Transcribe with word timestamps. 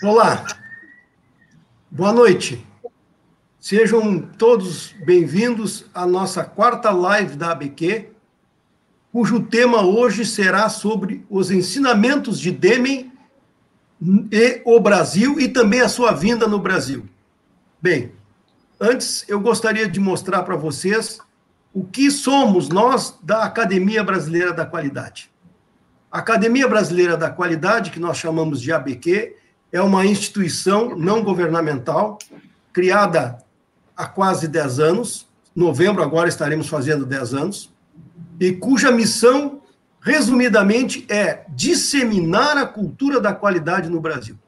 Olá, 0.00 0.46
boa 1.90 2.12
noite. 2.12 2.64
Sejam 3.58 4.20
todos 4.20 4.94
bem-vindos 5.04 5.86
à 5.92 6.06
nossa 6.06 6.44
quarta 6.44 6.92
live 6.92 7.34
da 7.34 7.50
ABQ, 7.50 8.08
cujo 9.10 9.42
tema 9.42 9.84
hoje 9.84 10.24
será 10.24 10.68
sobre 10.68 11.26
os 11.28 11.50
ensinamentos 11.50 12.38
de 12.38 12.52
Deming 12.52 13.10
e 14.30 14.62
o 14.64 14.78
Brasil 14.78 15.40
e 15.40 15.48
também 15.48 15.80
a 15.80 15.88
sua 15.88 16.12
vinda 16.12 16.46
no 16.46 16.60
Brasil. 16.60 17.04
Bem, 17.82 18.12
antes 18.78 19.24
eu 19.28 19.40
gostaria 19.40 19.88
de 19.88 19.98
mostrar 19.98 20.44
para 20.44 20.54
vocês 20.54 21.18
o 21.74 21.82
que 21.82 22.08
somos 22.08 22.68
nós 22.68 23.18
da 23.20 23.42
Academia 23.42 24.04
Brasileira 24.04 24.52
da 24.52 24.64
Qualidade. 24.64 25.28
A 26.08 26.18
Academia 26.20 26.68
Brasileira 26.68 27.16
da 27.16 27.30
Qualidade, 27.30 27.90
que 27.90 27.98
nós 27.98 28.16
chamamos 28.16 28.62
de 28.62 28.72
ABQ, 28.72 29.34
é 29.72 29.80
uma 29.80 30.04
instituição 30.06 30.96
não 30.96 31.22
governamental 31.22 32.18
criada 32.72 33.38
há 33.96 34.06
quase 34.06 34.48
10 34.48 34.80
anos. 34.80 35.26
Novembro 35.54 36.02
agora 36.02 36.28
estaremos 36.28 36.68
fazendo 36.68 37.04
10 37.04 37.34
anos 37.34 37.70
e 38.40 38.52
cuja 38.52 38.92
missão, 38.92 39.60
resumidamente, 40.00 41.04
é 41.08 41.44
disseminar 41.48 42.56
a 42.56 42.66
cultura 42.66 43.20
da 43.20 43.32
qualidade 43.32 43.88
no 43.88 44.00
Brasil. 44.00 44.38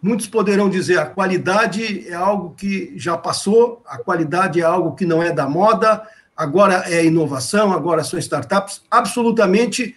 Muitos 0.00 0.26
poderão 0.26 0.68
dizer 0.68 0.98
a 0.98 1.06
qualidade 1.06 2.08
é 2.08 2.14
algo 2.14 2.54
que 2.56 2.92
já 2.96 3.16
passou, 3.16 3.82
a 3.86 3.98
qualidade 3.98 4.60
é 4.60 4.64
algo 4.64 4.94
que 4.94 5.06
não 5.06 5.22
é 5.22 5.32
da 5.32 5.48
moda, 5.48 6.02
agora 6.36 6.84
é 6.86 7.04
inovação, 7.04 7.72
agora 7.72 8.02
são 8.02 8.18
startups. 8.18 8.82
Absolutamente 8.90 9.96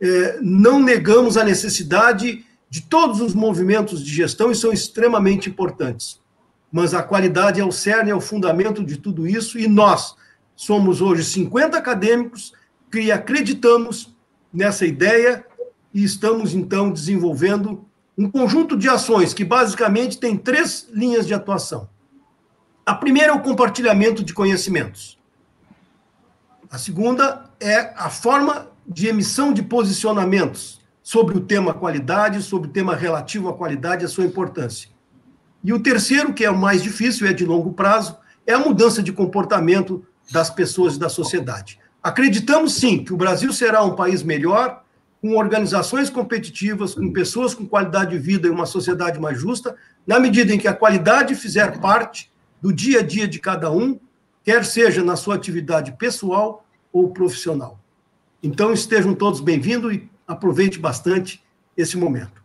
é, 0.00 0.38
não 0.40 0.80
negamos 0.80 1.36
a 1.36 1.44
necessidade 1.44 2.44
de 2.70 2.80
todos 2.82 3.20
os 3.20 3.34
movimentos 3.34 4.02
de 4.02 4.14
gestão 4.14 4.52
e 4.52 4.54
são 4.54 4.72
extremamente 4.72 5.50
importantes. 5.50 6.20
Mas 6.70 6.94
a 6.94 7.02
qualidade 7.02 7.60
é 7.60 7.64
o 7.64 7.72
cerne, 7.72 8.12
é 8.12 8.14
o 8.14 8.20
fundamento 8.20 8.84
de 8.84 8.96
tudo 8.96 9.26
isso, 9.26 9.58
e 9.58 9.66
nós 9.66 10.14
somos 10.54 11.00
hoje 11.00 11.24
50 11.24 11.76
acadêmicos 11.76 12.52
que 12.90 13.10
acreditamos 13.10 14.14
nessa 14.52 14.86
ideia 14.86 15.44
e 15.92 16.04
estamos, 16.04 16.54
então, 16.54 16.92
desenvolvendo 16.92 17.84
um 18.16 18.30
conjunto 18.30 18.76
de 18.76 18.88
ações 18.88 19.34
que 19.34 19.44
basicamente 19.44 20.18
tem 20.18 20.36
três 20.36 20.86
linhas 20.92 21.26
de 21.26 21.34
atuação. 21.34 21.88
A 22.86 22.94
primeira 22.94 23.32
é 23.32 23.34
o 23.34 23.42
compartilhamento 23.42 24.22
de 24.22 24.32
conhecimentos. 24.32 25.18
A 26.70 26.78
segunda 26.78 27.50
é 27.58 27.92
a 27.96 28.08
forma 28.08 28.68
de 28.86 29.08
emissão 29.08 29.52
de 29.52 29.62
posicionamentos 29.62 30.79
sobre 31.10 31.36
o 31.36 31.40
tema 31.40 31.74
qualidade, 31.74 32.40
sobre 32.40 32.68
o 32.68 32.72
tema 32.72 32.94
relativo 32.94 33.48
à 33.48 33.52
qualidade 33.52 34.04
e 34.04 34.06
a 34.06 34.08
sua 34.08 34.24
importância. 34.24 34.88
E 35.64 35.72
o 35.72 35.80
terceiro, 35.80 36.32
que 36.32 36.44
é 36.44 36.50
o 36.52 36.56
mais 36.56 36.84
difícil, 36.84 37.26
é 37.26 37.32
de 37.32 37.44
longo 37.44 37.72
prazo, 37.72 38.16
é 38.46 38.52
a 38.52 38.60
mudança 38.60 39.02
de 39.02 39.12
comportamento 39.12 40.06
das 40.30 40.50
pessoas 40.50 40.94
e 40.94 41.00
da 41.00 41.08
sociedade. 41.08 41.80
Acreditamos 42.00 42.74
sim 42.74 43.02
que 43.02 43.12
o 43.12 43.16
Brasil 43.16 43.52
será 43.52 43.82
um 43.82 43.96
país 43.96 44.22
melhor, 44.22 44.84
com 45.20 45.34
organizações 45.34 46.08
competitivas, 46.08 46.94
com 46.94 47.12
pessoas 47.12 47.54
com 47.54 47.66
qualidade 47.66 48.12
de 48.12 48.18
vida 48.20 48.46
e 48.46 48.50
uma 48.50 48.64
sociedade 48.64 49.18
mais 49.18 49.36
justa, 49.36 49.74
na 50.06 50.20
medida 50.20 50.54
em 50.54 50.58
que 50.58 50.68
a 50.68 50.72
qualidade 50.72 51.34
fizer 51.34 51.80
parte 51.80 52.30
do 52.62 52.72
dia 52.72 53.00
a 53.00 53.02
dia 53.02 53.26
de 53.26 53.40
cada 53.40 53.68
um, 53.68 53.98
quer 54.44 54.64
seja 54.64 55.02
na 55.02 55.16
sua 55.16 55.34
atividade 55.34 55.90
pessoal 55.98 56.64
ou 56.92 57.10
profissional. 57.10 57.80
Então 58.40 58.72
estejam 58.72 59.12
todos 59.12 59.40
bem-vindos 59.40 59.92
e 59.92 60.09
aproveite 60.30 60.78
bastante 60.78 61.42
esse 61.76 61.96
momento. 61.98 62.42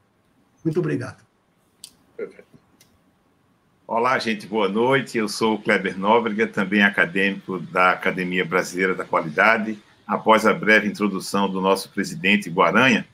Muito 0.63 0.79
obrigado. 0.79 1.23
Olá, 3.87 4.17
gente, 4.17 4.47
boa 4.47 4.67
noite. 4.67 5.17
Eu 5.17 5.29
sou 5.29 5.55
o 5.55 5.61
Kleber 5.61 5.97
Nóbrega, 5.97 6.47
também 6.47 6.81
acadêmico 6.81 7.59
da 7.59 7.91
Academia 7.91 8.43
Brasileira 8.43 8.95
da 8.95 9.05
Qualidade. 9.05 9.77
Após 10.07 10.45
a 10.47 10.53
breve 10.53 10.87
introdução 10.87 11.49
do 11.49 11.61
nosso 11.61 11.89
presidente 11.89 12.49
Guaranha, 12.49 13.07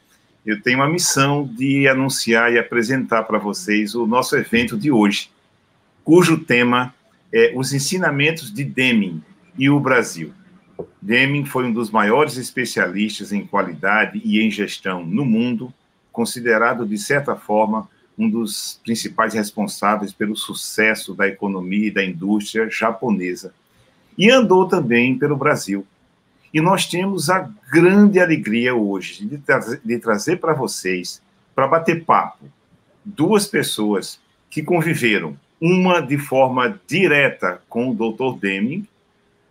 eu 0.45 0.61
tenho 0.61 0.81
a 0.81 0.89
missão 0.89 1.45
de 1.45 1.87
anunciar 1.87 2.53
e 2.53 2.57
apresentar 2.57 3.23
para 3.23 3.37
vocês 3.37 3.93
o 3.93 4.07
nosso 4.07 4.35
evento 4.37 4.77
de 4.77 4.91
hoje, 4.91 5.29
cujo 6.03 6.37
tema 6.37 6.95
é 7.33 7.51
os 7.55 7.73
ensinamentos 7.73 8.51
de 8.51 8.63
Deming 8.63 9.21
e 9.57 9.69
o 9.69 9.79
Brasil. 9.79 10.33
Deming 11.01 11.45
foi 11.45 11.65
um 11.65 11.73
dos 11.73 11.89
maiores 11.89 12.37
especialistas 12.37 13.33
em 13.33 13.45
qualidade 13.45 14.21
e 14.23 14.39
em 14.39 14.51
gestão 14.51 15.03
no 15.03 15.25
mundo, 15.25 15.73
considerado, 16.11 16.85
de 16.85 16.97
certa 16.97 17.35
forma, 17.35 17.89
um 18.17 18.29
dos 18.29 18.79
principais 18.83 19.33
responsáveis 19.33 20.13
pelo 20.13 20.35
sucesso 20.35 21.15
da 21.15 21.27
economia 21.27 21.87
e 21.87 21.91
da 21.91 22.05
indústria 22.05 22.69
japonesa. 22.69 23.51
E 24.15 24.29
andou 24.29 24.67
também 24.67 25.17
pelo 25.17 25.35
Brasil. 25.35 25.87
E 26.53 26.61
nós 26.61 26.85
temos 26.85 27.29
a 27.29 27.49
grande 27.71 28.19
alegria 28.19 28.75
hoje 28.75 29.25
de, 29.25 29.37
tra 29.39 29.59
de 29.59 29.97
trazer 29.97 30.37
para 30.37 30.53
vocês, 30.53 31.21
para 31.55 31.67
bater 31.67 32.03
papo, 32.03 32.45
duas 33.03 33.47
pessoas 33.47 34.19
que 34.49 34.61
conviveram, 34.61 35.35
uma 35.59 35.99
de 35.99 36.17
forma 36.17 36.79
direta 36.87 37.61
com 37.67 37.89
o 37.89 37.95
Dr. 37.95 38.37
Deming 38.39 38.85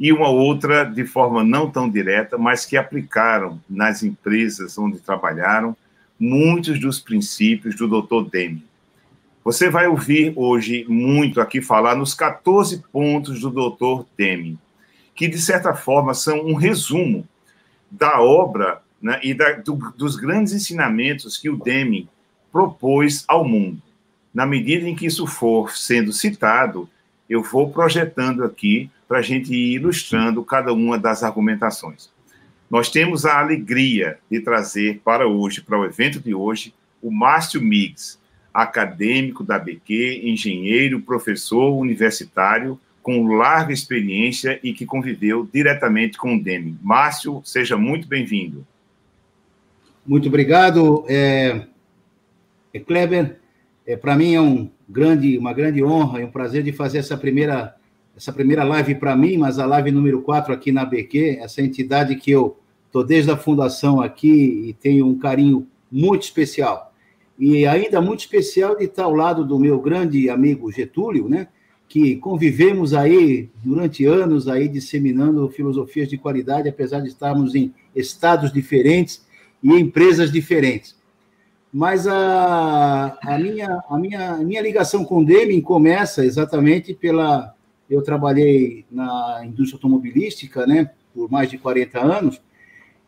e 0.00 0.10
uma 0.14 0.30
outra 0.30 0.82
de 0.82 1.04
forma 1.04 1.44
não 1.44 1.70
tão 1.70 1.88
direta, 1.88 2.38
mas 2.38 2.64
que 2.64 2.78
aplicaram 2.78 3.60
nas 3.68 4.02
empresas 4.02 4.78
onde 4.78 4.98
trabalharam 4.98 5.76
muitos 6.18 6.80
dos 6.80 6.98
princípios 6.98 7.76
do 7.76 7.86
Dr. 7.86 8.30
Deming. 8.30 8.64
Você 9.44 9.68
vai 9.68 9.88
ouvir 9.88 10.32
hoje 10.36 10.86
muito 10.88 11.38
aqui 11.38 11.60
falar 11.60 11.94
nos 11.94 12.14
14 12.14 12.82
pontos 12.90 13.40
do 13.42 13.50
Dr. 13.50 14.06
Deming, 14.16 14.58
que 15.14 15.28
de 15.28 15.38
certa 15.38 15.74
forma 15.74 16.14
são 16.14 16.46
um 16.46 16.54
resumo 16.54 17.28
da 17.90 18.22
obra 18.22 18.80
né, 19.02 19.20
e 19.22 19.34
da, 19.34 19.52
do, 19.52 19.74
dos 19.98 20.16
grandes 20.16 20.54
ensinamentos 20.54 21.36
que 21.36 21.50
o 21.50 21.58
Deming 21.58 22.08
propôs 22.50 23.24
ao 23.28 23.46
mundo. 23.46 23.82
Na 24.32 24.46
medida 24.46 24.88
em 24.88 24.94
que 24.94 25.06
isso 25.06 25.26
for 25.26 25.76
sendo 25.76 26.10
citado, 26.10 26.88
eu 27.28 27.42
vou 27.42 27.70
projetando 27.70 28.44
aqui 28.44 28.90
para 29.10 29.18
a 29.18 29.22
gente 29.22 29.52
ir 29.52 29.72
ilustrando 29.72 30.44
cada 30.44 30.72
uma 30.72 30.96
das 30.96 31.24
argumentações. 31.24 32.08
Nós 32.70 32.88
temos 32.88 33.26
a 33.26 33.40
alegria 33.40 34.18
de 34.30 34.38
trazer 34.38 35.00
para 35.04 35.26
hoje, 35.26 35.60
para 35.60 35.76
o 35.76 35.84
evento 35.84 36.20
de 36.20 36.32
hoje, 36.32 36.72
o 37.02 37.10
Márcio 37.10 37.60
Miggs, 37.60 38.20
acadêmico 38.54 39.42
da 39.42 39.58
BQ, 39.58 40.20
engenheiro, 40.22 41.00
professor 41.00 41.76
universitário, 41.76 42.78
com 43.02 43.26
larga 43.34 43.72
experiência 43.72 44.60
e 44.62 44.72
que 44.72 44.86
conviveu 44.86 45.48
diretamente 45.52 46.16
com 46.16 46.36
o 46.36 46.40
Deming. 46.40 46.78
Márcio, 46.80 47.42
seja 47.44 47.76
muito 47.76 48.06
bem-vindo. 48.06 48.64
Muito 50.06 50.28
obrigado, 50.28 51.04
é, 51.08 51.66
é 52.72 52.78
Kleber. 52.78 53.40
É, 53.84 53.96
para 53.96 54.14
mim 54.14 54.34
é 54.34 54.40
um 54.40 54.70
grande, 54.88 55.36
uma 55.36 55.52
grande 55.52 55.82
honra 55.82 56.20
e 56.20 56.24
um 56.24 56.30
prazer 56.30 56.62
de 56.62 56.70
fazer 56.70 56.98
essa 56.98 57.16
primeira 57.16 57.74
essa 58.20 58.34
primeira 58.34 58.64
live 58.64 58.96
para 58.96 59.16
mim, 59.16 59.38
mas 59.38 59.58
a 59.58 59.64
live 59.64 59.90
número 59.90 60.20
4 60.20 60.52
aqui 60.52 60.70
na 60.70 60.84
BQ, 60.84 61.38
essa 61.40 61.62
entidade 61.62 62.14
que 62.16 62.30
eu 62.30 62.54
estou 62.86 63.02
desde 63.02 63.30
a 63.30 63.36
fundação 63.36 63.98
aqui 63.98 64.68
e 64.68 64.74
tenho 64.74 65.06
um 65.06 65.18
carinho 65.18 65.66
muito 65.90 66.24
especial. 66.24 66.92
E 67.38 67.66
ainda 67.66 67.98
muito 67.98 68.20
especial 68.20 68.76
de 68.76 68.84
estar 68.84 69.04
ao 69.04 69.14
lado 69.14 69.42
do 69.42 69.58
meu 69.58 69.80
grande 69.80 70.28
amigo 70.28 70.70
Getúlio, 70.70 71.30
né? 71.30 71.48
que 71.88 72.16
convivemos 72.16 72.92
aí 72.92 73.48
durante 73.64 74.04
anos 74.04 74.48
aí 74.48 74.68
disseminando 74.68 75.48
filosofias 75.48 76.06
de 76.06 76.18
qualidade, 76.18 76.68
apesar 76.68 77.00
de 77.00 77.08
estarmos 77.08 77.54
em 77.54 77.72
estados 77.96 78.52
diferentes 78.52 79.26
e 79.62 79.72
empresas 79.72 80.30
diferentes. 80.30 80.94
Mas 81.72 82.06
a, 82.06 83.18
a, 83.22 83.38
minha, 83.38 83.82
a, 83.88 83.98
minha, 83.98 84.32
a 84.32 84.38
minha 84.38 84.60
ligação 84.60 85.06
com 85.06 85.20
o 85.20 85.24
Deming 85.24 85.62
começa 85.62 86.22
exatamente 86.22 86.92
pela, 86.92 87.54
eu 87.90 88.00
trabalhei 88.02 88.84
na 88.90 89.42
indústria 89.44 89.76
automobilística, 89.76 90.64
né, 90.66 90.90
por 91.12 91.30
mais 91.30 91.50
de 91.50 91.58
40 91.58 92.00
anos, 92.00 92.40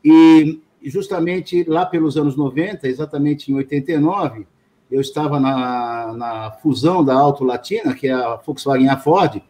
e 0.04 0.60
justamente 0.84 1.62
lá 1.68 1.86
pelos 1.86 2.16
anos 2.16 2.36
90, 2.36 2.88
exatamente 2.88 3.52
em 3.52 3.54
89, 3.54 4.44
eu 4.90 5.00
estava 5.00 5.38
na, 5.38 6.12
na 6.12 6.50
fusão 6.60 7.04
da 7.04 7.14
Auto 7.14 7.44
Latina, 7.44 7.94
que 7.94 8.08
é 8.08 8.12
a 8.12 8.34
Volkswagen 8.36 8.86
e 8.86 8.88
a 8.88 8.98
Ford, 8.98 9.40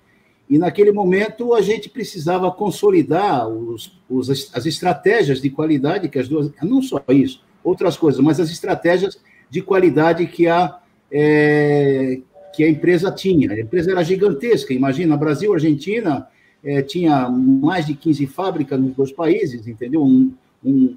e 0.49 0.58
naquele 0.58 0.93
momento 0.93 1.55
a 1.55 1.62
gente 1.62 1.88
precisava 1.88 2.52
consolidar 2.52 3.49
os, 3.49 3.99
os, 4.08 4.55
as 4.55 4.67
estratégias 4.67 5.40
de 5.40 5.49
qualidade 5.49 6.11
que 6.11 6.19
as 6.19 6.28
duas, 6.28 6.52
não 6.62 6.82
só 6.82 7.02
isso, 7.08 7.43
outras 7.64 7.96
coisas, 7.96 8.20
mas 8.20 8.38
as 8.38 8.50
estratégias 8.50 9.19
de 9.49 9.62
qualidade 9.62 10.26
que 10.26 10.46
a, 10.46 10.78
é, 11.11 12.20
que 12.52 12.64
a 12.64 12.69
empresa 12.69 13.10
tinha. 13.10 13.52
A 13.52 13.60
empresa 13.60 13.90
era 13.90 14.02
gigantesca, 14.02 14.72
imagina, 14.72 15.16
Brasil, 15.16 15.52
Argentina, 15.52 16.28
é, 16.62 16.82
tinha 16.82 17.28
mais 17.28 17.87
de 17.87 17.94
15 17.94 18.26
fábricas 18.26 18.81
nos 18.81 18.94
dois 18.94 19.12
países, 19.12 19.66
entendeu? 19.66 20.02
Um, 20.02 20.32
um, 20.64 20.96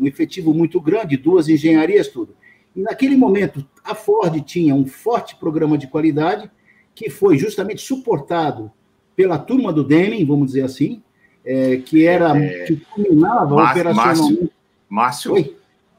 um, 0.00 0.06
efetivo 0.06 0.52
muito 0.52 0.80
grande, 0.80 1.16
duas 1.16 1.48
engenharias, 1.48 2.08
tudo. 2.08 2.34
naquele 2.74 3.16
momento, 3.16 3.64
a 3.82 3.94
Ford 3.94 4.38
tinha 4.42 4.74
um 4.74 4.86
forte 4.86 5.36
programa 5.36 5.78
de 5.78 5.86
qualidade, 5.86 6.50
que 6.94 7.08
foi 7.08 7.38
justamente 7.38 7.80
suportado 7.80 8.70
pela 9.14 9.38
turma 9.38 9.72
do 9.72 9.82
Deming, 9.82 10.24
vamos 10.26 10.48
dizer 10.48 10.62
assim, 10.62 11.02
é, 11.44 11.76
que 11.76 12.04
era 12.04 12.36
é... 12.36 12.64
que 12.64 12.76
culminava 12.76 13.54
operacionalmente. 13.54 14.50
Márcio, 14.88 15.32
Márcio 15.32 15.56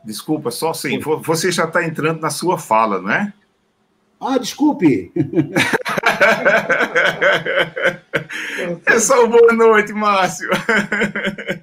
desculpa, 0.08 0.52
só 0.52 0.70
assim, 0.70 1.00
você 1.00 1.52
já 1.52 1.66
está 1.66 1.86
entrando 1.86 2.22
na 2.22 2.30
sua 2.30 2.58
fala, 2.58 3.02
não 3.02 3.12
é? 3.12 3.34
Ah, 4.20 4.38
desculpe. 4.38 5.12
É 8.86 9.00
só 9.00 9.26
boa 9.28 9.54
noite, 9.54 9.94
Márcio. 9.94 10.50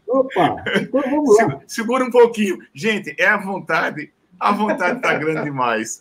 Opa, 0.07 0.65
então 0.81 1.03
vamos 1.03 1.37
lá. 1.37 1.61
Segura 1.67 2.05
um 2.05 2.11
pouquinho. 2.11 2.59
Gente, 2.73 3.15
é 3.19 3.27
a 3.27 3.37
vontade. 3.37 4.13
A 4.39 4.53
vontade 4.53 4.97
está 4.97 5.15
grande 5.15 5.45
demais. 5.45 6.01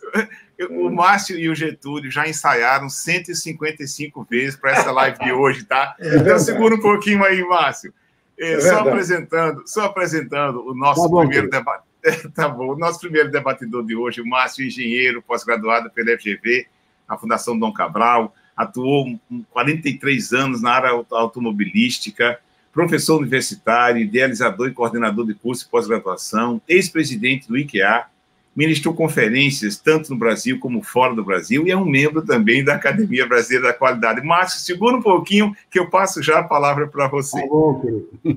O 0.70 0.90
Márcio 0.90 1.38
e 1.38 1.48
o 1.48 1.54
Getúlio 1.54 2.10
já 2.10 2.28
ensaiaram 2.28 2.88
155 2.88 4.26
vezes 4.28 4.56
para 4.56 4.72
essa 4.72 4.90
live 4.92 5.18
de 5.18 5.32
hoje, 5.32 5.64
tá? 5.64 5.94
É 5.98 6.16
então 6.16 6.38
segura 6.38 6.74
um 6.74 6.80
pouquinho 6.80 7.24
aí, 7.24 7.42
Márcio. 7.42 7.92
É, 8.38 8.54
é 8.54 8.60
só 8.60 8.80
apresentando, 8.80 9.62
só 9.66 9.84
apresentando 9.84 10.66
o 10.66 10.74
nosso 10.74 11.02
tá 11.02 11.08
bom, 11.08 11.20
primeiro 11.20 11.50
debate. 11.50 11.84
tá 12.34 12.48
bom. 12.48 12.72
O 12.72 12.78
nosso 12.78 13.00
primeiro 13.00 13.30
debatedor 13.30 13.84
de 13.84 13.96
hoje, 13.96 14.20
o 14.20 14.26
Márcio, 14.26 14.66
engenheiro, 14.66 15.22
pós-graduado 15.22 15.90
pela 15.90 16.16
FGV, 16.18 16.66
a 17.08 17.16
Fundação 17.16 17.58
Dom 17.58 17.72
Cabral, 17.72 18.34
atuou 18.56 19.18
43 19.50 20.32
anos 20.32 20.62
na 20.62 20.72
área 20.72 21.04
automobilística, 21.10 22.38
professor 22.72 23.18
universitário, 23.18 24.02
idealizador 24.02 24.68
e 24.68 24.72
coordenador 24.72 25.26
de 25.26 25.34
curso 25.34 25.64
de 25.64 25.70
pós-graduação, 25.70 26.60
ex-presidente 26.68 27.48
do 27.48 27.56
IKEA, 27.56 28.06
ministrou 28.54 28.94
conferências 28.94 29.76
tanto 29.76 30.10
no 30.10 30.18
Brasil 30.18 30.60
como 30.60 30.80
fora 30.80 31.12
do 31.14 31.24
Brasil 31.24 31.66
e 31.66 31.72
é 31.72 31.76
um 31.76 31.84
membro 31.84 32.22
também 32.22 32.62
da 32.62 32.74
Academia 32.74 33.26
Brasileira 33.26 33.68
da 33.68 33.74
Qualidade. 33.74 34.24
Márcio, 34.24 34.60
segura 34.60 34.96
um 34.96 35.02
pouquinho 35.02 35.56
que 35.68 35.78
eu 35.78 35.90
passo 35.90 36.22
já 36.22 36.38
a 36.38 36.44
palavra 36.44 36.86
para 36.86 37.08
você. 37.08 37.40
Tá 37.40 37.46
bom, 37.48 37.82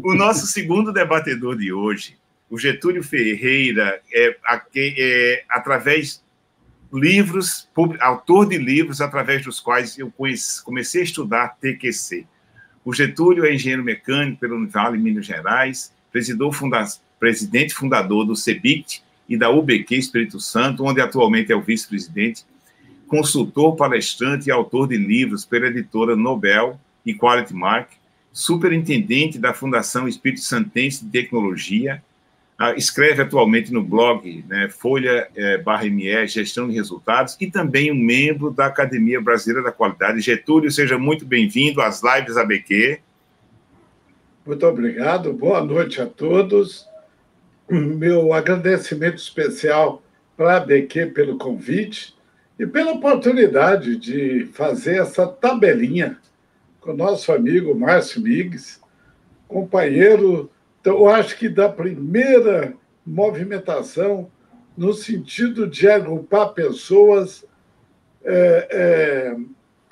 o 0.03 0.15
nosso 0.15 0.47
segundo 0.47 0.91
debatedor 0.91 1.55
de 1.55 1.71
hoje, 1.71 2.17
o 2.49 2.57
Getúlio 2.57 3.03
Ferreira, 3.03 4.01
é, 4.11 4.37
é 4.75 5.43
através 5.49 6.23
livros, 6.91 7.67
autor 7.99 8.47
de 8.47 8.57
livros 8.57 9.01
através 9.01 9.43
dos 9.43 9.59
quais 9.59 9.97
eu 9.99 10.09
conheci, 10.09 10.63
comecei 10.63 11.01
a 11.01 11.03
estudar 11.03 11.57
TQC. 11.59 12.25
O 12.85 12.93
Getúlio 12.93 13.45
é 13.45 13.53
engenheiro 13.53 13.83
mecânico 13.83 14.39
pelo 14.39 14.65
Vale 14.67 14.97
Minas 14.97 15.25
Gerais, 15.25 15.93
presidente 17.19 17.73
fundador 17.73 18.25
do 18.25 18.35
CEBIT 18.35 19.03
e 19.27 19.37
da 19.37 19.49
UBQ 19.49 19.95
Espírito 19.95 20.39
Santo, 20.39 20.85
onde 20.85 21.01
atualmente 21.01 21.51
é 21.51 21.55
o 21.55 21.61
vice-presidente, 21.61 22.45
consultor, 23.07 23.75
palestrante 23.75 24.47
e 24.47 24.51
autor 24.51 24.87
de 24.87 24.97
livros 24.97 25.43
pela 25.43 25.67
editora 25.67 26.15
Nobel 26.15 26.79
e 27.05 27.13
Quality 27.13 27.53
Mark, 27.53 27.89
superintendente 28.31 29.37
da 29.37 29.53
Fundação 29.53 30.07
Espírito 30.07 30.41
Santense 30.41 31.03
de 31.03 31.11
Tecnologia, 31.11 32.01
escreve 32.75 33.21
atualmente 33.21 33.71
no 33.71 33.83
blog 33.83 34.43
né, 34.47 34.67
Folha 34.69 35.27
é, 35.35 35.57
barra 35.59 35.85
ME, 35.85 36.27
Gestão 36.27 36.67
de 36.67 36.75
Resultados, 36.75 37.37
e 37.39 37.51
também 37.51 37.91
um 37.91 37.95
membro 37.95 38.49
da 38.49 38.65
Academia 38.65 39.21
Brasileira 39.21 39.63
da 39.63 39.71
Qualidade. 39.71 40.21
Getúlio, 40.21 40.71
seja 40.71 40.97
muito 40.97 41.23
bem-vindo 41.23 41.81
às 41.81 42.01
lives 42.01 42.35
ABQ. 42.35 42.99
Muito 44.45 44.65
obrigado, 44.65 45.33
boa 45.33 45.63
noite 45.63 46.01
a 46.01 46.07
todos. 46.07 46.87
Meu 47.69 48.33
agradecimento 48.33 49.17
especial 49.17 50.01
para 50.35 50.53
a 50.53 50.57
ABQ 50.57 51.07
pelo 51.07 51.37
convite 51.37 52.15
e 52.57 52.65
pela 52.65 52.93
oportunidade 52.93 53.97
de 53.97 54.45
fazer 54.53 55.01
essa 55.01 55.27
tabelinha 55.27 56.17
com 56.79 56.91
o 56.91 56.97
nosso 56.97 57.31
amigo 57.31 57.77
Márcio 57.77 58.21
Migues, 58.21 58.81
companheiro 59.47 60.49
então, 60.87 60.99
eu 60.99 61.09
acho 61.09 61.37
que 61.37 61.49
da 61.49 61.67
primeira 61.67 62.73
movimentação, 63.05 64.31
no 64.77 64.93
sentido 64.93 65.67
de 65.67 65.85
agrupar 65.89 66.53
pessoas 66.53 67.43
é, 68.23 68.67
é, 68.71 69.35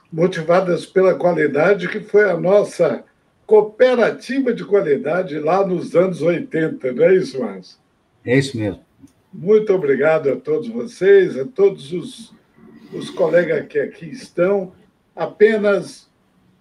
motivadas 0.09 0.85
pela 0.85 1.13
qualidade, 1.13 1.89
que 1.89 1.99
foi 1.99 2.31
a 2.31 2.39
nossa 2.39 3.03
cooperativa 3.45 4.53
de 4.53 4.63
qualidade 4.63 5.37
lá 5.37 5.67
nos 5.67 5.97
anos 5.97 6.21
80, 6.21 6.93
não 6.93 7.03
é 7.03 7.15
isso, 7.15 7.41
Márcio? 7.41 7.77
É 8.23 8.37
isso 8.37 8.57
mesmo. 8.57 8.79
Muito 9.33 9.73
obrigado 9.73 10.29
a 10.29 10.37
todos 10.37 10.69
vocês, 10.69 11.37
a 11.37 11.43
todos 11.43 11.91
os, 11.91 12.33
os 12.93 13.09
colegas 13.09 13.67
que 13.67 13.79
aqui 13.79 14.05
estão. 14.05 14.71
Apenas 15.13 16.09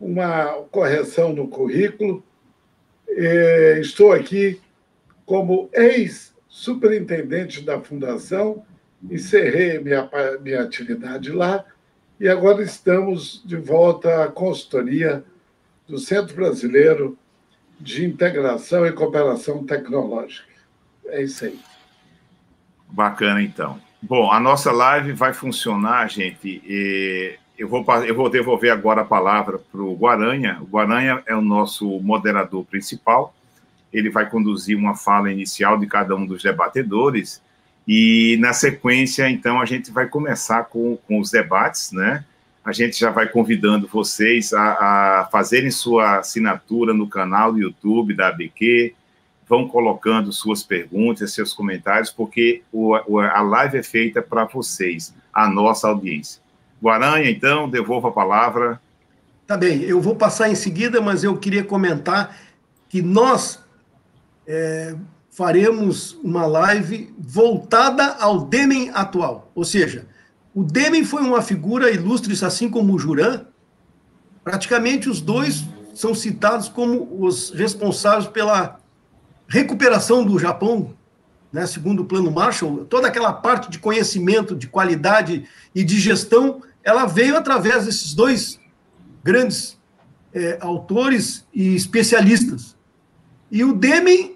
uma 0.01 0.55
correção 0.73 1.33
no 1.33 1.47
currículo. 1.47 2.21
É, 3.09 3.79
estou 3.81 4.13
aqui 4.13 4.61
como 5.25 5.69
ex-superintendente 5.73 7.63
da 7.63 7.81
Fundação, 7.81 8.65
encerrei 9.11 9.79
minha, 9.79 10.09
minha 10.41 10.63
atividade 10.63 11.31
lá 11.31 11.65
e 12.19 12.29
agora 12.29 12.63
estamos 12.63 13.43
de 13.45 13.57
volta 13.57 14.25
à 14.25 14.29
consultoria 14.29 15.25
do 15.87 15.99
Centro 15.99 16.35
Brasileiro 16.35 17.19
de 17.79 18.05
Integração 18.05 18.87
e 18.87 18.93
Cooperação 18.93 19.65
Tecnológica. 19.65 20.49
É 21.07 21.23
isso 21.23 21.45
aí. 21.45 21.59
Bacana, 22.89 23.43
então. 23.43 23.81
Bom, 24.01 24.31
a 24.31 24.39
nossa 24.39 24.71
live 24.71 25.13
vai 25.13 25.33
funcionar, 25.33 26.09
gente, 26.09 26.63
eu 27.57 27.69
vou, 27.69 27.85
eu 28.05 28.15
vou 28.15 28.29
devolver 28.29 28.73
agora 28.73 29.03
a 29.03 29.05
palavra 29.05 29.59
para 29.59 29.81
o 29.81 29.95
Guaranha. 29.95 30.59
O 30.61 30.65
Guaranha 30.65 31.23
é 31.27 31.35
o 31.35 31.41
nosso 31.41 32.01
moderador 32.01 32.65
principal. 32.65 33.35
Ele 33.93 34.11
vai 34.11 34.29
conduzir 34.29 34.77
uma 34.77 34.97
fala 34.97 35.31
inicial 35.31 35.79
de 35.79 35.87
cada 35.87 36.17
um 36.17 36.27
dos 36.27 36.43
debatedores. 36.43 37.41
E, 37.87 38.37
na 38.41 38.53
sequência, 38.53 39.29
então, 39.31 39.61
a 39.61 39.65
gente 39.65 39.93
vai 39.93 40.09
começar 40.09 40.65
com, 40.65 40.97
com 41.07 41.21
os 41.21 41.31
debates, 41.31 41.93
né? 41.93 42.25
A 42.65 42.73
gente 42.73 42.99
já 42.99 43.11
vai 43.11 43.29
convidando 43.29 43.87
vocês 43.87 44.53
a, 44.53 45.21
a 45.21 45.29
fazerem 45.31 45.71
sua 45.71 46.19
assinatura 46.21 46.95
no 46.95 47.07
canal 47.07 47.53
do 47.53 47.61
YouTube 47.61 48.15
da 48.15 48.29
ABQ, 48.29 48.95
vão 49.47 49.69
colocando 49.69 50.33
suas 50.33 50.63
perguntas, 50.63 51.35
seus 51.35 51.53
comentários, 51.53 52.11
porque 52.11 52.63
o, 52.73 52.95
a 52.95 53.43
live 53.43 53.77
é 53.77 53.83
feita 53.83 54.23
para 54.23 54.47
vocês, 54.47 55.15
a 55.31 55.47
nossa 55.47 55.89
audiência. 55.89 56.44
Guaranha, 56.83 57.31
então, 57.31 57.69
devolvo 57.69 58.09
a 58.09 58.13
palavra. 58.13 58.81
Tá 59.47 59.57
bem, 59.57 59.83
eu 59.83 60.01
vou 60.01 60.17
passar 60.17 60.49
em 60.49 60.55
seguida, 60.55 61.01
mas 61.01 61.23
eu 61.25 61.37
queria 61.37 61.65
comentar 61.65 62.37
que 62.89 63.03
nós 63.03 63.63
é, 64.47 64.95
faremos 65.31 66.19
uma 66.23 66.47
live 66.47 67.13
voltada 67.19 68.15
ao 68.21 68.47
Demem 68.47 68.91
atual. 68.91 69.51
Ou 69.55 69.65
seja, 69.65 70.07
o 70.55 70.63
Demem 70.63 71.05
foi 71.05 71.23
uma 71.23 71.43
figura 71.43 71.91
ilustre, 71.91 72.33
assim 72.45 72.71
como 72.71 72.95
o 72.95 72.99
Juran. 72.99 73.45
Praticamente 74.43 75.09
os 75.09 75.21
dois 75.21 75.65
são 75.95 76.15
citados 76.15 76.69
como 76.69 77.09
os 77.21 77.51
responsáveis 77.51 78.27
pela 78.27 78.79
recuperação 79.49 80.25
do 80.25 80.39
Japão 80.39 80.95
né, 81.55 81.69
segundo 81.69 82.03
o 82.03 82.05
Plano 82.05 82.33
Marshall, 82.33 82.85
toda 82.85 83.07
aquela 83.07 83.33
parte 83.33 83.71
de 83.71 83.79
conhecimento, 83.79 84.57
de 84.57 84.67
qualidade 84.67 85.49
e 85.73 85.85
de 85.85 86.01
gestão 86.01 86.61
ela 86.83 87.07
veio 87.07 87.37
através 87.37 87.85
desses 87.85 88.13
dois 88.13 88.59
grandes 89.23 89.79
é, 90.35 90.59
autores 90.61 91.47
e 91.55 91.77
especialistas. 91.77 92.77
E 93.53 93.63
o 93.63 93.73
Deming, 93.73 94.35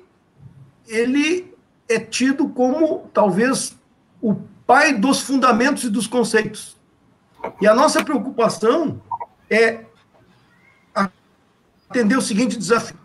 ele 0.86 1.52
é 1.88 1.98
tido 1.98 2.50
como, 2.50 3.10
talvez, 3.12 3.76
o 4.22 4.36
pai 4.64 4.94
dos 4.94 5.20
fundamentos 5.20 5.82
e 5.82 5.90
dos 5.90 6.06
conceitos. 6.06 6.76
E 7.60 7.66
a 7.66 7.74
nossa 7.74 8.04
preocupação 8.04 9.02
é 9.50 9.80
atender 11.90 12.16
o 12.16 12.22
seguinte 12.22 12.56
desafio. 12.56 12.96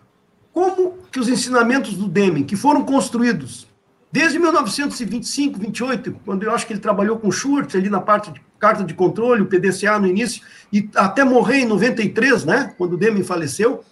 Como 0.54 1.00
que 1.12 1.20
os 1.20 1.28
ensinamentos 1.28 1.96
do 1.96 2.08
Deming, 2.08 2.44
que 2.44 2.56
foram 2.56 2.86
construídos 2.86 3.73
desde 4.14 4.38
1925, 4.38 5.58
28, 5.58 6.20
quando 6.24 6.44
eu 6.44 6.54
acho 6.54 6.68
que 6.68 6.74
ele 6.74 6.80
trabalhou 6.80 7.18
com 7.18 7.32
Schurz 7.32 7.76
ali 7.76 7.90
na 7.90 8.00
parte 8.00 8.32
de 8.32 8.40
carta 8.60 8.84
de 8.84 8.94
controle, 8.94 9.42
o 9.42 9.48
PDCA 9.48 9.98
no 9.98 10.06
início, 10.06 10.44
e 10.72 10.88
até 10.94 11.24
morrer 11.24 11.62
em 11.62 11.66
93, 11.66 12.46
né, 12.46 12.76
quando 12.78 12.94
o 12.94 12.98
Deming 12.98 13.24
faleceu. 13.24 13.84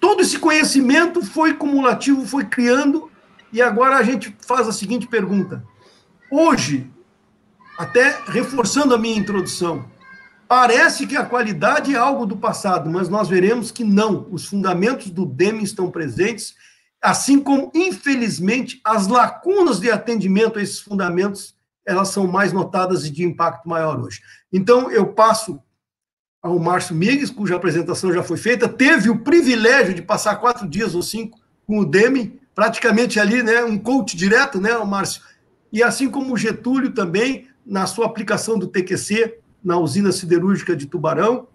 Todo 0.00 0.20
esse 0.20 0.36
conhecimento 0.36 1.22
foi 1.22 1.54
cumulativo, 1.54 2.26
foi 2.26 2.44
criando, 2.44 3.08
e 3.52 3.62
agora 3.62 3.96
a 3.96 4.02
gente 4.02 4.36
faz 4.44 4.66
a 4.66 4.72
seguinte 4.72 5.06
pergunta. 5.06 5.62
Hoje, 6.28 6.90
até 7.78 8.18
reforçando 8.26 8.96
a 8.96 8.98
minha 8.98 9.16
introdução, 9.16 9.84
parece 10.48 11.06
que 11.06 11.16
a 11.16 11.24
qualidade 11.24 11.94
é 11.94 11.96
algo 11.96 12.26
do 12.26 12.36
passado, 12.36 12.90
mas 12.90 13.08
nós 13.08 13.28
veremos 13.28 13.70
que 13.70 13.84
não. 13.84 14.26
Os 14.28 14.44
fundamentos 14.44 15.08
do 15.08 15.24
Deming 15.24 15.62
estão 15.62 15.88
presentes, 15.88 16.56
assim 17.06 17.38
como, 17.38 17.70
infelizmente, 17.72 18.80
as 18.84 19.06
lacunas 19.06 19.78
de 19.78 19.88
atendimento 19.88 20.58
a 20.58 20.62
esses 20.62 20.80
fundamentos 20.80 21.54
elas 21.86 22.08
são 22.08 22.26
mais 22.26 22.52
notadas 22.52 23.04
e 23.04 23.10
de 23.10 23.24
impacto 23.24 23.68
maior 23.68 24.00
hoje. 24.00 24.20
Então, 24.52 24.90
eu 24.90 25.12
passo 25.12 25.62
ao 26.42 26.58
Márcio 26.58 26.96
Migues, 26.96 27.30
cuja 27.30 27.54
apresentação 27.54 28.12
já 28.12 28.24
foi 28.24 28.36
feita, 28.36 28.68
teve 28.68 29.08
o 29.08 29.20
privilégio 29.20 29.94
de 29.94 30.02
passar 30.02 30.34
quatro 30.36 30.68
dias 30.68 30.96
ou 30.96 31.02
cinco 31.02 31.38
com 31.64 31.78
o 31.78 31.84
Demi, 31.84 32.40
praticamente 32.56 33.20
ali, 33.20 33.40
né, 33.40 33.62
um 33.62 33.78
coach 33.78 34.16
direto, 34.16 34.60
né, 34.60 34.76
Márcio? 34.78 35.22
E 35.72 35.84
assim 35.84 36.10
como 36.10 36.34
o 36.34 36.36
Getúlio 36.36 36.90
também, 36.90 37.46
na 37.64 37.86
sua 37.86 38.06
aplicação 38.06 38.58
do 38.58 38.66
TQC 38.66 39.38
na 39.62 39.78
usina 39.78 40.10
siderúrgica 40.10 40.74
de 40.74 40.86
Tubarão, 40.86 41.46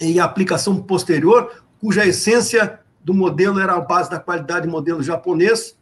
em 0.00 0.20
aplicação 0.20 0.80
posterior, 0.80 1.64
cuja 1.80 2.06
essência 2.06 2.80
do 3.04 3.14
modelo 3.14 3.58
era 3.58 3.74
a 3.74 3.80
base 3.80 4.10
da 4.10 4.18
qualidade 4.18 4.66
modelo 4.68 5.02
japonês, 5.02 5.76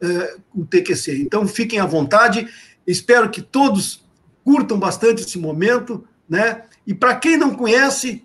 eh, 0.00 0.36
o 0.54 0.64
TQC. 0.64 1.22
Então, 1.22 1.46
fiquem 1.46 1.78
à 1.78 1.86
vontade, 1.86 2.48
espero 2.86 3.30
que 3.30 3.40
todos 3.40 4.04
curtam 4.44 4.78
bastante 4.78 5.22
esse 5.22 5.38
momento, 5.38 6.04
né? 6.28 6.64
E 6.86 6.92
para 6.92 7.14
quem 7.16 7.36
não 7.36 7.54
conhece, 7.54 8.24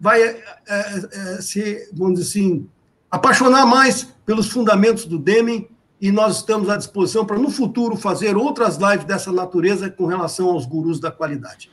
vai 0.00 0.22
é, 0.22 0.42
é, 0.66 1.40
se, 1.40 1.88
vamos 1.92 2.18
dizer 2.18 2.40
assim, 2.40 2.68
apaixonar 3.10 3.66
mais 3.66 4.08
pelos 4.24 4.48
fundamentos 4.48 5.04
do 5.04 5.18
Deming 5.18 5.68
e 6.00 6.10
nós 6.10 6.38
estamos 6.38 6.68
à 6.70 6.76
disposição 6.76 7.26
para, 7.26 7.38
no 7.38 7.50
futuro, 7.50 7.96
fazer 7.96 8.36
outras 8.36 8.78
lives 8.78 9.04
dessa 9.04 9.30
natureza 9.30 9.90
com 9.90 10.06
relação 10.06 10.48
aos 10.48 10.64
gurus 10.64 10.98
da 10.98 11.10
qualidade. 11.10 11.70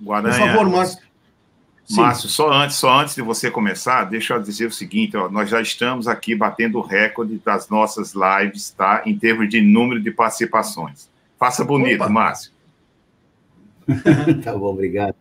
Guaranha, 0.00 0.38
Por 0.38 0.46
favor, 0.46 0.68
Márcio. 1.90 2.02
Márcio, 2.02 2.28
só 2.28 2.50
antes, 2.50 2.76
só 2.76 3.00
antes 3.00 3.14
de 3.14 3.22
você 3.22 3.50
começar, 3.50 4.04
deixa 4.04 4.34
eu 4.34 4.42
dizer 4.42 4.66
o 4.66 4.72
seguinte, 4.72 5.16
ó, 5.16 5.28
nós 5.28 5.50
já 5.50 5.60
estamos 5.60 6.08
aqui 6.08 6.34
batendo 6.34 6.78
o 6.78 6.82
recorde 6.82 7.40
das 7.44 7.68
nossas 7.68 8.14
lives, 8.14 8.70
tá? 8.70 9.02
Em 9.04 9.18
termos 9.18 9.48
de 9.50 9.60
número 9.60 10.00
de 10.00 10.10
participações. 10.10 11.10
Faça 11.38 11.62
bonito, 11.62 12.00
Opa. 12.02 12.08
Márcio. 12.08 12.52
tá 14.42 14.56
bom, 14.56 14.72
obrigado. 14.72 15.14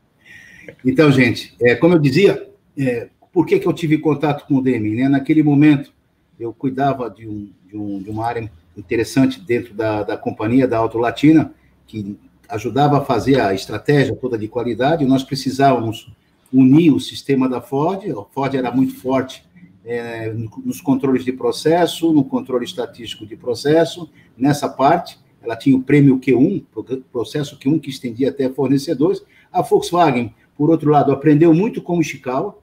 Então, 0.85 1.11
gente, 1.11 1.53
é, 1.61 1.75
como 1.75 1.95
eu 1.95 1.99
dizia, 1.99 2.49
é, 2.77 3.09
por 3.33 3.45
que, 3.45 3.59
que 3.59 3.67
eu 3.67 3.73
tive 3.73 3.97
contato 3.97 4.45
com 4.45 4.55
o 4.55 4.61
Demi? 4.61 4.95
Né? 4.95 5.09
Naquele 5.09 5.43
momento, 5.43 5.91
eu 6.39 6.53
cuidava 6.53 7.09
de, 7.09 7.27
um, 7.27 7.51
de, 7.67 7.75
um, 7.75 8.01
de 8.01 8.09
uma 8.09 8.25
área 8.25 8.49
interessante 8.77 9.39
dentro 9.39 9.73
da, 9.73 10.03
da 10.03 10.17
companhia, 10.17 10.67
da 10.67 10.77
Auto 10.77 10.97
Latina, 10.97 11.53
que 11.85 12.17
ajudava 12.47 12.99
a 12.99 13.05
fazer 13.05 13.39
a 13.41 13.53
estratégia 13.53 14.15
toda 14.15 14.37
de 14.37 14.47
qualidade, 14.47 15.05
nós 15.05 15.23
precisávamos 15.23 16.11
unir 16.53 16.93
o 16.93 16.99
sistema 16.99 17.49
da 17.49 17.59
Ford, 17.59 18.03
a 18.09 18.23
Ford 18.33 18.53
era 18.53 18.71
muito 18.71 18.95
forte 18.95 19.43
é, 19.83 20.33
nos 20.63 20.79
controles 20.79 21.25
de 21.25 21.33
processo, 21.33 22.13
no 22.13 22.23
controle 22.23 22.63
estatístico 22.63 23.25
de 23.25 23.35
processo, 23.35 24.09
nessa 24.37 24.69
parte, 24.69 25.19
ela 25.41 25.55
tinha 25.55 25.75
o 25.75 25.81
prêmio 25.81 26.19
Q1, 26.19 26.63
processo 27.11 27.57
Q1 27.57 27.81
que 27.81 27.89
estendia 27.89 28.29
até 28.29 28.49
fornecedores, 28.49 29.21
a 29.51 29.61
Volkswagen 29.61 30.33
por 30.55 30.69
outro 30.69 30.91
lado, 30.91 31.11
aprendeu 31.11 31.53
muito 31.53 31.81
com 31.81 31.97
o 31.97 32.01
Ishikawa, 32.01 32.57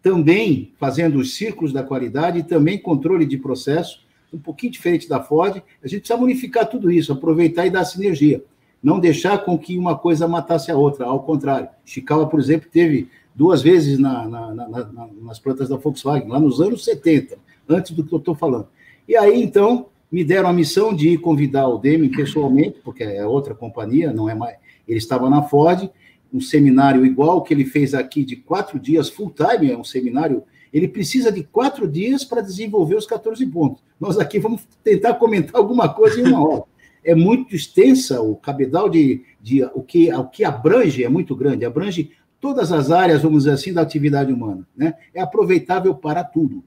também 0.00 0.72
fazendo 0.78 1.18
os 1.18 1.34
círculos 1.34 1.72
da 1.72 1.82
qualidade 1.82 2.42
também 2.44 2.78
controle 2.78 3.26
de 3.26 3.36
processo, 3.36 4.04
um 4.32 4.38
pouquinho 4.38 4.72
diferente 4.72 5.08
da 5.08 5.22
Ford. 5.22 5.62
A 5.82 5.88
gente 5.88 6.00
precisa 6.00 6.18
unificar 6.18 6.66
tudo 6.66 6.90
isso, 6.90 7.12
aproveitar 7.12 7.66
e 7.66 7.70
dar 7.70 7.84
sinergia. 7.84 8.44
Não 8.82 8.98
deixar 8.98 9.38
com 9.44 9.56
que 9.56 9.78
uma 9.78 9.96
coisa 9.96 10.26
matasse 10.26 10.70
a 10.70 10.76
outra, 10.76 11.06
ao 11.06 11.22
contrário. 11.22 11.68
Ishikawa, 11.84 12.28
por 12.28 12.40
exemplo, 12.40 12.68
teve 12.70 13.08
duas 13.34 13.62
vezes 13.62 13.98
na, 13.98 14.28
na, 14.28 14.54
na, 14.54 15.08
nas 15.22 15.38
plantas 15.38 15.68
da 15.68 15.76
Volkswagen, 15.76 16.28
lá 16.28 16.38
nos 16.38 16.60
anos 16.60 16.84
70, 16.84 17.38
antes 17.68 17.92
do 17.92 18.04
que 18.04 18.12
eu 18.12 18.18
estou 18.18 18.34
falando. 18.34 18.68
E 19.08 19.16
aí, 19.16 19.42
então, 19.42 19.86
me 20.10 20.22
deram 20.22 20.50
a 20.50 20.52
missão 20.52 20.94
de 20.94 21.16
convidar 21.16 21.66
o 21.68 21.78
Deming 21.78 22.10
pessoalmente, 22.10 22.80
porque 22.84 23.02
é 23.02 23.24
outra 23.26 23.54
companhia, 23.54 24.12
não 24.12 24.28
é 24.28 24.34
mais. 24.34 24.56
Ele 24.86 24.98
estava 24.98 25.30
na 25.30 25.42
Ford, 25.42 25.88
um 26.32 26.40
seminário 26.40 27.04
igual 27.04 27.42
que 27.42 27.54
ele 27.54 27.64
fez 27.64 27.94
aqui 27.94 28.24
de 28.24 28.36
quatro 28.36 28.78
dias, 28.78 29.08
full 29.08 29.32
time, 29.32 29.70
é 29.70 29.76
um 29.76 29.84
seminário, 29.84 30.42
ele 30.72 30.88
precisa 30.88 31.30
de 31.30 31.42
quatro 31.42 31.88
dias 31.88 32.24
para 32.24 32.40
desenvolver 32.40 32.94
os 32.94 33.06
14 33.06 33.44
pontos. 33.46 33.82
Nós 34.00 34.18
aqui 34.18 34.38
vamos 34.38 34.62
tentar 34.82 35.14
comentar 35.14 35.56
alguma 35.56 35.88
coisa 35.88 36.20
em 36.20 36.24
uma 36.24 36.46
hora. 36.46 36.64
É 37.04 37.16
muito 37.16 37.56
extensa, 37.56 38.22
o 38.22 38.36
cabedal 38.36 38.88
de, 38.88 39.24
de 39.40 39.64
o, 39.74 39.82
que, 39.82 40.14
o 40.14 40.24
que 40.28 40.44
abrange 40.44 41.02
é 41.02 41.08
muito 41.08 41.34
grande, 41.34 41.64
abrange 41.64 42.12
todas 42.42 42.72
as 42.72 42.90
áreas, 42.90 43.22
vamos 43.22 43.44
dizer 43.44 43.52
assim, 43.52 43.72
da 43.72 43.82
atividade 43.82 44.32
humana. 44.32 44.66
Né? 44.76 44.94
É 45.14 45.22
aproveitável 45.22 45.94
para 45.94 46.24
tudo. 46.24 46.64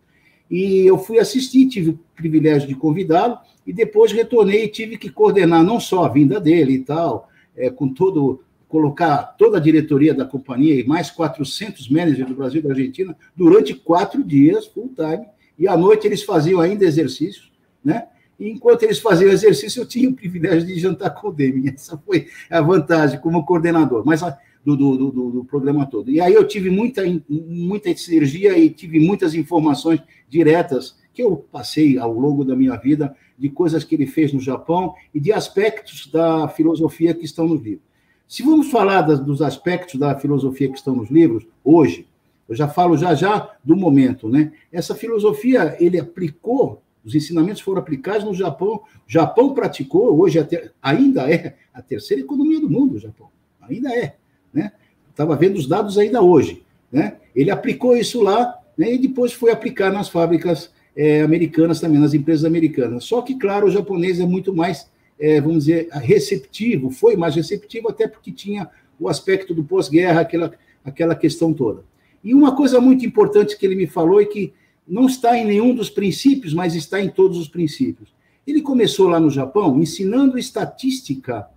E 0.50 0.88
eu 0.88 0.98
fui 0.98 1.20
assistir, 1.20 1.68
tive 1.68 1.90
o 1.90 2.00
privilégio 2.16 2.66
de 2.66 2.76
convidá-lo, 2.76 3.38
e 3.68 3.74
depois 3.74 4.14
retornei 4.14 4.64
e 4.64 4.68
tive 4.70 4.98
que 4.98 5.10
coordenar 5.10 5.64
não 5.66 5.78
só 5.78 6.06
a 6.06 6.10
vinda 6.10 6.40
dele 6.40 6.76
e 6.76 6.80
tal, 6.80 7.30
é, 7.58 7.70
com 7.70 7.90
todo 7.90 8.42
colocar 8.70 9.36
toda 9.38 9.58
a 9.58 9.62
diretoria 9.62 10.14
da 10.14 10.26
companhia 10.26 10.80
e 10.80 10.88
mais 10.88 11.12
400 11.12 11.90
managers 11.90 12.28
do 12.28 12.36
Brasil 12.36 12.60
e 12.60 12.64
da 12.64 12.70
Argentina 12.70 13.16
durante 13.36 13.74
quatro 13.74 14.24
dias, 14.24 14.68
full 14.68 14.94
time, 14.96 15.26
e 15.60 15.68
à 15.68 15.76
noite 15.76 16.08
eles 16.08 16.24
faziam 16.24 16.62
ainda 16.62 16.86
exercícios, 16.86 17.52
né? 17.84 18.08
E 18.40 18.50
enquanto 18.50 18.84
eles 18.84 19.00
faziam 19.00 19.32
exercício, 19.32 19.82
eu 19.82 19.86
tinha 19.86 20.10
o 20.10 20.14
privilégio 20.14 20.68
de 20.68 20.78
jantar 20.78 21.10
com 21.12 21.30
o 21.30 21.32
Demi. 21.32 21.70
Essa 21.70 21.98
foi 21.98 22.28
a 22.50 22.62
vantagem 22.62 23.20
como 23.20 23.46
coordenador, 23.46 24.04
mas 24.06 24.22
do, 24.66 24.76
do, 24.76 24.98
do, 24.98 25.32
do, 25.32 25.46
programa 25.46 25.86
todo. 25.86 26.10
E 26.10 26.20
aí 26.20 26.34
eu 26.34 26.48
tive 26.48 26.72
muita, 26.72 27.04
muita 27.30 27.96
sinergia 27.96 28.58
e 28.58 28.70
tive 28.72 29.00
muitas 29.00 29.36
informações 29.36 30.02
diretas 30.28 30.98
que 31.14 31.22
eu 31.22 31.38
passei 31.38 32.00
ao 32.00 32.12
longo 32.12 32.44
da 32.44 32.56
minha 32.56 32.76
vida 32.76 33.16
de 33.38 33.48
coisas 33.50 33.84
que 33.84 33.94
ele 33.94 34.08
fez 34.08 34.34
no 34.34 34.40
Japão 34.40 34.96
e 35.14 35.20
de 35.20 35.32
aspectos 35.32 36.08
da 36.08 36.48
filosofia 36.48 37.14
que 37.14 37.26
estão 37.26 37.48
no 37.48 37.56
livro. 37.56 37.84
Se 38.28 38.42
vamos 38.42 38.72
falar 38.72 39.04
das, 39.04 39.20
dos 39.20 39.42
aspectos 39.42 40.00
da 40.00 40.18
filosofia 40.18 40.68
que 40.68 40.78
estão 40.78 40.96
nos 40.96 41.12
livros, 41.12 41.46
hoje, 41.64 42.08
eu 42.50 42.56
já 42.56 42.68
falo 42.68 42.98
já 42.98 43.14
já 43.14 43.56
do 43.64 43.76
momento, 43.76 44.28
né? 44.28 44.52
Essa 44.72 44.96
filosofia, 44.96 45.78
ele 45.80 46.00
aplicou, 46.00 46.82
os 47.04 47.14
ensinamentos 47.14 47.62
foram 47.62 47.80
aplicados 47.80 48.24
no 48.24 48.34
Japão, 48.34 48.78
o 48.78 48.82
Japão 49.06 49.54
praticou, 49.54 50.20
hoje 50.20 50.40
até, 50.40 50.72
ainda 50.82 51.32
é 51.32 51.56
a 51.72 51.84
terceira 51.84 52.24
economia 52.24 52.60
do 52.60 52.70
mundo, 52.70 52.96
o 52.96 53.00
Japão, 53.00 53.30
ainda 53.62 53.94
é, 53.94 54.16
né? 54.56 54.72
Estava 55.12 55.36
vendo 55.36 55.58
os 55.58 55.68
dados 55.68 55.98
ainda 55.98 56.22
hoje, 56.22 56.64
né? 56.92 57.18
Ele 57.36 57.52
aplicou 57.52 57.96
isso 57.96 58.24
lá, 58.24 58.58
né? 58.78 58.94
E 58.94 58.98
depois 58.98 59.34
foi 59.34 59.52
aplicar 59.52 59.92
nas 59.92 60.10
fábricas 60.10 60.72
é, 60.96 61.22
americanas 61.22 61.80
também, 61.80 62.00
nas 62.00 62.16
empresas 62.16 62.46
americanas. 62.46 63.04
Só 63.04 63.22
que, 63.22 63.38
claro, 63.38 63.68
o 63.68 63.72
japonês 63.72 64.20
é 64.20 64.26
muito 64.26 64.56
mais 64.56 64.90
é, 65.20 65.40
vamos 65.40 65.66
dizer, 65.66 65.90
receptivo, 65.92 66.90
foi 66.90 67.16
mais 67.16 67.36
receptivo, 67.36 67.90
até 67.90 68.08
porque 68.08 68.32
tinha 68.32 68.70
o 69.00 69.08
aspecto 69.08 69.54
do 69.54 69.64
pós-guerra, 69.64 70.22
aquela, 70.22 70.54
aquela 70.84 71.16
questão 71.16 71.54
toda. 71.54 71.84
E 72.24 72.34
uma 72.34 72.56
coisa 72.56 72.82
muito 72.82 73.06
importante 73.06 73.58
que 73.58 73.66
ele 73.66 73.76
me 73.76 73.88
falou 73.88 74.22
e 74.22 74.26
que 74.26 74.54
não 74.88 75.06
está 75.06 75.38
em 75.38 75.46
nenhum 75.46 75.74
dos 75.74 75.90
princípios, 75.90 76.54
mas 76.54 76.76
está 76.76 77.00
em 77.00 77.10
todos 77.10 77.38
os 77.38 77.48
princípios. 77.48 78.14
Ele 78.46 78.62
começou 78.62 79.08
lá 79.08 79.20
no 79.20 79.30
Japão 79.30 79.80
ensinando 79.82 80.38
estatística 80.38 81.48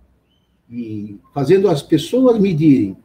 e 0.71 1.17
fazendo 1.33 1.67
as 1.67 1.81
pessoas 1.81 2.39
medirem 2.39 2.95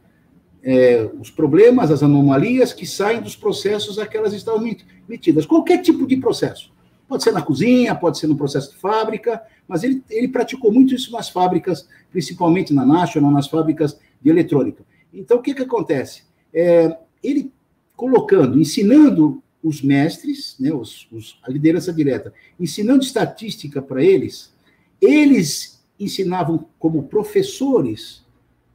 é, 0.63 1.09
os 1.19 1.29
problemas, 1.29 1.91
as 1.91 2.03
anomalias 2.03 2.73
que 2.73 2.85
saem 2.85 3.21
dos 3.21 3.35
processos 3.35 3.99
a 3.99 4.07
que 4.07 4.17
elas 4.17 4.33
estavam 4.33 4.63
metidas. 5.07 5.45
Qualquer 5.45 5.81
tipo 5.81 6.07
de 6.07 6.17
processo. 6.17 6.71
Pode 7.07 7.23
ser 7.23 7.31
na 7.31 7.41
cozinha, 7.41 7.93
pode 7.93 8.17
ser 8.17 8.25
no 8.25 8.35
processo 8.35 8.71
de 8.71 8.77
fábrica, 8.77 9.41
mas 9.67 9.83
ele, 9.83 10.03
ele 10.09 10.27
praticou 10.27 10.71
muito 10.71 10.95
isso 10.95 11.11
nas 11.11 11.29
fábricas, 11.29 11.87
principalmente 12.11 12.73
na 12.73 12.83
National, 12.83 13.29
nas 13.29 13.47
fábricas 13.47 13.99
de 14.19 14.29
eletrônica. 14.29 14.83
Então, 15.13 15.37
o 15.37 15.41
que, 15.41 15.53
que 15.53 15.61
acontece? 15.61 16.23
É, 16.51 16.97
ele 17.23 17.51
colocando, 17.95 18.59
ensinando 18.59 19.41
os 19.63 19.81
mestres, 19.81 20.55
né, 20.59 20.73
os, 20.73 21.07
os, 21.11 21.39
a 21.43 21.51
liderança 21.51 21.93
direta, 21.93 22.33
ensinando 22.59 23.03
estatística 23.03 23.81
para 23.81 24.03
eles, 24.03 24.53
eles 24.99 25.74
ensinavam 25.99 26.65
como 26.77 27.03
professores, 27.03 28.23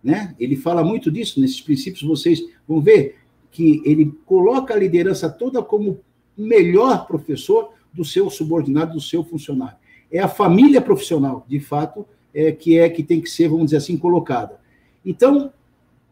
né? 0.02 0.34
Ele 0.38 0.56
fala 0.56 0.82
muito 0.82 1.10
disso 1.10 1.40
nesses 1.40 1.60
princípios, 1.60 2.02
vocês 2.02 2.42
vão 2.66 2.80
ver 2.80 3.16
que 3.50 3.82
ele 3.84 4.12
coloca 4.24 4.74
a 4.74 4.78
liderança 4.78 5.28
toda 5.28 5.62
como 5.62 6.00
melhor 6.36 7.06
professor 7.06 7.72
do 7.92 8.04
seu 8.04 8.30
subordinado, 8.30 8.94
do 8.94 9.00
seu 9.00 9.22
funcionário 9.24 9.76
é 10.10 10.18
a 10.18 10.28
família 10.28 10.80
profissional, 10.80 11.46
de 11.48 11.60
fato, 11.60 12.04
é, 12.34 12.50
que 12.50 12.78
é 12.78 12.88
que 12.88 13.02
tem 13.02 13.20
que 13.20 13.30
ser, 13.30 13.48
vamos 13.48 13.66
dizer 13.66 13.76
assim, 13.76 13.96
colocada. 13.96 14.58
Então, 15.04 15.52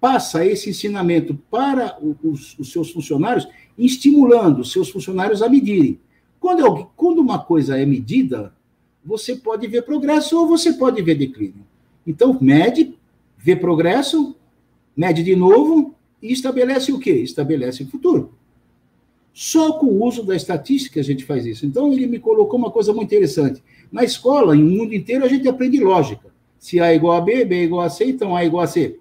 passa 0.00 0.46
esse 0.46 0.70
ensinamento 0.70 1.34
para 1.50 1.98
os, 2.22 2.56
os 2.58 2.70
seus 2.70 2.90
funcionários, 2.92 3.48
estimulando 3.76 4.60
os 4.60 4.70
seus 4.70 4.88
funcionários 4.88 5.42
a 5.42 5.48
medirem. 5.48 5.98
Quando, 6.38 6.86
quando 6.96 7.18
uma 7.18 7.40
coisa 7.40 7.76
é 7.76 7.84
medida, 7.84 8.54
você 9.08 9.34
pode 9.34 9.66
ver 9.66 9.82
progresso 9.82 10.38
ou 10.38 10.46
você 10.46 10.74
pode 10.74 11.00
ver 11.00 11.14
declínio. 11.14 11.64
Então, 12.06 12.36
mede, 12.38 12.94
vê 13.38 13.56
progresso, 13.56 14.36
mede 14.94 15.22
de 15.22 15.34
novo 15.34 15.94
e 16.22 16.30
estabelece 16.30 16.92
o 16.92 16.98
quê? 16.98 17.12
Estabelece 17.12 17.84
o 17.84 17.86
futuro. 17.86 18.34
Só 19.32 19.78
com 19.78 19.86
o 19.86 20.04
uso 20.04 20.22
da 20.22 20.36
estatística 20.36 21.00
a 21.00 21.02
gente 21.02 21.24
faz 21.24 21.46
isso. 21.46 21.64
Então, 21.64 21.90
ele 21.90 22.06
me 22.06 22.18
colocou 22.18 22.58
uma 22.58 22.70
coisa 22.70 22.92
muito 22.92 23.06
interessante. 23.06 23.62
Na 23.90 24.04
escola, 24.04 24.54
no 24.54 24.62
mundo 24.62 24.94
inteiro, 24.94 25.24
a 25.24 25.28
gente 25.28 25.48
aprende 25.48 25.82
lógica. 25.82 26.28
Se 26.58 26.78
A 26.78 26.88
é 26.92 26.96
igual 26.96 27.16
a 27.16 27.20
B, 27.22 27.46
B 27.46 27.54
é 27.54 27.64
igual 27.64 27.80
a 27.80 27.88
C, 27.88 28.04
então 28.04 28.36
A 28.36 28.42
é 28.42 28.46
igual 28.46 28.64
a 28.64 28.66
C. 28.66 28.98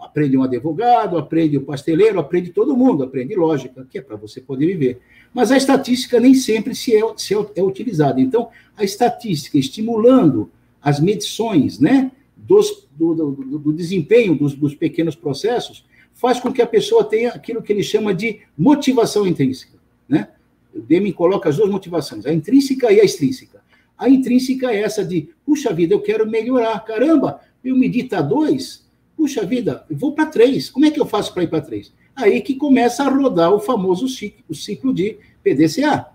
Aprende 0.00 0.36
um 0.36 0.42
advogado, 0.42 1.18
aprende 1.18 1.58
o 1.58 1.60
um 1.60 1.64
pasteleiro, 1.64 2.18
aprende 2.18 2.50
todo 2.50 2.76
mundo, 2.76 3.04
aprende 3.04 3.34
lógica, 3.34 3.86
que 3.88 3.98
é 3.98 4.02
para 4.02 4.16
você 4.16 4.40
poder 4.40 4.66
viver. 4.66 5.00
Mas 5.32 5.52
a 5.52 5.56
estatística 5.56 6.18
nem 6.18 6.34
sempre 6.34 6.74
se 6.74 6.96
é, 6.96 7.02
se 7.16 7.34
é, 7.34 7.46
é 7.56 7.62
utilizada. 7.62 8.20
Então, 8.20 8.48
a 8.76 8.82
estatística 8.82 9.58
estimulando 9.58 10.50
as 10.82 10.98
medições 10.98 11.78
né, 11.78 12.10
dos, 12.36 12.88
do, 12.96 13.14
do, 13.14 13.58
do 13.58 13.72
desempenho 13.72 14.34
dos, 14.34 14.54
dos 14.54 14.74
pequenos 14.74 15.14
processos 15.14 15.84
faz 16.14 16.40
com 16.40 16.52
que 16.52 16.62
a 16.62 16.66
pessoa 16.66 17.04
tenha 17.04 17.30
aquilo 17.30 17.62
que 17.62 17.72
ele 17.72 17.82
chama 17.82 18.12
de 18.14 18.40
motivação 18.56 19.26
intrínseca. 19.26 19.78
Né? 20.08 20.28
O 20.74 20.80
Deming 20.80 21.12
coloca 21.12 21.48
as 21.48 21.56
duas 21.56 21.70
motivações, 21.70 22.26
a 22.26 22.32
intrínseca 22.32 22.92
e 22.92 23.00
a 23.00 23.04
extrínseca. 23.04 23.60
A 23.96 24.08
intrínseca 24.08 24.72
é 24.72 24.82
essa 24.82 25.04
de, 25.04 25.28
puxa 25.44 25.72
vida, 25.72 25.94
eu 25.94 26.00
quero 26.00 26.28
melhorar. 26.28 26.78
Caramba, 26.80 27.40
eu 27.64 27.76
medi 27.76 28.04
tá 28.04 28.22
dois, 28.22 28.86
puxa 29.20 29.44
vida, 29.44 29.84
vou 29.90 30.14
para 30.14 30.24
três. 30.24 30.70
Como 30.70 30.86
é 30.86 30.90
que 30.90 30.98
eu 30.98 31.04
faço 31.04 31.34
para 31.34 31.42
ir 31.42 31.48
para 31.48 31.60
três? 31.60 31.92
Aí 32.16 32.40
que 32.40 32.54
começa 32.54 33.04
a 33.04 33.08
rodar 33.10 33.52
o 33.52 33.60
famoso 33.60 34.08
ciclo, 34.08 34.42
o 34.48 34.54
ciclo 34.54 34.94
de 34.94 35.18
PDCA. 35.44 36.06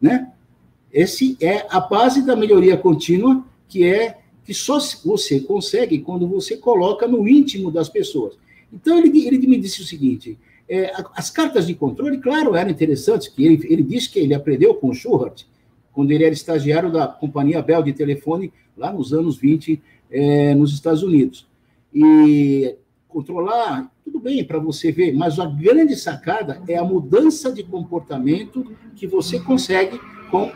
Né? 0.00 0.30
Esse 0.92 1.36
é 1.40 1.66
a 1.68 1.80
base 1.80 2.24
da 2.24 2.36
melhoria 2.36 2.76
contínua, 2.76 3.44
que 3.68 3.84
é 3.84 4.18
que 4.44 4.54
só 4.54 4.78
você 5.04 5.40
consegue 5.40 5.98
quando 5.98 6.28
você 6.28 6.56
coloca 6.56 7.08
no 7.08 7.26
íntimo 7.26 7.68
das 7.68 7.88
pessoas. 7.88 8.38
Então, 8.72 8.96
ele, 8.96 9.26
ele 9.26 9.44
me 9.48 9.58
disse 9.58 9.82
o 9.82 9.84
seguinte: 9.84 10.38
é, 10.68 10.92
as 11.16 11.30
cartas 11.30 11.66
de 11.66 11.74
controle, 11.74 12.18
claro, 12.18 12.54
eram 12.54 12.70
interessantes, 12.70 13.26
que 13.26 13.44
ele, 13.44 13.66
ele 13.68 13.82
disse 13.82 14.08
que 14.08 14.20
ele 14.20 14.34
aprendeu 14.34 14.72
com 14.76 14.90
o 14.90 14.94
Schubert, 14.94 15.44
quando 15.92 16.12
ele 16.12 16.22
era 16.22 16.32
estagiário 16.32 16.92
da 16.92 17.08
companhia 17.08 17.60
Bell 17.60 17.82
de 17.82 17.92
telefone, 17.92 18.52
lá 18.76 18.92
nos 18.92 19.12
anos 19.12 19.36
20, 19.36 19.82
é, 20.12 20.54
nos 20.54 20.72
Estados 20.72 21.02
Unidos. 21.02 21.49
E 21.94 22.76
controlar, 23.08 23.90
tudo 24.04 24.20
bem 24.20 24.44
para 24.44 24.58
você 24.58 24.92
ver, 24.92 25.12
mas 25.12 25.38
a 25.38 25.46
grande 25.46 25.96
sacada 25.96 26.62
é 26.68 26.76
a 26.76 26.84
mudança 26.84 27.52
de 27.52 27.64
comportamento 27.64 28.72
que 28.94 29.06
você 29.06 29.40
consegue 29.40 30.00
com, 30.30 30.52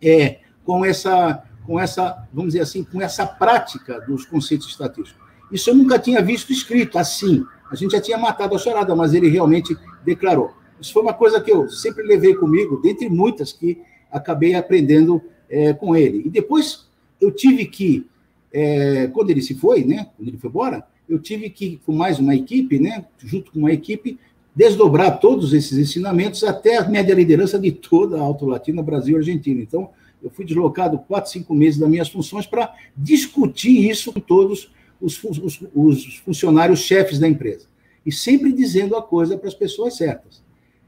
é, 0.00 0.38
com, 0.64 0.84
essa, 0.84 1.42
com 1.66 1.78
essa, 1.78 2.26
vamos 2.32 2.52
dizer 2.52 2.62
assim, 2.62 2.82
com 2.82 3.00
essa 3.00 3.26
prática 3.26 4.00
dos 4.00 4.24
conceitos 4.24 4.68
estatísticos. 4.68 5.20
Isso 5.52 5.68
eu 5.70 5.74
nunca 5.74 5.98
tinha 5.98 6.22
visto 6.22 6.52
escrito 6.52 6.98
assim. 6.98 7.44
A 7.70 7.74
gente 7.74 7.92
já 7.92 8.00
tinha 8.00 8.18
matado 8.18 8.54
a 8.54 8.58
charada, 8.58 8.94
mas 8.96 9.14
ele 9.14 9.28
realmente 9.28 9.76
declarou. 10.04 10.54
Isso 10.80 10.92
foi 10.92 11.02
uma 11.02 11.12
coisa 11.12 11.40
que 11.40 11.52
eu 11.52 11.68
sempre 11.68 12.04
levei 12.04 12.34
comigo, 12.34 12.80
dentre 12.80 13.08
muitas 13.08 13.52
que 13.52 13.82
acabei 14.10 14.54
aprendendo 14.54 15.22
é, 15.48 15.72
com 15.72 15.94
ele. 15.94 16.22
E 16.24 16.30
depois 16.30 16.88
eu 17.20 17.30
tive 17.30 17.66
que, 17.66 18.08
é, 18.52 19.06
quando 19.08 19.30
ele 19.30 19.42
se 19.42 19.54
foi, 19.54 19.84
né, 19.84 20.08
quando 20.16 20.28
ele 20.28 20.38
foi 20.38 20.50
embora, 20.50 20.84
eu 21.08 21.18
tive 21.18 21.50
que, 21.50 21.80
com 21.84 21.92
mais 21.92 22.18
uma 22.18 22.34
equipe, 22.34 22.78
né, 22.78 23.04
junto 23.18 23.52
com 23.52 23.58
uma 23.58 23.72
equipe, 23.72 24.18
desdobrar 24.54 25.18
todos 25.20 25.52
esses 25.52 25.78
ensinamentos 25.78 26.42
até 26.44 26.76
a 26.76 26.88
média 26.88 27.14
liderança 27.14 27.58
de 27.58 27.72
toda 27.72 28.18
a 28.18 28.20
Alto 28.20 28.46
Latina, 28.46 28.82
Brasil 28.82 29.14
e 29.16 29.18
Argentina. 29.18 29.60
Então, 29.60 29.90
eu 30.22 30.30
fui 30.30 30.44
deslocado 30.44 30.98
quatro, 30.98 31.30
cinco 31.30 31.54
meses 31.54 31.78
das 31.78 31.88
minhas 31.88 32.08
funções 32.08 32.46
para 32.46 32.74
discutir 32.96 33.88
isso 33.88 34.12
com 34.12 34.20
todos 34.20 34.70
os, 35.00 35.22
os, 35.24 35.62
os 35.74 36.16
funcionários 36.16 36.80
chefes 36.80 37.18
da 37.18 37.26
empresa. 37.28 37.66
E 38.04 38.12
sempre 38.12 38.52
dizendo 38.52 38.96
a 38.96 39.02
coisa 39.02 39.36
para 39.36 39.48
as 39.48 39.54
pessoas 39.54 39.96
certas. 39.96 40.42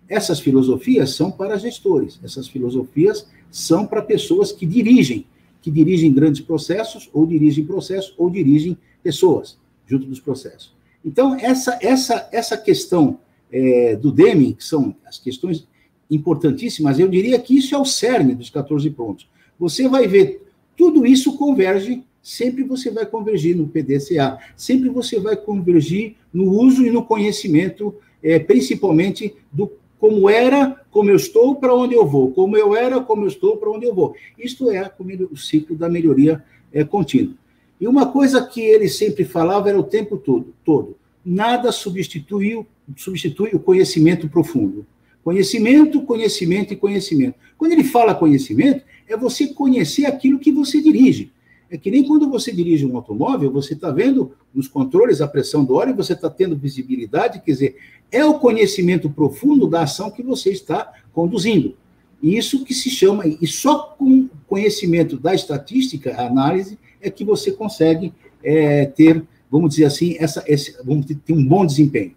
Essas 0.09 0.41
filosofias 0.41 1.15
são 1.15 1.31
para 1.31 1.57
gestores, 1.57 2.21
essas 2.23 2.47
filosofias 2.47 3.27
são 3.51 3.87
para 3.87 4.03
pessoas 4.03 4.53
que 4.53 4.67
dirigem, 4.67 5.27
que 5.63 5.71
dirigem 5.71 6.13
grandes 6.13 6.43
processos, 6.43 7.09
ou 7.13 7.25
dirigem 7.25 7.65
processos, 7.65 8.13
ou 8.19 8.29
dirigem 8.29 8.77
pessoas 9.03 9.59
junto 9.87 10.07
dos 10.07 10.21
processos. 10.21 10.75
Então, 11.05 11.35
essa, 11.37 11.79
essa, 11.81 12.29
essa 12.33 12.57
questão 12.57 13.19
é, 13.51 13.97
do 13.97 14.13
Deming, 14.13 14.53
que 14.53 14.65
são 14.65 14.95
as 15.07 15.19
questões 15.19 15.67
importantíssimas, 16.11 16.99
eu 16.99 17.09
diria 17.09 17.39
que 17.39 17.57
isso 17.57 17.75
é 17.75 17.79
o 17.79 17.85
cerne 17.85 18.35
dos 18.35 18.51
14 18.51 18.91
pontos. 18.91 19.29
Você 19.59 19.89
vai 19.89 20.07
ver, 20.07 20.47
tudo 20.77 21.07
isso 21.07 21.37
converge 21.37 22.05
sempre 22.23 22.63
você 22.63 22.91
vai 22.91 23.05
convergir 23.05 23.57
no 23.57 23.67
PDCA, 23.67 24.39
sempre 24.57 24.89
você 24.89 25.19
vai 25.19 25.37
convergir 25.37 26.15
no 26.33 26.51
uso 26.51 26.87
e 26.87 26.91
no 26.91 27.05
conhecimento, 27.05 27.95
é, 28.23 28.39
principalmente 28.39 29.35
do 29.53 29.73
como 30.03 30.29
era, 30.29 30.85
como 30.91 31.11
eu 31.11 31.15
estou, 31.15 31.55
para 31.55 31.73
onde 31.73 31.95
eu 31.95 32.05
vou, 32.05 32.33
como 32.33 32.57
eu 32.57 32.75
era, 32.75 33.01
como 33.01 33.23
eu 33.23 33.29
estou, 33.29 33.57
para 33.57 33.71
onde 33.71 33.87
eu 33.87 33.95
vou. 33.95 34.17
Isto 34.37 34.69
é 34.69 34.91
o 35.31 35.37
ciclo 35.37 35.77
da 35.77 35.89
melhoria 35.89 36.43
é, 36.73 36.83
contínua. 36.83 37.37
E 37.81 37.87
uma 37.87 38.11
coisa 38.11 38.45
que 38.45 38.61
ele 38.61 38.89
sempre 38.89 39.25
falava 39.25 39.69
era 39.69 39.79
o 39.79 39.85
tempo 39.85 40.17
todo, 40.17 40.53
todo 40.65 40.97
nada 41.25 41.71
substitui, 41.71 42.67
substitui 42.97 43.51
o 43.53 43.61
conhecimento 43.61 44.29
profundo. 44.29 44.85
Conhecimento, 45.23 46.03
conhecimento 46.03 46.73
e 46.73 46.77
conhecimento. 46.77 47.37
Quando 47.57 47.71
ele 47.71 47.85
fala 47.85 48.13
conhecimento, 48.13 48.85
é 49.07 49.17
você 49.17 49.47
conhecer 49.47 50.05
aquilo 50.07 50.41
que 50.41 50.51
você 50.51 50.83
dirige. 50.83 51.31
É 51.73 51.79
que 51.79 51.91
nem 51.91 52.07
quando 52.07 52.29
você 52.29 52.53
dirige 52.53 52.85
um 52.85 52.95
automóvel, 52.97 53.51
você 53.51 53.73
está 53.73 53.91
vendo 53.91 54.33
nos 54.55 54.69
controles 54.69 55.23
a 55.23 55.27
pressão 55.27 55.65
do 55.65 55.75
óleo, 55.75 55.97
você 55.97 56.13
está 56.13 56.29
tendo 56.29 56.55
visibilidade, 56.55 57.41
quer 57.41 57.51
dizer, 57.51 57.77
é 58.11 58.23
o 58.23 58.39
conhecimento 58.39 59.09
profundo 59.09 59.67
da 59.67 59.81
ação 59.81 60.11
que 60.11 60.23
você 60.23 60.51
está 60.51 60.93
conduzindo. 61.15 61.75
E 62.23 62.37
isso 62.37 62.63
que 62.63 62.75
se 62.75 62.91
chama, 62.91 63.27
e 63.27 63.47
só 63.47 63.97
com 63.99 64.29
conhecimento 64.47 65.17
da 65.17 65.35
estatística, 65.35 66.13
a 66.15 66.27
análise, 66.27 66.79
é 67.01 67.09
que 67.09 67.25
você 67.25 67.51
consegue 67.51 68.13
é, 68.45 68.85
ter, 68.85 69.25
vamos 69.51 69.71
dizer 69.71 69.87
assim, 69.87 70.15
essa, 70.19 70.45
esse, 70.47 70.77
vamos 70.85 71.07
ter, 71.07 71.15
ter 71.15 71.33
um 71.33 71.43
bom 71.43 71.65
desempenho. 71.65 72.15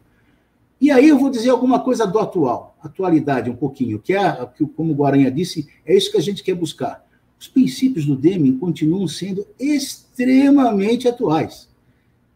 E 0.82 0.92
aí 0.92 1.08
eu 1.08 1.18
vou 1.18 1.30
dizer 1.30 1.52
alguma 1.52 1.80
coisa 1.80 2.06
do 2.06 2.20
atual, 2.20 2.76
atualidade 2.84 3.50
um 3.50 3.56
pouquinho, 3.56 4.00
que 4.00 4.14
é, 4.14 4.50
como 4.76 4.92
o 4.92 4.96
Guaranha 4.96 5.32
disse, 5.32 5.66
é 5.86 5.96
isso 5.96 6.12
que 6.12 6.18
a 6.18 6.22
gente 6.22 6.44
quer 6.44 6.56
buscar 6.56 7.05
os 7.46 7.48
princípios 7.48 8.06
do 8.06 8.16
Deming 8.16 8.58
continuam 8.58 9.08
sendo 9.08 9.46
extremamente 9.60 11.08
atuais. 11.08 11.68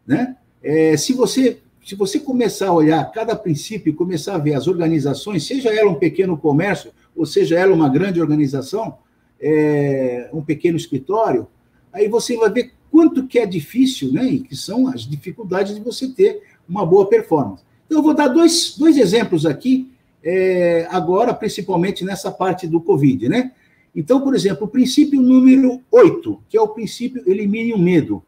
Né? 0.06 0.36
É, 0.62 0.96
se, 0.96 1.12
você, 1.12 1.58
se 1.84 1.96
você 1.96 2.20
começar 2.20 2.68
a 2.68 2.72
olhar 2.72 3.10
cada 3.10 3.34
princípio 3.34 3.90
e 3.90 3.94
começar 3.94 4.36
a 4.36 4.38
ver 4.38 4.54
as 4.54 4.68
organizações, 4.68 5.46
seja 5.46 5.70
ela 5.70 5.90
um 5.90 5.96
pequeno 5.96 6.36
comércio, 6.36 6.92
ou 7.16 7.26
seja 7.26 7.58
ela 7.58 7.74
uma 7.74 7.88
grande 7.88 8.20
organização, 8.20 8.98
é, 9.40 10.30
um 10.32 10.42
pequeno 10.42 10.76
escritório, 10.76 11.48
aí 11.92 12.08
você 12.08 12.36
vai 12.36 12.50
ver 12.50 12.72
quanto 12.90 13.26
que 13.26 13.38
é 13.38 13.46
difícil, 13.46 14.12
né, 14.12 14.24
e 14.24 14.40
que 14.40 14.54
são 14.54 14.86
as 14.88 15.02
dificuldades 15.02 15.74
de 15.74 15.80
você 15.80 16.08
ter 16.08 16.42
uma 16.68 16.86
boa 16.86 17.08
performance. 17.08 17.64
Então, 17.86 17.98
eu 17.98 18.02
vou 18.02 18.14
dar 18.14 18.28
dois, 18.28 18.76
dois 18.78 18.96
exemplos 18.96 19.44
aqui, 19.44 19.90
é, 20.22 20.86
agora, 20.90 21.34
principalmente 21.34 22.04
nessa 22.04 22.30
parte 22.30 22.66
do 22.66 22.80
Covid, 22.80 23.28
né? 23.28 23.52
Então, 23.94 24.20
por 24.20 24.34
exemplo, 24.34 24.66
o 24.66 24.70
princípio 24.70 25.20
número 25.20 25.80
8, 25.90 26.42
que 26.48 26.56
é 26.56 26.60
o 26.60 26.68
princípio 26.68 27.22
elimine 27.26 27.72
o 27.72 27.78
medo. 27.78 28.22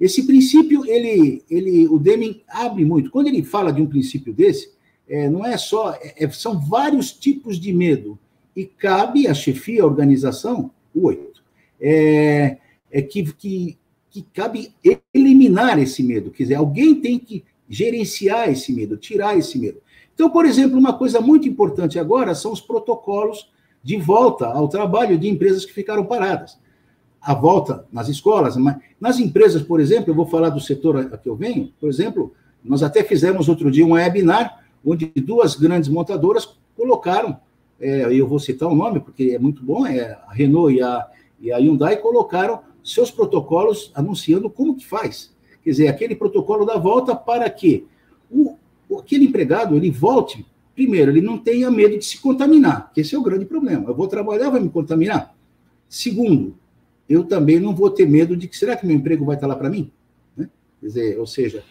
Esse 0.00 0.26
princípio, 0.26 0.84
ele, 0.86 1.44
ele, 1.48 1.86
o 1.86 1.98
Deming 1.98 2.40
abre 2.48 2.84
muito. 2.84 3.10
Quando 3.10 3.28
ele 3.28 3.42
fala 3.42 3.72
de 3.72 3.80
um 3.80 3.86
princípio 3.86 4.32
desse, 4.32 4.72
é, 5.08 5.28
não 5.28 5.44
é 5.44 5.56
só, 5.56 5.96
é, 6.02 6.28
são 6.30 6.58
vários 6.58 7.12
tipos 7.12 7.60
de 7.60 7.72
medo. 7.72 8.18
E 8.56 8.64
cabe 8.64 9.26
à 9.26 9.34
chefia, 9.34 9.82
à 9.82 9.86
organização, 9.86 10.70
o 10.94 11.06
8, 11.06 11.42
é, 11.80 12.58
é 12.90 13.02
que, 13.02 13.32
que, 13.32 13.78
que 14.10 14.22
cabe 14.34 14.74
eliminar 15.14 15.78
esse 15.78 16.02
medo. 16.02 16.30
Quer 16.30 16.44
dizer, 16.44 16.54
alguém 16.56 16.94
tem 16.94 17.18
que 17.18 17.44
gerenciar 17.68 18.50
esse 18.50 18.72
medo, 18.72 18.96
tirar 18.96 19.38
esse 19.38 19.58
medo. 19.58 19.80
Então, 20.14 20.28
por 20.30 20.44
exemplo, 20.44 20.78
uma 20.78 20.92
coisa 20.92 21.20
muito 21.20 21.48
importante 21.48 21.98
agora 21.98 22.34
são 22.34 22.52
os 22.52 22.60
protocolos 22.60 23.51
de 23.82 23.96
volta 23.96 24.46
ao 24.46 24.68
trabalho 24.68 25.18
de 25.18 25.28
empresas 25.28 25.64
que 25.64 25.72
ficaram 25.72 26.04
paradas. 26.04 26.58
A 27.20 27.34
volta 27.34 27.86
nas 27.92 28.08
escolas, 28.08 28.56
mas 28.56 28.76
nas 29.00 29.18
empresas, 29.18 29.62
por 29.62 29.80
exemplo, 29.80 30.10
eu 30.10 30.14
vou 30.14 30.26
falar 30.26 30.50
do 30.50 30.60
setor 30.60 30.96
a 31.12 31.18
que 31.18 31.28
eu 31.28 31.36
venho, 31.36 31.72
por 31.80 31.88
exemplo, 31.88 32.32
nós 32.64 32.82
até 32.82 33.02
fizemos 33.02 33.48
outro 33.48 33.70
dia 33.70 33.84
um 33.84 33.92
webinar 33.92 34.62
onde 34.84 35.06
duas 35.06 35.54
grandes 35.54 35.88
montadoras 35.88 36.56
colocaram, 36.76 37.38
é, 37.80 38.12
eu 38.12 38.26
vou 38.26 38.38
citar 38.38 38.68
o 38.68 38.74
nome 38.74 39.00
porque 39.00 39.32
é 39.34 39.38
muito 39.38 39.64
bom, 39.64 39.86
é 39.86 40.18
a 40.26 40.32
Renault 40.32 40.74
e 40.74 40.82
a, 40.82 41.06
e 41.40 41.52
a 41.52 41.58
Hyundai 41.58 41.96
colocaram 41.96 42.60
seus 42.84 43.10
protocolos 43.10 43.90
anunciando 43.94 44.50
como 44.50 44.76
que 44.76 44.86
faz. 44.86 45.32
Quer 45.62 45.70
dizer, 45.70 45.88
aquele 45.88 46.16
protocolo 46.16 46.64
da 46.64 46.76
volta 46.76 47.14
para 47.14 47.48
que 47.48 47.86
o, 48.30 48.56
aquele 48.98 49.26
empregado 49.26 49.76
ele 49.76 49.90
volte 49.90 50.44
Primeiro, 50.74 51.10
ele 51.10 51.20
não 51.20 51.38
tenha 51.38 51.70
medo 51.70 51.98
de 51.98 52.04
se 52.04 52.18
contaminar, 52.18 52.90
que 52.92 53.00
esse 53.00 53.14
é 53.14 53.18
o 53.18 53.22
grande 53.22 53.44
problema. 53.44 53.88
Eu 53.88 53.94
vou 53.94 54.08
trabalhar, 54.08 54.50
vai 54.50 54.60
me 54.60 54.70
contaminar? 54.70 55.34
Segundo, 55.88 56.56
eu 57.08 57.24
também 57.24 57.60
não 57.60 57.74
vou 57.74 57.90
ter 57.90 58.08
medo 58.08 58.36
de 58.36 58.48
que 58.48 58.56
será 58.56 58.76
que 58.76 58.86
meu 58.86 58.96
emprego 58.96 59.24
vai 59.24 59.34
estar 59.34 59.46
lá 59.46 59.54
para 59.54 59.68
mim? 59.68 59.90
Né? 60.36 60.48
Dizer, 60.80 61.18
ou 61.18 61.26
seja, 61.26 61.62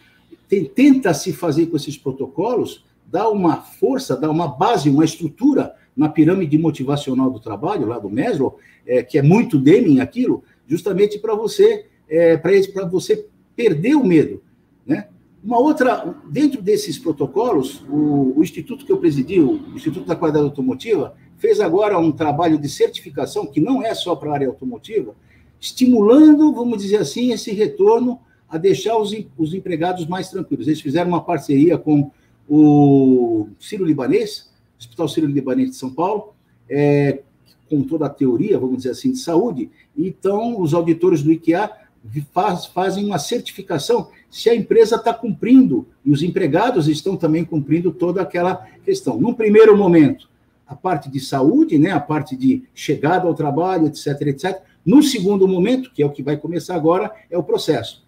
tem, 0.47 0.65
tenta 0.65 1.13
se 1.13 1.33
fazer 1.33 1.67
com 1.67 1.77
esses 1.77 1.97
protocolos, 1.97 2.85
dar 3.07 3.29
uma 3.29 3.57
força, 3.57 4.15
dar 4.15 4.29
uma 4.29 4.47
base, 4.47 4.89
uma 4.89 5.03
estrutura 5.03 5.75
na 5.95 6.07
pirâmide 6.07 6.57
motivacional 6.57 7.29
do 7.31 7.39
trabalho, 7.39 7.87
lá 7.87 7.97
do 7.97 8.09
Maslow, 8.09 8.59
é, 8.85 9.01
que 9.03 9.17
é 9.17 9.21
muito 9.21 9.57
Deming 9.57 9.99
aquilo, 9.99 10.43
justamente 10.67 11.19
para 11.19 11.35
você 11.35 11.85
é, 12.07 12.35
para 12.35 12.85
você 12.85 13.25
perder 13.55 13.95
o 13.95 14.03
medo. 14.03 14.43
Né? 14.85 15.07
Uma 15.43 15.57
outra, 15.57 16.15
dentro 16.29 16.61
desses 16.61 16.99
protocolos, 16.99 17.83
o, 17.89 18.37
o, 18.37 18.43
instituto 18.43 18.85
que 18.85 18.91
eu 18.91 18.97
presidi, 18.97 19.39
o 19.39 19.59
Instituto 19.75 20.05
da 20.05 20.15
Qualidade 20.15 20.45
Automotiva, 20.45 21.15
fez 21.37 21.59
agora 21.59 21.97
um 21.97 22.11
trabalho 22.11 22.59
de 22.59 22.69
certificação, 22.69 23.47
que 23.47 23.59
não 23.59 23.83
é 23.83 23.95
só 23.95 24.15
para 24.15 24.29
a 24.29 24.33
área 24.35 24.47
automotiva, 24.47 25.15
estimulando, 25.59 26.53
vamos 26.53 26.81
dizer 26.81 26.97
assim, 26.97 27.31
esse 27.31 27.51
retorno 27.51 28.19
a 28.47 28.57
deixar 28.57 28.97
os, 28.97 29.15
os 29.37 29.53
empregados 29.53 30.05
mais 30.05 30.29
tranquilos. 30.29 30.67
Eles 30.67 30.81
fizeram 30.81 31.09
uma 31.09 31.23
parceria 31.23 31.77
com 31.77 32.11
o 32.47 33.47
Ciro 33.59 33.85
Libanês, 33.85 34.51
Hospital 34.79 35.07
Ciro 35.07 35.27
Libanês 35.27 35.71
de 35.71 35.75
São 35.75 35.91
Paulo, 35.91 36.35
é, 36.69 37.21
com 37.69 37.81
toda 37.81 38.05
a 38.05 38.09
teoria, 38.09 38.59
vamos 38.59 38.77
dizer 38.77 38.91
assim, 38.91 39.11
de 39.11 39.19
saúde. 39.19 39.71
Então, 39.97 40.59
os 40.59 40.73
auditores 40.73 41.23
do 41.23 41.31
IKEA 41.31 41.71
faz, 42.33 42.65
fazem 42.65 43.05
uma 43.05 43.19
certificação 43.19 44.09
se 44.29 44.49
a 44.49 44.55
empresa 44.55 44.95
está 44.95 45.13
cumprindo, 45.13 45.87
e 46.05 46.11
os 46.11 46.23
empregados 46.23 46.87
estão 46.87 47.17
também 47.17 47.43
cumprindo 47.43 47.91
toda 47.91 48.21
aquela 48.21 48.65
questão. 48.83 49.19
Num 49.19 49.33
primeiro 49.33 49.77
momento, 49.77 50.29
a 50.65 50.75
parte 50.75 51.09
de 51.09 51.19
saúde, 51.19 51.77
né, 51.77 51.91
a 51.91 51.99
parte 51.99 52.35
de 52.35 52.63
chegada 52.73 53.27
ao 53.27 53.35
trabalho, 53.35 53.87
etc, 53.87 54.21
etc. 54.21 54.61
No 54.85 55.03
segundo 55.03 55.47
momento, 55.47 55.91
que 55.91 56.01
é 56.01 56.05
o 56.05 56.11
que 56.11 56.23
vai 56.23 56.37
começar 56.37 56.75
agora, 56.75 57.11
é 57.29 57.37
o 57.37 57.43
processo. 57.43 58.03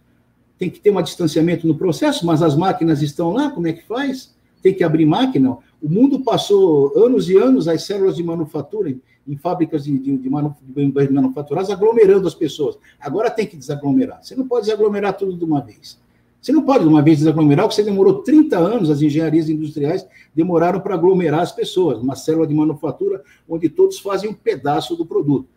Tem 0.57 0.69
que 0.69 0.79
ter 0.79 0.89
um 0.89 1.01
distanciamento 1.01 1.67
no 1.67 1.75
processo, 1.75 2.25
mas 2.25 2.41
as 2.41 2.55
máquinas 2.55 3.01
estão 3.01 3.31
lá, 3.31 3.51
como 3.51 3.67
é 3.67 3.73
que 3.73 3.83
faz? 3.83 4.32
Tem 4.63 4.73
que 4.73 4.83
abrir 4.83 5.05
máquina. 5.05 5.57
O 5.81 5.89
mundo 5.89 6.21
passou 6.21 6.97
anos 6.97 7.29
e 7.29 7.37
anos 7.37 7.67
as 7.67 7.83
células 7.83 8.15
de 8.15 8.23
manufatura 8.23 8.89
em, 8.89 8.99
em 9.27 9.37
fábricas 9.37 9.83
de, 9.83 9.99
de, 9.99 10.17
de, 10.17 10.29
de 10.29 11.13
manufaturadas 11.13 11.69
aglomerando 11.69 12.27
as 12.27 12.33
pessoas. 12.33 12.77
Agora 12.99 13.29
tem 13.29 13.45
que 13.45 13.55
desaglomerar. 13.55 14.23
Você 14.23 14.35
não 14.35 14.47
pode 14.47 14.65
desaglomerar 14.65 15.15
tudo 15.15 15.37
de 15.37 15.43
uma 15.43 15.61
vez. 15.61 16.01
Você 16.41 16.51
não 16.51 16.63
pode, 16.63 16.83
de 16.83 16.89
uma 16.89 17.01
vez, 17.01 17.19
desaglomerar, 17.19 17.65
porque 17.65 17.81
você 17.81 17.83
demorou 17.83 18.21
30 18.21 18.57
anos, 18.57 18.89
as 18.89 19.01
engenharias 19.01 19.47
industriais 19.47 20.05
demoraram 20.35 20.81
para 20.81 20.93
aglomerar 20.93 21.39
as 21.39 21.53
pessoas, 21.53 21.99
uma 21.99 22.17
célula 22.17 22.45
de 22.45 22.53
manufatura 22.53 23.23
onde 23.47 23.69
todos 23.69 23.97
fazem 23.99 24.29
um 24.29 24.33
pedaço 24.33 24.97
do 24.97 25.05
produto. 25.05 25.47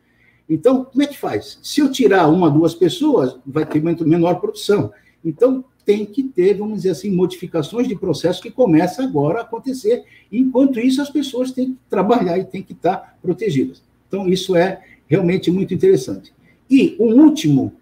Então, 0.48 0.84
como 0.84 1.02
é 1.02 1.06
que 1.08 1.18
faz? 1.18 1.58
Se 1.60 1.80
eu 1.80 1.90
tirar 1.90 2.28
uma, 2.28 2.48
duas 2.48 2.72
pessoas, 2.72 3.36
vai 3.44 3.66
ter 3.66 3.82
menor 3.82 4.36
produção. 4.36 4.92
Então, 5.24 5.64
tem 5.86 6.04
que 6.04 6.24
ter, 6.24 6.54
vamos 6.54 6.78
dizer 6.78 6.90
assim, 6.90 7.12
modificações 7.12 7.86
de 7.86 7.94
processo 7.94 8.42
que 8.42 8.50
começa 8.50 9.04
agora 9.04 9.38
a 9.38 9.42
acontecer. 9.42 10.04
Enquanto 10.32 10.80
isso, 10.80 11.00
as 11.00 11.08
pessoas 11.08 11.52
têm 11.52 11.74
que 11.74 11.78
trabalhar 11.88 12.36
e 12.36 12.44
têm 12.44 12.60
que 12.60 12.72
estar 12.72 13.16
protegidas. 13.22 13.80
Então, 14.08 14.28
isso 14.28 14.56
é 14.56 14.82
realmente 15.06 15.48
muito 15.48 15.72
interessante. 15.72 16.34
E 16.68 16.96
um 16.98 17.22
último, 17.22 17.72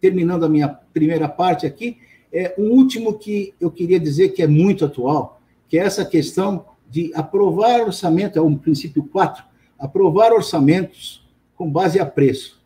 terminando 0.00 0.44
a 0.44 0.48
minha 0.48 0.68
primeira 0.68 1.28
parte 1.28 1.64
aqui, 1.64 1.98
é, 2.32 2.56
um 2.58 2.70
último 2.72 3.16
que 3.16 3.54
eu 3.60 3.70
queria 3.70 4.00
dizer 4.00 4.30
que 4.30 4.42
é 4.42 4.46
muito 4.48 4.84
atual, 4.84 5.40
que 5.68 5.78
é 5.78 5.82
essa 5.82 6.04
questão 6.04 6.66
de 6.90 7.12
aprovar 7.14 7.82
orçamento, 7.82 8.36
é 8.36 8.42
um 8.42 8.56
princípio 8.56 9.04
4, 9.04 9.44
aprovar 9.78 10.32
orçamentos 10.32 11.24
com 11.54 11.70
base 11.70 12.00
a 12.00 12.06
preço. 12.06 12.60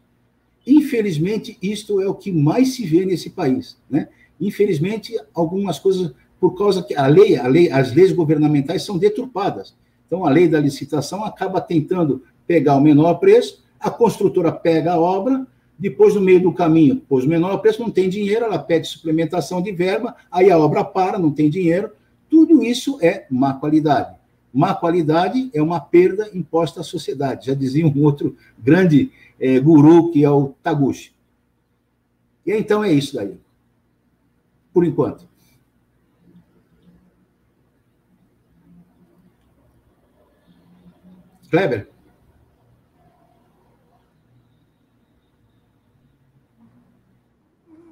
Infelizmente, 0.67 1.59
isto 1.61 2.01
é 2.01 2.09
o 2.09 2.15
que 2.15 2.33
mais 2.33 2.75
se 2.75 2.87
vê 2.87 3.05
nesse 3.05 3.29
país. 3.29 3.77
Né? 3.91 4.09
Infelizmente, 4.43 5.17
algumas 5.33 5.79
coisas, 5.79 6.13
por 6.41 6.59
causa 6.59 6.83
que 6.83 6.95
a 6.97 7.07
lei, 7.07 7.37
a 7.37 7.47
lei, 7.47 7.71
as 7.71 7.95
leis 7.95 8.11
governamentais 8.11 8.83
são 8.83 8.99
deturpadas. 8.99 9.75
Então, 10.07 10.27
a 10.27 10.31
lei 10.31 10.49
da 10.49 10.59
licitação 10.59 11.25
acaba 11.25 11.61
tentando 11.61 12.23
pegar 12.47 12.77
o 12.77 12.81
menor 12.81 13.15
preço, 13.15 13.63
a 13.79 13.89
construtora 13.89 14.51
pega 14.51 14.95
a 14.95 15.01
obra, 15.01 15.47
depois, 15.79 16.15
no 16.15 16.21
meio 16.21 16.41
do 16.41 16.53
caminho, 16.53 16.97
pôs 17.09 17.25
o 17.25 17.29
menor 17.29 17.57
preço, 17.59 17.81
não 17.81 17.91
tem 17.91 18.09
dinheiro, 18.09 18.45
ela 18.45 18.59
pede 18.59 18.87
suplementação 18.89 19.63
de 19.63 19.73
verba, 19.73 20.15
aí 20.31 20.51
a 20.51 20.59
obra 20.59 20.85
para, 20.85 21.19
não 21.19 21.31
tem 21.31 21.49
dinheiro. 21.49 21.91
Tudo 22.29 22.63
isso 22.63 22.99
é 23.01 23.27
má 23.31 23.55
qualidade. 23.55 24.15
Má 24.53 24.75
qualidade 24.75 25.51
é 25.55 25.63
uma 25.63 25.81
perda 25.81 26.31
imposta 26.35 26.81
à 26.81 26.85
sociedade. 26.85 27.47
Já 27.47 27.55
dizia 27.55 27.87
um 27.87 28.03
outro 28.05 28.37
grande 28.59 29.11
é, 29.41 29.59
guru, 29.59 30.11
que 30.11 30.25
é 30.25 30.31
o 30.31 30.55
Taguchi. 30.63 31.13
E 32.47 32.53
então 32.53 32.85
é 32.85 32.93
isso 32.93 33.17
daí. 33.17 33.37
Por 34.73 34.85
enquanto. 34.85 35.29
Kleber? 41.51 41.87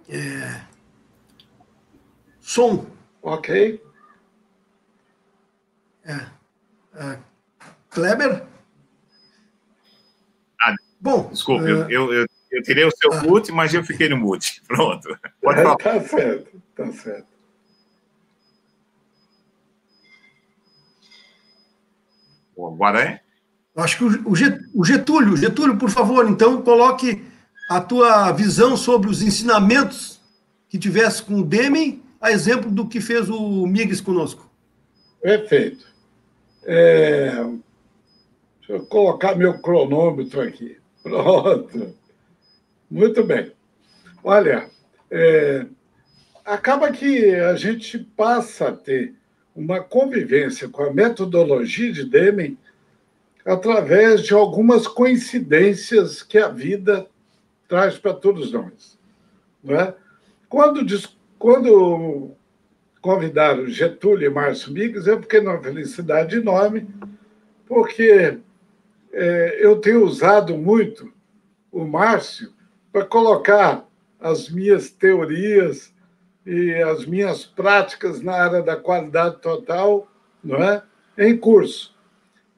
É... 0.09 0.65
Som. 2.41 2.87
Ok. 3.23 3.81
É. 6.05 6.13
é. 6.95 7.19
Kleber? 7.91 8.47
Ah, 10.61 10.75
Bom. 11.01 11.29
Desculpe, 11.29 11.65
uh... 11.65 11.91
eu, 11.91 12.13
eu, 12.13 12.27
eu, 12.51 12.63
tirei 12.63 12.85
o 12.85 12.91
seu 12.91 13.11
uh... 13.11 13.23
mute, 13.23 13.53
mas 13.53 13.75
eu 13.75 13.85
fiquei 13.85 14.09
no 14.09 14.17
mute. 14.17 14.63
Pronto. 14.67 15.09
Pode 15.43 15.63
falar. 15.63 15.77
tá 15.77 16.01
certo, 16.01 16.63
tá 16.85 16.93
certo. 16.93 17.29
Agora 22.57 23.03
é? 23.03 23.21
Acho 23.77 23.99
que 23.99 24.05
o 24.75 24.85
Getúlio, 24.85 25.37
Getúlio, 25.37 25.79
por 25.79 25.91
favor, 25.91 26.29
então, 26.29 26.61
coloque 26.61 27.25
a 27.69 27.81
tua 27.81 28.33
visão 28.33 28.77
sobre 28.77 29.09
os 29.09 29.23
ensinamentos 29.23 30.21
que 30.69 30.79
tivesse 30.79 31.23
com 31.23 31.37
o 31.37 31.45
Deming, 31.45 32.03
a 32.21 32.31
exemplo 32.33 32.71
do 32.71 32.87
que 32.87 33.01
fez 33.01 33.31
o 33.31 33.67
Migues 33.67 34.01
conosco. 34.01 34.51
Perfeito. 35.23 35.87
É... 36.65 37.31
Deixa 38.59 38.73
eu 38.73 38.87
colocar 38.87 39.35
meu 39.35 39.59
cronômetro 39.61 40.41
aqui. 40.43 40.77
Pronto. 41.03 41.95
Muito 42.91 43.25
bem. 43.25 43.53
Olha, 44.23 44.69
é... 45.11 45.67
acaba 46.45 46.91
que 46.91 47.35
a 47.35 47.55
gente 47.55 47.99
passa 47.99 48.69
a 48.69 48.73
ter 48.73 49.15
uma 49.55 49.81
convivência 49.81 50.69
com 50.69 50.83
a 50.83 50.93
metodologia 50.93 51.93
de 51.93 52.05
Deming 52.05 52.57
através 53.45 54.23
de 54.23 54.33
algumas 54.33 54.87
coincidências 54.87 56.23
que 56.23 56.39
a 56.39 56.49
vida 56.49 57.07
traz 57.69 57.99
para 57.99 58.15
todos 58.15 58.53
nós. 58.53 58.99
Não 59.63 59.79
é? 59.79 59.95
quando, 60.49 60.85
quando 61.39 62.33
convidaram 63.01 63.69
Getúlio 63.69 64.27
e 64.27 64.35
Márcio 64.35 64.73
Migues, 64.73 65.07
eu 65.07 65.21
fiquei 65.23 65.41
numa 65.41 65.63
felicidade 65.63 66.37
enorme, 66.37 66.89
porque 67.67 68.39
é, 69.13 69.59
eu 69.65 69.77
tenho 69.81 70.05
usado 70.05 70.57
muito 70.59 71.13
o 71.71 71.85
Márcio 71.85 72.53
para 72.93 73.05
colocar 73.05 73.87
as 74.19 74.51
minhas 74.51 74.91
teorias 74.91 75.95
e 76.51 76.75
as 76.83 77.07
minhas 77.07 77.45
práticas 77.45 78.21
na 78.21 78.33
área 78.33 78.61
da 78.61 78.75
qualidade 78.75 79.37
total 79.37 80.09
não 80.43 80.57
é? 80.57 80.83
em 81.17 81.37
curso. 81.37 81.95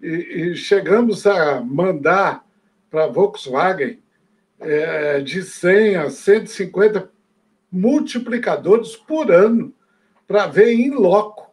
E, 0.02 0.06
e 0.08 0.56
chegamos 0.56 1.26
a 1.26 1.60
mandar 1.60 2.42
para 2.90 3.04
a 3.04 3.08
Volkswagen 3.08 3.98
é, 4.58 5.20
de 5.20 5.42
100 5.42 5.96
a 5.96 6.10
150 6.10 7.10
multiplicadores 7.70 8.96
por 8.96 9.30
ano 9.30 9.74
para 10.26 10.46
ver 10.46 10.72
em 10.72 10.90
loco 10.90 11.50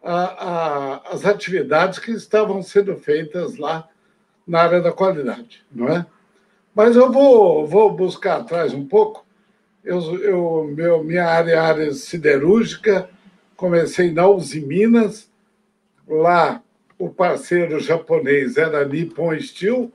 a, 0.00 0.14
a, 0.14 1.12
as 1.12 1.24
atividades 1.24 1.98
que 1.98 2.12
estavam 2.12 2.62
sendo 2.62 2.96
feitas 2.96 3.56
lá 3.56 3.88
na 4.46 4.60
área 4.60 4.80
da 4.80 4.92
qualidade, 4.92 5.64
não 5.72 5.88
é? 5.88 6.06
Mas 6.72 6.94
eu 6.94 7.10
vou, 7.10 7.66
vou 7.66 7.90
buscar 7.92 8.40
atrás 8.40 8.72
um 8.72 8.86
pouco. 8.86 9.23
Eu, 9.84 10.18
eu, 10.18 10.72
meu, 10.74 11.04
minha 11.04 11.26
área 11.26 11.52
é 11.52 11.58
área 11.58 11.92
siderúrgica, 11.92 13.10
comecei 13.54 14.10
na 14.10 14.26
Uzi 14.26 14.62
Minas, 14.62 15.30
lá 16.08 16.62
o 16.98 17.10
parceiro 17.10 17.78
japonês 17.78 18.56
era 18.56 18.86
Nippon 18.86 19.38
Steel, 19.38 19.92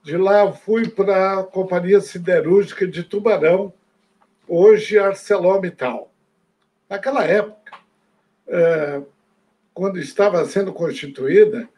de 0.00 0.16
lá 0.16 0.52
fui 0.52 0.88
para 0.88 1.40
a 1.40 1.42
Companhia 1.42 2.00
Siderúrgica 2.00 2.86
de 2.86 3.02
Tubarão, 3.02 3.72
hoje 4.46 4.96
ArcelorMittal. 4.96 6.12
Naquela 6.88 7.24
época, 7.24 7.72
é, 8.46 9.02
quando 9.72 9.98
estava 9.98 10.44
sendo 10.44 10.72
constituída, 10.72 11.68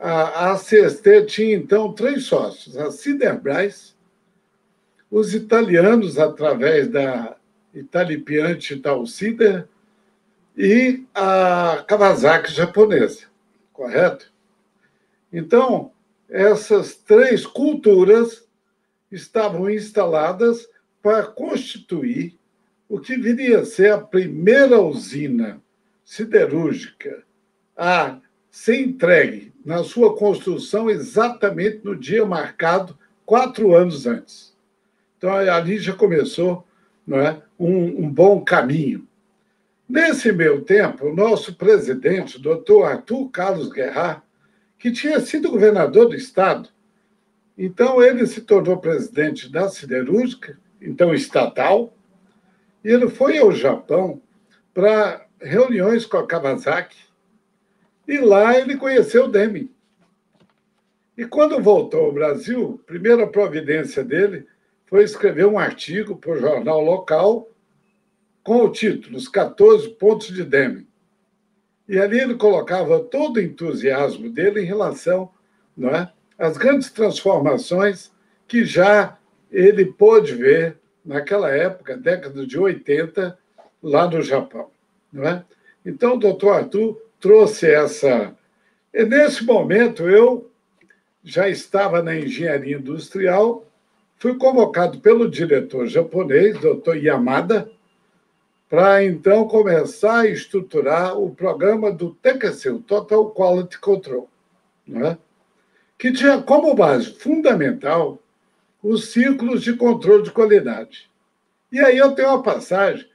a, 0.00 0.52
a 0.52 0.56
CST 0.56 1.26
tinha 1.26 1.54
então 1.54 1.92
três 1.92 2.24
sócios: 2.24 2.76
a 2.76 2.90
Siderbras, 2.90 3.93
os 5.10 5.34
italianos, 5.34 6.18
através 6.18 6.88
da 6.88 7.36
Italipiante 7.74 8.74
Italcider, 8.74 9.66
e 10.56 11.04
a 11.14 11.84
Kawasaki 11.86 12.52
japonesa, 12.52 13.26
correto? 13.72 14.32
Então, 15.32 15.90
essas 16.28 16.94
três 16.94 17.44
culturas 17.44 18.46
estavam 19.10 19.68
instaladas 19.68 20.68
para 21.02 21.24
constituir 21.24 22.38
o 22.88 23.00
que 23.00 23.16
viria 23.16 23.60
a 23.60 23.64
ser 23.64 23.92
a 23.92 23.98
primeira 23.98 24.80
usina 24.80 25.60
siderúrgica 26.04 27.24
a 27.76 28.20
ser 28.50 28.80
entregue 28.80 29.52
na 29.64 29.82
sua 29.82 30.16
construção 30.16 30.88
exatamente 30.88 31.80
no 31.82 31.96
dia 31.96 32.24
marcado, 32.24 32.96
quatro 33.26 33.74
anos 33.74 34.06
antes. 34.06 34.53
Então, 35.24 35.34
ali 35.36 35.78
já 35.78 35.94
começou 35.94 36.66
não 37.06 37.18
é, 37.18 37.40
um, 37.58 38.04
um 38.04 38.10
bom 38.10 38.44
caminho. 38.44 39.08
Nesse 39.88 40.30
meio 40.30 40.60
tempo, 40.60 41.06
o 41.06 41.16
nosso 41.16 41.54
presidente, 41.54 42.38
doutor 42.38 42.84
Arthur 42.84 43.30
Carlos 43.30 43.72
Guerra, 43.72 44.22
que 44.78 44.92
tinha 44.92 45.18
sido 45.20 45.50
governador 45.50 46.10
do 46.10 46.14
estado, 46.14 46.68
então 47.56 48.02
ele 48.02 48.26
se 48.26 48.42
tornou 48.42 48.76
presidente 48.76 49.50
da 49.50 49.66
siderúrgica, 49.70 50.58
então 50.78 51.14
estatal, 51.14 51.96
e 52.84 52.90
ele 52.90 53.08
foi 53.08 53.38
ao 53.38 53.50
Japão 53.50 54.20
para 54.74 55.24
reuniões 55.40 56.04
com 56.04 56.18
a 56.18 56.26
Kawasaki, 56.26 56.98
e 58.06 58.18
lá 58.18 58.58
ele 58.58 58.76
conheceu 58.76 59.24
o 59.24 59.28
Deming. 59.28 59.70
E 61.16 61.24
quando 61.24 61.62
voltou 61.62 62.04
ao 62.04 62.12
Brasil, 62.12 62.78
a 62.82 62.86
primeira 62.86 63.26
providência 63.26 64.04
dele 64.04 64.52
foi 64.94 65.02
escrever 65.02 65.44
um 65.44 65.58
artigo 65.58 66.14
para 66.14 66.30
o 66.30 66.38
jornal 66.38 66.80
local 66.80 67.50
com 68.44 68.58
o 68.58 68.70
título 68.70 69.16
Os 69.16 69.26
14 69.26 69.88
Pontos 69.88 70.28
de 70.28 70.44
Deming. 70.44 70.86
E 71.88 71.98
ali 71.98 72.20
ele 72.20 72.36
colocava 72.36 73.00
todo 73.00 73.38
o 73.38 73.40
entusiasmo 73.40 74.30
dele 74.30 74.60
em 74.60 74.64
relação 74.64 75.32
não 75.76 75.90
é, 75.90 76.12
às 76.38 76.56
grandes 76.56 76.92
transformações 76.92 78.12
que 78.46 78.64
já 78.64 79.18
ele 79.50 79.84
pôde 79.84 80.32
ver 80.32 80.78
naquela 81.04 81.50
época, 81.50 81.96
década 81.96 82.46
de 82.46 82.56
80, 82.56 83.36
lá 83.82 84.08
no 84.08 84.22
Japão. 84.22 84.70
Não 85.12 85.26
é? 85.26 85.44
Então, 85.84 86.14
o 86.14 86.20
doutor 86.20 86.50
Arthur 86.50 87.02
trouxe 87.18 87.68
essa. 87.68 88.32
E 88.94 89.04
nesse 89.04 89.44
momento, 89.44 90.08
eu 90.08 90.48
já 91.24 91.48
estava 91.48 92.00
na 92.00 92.14
engenharia 92.14 92.76
industrial, 92.76 93.68
fui 94.18 94.36
convocado 94.36 95.00
pelo 95.00 95.30
diretor 95.30 95.86
japonês, 95.86 96.58
doutor 96.60 96.96
Yamada, 96.96 97.70
para 98.68 99.04
então 99.04 99.46
começar 99.46 100.20
a 100.20 100.26
estruturar 100.26 101.18
o 101.18 101.34
programa 101.34 101.92
do 101.92 102.14
TQC, 102.14 102.80
Total 102.86 103.30
Quality 103.32 103.78
Control, 103.78 104.28
né? 104.86 105.18
que 105.98 106.12
tinha 106.12 106.42
como 106.42 106.74
base 106.74 107.12
fundamental 107.14 108.18
os 108.82 109.12
ciclos 109.12 109.62
de 109.62 109.74
controle 109.74 110.24
de 110.24 110.30
qualidade. 110.30 111.10
E 111.72 111.80
aí 111.80 111.96
eu 111.96 112.14
tenho 112.14 112.28
uma 112.28 112.42
passagem 112.42 113.08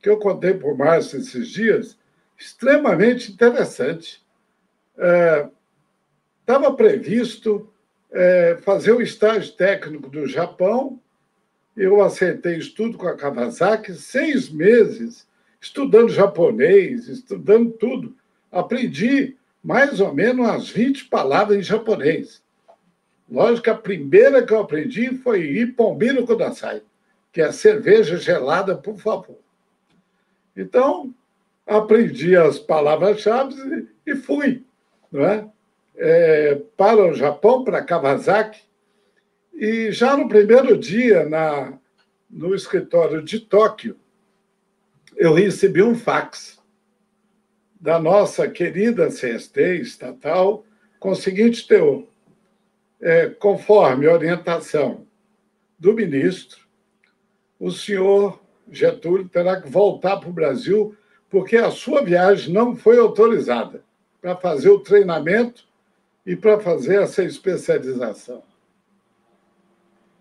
que 0.00 0.08
eu 0.08 0.18
contei 0.18 0.54
para 0.54 0.68
o 0.72 0.76
Márcio 0.76 1.18
esses 1.18 1.48
dias, 1.48 1.98
extremamente 2.38 3.32
interessante. 3.32 4.24
Estava 4.94 6.66
é, 6.68 6.72
previsto 6.72 7.68
é, 8.16 8.56
fazer 8.62 8.92
o 8.92 9.02
estágio 9.02 9.52
técnico 9.52 10.08
do 10.08 10.26
Japão 10.26 11.00
eu 11.76 12.00
acertei 12.00 12.56
estudo 12.56 12.96
com 12.96 13.06
a 13.06 13.14
Kawasaki, 13.14 13.92
seis 13.92 14.48
meses 14.48 15.28
estudando 15.60 16.08
japonês, 16.08 17.06
estudando 17.06 17.70
tudo. 17.72 18.16
Aprendi 18.50 19.36
mais 19.62 20.00
ou 20.00 20.14
menos 20.14 20.46
umas 20.46 20.70
20 20.70 21.04
palavras 21.06 21.58
em 21.58 21.62
japonês. 21.62 22.42
Lógico 23.30 23.64
que 23.64 23.70
a 23.70 23.74
primeira 23.74 24.46
que 24.46 24.54
eu 24.54 24.60
aprendi 24.60 25.18
foi 25.18 25.42
Ipombiro 25.42 26.24
Kudasai, 26.24 26.80
que 27.30 27.42
é 27.42 27.52
cerveja 27.52 28.16
gelada, 28.16 28.76
por 28.76 28.96
favor. 28.96 29.38
Então, 30.56 31.12
aprendi 31.66 32.36
as 32.36 32.58
palavras-chave 32.58 33.88
e 34.06 34.14
fui 34.14 34.64
não 35.10 35.24
é? 35.24 35.48
É, 35.98 36.60
para 36.76 37.10
o 37.10 37.14
Japão, 37.14 37.64
para 37.64 37.82
Kawasaki, 37.82 38.60
e 39.54 39.90
já 39.90 40.16
no 40.16 40.28
primeiro 40.28 40.76
dia, 40.76 41.24
na, 41.24 41.78
no 42.28 42.54
escritório 42.54 43.22
de 43.22 43.40
Tóquio, 43.40 43.96
eu 45.16 45.32
recebi 45.32 45.82
um 45.82 45.94
fax 45.94 46.60
da 47.80 47.98
nossa 47.98 48.48
querida 48.48 49.08
CST 49.08 49.80
estatal 49.80 50.64
com 51.00 51.10
o 51.10 51.16
seguinte 51.16 51.66
teor: 51.66 52.04
é, 53.00 53.28
conforme 53.28 54.06
orientação 54.06 55.06
do 55.78 55.94
ministro, 55.94 56.60
o 57.58 57.70
senhor 57.70 58.40
Getúlio 58.70 59.28
terá 59.28 59.60
que 59.60 59.68
voltar 59.68 60.18
para 60.18 60.28
o 60.28 60.32
Brasil 60.32 60.96
porque 61.30 61.56
a 61.56 61.70
sua 61.70 62.02
viagem 62.02 62.52
não 62.52 62.76
foi 62.76 62.98
autorizada 62.98 63.84
para 64.20 64.36
fazer 64.36 64.68
o 64.68 64.80
treinamento 64.80 65.64
e 66.26 66.34
para 66.34 66.58
fazer 66.58 67.02
essa 67.02 67.22
especialização. 67.22 68.42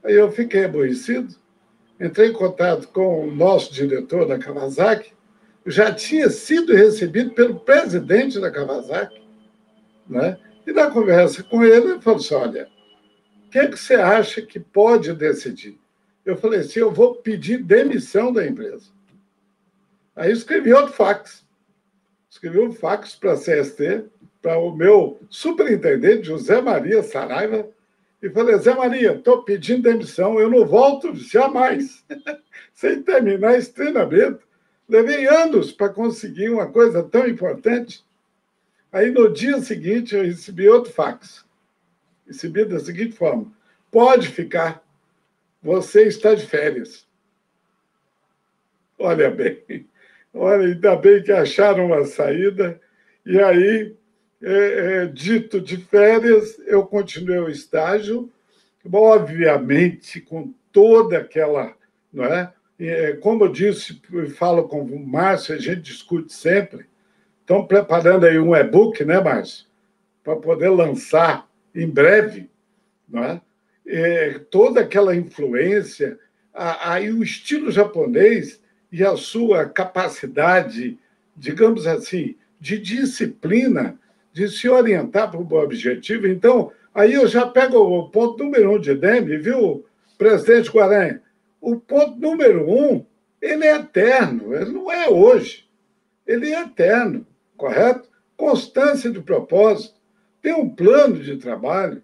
Aí 0.04 0.14
eu 0.14 0.32
fiquei 0.32 0.66
aborrecido, 0.66 1.36
entrei 2.00 2.30
em 2.30 2.34
contato 2.34 2.88
com 2.90 3.28
o 3.28 3.36
nosso 3.36 3.74
diretor 3.74 4.28
da 4.28 4.38
Kawasaki, 4.38 5.14
já 5.66 5.92
tinha 5.92 6.30
sido 6.30 6.74
recebido 6.76 7.32
pelo 7.32 7.60
presidente 7.60 8.40
da 8.40 8.52
Kawasaki, 8.52 9.20
né? 10.08 10.38
e 10.68 10.72
na 10.72 10.92
conversa 10.92 11.42
com 11.44 11.64
ele, 11.64 11.94
ele 11.94 12.02
falou 12.02 12.20
assim, 12.20 12.36
olha, 12.36 12.70
o 13.48 13.50
que, 13.50 13.58
é 13.58 13.68
que 13.68 13.78
você 13.78 13.96
acha 13.96 14.44
que 14.44 14.60
pode 14.60 15.12
decidir? 15.14 15.80
Eu 16.24 16.38
falei 16.38 16.60
assim, 16.60 16.80
eu 16.80 16.92
vou 16.92 17.16
pedir 17.16 17.64
demissão 17.64 18.32
da 18.32 18.46
empresa. 18.46 18.90
Aí 20.16 20.32
escrevi 20.32 20.72
outro 20.72 20.94
fax. 20.94 21.46
Escrevi 22.30 22.60
um 22.60 22.72
fax 22.72 23.16
para 23.16 23.34
a 23.34 23.38
CST, 23.38 24.06
para 24.46 24.60
o 24.60 24.76
meu 24.76 25.20
superintendente, 25.28 26.28
José 26.28 26.62
Maria 26.62 27.02
Saraiva, 27.02 27.68
e 28.22 28.30
falei, 28.30 28.56
Zé 28.60 28.76
Maria, 28.76 29.14
estou 29.14 29.42
pedindo 29.42 29.82
demissão, 29.82 30.40
eu 30.40 30.48
não 30.52 30.68
volto 30.68 31.16
jamais. 31.16 32.06
Sem 32.72 33.02
terminar 33.02 33.58
esse 33.58 33.74
treinamento. 33.74 34.46
Levei 34.88 35.28
anos 35.28 35.72
para 35.72 35.90
conseguir 35.90 36.52
uma 36.52 36.68
coisa 36.68 37.02
tão 37.02 37.28
importante. 37.28 38.06
Aí, 38.92 39.10
no 39.10 39.34
dia 39.34 39.60
seguinte, 39.62 40.14
eu 40.14 40.24
recebi 40.24 40.70
outro 40.70 40.94
fax. 40.94 41.44
Recebi 42.28 42.66
da 42.66 42.80
seguinte 42.80 43.14
forma: 43.14 43.52
pode 43.90 44.28
ficar, 44.28 44.84
você 45.60 46.04
está 46.04 46.36
de 46.36 46.46
férias. 46.46 47.08
Olha 49.00 49.32
bem, 49.32 49.64
olha, 50.32 50.68
ainda 50.68 50.96
bem 50.96 51.24
que 51.24 51.32
acharam 51.32 51.88
uma 51.88 52.06
saída. 52.06 52.80
E 53.26 53.40
aí 53.40 53.96
é, 54.42 55.04
é, 55.04 55.06
dito 55.08 55.62
de 55.62 55.78
férias, 55.78 56.60
eu 56.68 56.86
continuei 56.86 57.40
o 57.40 57.50
estágio, 57.50 58.32
obviamente 58.92 60.22
com 60.22 60.54
toda 60.72 61.18
aquela, 61.18 61.74
não 62.12 62.26
é? 62.26 62.54
é 62.80 63.14
como 63.14 63.46
eu 63.46 63.52
disse, 63.52 64.02
falo 64.36 64.68
com 64.68 64.82
o 64.82 65.08
Márcio, 65.08 65.56
a 65.56 65.58
gente 65.58 65.82
discute 65.82 66.34
sempre. 66.34 66.86
Estão 67.42 67.66
preparando 67.66 68.26
aí 68.26 68.38
um 68.38 68.56
e-book, 68.56 69.04
né, 69.06 69.20
Márcio? 69.22 69.66
Para 70.24 70.36
poder 70.36 70.70
lançar 70.70 71.48
em 71.74 71.88
breve, 71.88 72.50
não 73.08 73.24
é? 73.24 73.42
é 73.88 74.40
toda 74.50 74.82
aquela 74.82 75.16
influência, 75.16 76.20
aí 76.54 77.12
o 77.12 77.24
estilo 77.24 77.72
japonês 77.72 78.62
e 78.92 79.04
a 79.04 79.16
sua 79.16 79.66
capacidade, 79.66 80.98
digamos 81.36 81.86
assim, 81.86 82.36
de 82.60 82.80
disciplina 82.80 84.00
de 84.36 84.50
se 84.50 84.68
orientar 84.68 85.32
para 85.32 85.40
o 85.40 85.64
objetivo. 85.64 86.28
Então, 86.28 86.70
aí 86.94 87.14
eu 87.14 87.26
já 87.26 87.48
pego 87.48 87.78
o 87.78 88.10
ponto 88.10 88.44
número 88.44 88.74
um 88.74 88.78
de 88.78 88.94
Demi, 88.94 89.38
viu, 89.38 89.86
presidente 90.18 90.70
Guaranha? 90.70 91.22
O 91.62 91.78
ponto 91.78 92.20
número 92.20 92.70
um, 92.70 93.06
ele 93.42 93.66
é 93.66 93.78
eterno, 93.78 94.54
ele 94.54 94.72
não 94.72 94.92
é 94.92 95.08
hoje. 95.08 95.66
Ele 96.28 96.54
é 96.54 96.64
eterno, 96.64 97.26
correto? 97.56 98.10
Constância 98.36 99.10
de 99.10 99.22
propósito, 99.22 99.96
tem 100.42 100.54
um 100.54 100.68
plano 100.68 101.18
de 101.18 101.38
trabalho. 101.38 102.04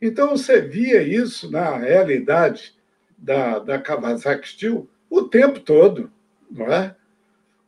Então, 0.00 0.36
você 0.36 0.60
via 0.60 1.02
isso 1.02 1.50
na 1.50 1.76
realidade 1.76 2.72
da, 3.18 3.58
da 3.58 3.80
Kawasaki 3.80 4.48
Steel 4.48 4.88
o 5.10 5.22
tempo 5.22 5.58
todo, 5.58 6.08
não 6.48 6.72
é? 6.72 6.94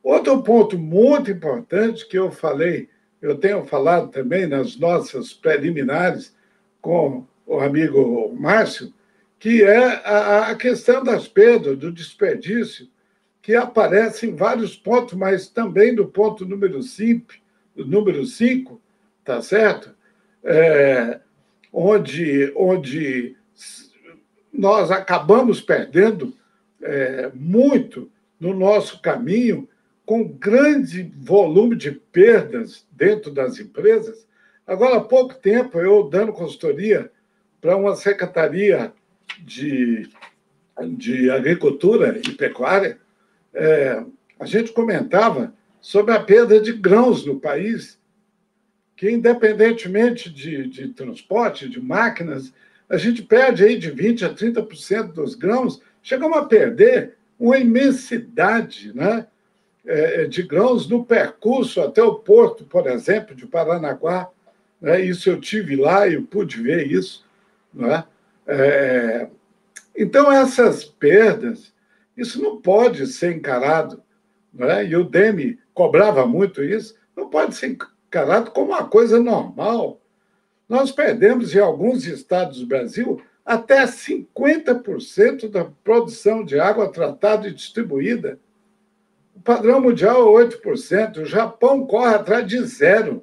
Outro 0.00 0.40
ponto 0.44 0.78
muito 0.78 1.28
importante 1.28 2.06
que 2.06 2.16
eu 2.16 2.30
falei 2.30 2.88
eu 3.20 3.36
tenho 3.36 3.64
falado 3.64 4.08
também 4.08 4.46
nas 4.46 4.76
nossas 4.76 5.32
preliminares 5.32 6.34
com 6.80 7.26
o 7.46 7.60
amigo 7.60 8.34
Márcio, 8.34 8.92
que 9.38 9.62
é 9.62 9.86
a, 9.86 10.54
questão 10.54 11.02
das 11.02 11.28
perdas, 11.28 11.76
do 11.78 11.92
desperdício, 11.92 12.88
que 13.42 13.54
aparece 13.54 14.26
em 14.26 14.34
vários 14.34 14.76
pontos, 14.76 15.14
mas 15.14 15.48
também 15.48 15.94
do 15.94 16.06
ponto 16.06 16.44
número 16.44 16.82
5, 16.82 17.34
número 17.76 18.24
5 18.24 18.80
tá 19.26 19.42
certo? 19.42 19.92
É, 20.42 21.20
onde, 21.72 22.52
onde 22.54 23.36
nós 24.52 24.90
acabamos 24.90 25.60
perdendo 25.60 26.34
é, 26.80 27.30
muito 27.34 28.08
no 28.38 28.54
nosso 28.54 29.02
caminho, 29.02 29.68
com 30.06 30.22
grande 30.22 31.12
volume 31.18 31.74
de 31.74 31.90
perdas 31.90 32.86
dentro 32.92 33.32
das 33.32 33.58
empresas. 33.58 34.24
Agora, 34.64 34.98
há 34.98 35.00
pouco 35.00 35.34
tempo, 35.34 35.80
eu 35.80 36.08
dando 36.08 36.32
consultoria 36.32 37.10
para 37.60 37.76
uma 37.76 37.96
secretaria 37.96 38.92
de, 39.40 40.08
de 40.96 41.28
Agricultura 41.28 42.18
e 42.18 42.32
Pecuária, 42.32 42.98
é, 43.52 44.04
a 44.38 44.46
gente 44.46 44.72
comentava 44.72 45.52
sobre 45.80 46.14
a 46.14 46.20
perda 46.20 46.60
de 46.60 46.72
grãos 46.72 47.26
no 47.26 47.40
país, 47.40 47.98
que, 48.94 49.10
independentemente 49.10 50.30
de, 50.30 50.68
de 50.68 50.88
transporte, 50.88 51.68
de 51.68 51.80
máquinas, 51.80 52.52
a 52.88 52.96
gente 52.96 53.22
perde 53.22 53.64
aí 53.64 53.76
de 53.76 53.90
20% 53.90 54.22
a 54.24 54.34
30% 54.34 55.12
dos 55.12 55.34
grãos, 55.34 55.82
chegamos 56.00 56.38
a 56.38 56.44
perder 56.44 57.14
uma 57.38 57.58
imensidade 57.58 58.94
né, 58.94 59.26
de 60.28 60.42
grãos 60.42 60.88
no 60.88 61.04
percurso 61.04 61.80
até 61.80 62.02
o 62.02 62.16
porto, 62.16 62.64
por 62.64 62.86
exemplo, 62.86 63.34
de 63.34 63.46
Paranaguá. 63.46 64.28
Né, 64.80 65.00
isso 65.00 65.30
eu 65.30 65.40
tive 65.40 65.76
lá 65.76 66.06
e 66.08 66.20
pude 66.20 66.60
ver 66.60 66.86
isso. 66.86 67.24
Né? 67.72 68.04
É, 68.46 69.28
então, 69.96 70.30
essas 70.30 70.84
perdas, 70.84 71.72
isso 72.16 72.42
não 72.42 72.60
pode 72.60 73.06
ser 73.06 73.34
encarado, 73.34 74.02
né? 74.52 74.86
e 74.86 74.96
o 74.96 75.04
Demi 75.04 75.58
cobrava 75.72 76.26
muito 76.26 76.62
isso, 76.62 76.94
não 77.14 77.28
pode 77.28 77.54
ser 77.54 77.68
encarado 77.68 78.50
como 78.50 78.72
uma 78.72 78.88
coisa 78.88 79.20
normal. 79.20 80.00
Nós 80.68 80.90
perdemos 80.90 81.54
em 81.54 81.60
alguns 81.60 82.06
estados 82.06 82.60
do 82.60 82.66
Brasil 82.66 83.22
até 83.44 83.84
50% 83.84 85.48
da 85.48 85.64
produção 85.64 86.44
de 86.44 86.58
água 86.58 86.90
tratada 86.90 87.46
e 87.46 87.54
distribuída. 87.54 88.40
O 89.36 89.40
padrão 89.40 89.80
mundial 89.82 90.40
é 90.40 90.46
8%, 90.46 91.18
o 91.18 91.26
Japão 91.26 91.86
corre 91.86 92.14
atrás 92.14 92.46
de 92.46 92.58
zero. 92.64 93.22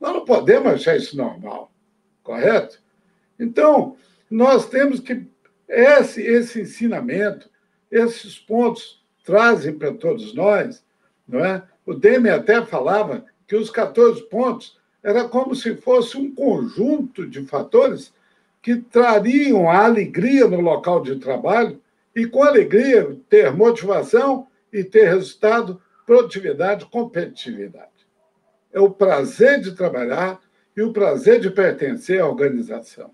Nós 0.00 0.14
não 0.14 0.24
podemos 0.24 0.72
achar 0.72 0.96
isso 0.96 1.16
normal, 1.16 1.70
correto? 2.22 2.80
Então, 3.38 3.96
nós 4.30 4.68
temos 4.68 5.00
que. 5.00 5.28
Esse, 5.68 6.20
esse 6.22 6.62
ensinamento, 6.62 7.48
esses 7.90 8.38
pontos 8.38 9.04
trazem 9.24 9.76
para 9.76 9.92
todos 9.92 10.34
nós, 10.34 10.84
não 11.28 11.44
é? 11.44 11.62
O 11.86 11.94
Demi 11.94 12.28
até 12.28 12.64
falava 12.64 13.24
que 13.46 13.54
os 13.54 13.70
14 13.70 14.22
pontos 14.28 14.78
era 15.02 15.28
como 15.28 15.54
se 15.54 15.76
fosse 15.76 16.16
um 16.16 16.34
conjunto 16.34 17.26
de 17.26 17.42
fatores 17.46 18.12
que 18.62 18.76
trariam 18.76 19.70
a 19.70 19.84
alegria 19.84 20.46
no 20.46 20.60
local 20.60 21.02
de 21.02 21.16
trabalho 21.16 21.80
e, 22.14 22.26
com 22.26 22.42
alegria, 22.42 23.16
ter 23.28 23.52
motivação 23.52 24.48
e 24.72 24.84
ter 24.84 25.08
resultado, 25.08 25.80
produtividade, 26.06 26.86
competitividade. 26.86 27.88
É 28.72 28.80
o 28.80 28.90
prazer 28.90 29.60
de 29.60 29.72
trabalhar 29.72 30.40
e 30.76 30.82
o 30.82 30.92
prazer 30.92 31.40
de 31.40 31.50
pertencer 31.50 32.20
à 32.20 32.26
organização. 32.26 33.10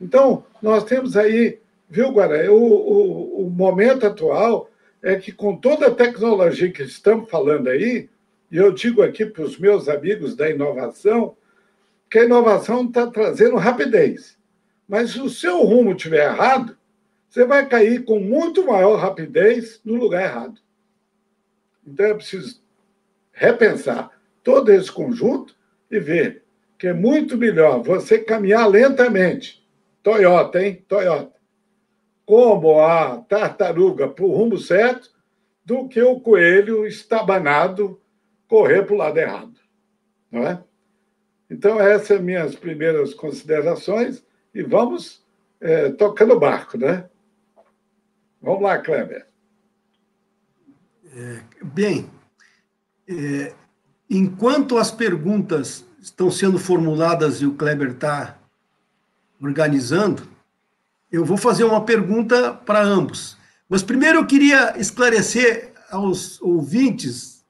Então, 0.00 0.44
nós 0.62 0.84
temos 0.84 1.16
aí, 1.16 1.58
viu, 1.88 2.10
Guará, 2.10 2.50
o, 2.50 2.56
o, 2.56 3.46
o 3.46 3.50
momento 3.50 4.06
atual 4.06 4.70
é 5.02 5.16
que, 5.16 5.32
com 5.32 5.56
toda 5.56 5.88
a 5.88 5.94
tecnologia 5.94 6.70
que 6.70 6.82
estamos 6.82 7.28
falando 7.30 7.68
aí, 7.68 8.08
e 8.50 8.56
eu 8.56 8.72
digo 8.72 9.02
aqui 9.02 9.26
para 9.26 9.42
os 9.42 9.58
meus 9.58 9.88
amigos 9.88 10.34
da 10.34 10.48
inovação, 10.48 11.36
que 12.10 12.18
a 12.18 12.24
inovação 12.24 12.86
está 12.86 13.06
trazendo 13.06 13.56
rapidez. 13.56 14.38
Mas 14.88 15.10
se 15.10 15.20
o 15.20 15.28
seu 15.28 15.62
rumo 15.62 15.92
estiver 15.92 16.24
errado, 16.24 16.76
você 17.28 17.44
vai 17.44 17.68
cair 17.68 18.04
com 18.04 18.18
muito 18.18 18.66
maior 18.66 18.96
rapidez 18.96 19.80
no 19.84 19.96
lugar 19.96 20.22
errado. 20.22 20.58
Então 21.88 22.06
é 22.06 22.14
preciso 22.14 22.62
repensar 23.32 24.10
todo 24.42 24.70
esse 24.70 24.90
conjunto 24.90 25.56
e 25.90 25.98
ver 25.98 26.44
que 26.76 26.86
é 26.86 26.92
muito 26.92 27.36
melhor 27.36 27.82
você 27.82 28.18
caminhar 28.18 28.68
lentamente 28.68 29.66
Toyota, 30.02 30.62
hein? 30.62 30.84
Toyota. 30.86 31.38
Como 32.24 32.80
a 32.80 33.18
tartaruga 33.18 34.08
para 34.08 34.24
o 34.24 34.32
rumo 34.32 34.58
certo, 34.58 35.10
do 35.64 35.86
que 35.86 36.00
o 36.00 36.18
coelho 36.20 36.86
estabanado 36.86 38.00
correr 38.46 38.84
para 38.84 38.94
o 38.94 38.98
lado 38.98 39.18
errado. 39.18 39.60
Não 40.30 40.46
é? 40.46 40.62
Então, 41.50 41.78
essas 41.78 42.08
são 42.08 42.22
minhas 42.22 42.54
primeiras 42.54 43.12
considerações 43.12 44.24
e 44.54 44.62
vamos 44.62 45.26
é, 45.60 45.90
tocando 45.90 46.34
o 46.34 46.40
barco, 46.40 46.78
né? 46.78 47.08
Vamos 48.40 48.62
lá, 48.62 48.78
Kleber. 48.78 49.27
É, 51.14 51.40
bem, 51.62 52.10
é, 53.08 53.54
enquanto 54.10 54.76
as 54.76 54.90
perguntas 54.90 55.84
estão 56.00 56.30
sendo 56.30 56.58
formuladas 56.58 57.40
e 57.40 57.46
o 57.46 57.54
Kleber 57.54 57.90
está 57.90 58.38
organizando, 59.40 60.28
eu 61.10 61.24
vou 61.24 61.36
fazer 61.36 61.64
uma 61.64 61.84
pergunta 61.84 62.52
para 62.52 62.82
ambos. 62.82 63.36
Mas 63.68 63.82
primeiro 63.82 64.18
eu 64.18 64.26
queria 64.26 64.78
esclarecer 64.78 65.72
aos 65.90 66.40
ouvintes 66.40 67.44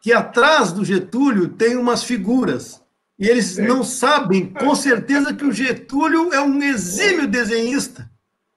que 0.00 0.12
atrás 0.12 0.72
do 0.72 0.84
Getúlio 0.84 1.48
tem 1.48 1.76
umas 1.76 2.02
figuras. 2.02 2.82
E 3.18 3.28
eles 3.28 3.56
não 3.56 3.84
sabem, 3.84 4.46
com 4.46 4.74
certeza, 4.74 5.32
que 5.32 5.44
o 5.44 5.52
Getúlio 5.52 6.32
é 6.32 6.40
um 6.40 6.60
exímio 6.60 7.28
desenhista. 7.28 8.10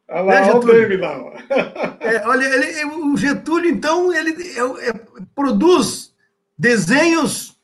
Olha 0.07 0.21
lá, 0.21 0.33
né, 0.33 0.43
Getúlio? 0.45 1.01
Lá. 1.01 1.33
É, 1.99 2.27
olha, 2.27 2.45
ele, 2.45 2.85
o 2.85 3.17
Getúlio, 3.17 3.69
então, 3.69 4.13
ele 4.13 4.31
é, 4.31 4.89
é, 4.89 4.93
produz 5.33 6.13
desenhos 6.57 7.55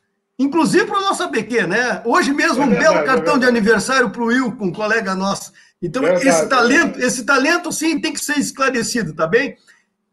inclusive 0.43 0.85
para 0.85 0.97
o 0.97 1.01
nosso 1.01 1.23
ABQ, 1.23 1.67
né? 1.67 2.01
Hoje 2.03 2.33
mesmo, 2.33 2.63
é 2.63 2.65
um 2.65 2.69
belo 2.69 3.05
cartão 3.05 3.35
é 3.35 3.39
de 3.39 3.45
aniversário 3.45 4.09
para 4.09 4.21
o 4.21 4.25
Will, 4.25 4.57
um 4.59 4.71
colega 4.71 5.13
nosso. 5.13 5.53
Então, 5.81 6.01
verdade, 6.01 6.27
esse 6.27 6.49
talento, 6.49 6.99
esse 6.99 7.23
talento, 7.25 7.71
sim, 7.71 7.99
tem 7.99 8.13
que 8.13 8.19
ser 8.19 8.37
esclarecido, 8.37 9.13
tá 9.13 9.27
bem? 9.27 9.55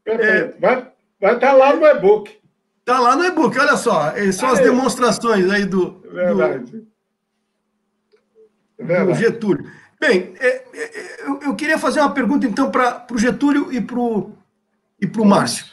Perfeito. 0.04 0.56
É, 0.56 0.60
vai, 0.60 0.88
vai 1.20 1.34
estar 1.34 1.48
tá 1.48 1.52
lá 1.52 1.74
no 1.74 1.86
e-book. 1.86 2.38
Está 2.80 3.00
lá 3.00 3.16
no 3.16 3.24
e-book, 3.24 3.58
olha 3.58 3.76
só. 3.76 4.12
São 4.32 4.50
as 4.50 4.60
demonstrações 4.60 5.50
aí 5.50 5.66
do, 5.66 6.00
verdade. 6.10 6.86
do, 8.78 9.06
do 9.06 9.14
Getúlio. 9.14 9.70
Bem, 10.00 10.34
é, 10.38 10.64
é, 10.72 11.24
eu, 11.26 11.40
eu, 11.42 11.54
queria 11.56 11.78
fazer 11.78 12.00
uma 12.00 12.12
pergunta, 12.12 12.46
então, 12.46 12.70
para 12.70 13.04
o 13.10 13.18
Getúlio 13.18 13.72
e 13.72 13.80
para 13.80 13.98
o 13.98 14.32
e 15.00 15.06
Márcio. 15.24 15.66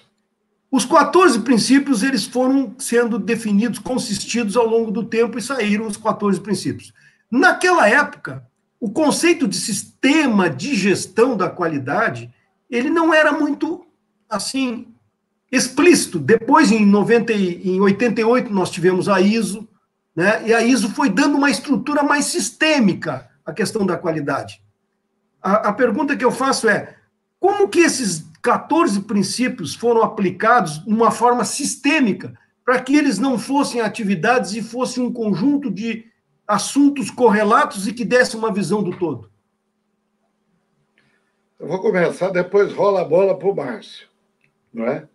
Os 0.71 0.83
14 0.83 1.39
princípios 1.39 2.03
eles 2.03 2.25
foram 2.25 2.75
sendo 2.77 3.19
definidos, 3.19 3.79
consistidos 3.79 4.57
ao 4.57 4.67
longo 4.67 4.91
do 4.91 5.03
tempo 5.03 5.37
e 5.37 5.41
saíram 5.41 5.85
os 5.85 5.95
14 5.95 6.41
princípios. 6.41 6.91
Naquela 7.31 7.87
época, 7.87 8.45
o 8.79 8.89
conceito 8.89 9.47
de 9.47 9.57
sistema 9.57 10.49
de 10.49 10.75
gestão 10.75 11.37
da 11.37 11.49
qualidade, 11.49 12.33
ele 12.69 12.89
não 12.89 13.13
era 13.13 13.31
muito 13.31 13.85
assim 14.29 14.87
explícito. 15.51 16.19
Depois 16.19 16.71
em 16.71 16.85
90 16.85 17.31
em 17.31 17.79
88 17.79 18.51
nós 18.51 18.69
tivemos 18.69 19.07
a 19.07 19.21
ISO, 19.21 19.67
né? 20.15 20.47
E 20.47 20.53
a 20.53 20.61
ISO 20.61 20.89
foi 20.89 21.09
dando 21.09 21.37
uma 21.37 21.49
estrutura 21.49 22.03
mais 22.03 22.25
sistêmica 22.25 23.29
à 23.45 23.53
questão 23.53 23.85
da 23.85 23.97
qualidade. 23.97 24.61
A, 25.41 25.69
a 25.69 25.73
pergunta 25.73 26.17
que 26.17 26.25
eu 26.25 26.31
faço 26.31 26.67
é: 26.67 26.95
como 27.39 27.69
que 27.69 27.79
esses 27.79 28.25
14 28.41 29.01
princípios 29.01 29.75
foram 29.75 30.01
aplicados 30.03 30.83
de 30.83 30.93
uma 30.93 31.11
forma 31.11 31.43
sistêmica, 31.45 32.37
para 32.63 32.81
que 32.81 32.95
eles 32.95 33.19
não 33.19 33.37
fossem 33.37 33.81
atividades 33.81 34.53
e 34.53 34.61
fossem 34.61 35.03
um 35.03 35.11
conjunto 35.11 35.71
de 35.71 36.05
assuntos 36.47 37.09
correlatos 37.09 37.87
e 37.87 37.93
que 37.93 38.05
desse 38.05 38.35
uma 38.35 38.53
visão 38.53 38.83
do 38.83 38.97
todo. 38.97 39.31
Eu 41.59 41.67
vou 41.67 41.81
começar, 41.81 42.29
depois 42.29 42.73
rola 42.73 43.01
a 43.01 43.05
bola 43.05 43.37
para 43.37 43.47
o 43.47 43.55
Márcio. 43.55 44.07
Não 44.73 44.85
é? 44.85 45.07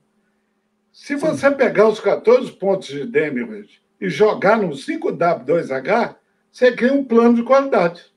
Se 0.92 1.14
você 1.14 1.50
pegar 1.50 1.88
os 1.88 2.00
14 2.00 2.50
pontos 2.52 2.88
de 2.88 3.06
Demirage 3.06 3.80
e 4.00 4.08
jogar 4.08 4.56
no 4.56 4.70
5W2H, 4.70 6.16
você 6.50 6.72
cria 6.72 6.92
um 6.92 7.04
plano 7.04 7.34
de 7.34 7.42
qualidade. 7.42 8.09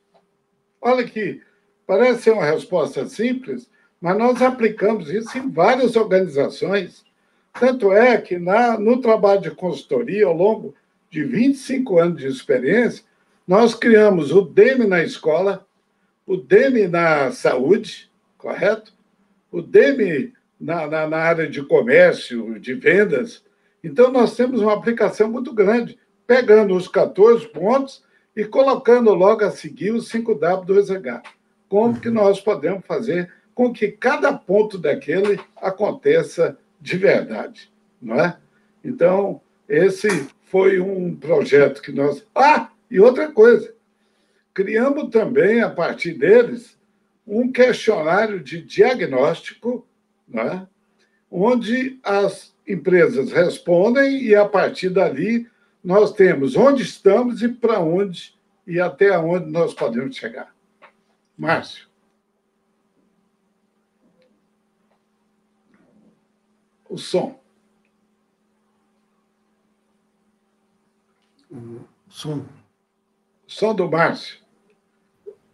Olha 0.86 1.00
aqui, 1.00 1.40
parece 1.86 2.24
ser 2.24 2.32
uma 2.32 2.44
resposta 2.44 3.06
simples, 3.06 3.70
mas 3.98 4.18
nós 4.18 4.42
aplicamos 4.42 5.08
isso 5.08 5.38
em 5.38 5.50
várias 5.50 5.96
organizações. 5.96 7.02
Tanto 7.58 7.90
é 7.90 8.18
que 8.18 8.38
na, 8.38 8.78
no 8.78 9.00
trabalho 9.00 9.40
de 9.40 9.50
consultoria, 9.50 10.26
ao 10.26 10.36
longo 10.36 10.74
de 11.08 11.24
25 11.24 11.98
anos 11.98 12.20
de 12.20 12.26
experiência, 12.26 13.02
nós 13.48 13.74
criamos 13.74 14.30
o 14.30 14.42
DEME 14.42 14.86
na 14.86 15.02
escola, 15.02 15.66
o 16.26 16.36
DEME 16.36 16.86
na 16.86 17.32
saúde, 17.32 18.10
correto? 18.36 18.92
O 19.50 19.62
DEME 19.62 20.34
na, 20.60 20.86
na, 20.86 21.06
na 21.06 21.16
área 21.16 21.48
de 21.48 21.62
comércio, 21.62 22.60
de 22.60 22.74
vendas. 22.74 23.42
Então, 23.82 24.12
nós 24.12 24.36
temos 24.36 24.60
uma 24.60 24.74
aplicação 24.74 25.30
muito 25.30 25.54
grande, 25.54 25.98
pegando 26.26 26.76
os 26.76 26.88
14 26.88 27.48
pontos 27.48 28.03
e 28.36 28.44
colocando 28.44 29.12
logo 29.14 29.44
a 29.44 29.50
seguir 29.50 29.92
o 29.92 29.98
5W2H. 29.98 31.22
Como 31.68 32.00
que 32.00 32.10
nós 32.10 32.40
podemos 32.40 32.84
fazer 32.86 33.32
com 33.54 33.72
que 33.72 33.88
cada 33.88 34.32
ponto 34.32 34.76
daquele 34.76 35.40
aconteça 35.56 36.58
de 36.80 36.96
verdade, 36.96 37.72
não 38.02 38.16
é? 38.20 38.36
Então, 38.84 39.40
esse 39.68 40.28
foi 40.42 40.80
um 40.80 41.14
projeto 41.14 41.80
que 41.80 41.92
nós. 41.92 42.26
Ah, 42.34 42.70
e 42.90 43.00
outra 43.00 43.30
coisa, 43.30 43.72
criamos 44.52 45.10
também, 45.10 45.62
a 45.62 45.70
partir 45.70 46.14
deles, 46.14 46.76
um 47.26 47.50
questionário 47.50 48.40
de 48.40 48.60
diagnóstico, 48.60 49.86
né, 50.28 50.66
onde 51.30 51.98
as 52.02 52.54
empresas 52.66 53.32
respondem 53.32 54.22
e, 54.22 54.34
a 54.34 54.44
partir 54.44 54.90
dali, 54.90 55.48
nós 55.84 56.12
temos 56.12 56.56
onde 56.56 56.82
estamos 56.82 57.42
e 57.42 57.48
para 57.48 57.78
onde 57.78 58.34
e 58.66 58.80
até 58.80 59.18
onde 59.18 59.50
nós 59.50 59.74
podemos 59.74 60.16
chegar. 60.16 60.54
Márcio. 61.36 61.86
O 66.88 66.96
som. 66.96 67.38
O 71.50 71.86
som. 72.08 72.46
Som 73.46 73.74
do 73.74 73.90
Márcio. 73.90 74.38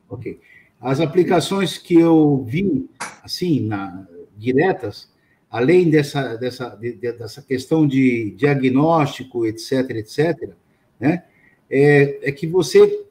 Ok. 0.09 0.41
As 0.81 1.01
aplicações 1.01 1.77
que 1.77 1.95
eu 1.95 2.45
vi, 2.45 2.89
assim, 3.23 3.67
na, 3.67 4.07
diretas, 4.37 5.13
além 5.51 5.91
dessa, 5.91 6.37
dessa, 6.37 6.69
de, 6.77 6.93
dessa 6.93 7.43
questão 7.43 7.87
de 7.87 8.31
diagnóstico, 8.37 9.45
etc., 9.45 9.91
etc., 9.91 10.51
né, 10.99 11.25
é, 11.69 12.29
é 12.29 12.33
que 12.33 12.47
você 12.47 13.07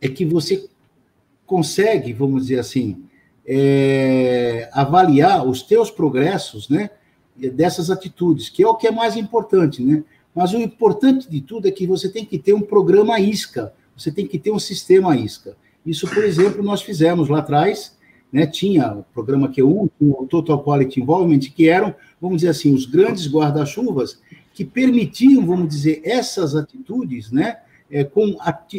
é 0.00 0.08
que 0.08 0.24
você 0.24 0.68
consegue, 1.46 2.12
vamos 2.12 2.42
dizer 2.42 2.58
assim, 2.58 3.04
é, 3.46 4.68
avaliar 4.72 5.46
os 5.46 5.62
teus 5.62 5.90
progressos, 5.90 6.68
né, 6.68 6.90
dessas 7.36 7.90
atitudes, 7.90 8.48
que 8.48 8.62
é 8.62 8.68
o 8.68 8.74
que 8.74 8.86
é 8.86 8.90
mais 8.90 9.16
importante, 9.16 9.82
né? 9.82 10.04
Mas 10.34 10.52
o 10.52 10.58
importante 10.58 11.30
de 11.30 11.40
tudo 11.40 11.68
é 11.68 11.70
que 11.70 11.86
você 11.86 12.08
tem 12.08 12.24
que 12.24 12.38
ter 12.38 12.52
um 12.52 12.60
programa 12.60 13.20
isca, 13.20 13.72
você 13.96 14.10
tem 14.10 14.26
que 14.26 14.38
ter 14.38 14.50
um 14.50 14.58
sistema 14.58 15.16
isca. 15.16 15.56
Isso, 15.86 16.08
por 16.08 16.24
exemplo, 16.24 16.62
nós 16.62 16.82
fizemos 16.82 17.28
lá 17.28 17.38
atrás, 17.38 17.93
né? 18.34 18.48
Tinha 18.48 18.92
o 18.92 19.04
programa 19.14 19.48
Q1, 19.48 19.88
o 20.00 20.26
Total 20.26 20.60
Quality 20.60 21.00
Involvement, 21.00 21.38
que 21.38 21.68
eram, 21.68 21.94
vamos 22.20 22.38
dizer 22.38 22.48
assim, 22.48 22.74
os 22.74 22.84
grandes 22.84 23.30
guarda-chuvas 23.30 24.20
que 24.52 24.64
permitiam, 24.64 25.46
vamos 25.46 25.68
dizer, 25.68 26.00
essas 26.02 26.56
atitudes, 26.56 27.30
né? 27.30 27.58
É, 27.88 28.02
com 28.02 28.36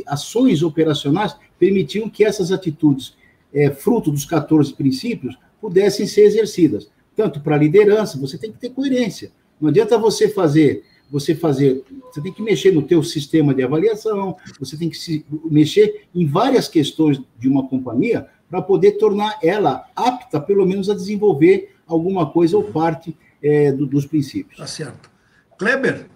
ações 0.07 0.61
operacionais, 0.61 1.37
permitiam 1.57 2.09
que 2.09 2.25
essas 2.25 2.51
atitudes, 2.51 3.15
é, 3.53 3.71
fruto 3.71 4.11
dos 4.11 4.25
14 4.25 4.73
princípios, 4.73 5.37
pudessem 5.61 6.05
ser 6.05 6.23
exercidas. 6.23 6.91
Tanto 7.15 7.39
para 7.39 7.55
a 7.55 7.59
liderança, 7.59 8.19
você 8.19 8.37
tem 8.37 8.51
que 8.51 8.59
ter 8.59 8.71
coerência. 8.71 9.31
Não 9.61 9.69
adianta 9.69 9.97
você 9.97 10.27
fazer 10.27 10.83
você 11.09 11.35
fazer, 11.35 11.83
você 12.11 12.19
tem 12.19 12.33
que 12.33 12.41
mexer 12.41 12.71
no 12.71 12.81
teu 12.81 13.03
sistema 13.03 13.53
de 13.53 13.63
avaliação, 13.63 14.35
você 14.59 14.75
tem 14.75 14.89
que 14.89 14.97
se, 14.97 15.23
mexer 15.45 16.07
em 16.13 16.25
várias 16.25 16.67
questões 16.67 17.21
de 17.39 17.47
uma 17.47 17.67
companhia 17.67 18.27
para 18.49 18.61
poder 18.61 18.93
tornar 18.93 19.37
ela 19.41 19.85
apta, 19.95 20.39
pelo 20.39 20.65
menos, 20.65 20.89
a 20.89 20.93
desenvolver 20.93 21.75
alguma 21.87 22.29
coisa 22.29 22.57
ou 22.57 22.63
parte 22.63 23.15
é, 23.41 23.71
do, 23.71 23.85
dos 23.85 24.05
princípios. 24.05 24.57
Tá 24.57 24.67
certo. 24.67 25.09
Kleber, 25.57 26.07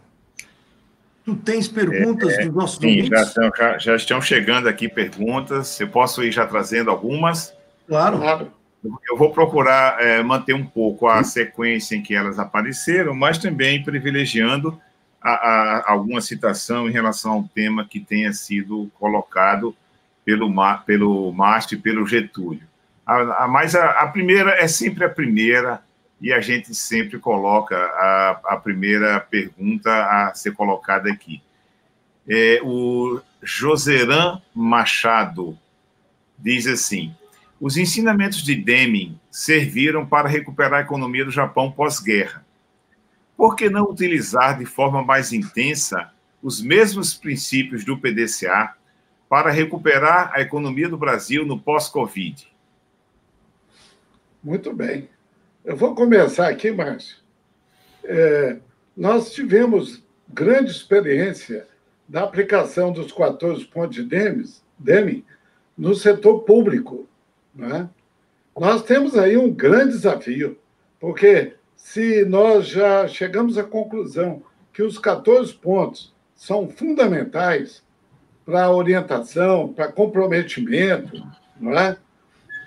tu 1.23 1.35
tens 1.35 1.67
perguntas 1.67 2.33
é, 2.33 2.45
dos 2.45 2.55
nossos 2.55 2.79
sim, 2.79 2.87
ouvintes? 2.87 3.09
Já 3.09 3.23
estão, 3.23 3.51
já, 3.55 3.77
já 3.77 3.95
estão 3.95 4.21
chegando 4.21 4.67
aqui 4.67 4.87
perguntas. 4.87 5.79
Eu 5.79 5.89
posso 5.89 6.23
ir 6.23 6.31
já 6.31 6.45
trazendo 6.45 6.89
algumas? 6.89 7.53
Claro. 7.87 8.17
claro. 8.19 8.51
Eu 9.09 9.17
vou 9.17 9.31
procurar 9.31 10.01
é, 10.01 10.23
manter 10.23 10.53
um 10.53 10.65
pouco 10.65 11.07
a 11.07 11.21
sequência 11.23 11.95
em 11.95 12.01
que 12.01 12.15
elas 12.15 12.39
apareceram, 12.39 13.13
mas 13.13 13.37
também 13.37 13.83
privilegiando 13.83 14.79
a, 15.21 15.31
a, 15.31 15.91
alguma 15.91 16.21
citação 16.21 16.87
em 16.87 16.91
relação 16.91 17.33
ao 17.33 17.43
tema 17.43 17.85
que 17.85 17.99
tenha 17.99 18.31
sido 18.31 18.89
colocado 18.97 19.75
pelo, 20.25 20.51
pelo 20.85 21.31
Márcio 21.31 21.77
e 21.77 21.81
pelo 21.81 22.05
Getúlio. 22.05 22.67
A, 23.05 23.45
a 23.45 23.47
mas 23.47 23.75
a, 23.75 24.07
primeira 24.07 24.51
é 24.51 24.67
sempre 24.67 25.03
a 25.03 25.09
primeira, 25.09 25.81
e 26.21 26.33
a 26.33 26.41
gente 26.41 26.75
sempre 26.75 27.17
coloca 27.17 27.75
a, 27.75 28.39
a 28.45 28.57
primeira 28.57 29.19
pergunta 29.19 29.91
a 29.91 30.33
ser 30.33 30.53
colocada 30.53 31.09
aqui. 31.11 31.41
É, 32.27 32.59
o 32.63 33.21
Joseran 33.41 34.41
Machado 34.53 35.57
diz 36.37 36.67
assim: 36.67 37.15
os 37.59 37.77
ensinamentos 37.77 38.43
de 38.43 38.55
Deming 38.55 39.19
serviram 39.31 40.05
para 40.05 40.29
recuperar 40.29 40.79
a 40.79 40.83
economia 40.83 41.25
do 41.25 41.31
Japão 41.31 41.71
pós-guerra. 41.71 42.45
Por 43.35 43.55
que 43.55 43.69
não 43.69 43.85
utilizar 43.85 44.57
de 44.59 44.65
forma 44.65 45.01
mais 45.01 45.31
intensa 45.31 46.11
os 46.41 46.61
mesmos 46.61 47.13
princípios 47.13 47.83
do 47.83 47.97
PDCA 47.97 48.75
para 49.29 49.51
recuperar 49.51 50.31
a 50.33 50.41
economia 50.41 50.89
do 50.89 50.97
Brasil 50.97 51.45
no 51.45 51.57
pós-Covid? 51.57 52.51
Muito 54.43 54.73
bem. 54.73 55.07
Eu 55.63 55.77
vou 55.77 55.95
começar 55.95 56.49
aqui, 56.49 56.71
Márcio. 56.71 57.17
É, 58.03 58.57
nós 58.97 59.31
tivemos 59.31 60.03
grande 60.27 60.71
experiência 60.71 61.67
da 62.07 62.23
aplicação 62.23 62.91
dos 62.91 63.11
14 63.11 63.63
pontos 63.65 63.95
de 63.95 64.43
Deming 64.79 65.23
no 65.77 65.93
setor 65.93 66.39
público 66.41 67.07
né? 67.53 67.89
Nós 68.57 68.83
temos 68.83 69.17
aí 69.17 69.37
um 69.37 69.51
grande 69.51 69.91
desafio, 69.91 70.57
porque 70.99 71.53
se 71.75 72.25
nós 72.25 72.67
já 72.67 73.07
chegamos 73.07 73.57
à 73.57 73.63
conclusão 73.63 74.43
que 74.73 74.83
os 74.83 74.97
14 74.97 75.53
pontos 75.53 76.13
são 76.35 76.69
fundamentais 76.69 77.83
para 78.49 78.71
orientação, 78.71 79.71
para 79.71 79.91
comprometimento, 79.91 81.23
não 81.59 81.77
é? 81.77 81.95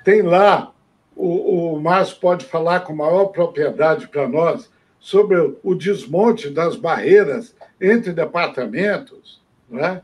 Tem 0.04 0.22
lá, 0.22 0.72
o, 1.16 1.74
o 1.74 1.80
Márcio 1.80 2.18
pode 2.20 2.44
falar 2.44 2.80
com 2.80 2.94
maior 2.94 3.26
propriedade 3.26 4.06
para 4.06 4.28
nós 4.28 4.70
sobre 5.00 5.56
o 5.62 5.74
desmonte 5.74 6.48
das 6.48 6.76
barreiras 6.76 7.54
entre 7.80 8.12
departamentos, 8.12 9.42
não 9.68 9.84
é? 9.84 10.02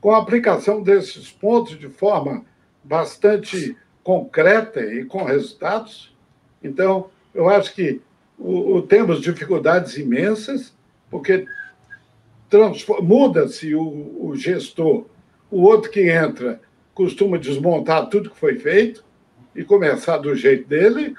com 0.00 0.12
a 0.12 0.18
aplicação 0.18 0.82
desses 0.82 1.30
pontos 1.30 1.78
de 1.78 1.88
forma 1.88 2.44
bastante 2.82 3.76
concreta 4.02 4.80
e 4.80 5.04
com 5.04 5.22
resultados. 5.24 6.12
Então, 6.62 7.10
eu 7.34 7.48
acho 7.48 7.74
que 7.74 8.00
o, 8.38 8.76
o 8.76 8.82
temos 8.82 9.20
dificuldades 9.20 9.96
imensas, 9.96 10.74
porque 11.10 11.46
muda-se 13.02 13.74
o, 13.74 14.26
o 14.26 14.34
gestor, 14.36 15.06
o 15.50 15.62
outro 15.62 15.90
que 15.90 16.08
entra 16.10 16.60
costuma 16.94 17.38
desmontar 17.38 18.08
tudo 18.08 18.30
que 18.30 18.38
foi 18.38 18.58
feito 18.58 19.04
e 19.54 19.64
começar 19.64 20.18
do 20.18 20.34
jeito 20.34 20.68
dele, 20.68 21.14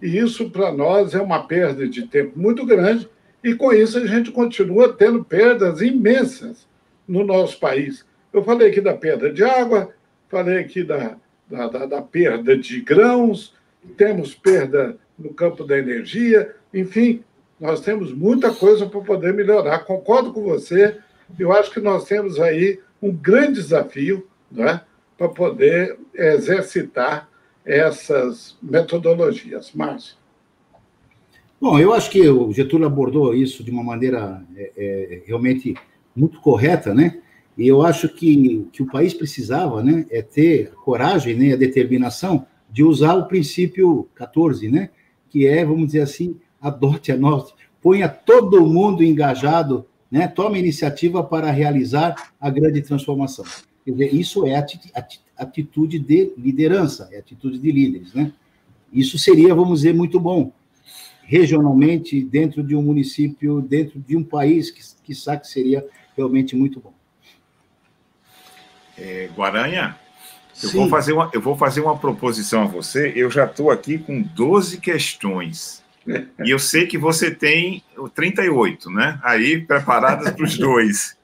e 0.00 0.18
isso 0.18 0.50
para 0.50 0.72
nós 0.72 1.14
é 1.14 1.20
uma 1.20 1.46
perda 1.46 1.88
de 1.88 2.06
tempo 2.06 2.38
muito 2.38 2.64
grande, 2.64 3.08
e 3.42 3.54
com 3.54 3.72
isso 3.72 3.98
a 3.98 4.06
gente 4.06 4.30
continua 4.30 4.92
tendo 4.92 5.24
perdas 5.24 5.80
imensas 5.80 6.66
no 7.06 7.24
nosso 7.24 7.58
país. 7.58 8.04
Eu 8.32 8.42
falei 8.42 8.68
aqui 8.68 8.80
da 8.80 8.94
perda 8.94 9.32
de 9.32 9.42
água, 9.42 9.90
falei 10.28 10.58
aqui 10.58 10.82
da, 10.82 11.16
da, 11.48 11.68
da, 11.68 11.86
da 11.86 12.02
perda 12.02 12.56
de 12.56 12.80
grãos, 12.80 13.54
temos 13.96 14.34
perda 14.34 14.96
no 15.18 15.32
campo 15.32 15.64
da 15.64 15.78
energia, 15.78 16.54
enfim, 16.72 17.22
nós 17.60 17.80
temos 17.80 18.12
muita 18.12 18.52
coisa 18.52 18.86
para 18.86 19.00
poder 19.00 19.34
melhorar. 19.34 19.80
Concordo 19.80 20.32
com 20.32 20.42
você, 20.42 20.96
eu 21.38 21.52
acho 21.52 21.70
que 21.70 21.80
nós 21.80 22.04
temos 22.04 22.38
aí 22.38 22.80
um 23.02 23.12
grande 23.12 23.54
desafio 23.54 24.26
né, 24.50 24.80
para 25.16 25.28
poder 25.28 25.98
exercitar 26.14 27.28
essas 27.64 28.56
metodologias. 28.62 29.72
Márcio. 29.72 30.16
Bom, 31.60 31.78
eu 31.78 31.92
acho 31.92 32.10
que 32.10 32.26
o 32.28 32.52
Getúlio 32.52 32.86
abordou 32.86 33.34
isso 33.34 33.64
de 33.64 33.70
uma 33.70 33.82
maneira 33.82 34.42
é, 34.56 34.72
é, 34.76 35.22
realmente 35.26 35.74
muito 36.14 36.40
correta, 36.40 36.94
né? 36.94 37.18
E 37.56 37.66
eu 37.66 37.82
acho 37.82 38.08
que, 38.08 38.68
que 38.72 38.80
o 38.80 38.86
país 38.86 39.12
precisava 39.12 39.82
né, 39.82 40.06
é 40.10 40.22
ter 40.22 40.70
coragem, 40.84 41.34
né, 41.34 41.52
a 41.52 41.56
determinação 41.56 42.46
de 42.70 42.84
usar 42.84 43.14
o 43.14 43.26
princípio 43.26 44.08
14, 44.14 44.70
né? 44.70 44.90
Que 45.28 45.48
é, 45.48 45.64
vamos 45.64 45.86
dizer 45.86 46.02
assim, 46.02 46.38
adote 46.60 47.12
a 47.12 47.16
norte, 47.16 47.54
ponha 47.80 48.08
todo 48.08 48.66
mundo 48.66 49.02
engajado, 49.02 49.86
né? 50.10 50.26
Tome 50.26 50.58
iniciativa 50.58 51.22
para 51.22 51.50
realizar 51.50 52.32
a 52.40 52.50
grande 52.50 52.82
transformação. 52.82 53.44
Quer 53.84 53.92
dizer, 53.92 54.14
isso 54.14 54.46
é 54.46 54.56
atitude 55.36 55.98
de 55.98 56.32
liderança, 56.36 57.08
é 57.12 57.18
atitude 57.18 57.58
de 57.58 57.70
líderes, 57.70 58.12
né? 58.14 58.32
Isso 58.92 59.18
seria, 59.18 59.54
vamos 59.54 59.80
dizer, 59.80 59.94
muito 59.94 60.18
bom 60.18 60.52
regionalmente, 61.28 62.22
dentro 62.22 62.62
de 62.62 62.74
um 62.74 62.80
município, 62.80 63.60
dentro 63.60 64.00
de 64.00 64.16
um 64.16 64.24
país, 64.24 64.70
que, 64.70 64.80
que 65.04 65.14
sabe 65.14 65.42
que 65.42 65.48
seria 65.48 65.86
realmente 66.16 66.56
muito 66.56 66.80
bom. 66.80 66.94
É, 68.96 69.28
Guaranha, 69.36 69.94
eu 70.62 70.70
vou, 70.70 70.88
fazer 70.88 71.12
uma, 71.12 71.30
eu 71.34 71.40
vou 71.42 71.54
fazer 71.54 71.82
uma 71.82 71.98
proposição 71.98 72.62
a 72.62 72.64
você. 72.64 73.12
Eu 73.14 73.30
já 73.30 73.44
estou 73.44 73.70
aqui 73.70 73.98
com 73.98 74.22
12 74.22 74.80
questões. 74.80 75.84
E 76.44 76.50
eu 76.50 76.58
sei 76.58 76.86
que 76.86 76.96
você 76.96 77.30
tem 77.30 77.82
38, 78.14 78.90
né? 78.90 79.18
Aí, 79.22 79.60
preparadas 79.60 80.30
para 80.30 80.44
os 80.44 80.56
dois. 80.58 81.16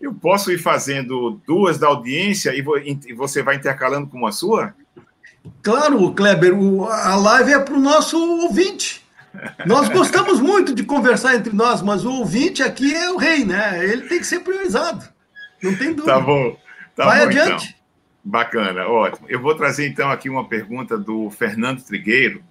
Eu 0.00 0.14
posso 0.14 0.50
ir 0.50 0.58
fazendo 0.58 1.40
duas 1.46 1.78
da 1.78 1.88
audiência 1.88 2.52
e 2.54 3.12
você 3.12 3.42
vai 3.42 3.56
intercalando 3.56 4.06
com 4.06 4.16
uma 4.16 4.32
sua? 4.32 4.74
Claro, 5.62 6.12
Kleber, 6.14 6.54
a 6.90 7.16
live 7.16 7.52
é 7.52 7.58
para 7.58 7.74
o 7.74 7.80
nosso 7.80 8.16
ouvinte. 8.42 9.04
Nós 9.66 9.88
gostamos 9.88 10.40
muito 10.40 10.74
de 10.74 10.84
conversar 10.84 11.34
entre 11.36 11.54
nós, 11.54 11.82
mas 11.82 12.04
o 12.04 12.12
ouvinte 12.12 12.62
aqui 12.62 12.94
é 12.94 13.10
o 13.10 13.16
rei, 13.16 13.44
né? 13.44 13.84
Ele 13.84 14.02
tem 14.02 14.18
que 14.18 14.26
ser 14.26 14.40
priorizado. 14.40 15.06
Não 15.62 15.74
tem 15.74 15.88
dúvida. 15.88 16.14
Tá 16.14 16.20
bom. 16.20 16.56
Tá 16.96 17.04
Vai 17.04 17.20
bom, 17.20 17.26
adiante. 17.26 17.66
Então. 17.68 17.80
Bacana, 18.22 18.86
ótimo. 18.86 19.26
Eu 19.28 19.40
vou 19.40 19.54
trazer 19.54 19.88
então 19.88 20.10
aqui 20.10 20.28
uma 20.28 20.46
pergunta 20.46 20.98
do 20.98 21.30
Fernando 21.30 21.82
Trigueiro, 21.82 22.42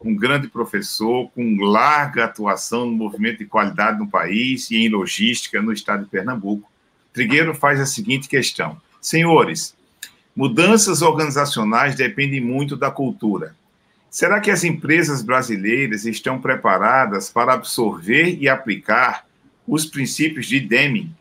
um 0.00 0.14
grande 0.14 0.48
professor 0.48 1.28
com 1.30 1.56
larga 1.60 2.24
atuação 2.24 2.86
no 2.86 2.92
movimento 2.92 3.38
de 3.38 3.46
qualidade 3.46 3.98
no 3.98 4.08
país 4.08 4.70
e 4.70 4.76
em 4.76 4.88
logística 4.88 5.60
no 5.60 5.72
estado 5.72 6.04
de 6.04 6.10
Pernambuco. 6.10 6.70
Trigueiro 7.12 7.54
faz 7.54 7.80
a 7.80 7.86
seguinte 7.86 8.28
questão: 8.28 8.80
Senhores, 9.00 9.74
mudanças 10.36 11.02
organizacionais 11.02 11.96
dependem 11.96 12.40
muito 12.40 12.76
da 12.76 12.90
cultura. 12.90 13.56
Será 14.10 14.40
que 14.40 14.50
as 14.50 14.64
empresas 14.64 15.22
brasileiras 15.22 16.06
estão 16.06 16.40
preparadas 16.40 17.28
para 17.28 17.52
absorver 17.52 18.38
e 18.40 18.48
aplicar 18.48 19.26
os 19.66 19.84
princípios 19.84 20.46
de 20.46 20.60
Deming? 20.60 21.12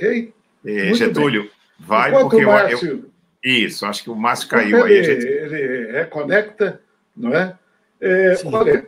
Ok? 0.00 0.32
É, 0.64 0.94
Getúlio, 0.94 1.42
bem. 1.42 1.50
vai 1.78 2.10
Enquanto 2.10 2.30
porque 2.30 2.46
Márcio, 2.46 2.88
eu, 2.88 3.10
Isso, 3.42 3.84
acho 3.84 4.02
que 4.02 4.10
o 4.10 4.16
Márcio 4.16 4.48
caiu 4.48 4.82
aí. 4.82 4.94
Ele, 4.94 5.04
gente... 5.04 5.26
ele 5.26 5.92
reconecta, 5.92 6.80
não 7.14 7.34
é? 7.34 7.54
É, 8.00 8.34
olha, 8.46 8.86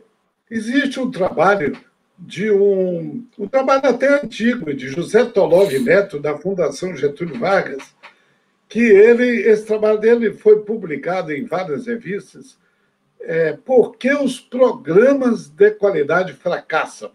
existe 0.51 0.99
um 0.99 1.11
trabalho 1.11 1.77
de 2.19 2.51
um, 2.51 3.27
um 3.39 3.47
trabalho 3.47 3.85
até 3.85 4.23
antigo, 4.23 4.73
de 4.73 4.89
José 4.89 5.25
Tolov 5.25 5.71
Neto, 5.81 6.19
da 6.19 6.39
Fundação 6.39 6.97
Getúlio 6.97 7.39
Vargas, 7.39 7.95
que 8.69 8.81
ele, 8.81 9.43
esse 9.43 9.67
trabalho 9.67 9.99
dele 9.99 10.33
foi 10.33 10.61
publicado 10.61 11.33
em 11.33 11.45
várias 11.45 11.87
revistas, 11.87 12.57
é, 13.21 13.59
porque 13.65 14.15
os 14.15 14.41
programas 14.41 15.49
de 15.49 15.73
qualidade 15.73 16.33
fracassam. 16.33 17.13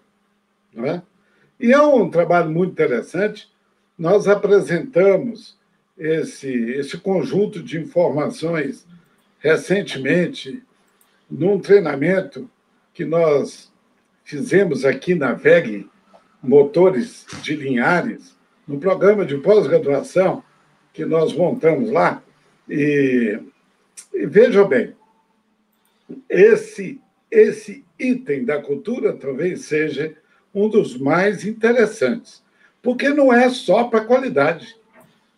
Não 0.74 0.86
é? 0.86 1.02
E 1.60 1.72
é 1.72 1.82
um 1.82 2.10
trabalho 2.10 2.52
muito 2.52 2.72
interessante. 2.72 3.50
Nós 3.98 4.28
apresentamos 4.28 5.58
esse, 5.98 6.52
esse 6.72 6.98
conjunto 6.98 7.64
de 7.64 7.80
informações 7.80 8.86
recentemente 9.40 10.64
num 11.30 11.60
treinamento 11.60 12.50
que 12.94 13.04
nós 13.04 13.72
fizemos 14.24 14.86
aqui 14.86 15.16
na 15.16 15.34
VEG, 15.34 15.90
Motores 16.42 17.26
de 17.42 17.56
Linhares, 17.56 18.36
no 18.68 18.80
programa 18.80 19.26
de 19.26 19.38
pós-graduação 19.38 20.44
que 20.94 21.06
nós 21.06 21.34
montamos 21.34 21.90
lá. 21.90 22.22
E, 22.70 23.40
e 24.14 24.26
veja 24.26 24.64
bem, 24.66 24.96
esse, 26.30 27.02
esse 27.32 27.84
item 27.98 28.46
da 28.46 28.62
cultura 28.62 29.14
talvez 29.14 29.66
seja 29.66 30.16
um 30.54 30.70
dos 30.70 30.98
mais 30.98 31.46
interessantes, 31.46 32.44
porque 32.82 33.10
não 33.10 33.34
é 33.34 33.50
só 33.50 33.86
para 33.86 34.06
qualidade. 34.06 34.76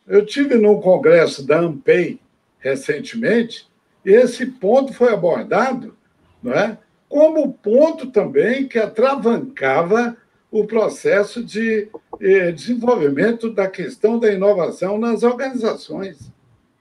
Eu 0.08 0.26
tive 0.26 0.56
num 0.56 0.80
congresso 0.80 1.46
da 1.46 1.60
AMPEI 1.60 2.20
recentemente 2.60 3.70
esse 4.04 4.46
ponto 4.46 4.94
foi 4.94 5.14
abordado, 5.14 5.96
não 6.42 6.54
é? 6.54 6.78
como 7.08 7.54
ponto 7.54 8.12
também 8.12 8.68
que 8.68 8.78
atravancava 8.78 10.16
o 10.52 10.66
processo 10.66 11.44
de 11.44 11.90
eh, 12.20 12.52
desenvolvimento 12.52 13.52
da 13.52 13.68
questão 13.68 14.20
da 14.20 14.32
inovação 14.32 14.98
nas 14.98 15.24
organizações. 15.24 16.32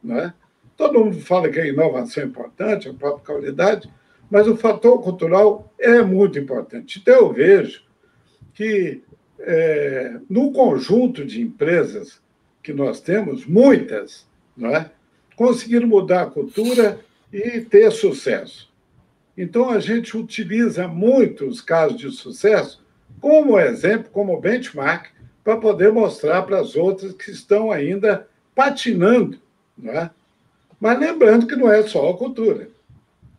Não 0.03 0.19
é? 0.19 0.33
Todo 0.77 1.05
mundo 1.05 1.21
fala 1.21 1.49
que 1.49 1.59
a 1.59 1.67
inovação 1.67 2.23
é 2.23 2.27
importante, 2.27 2.89
a 2.89 2.95
própria 2.95 3.35
qualidade, 3.35 3.91
mas 4.31 4.47
o 4.47 4.57
fator 4.57 5.03
cultural 5.03 5.73
é 5.79 6.03
muito 6.03 6.39
importante. 6.39 6.99
Então, 6.99 7.15
eu 7.15 7.33
vejo 7.33 7.83
que, 8.55 9.03
é, 9.41 10.19
no 10.29 10.53
conjunto 10.53 11.25
de 11.25 11.41
empresas 11.41 12.21
que 12.63 12.73
nós 12.73 13.01
temos, 13.01 13.47
muitas, 13.47 14.27
não 14.57 14.75
é? 14.75 14.91
conseguiram 15.37 15.87
mudar 15.87 16.23
a 16.23 16.31
cultura 16.31 17.01
e 17.33 17.61
ter 17.61 17.91
sucesso. 17.93 18.69
Então, 19.37 19.71
a 19.71 19.79
gente 19.79 20.17
utiliza 20.17 20.89
muito 20.89 21.47
os 21.47 21.61
casos 21.61 21.97
de 21.97 22.11
sucesso 22.11 22.83
como 23.21 23.59
exemplo, 23.59 24.11
como 24.11 24.41
benchmark, 24.41 25.11
para 25.45 25.57
poder 25.57 25.93
mostrar 25.93 26.43
para 26.43 26.61
as 26.61 26.77
outras 26.77 27.13
que 27.13 27.31
estão 27.31 27.71
ainda 27.71 28.29
patinando. 28.55 29.39
Não 29.77 29.93
é? 29.93 30.11
Mas 30.81 30.99
lembrando 30.99 31.47
que 31.47 31.57
não 31.57 31.73
é 31.73 31.83
só 31.85 32.11
a 32.11 32.17
cultura. 32.17 32.69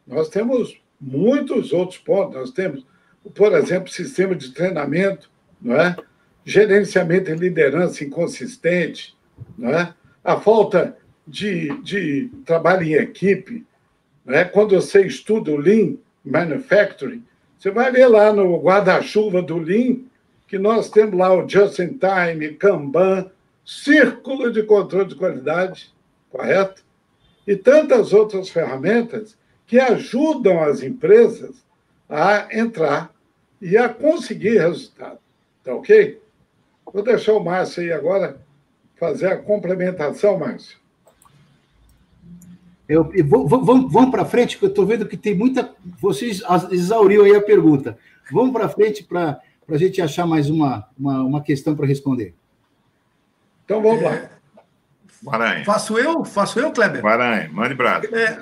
Nós 0.07 0.29
temos 0.29 0.81
muitos 0.99 1.71
outros 1.71 1.99
pontos. 1.99 2.35
Nós 2.35 2.51
temos, 2.51 2.85
por 3.35 3.53
exemplo, 3.53 3.89
sistema 3.89 4.35
de 4.35 4.51
treinamento, 4.51 5.29
não 5.61 5.75
é? 5.75 5.95
gerenciamento 6.45 7.29
e 7.29 7.35
liderança 7.35 8.03
inconsistente, 8.03 9.15
não 9.57 9.69
é? 9.69 9.93
a 10.23 10.39
falta 10.39 10.97
de, 11.27 11.69
de 11.81 12.29
trabalho 12.45 12.83
em 12.83 12.93
equipe, 12.93 13.65
né? 14.25 14.43
Quando 14.45 14.75
você 14.75 15.05
estuda 15.05 15.51
o 15.51 15.57
Lean 15.57 15.95
Manufacturing, 16.23 17.23
você 17.57 17.71
vai 17.71 17.91
ver 17.91 18.07
lá 18.07 18.31
no 18.31 18.57
guarda-chuva 18.59 19.41
do 19.41 19.57
Lean 19.57 19.97
que 20.47 20.57
nós 20.57 20.89
temos 20.89 21.17
lá 21.17 21.33
o 21.33 21.47
Just 21.47 21.79
in 21.79 21.99
Time, 21.99 22.53
Kanban, 22.55 23.29
Círculo 23.65 24.51
de 24.51 24.63
Controle 24.63 25.09
de 25.09 25.15
Qualidade, 25.15 25.93
correto? 26.31 26.83
E 27.45 27.55
tantas 27.55 28.13
outras 28.13 28.49
ferramentas 28.49 29.37
que 29.67 29.79
ajudam 29.79 30.63
as 30.63 30.81
empresas 30.81 31.63
a 32.09 32.47
entrar 32.51 33.13
e 33.61 33.77
a 33.77 33.89
conseguir 33.89 34.57
resultado. 34.57 35.19
Tá 35.69 35.75
ok? 35.75 36.19
Vou 36.91 37.03
deixar 37.03 37.33
o 37.33 37.43
Márcio 37.43 37.83
aí 37.83 37.91
agora 37.91 38.41
fazer 38.99 39.27
a 39.27 39.37
complementação, 39.37 40.39
Márcio. 40.39 40.79
Eu, 42.87 43.11
eu 43.13 43.23
vou, 43.23 43.47
vamos 43.47 43.93
vamos 43.93 44.09
para 44.09 44.25
frente, 44.25 44.55
porque 44.55 44.65
eu 44.65 44.69
estou 44.69 44.87
vendo 44.87 45.05
que 45.05 45.15
tem 45.15 45.35
muita. 45.35 45.71
Vocês 46.01 46.41
exauriram 46.71 47.25
aí 47.25 47.35
a 47.35 47.41
pergunta. 47.41 47.99
Vamos 48.31 48.51
para 48.51 48.67
frente 48.67 49.03
para 49.03 49.39
a 49.69 49.77
gente 49.77 50.01
achar 50.01 50.25
mais 50.25 50.49
uma, 50.49 50.89
uma, 50.97 51.21
uma 51.21 51.43
questão 51.43 51.75
para 51.75 51.85
responder. 51.85 52.33
Então 53.63 53.79
vamos 53.79 54.01
lá. 54.01 54.27
Maranhão. 55.21 55.65
Faço 55.65 55.99
eu? 55.99 56.25
Faço 56.25 56.59
eu, 56.59 56.71
Kleber? 56.71 57.03
Maranhão, 57.03 57.53
mande 57.53 57.75
brado. 57.75 58.07
É, 58.11 58.39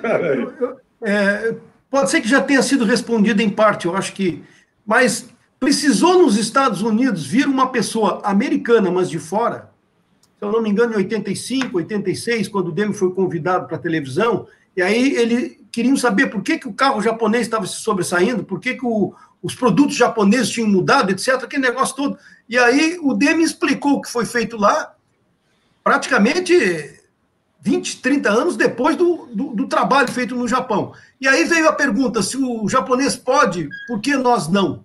é, 1.02 1.56
pode 1.90 2.10
ser 2.10 2.22
que 2.22 2.28
já 2.28 2.40
tenha 2.40 2.62
sido 2.62 2.86
respondido 2.86 3.42
em 3.42 3.50
parte, 3.50 3.84
eu 3.84 3.94
acho 3.94 4.14
que. 4.14 4.42
Mas 4.86 5.28
precisou 5.58 6.22
nos 6.22 6.36
Estados 6.36 6.82
Unidos 6.82 7.26
vir 7.26 7.46
uma 7.46 7.68
pessoa 7.68 8.20
americana, 8.24 8.90
mas 8.90 9.10
de 9.10 9.18
fora, 9.18 9.70
se 10.38 10.44
eu 10.44 10.52
não 10.52 10.62
me 10.62 10.70
engano, 10.70 10.94
em 10.94 10.98
85, 10.98 11.76
86, 11.76 12.48
quando 12.48 12.68
o 12.68 12.72
Demi 12.72 12.94
foi 12.94 13.12
convidado 13.12 13.66
para 13.66 13.76
a 13.76 13.80
televisão, 13.80 14.46
e 14.76 14.82
aí 14.82 15.16
ele 15.16 15.66
queriam 15.72 15.96
saber 15.96 16.28
por 16.28 16.42
que, 16.42 16.58
que 16.58 16.68
o 16.68 16.72
carro 16.72 17.02
japonês 17.02 17.46
estava 17.46 17.66
se 17.66 17.76
sobressaindo, 17.76 18.44
por 18.44 18.60
que, 18.60 18.74
que 18.74 18.86
o, 18.86 19.12
os 19.42 19.54
produtos 19.54 19.96
japoneses 19.96 20.50
tinham 20.50 20.68
mudado, 20.68 21.10
etc., 21.10 21.34
aquele 21.42 21.62
negócio 21.62 21.96
todo. 21.96 22.18
E 22.48 22.56
aí 22.56 22.98
o 23.02 23.14
Demi 23.14 23.42
explicou 23.42 23.94
o 23.94 24.00
que 24.00 24.10
foi 24.10 24.24
feito 24.24 24.56
lá, 24.56 24.94
praticamente 25.82 26.98
20, 27.60 28.00
30 28.00 28.30
anos 28.30 28.56
depois 28.56 28.96
do, 28.96 29.26
do, 29.32 29.54
do, 29.54 29.66
trabalho 29.66 30.10
feito 30.12 30.34
no 30.34 30.46
Japão. 30.46 30.92
E 31.20 31.26
aí 31.26 31.44
veio 31.44 31.68
a 31.68 31.72
pergunta: 31.72 32.22
se 32.22 32.36
o 32.36 32.68
japonês 32.68 33.16
pode, 33.16 33.68
por 33.86 34.00
que 34.00 34.16
nós 34.16 34.48
não? 34.48 34.84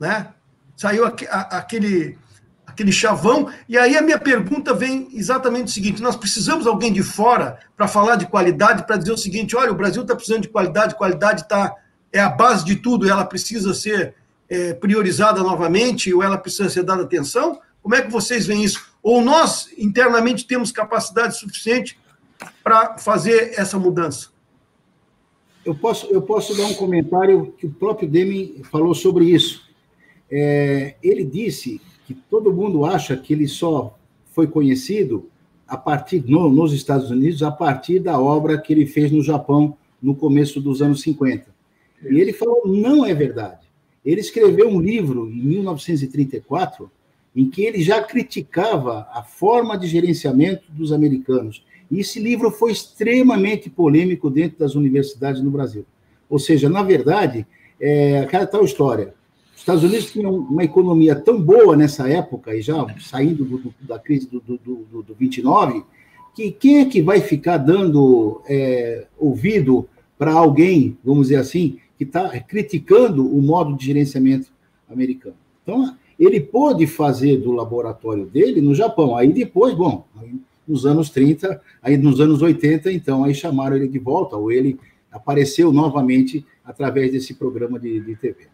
Né? 0.00 0.28
Saiu 0.74 1.04
aquele, 1.04 2.18
aquele 2.66 2.90
chavão. 2.90 3.52
E 3.68 3.76
aí 3.76 3.96
a 3.96 4.02
minha 4.02 4.18
pergunta 4.18 4.72
vem 4.72 5.08
exatamente 5.12 5.68
o 5.68 5.70
seguinte: 5.70 6.00
nós 6.00 6.16
precisamos 6.16 6.64
de 6.64 6.70
alguém 6.70 6.92
de 6.92 7.02
fora 7.02 7.58
para 7.76 7.86
falar 7.86 8.16
de 8.16 8.26
qualidade, 8.26 8.86
para 8.86 8.96
dizer 8.96 9.12
o 9.12 9.18
seguinte: 9.18 9.54
olha, 9.54 9.70
o 9.70 9.76
Brasil 9.76 10.02
está 10.02 10.16
precisando 10.16 10.42
de 10.42 10.48
qualidade, 10.48 10.94
qualidade 10.94 11.46
tá, 11.46 11.74
é 12.10 12.18
a 12.18 12.30
base 12.30 12.64
de 12.64 12.76
tudo, 12.76 13.08
ela 13.08 13.24
precisa 13.26 13.74
ser 13.74 14.14
é, 14.48 14.72
priorizada 14.72 15.42
novamente, 15.42 16.12
ou 16.14 16.22
ela 16.22 16.38
precisa 16.38 16.70
ser 16.70 16.82
dada 16.82 17.02
atenção. 17.02 17.60
Como 17.82 17.94
é 17.94 18.02
que 18.02 18.10
vocês 18.10 18.46
veem 18.46 18.64
isso? 18.64 18.90
Ou 19.02 19.22
nós 19.22 19.68
internamente 19.78 20.46
temos 20.46 20.72
capacidade 20.72 21.38
suficiente 21.38 21.98
para 22.62 22.98
fazer 22.98 23.54
essa 23.56 23.78
mudança? 23.78 24.28
Eu 25.64 25.74
posso, 25.74 26.06
eu 26.06 26.22
posso 26.22 26.56
dar 26.56 26.64
um 26.64 26.74
comentário 26.74 27.54
que 27.58 27.66
o 27.66 27.70
próprio 27.70 28.08
Deming 28.08 28.62
falou 28.70 28.94
sobre 28.94 29.26
isso. 29.26 29.69
É, 30.30 30.94
ele 31.02 31.24
disse 31.24 31.80
que 32.06 32.14
todo 32.14 32.52
mundo 32.52 32.84
acha 32.84 33.16
que 33.16 33.32
ele 33.32 33.48
só 33.48 33.98
foi 34.32 34.46
conhecido 34.46 35.28
a 35.66 35.76
partir 35.76 36.24
no, 36.26 36.48
nos 36.48 36.72
Estados 36.72 37.10
Unidos 37.10 37.42
a 37.42 37.50
partir 37.50 37.98
da 38.00 38.20
obra 38.20 38.58
que 38.58 38.72
ele 38.72 38.86
fez 38.86 39.10
no 39.10 39.22
Japão 39.22 39.76
no 40.02 40.14
começo 40.14 40.60
dos 40.60 40.82
anos 40.82 41.00
50. 41.02 41.46
E 42.10 42.20
ele 42.20 42.32
falou 42.32 42.62
não 42.66 43.04
é 43.04 43.14
verdade. 43.14 43.60
Ele 44.04 44.20
escreveu 44.20 44.68
um 44.68 44.80
livro 44.80 45.30
em 45.30 45.42
1934 45.42 46.90
em 47.34 47.48
que 47.48 47.62
ele 47.62 47.80
já 47.82 48.02
criticava 48.02 49.06
a 49.12 49.22
forma 49.22 49.78
de 49.78 49.86
gerenciamento 49.86 50.64
dos 50.72 50.92
americanos. 50.92 51.64
E 51.90 52.00
esse 52.00 52.18
livro 52.18 52.50
foi 52.50 52.72
extremamente 52.72 53.68
polêmico 53.68 54.30
dentro 54.30 54.58
das 54.58 54.74
universidades 54.74 55.42
no 55.42 55.50
Brasil. 55.50 55.84
Ou 56.28 56.38
seja, 56.38 56.68
na 56.68 56.82
verdade, 56.82 57.46
é 57.80 58.20
aquela 58.20 58.46
tal 58.46 58.64
história. 58.64 59.14
Os 59.60 59.62
Estados 59.62 59.84
Unidos 59.84 60.10
tinham 60.10 60.34
uma 60.34 60.64
economia 60.64 61.14
tão 61.14 61.38
boa 61.38 61.76
nessa 61.76 62.08
época, 62.08 62.56
e 62.56 62.62
já 62.62 62.86
saindo 62.98 63.44
do, 63.44 63.58
do, 63.58 63.74
da 63.82 63.98
crise 63.98 64.26
do, 64.26 64.40
do, 64.40 64.56
do, 64.56 65.02
do 65.02 65.14
29, 65.14 65.84
que 66.34 66.50
quem 66.50 66.80
é 66.80 66.86
que 66.86 67.02
vai 67.02 67.20
ficar 67.20 67.58
dando 67.58 68.40
é, 68.48 69.06
ouvido 69.18 69.86
para 70.16 70.32
alguém, 70.32 70.96
vamos 71.04 71.26
dizer 71.28 71.40
assim, 71.40 71.76
que 71.98 72.04
está 72.04 72.40
criticando 72.40 73.22
o 73.22 73.42
modo 73.42 73.76
de 73.76 73.84
gerenciamento 73.84 74.50
americano? 74.90 75.36
Então, 75.62 75.94
ele 76.18 76.40
pôde 76.40 76.86
fazer 76.86 77.36
do 77.36 77.52
laboratório 77.52 78.24
dele 78.24 78.62
no 78.62 78.74
Japão. 78.74 79.14
Aí 79.14 79.30
depois, 79.30 79.74
bom, 79.74 80.06
nos 80.66 80.86
anos 80.86 81.10
30, 81.10 81.60
aí 81.82 81.98
nos 81.98 82.18
anos 82.18 82.40
80, 82.40 82.90
então, 82.92 83.24
aí 83.24 83.34
chamaram 83.34 83.76
ele 83.76 83.88
de 83.88 83.98
volta, 83.98 84.38
ou 84.38 84.50
ele 84.50 84.80
apareceu 85.12 85.70
novamente 85.70 86.46
através 86.64 87.12
desse 87.12 87.34
programa 87.34 87.78
de, 87.78 88.00
de 88.00 88.16
TV. 88.16 88.49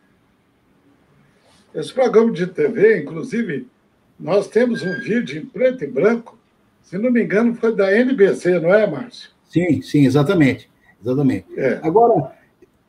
Esse 1.77 1.93
programa 1.93 2.33
de 2.33 2.47
TV, 2.47 3.03
inclusive, 3.03 3.67
nós 4.19 4.49
temos 4.49 4.83
um 4.83 4.99
vídeo 5.03 5.43
em 5.43 5.45
preto 5.45 5.85
e 5.85 5.87
branco, 5.87 6.39
se 6.83 6.97
não 6.97 7.11
me 7.11 7.23
engano, 7.23 7.55
foi 7.55 7.77
da 7.77 7.95
NBC, 7.95 8.59
não 8.61 8.73
é, 8.73 8.91
Márcio? 8.91 9.29
Sim, 9.47 9.83
sim, 9.83 10.07
exatamente. 10.07 10.71
Exatamente. 11.05 11.45
É. 11.55 11.79
Agora, 11.83 12.33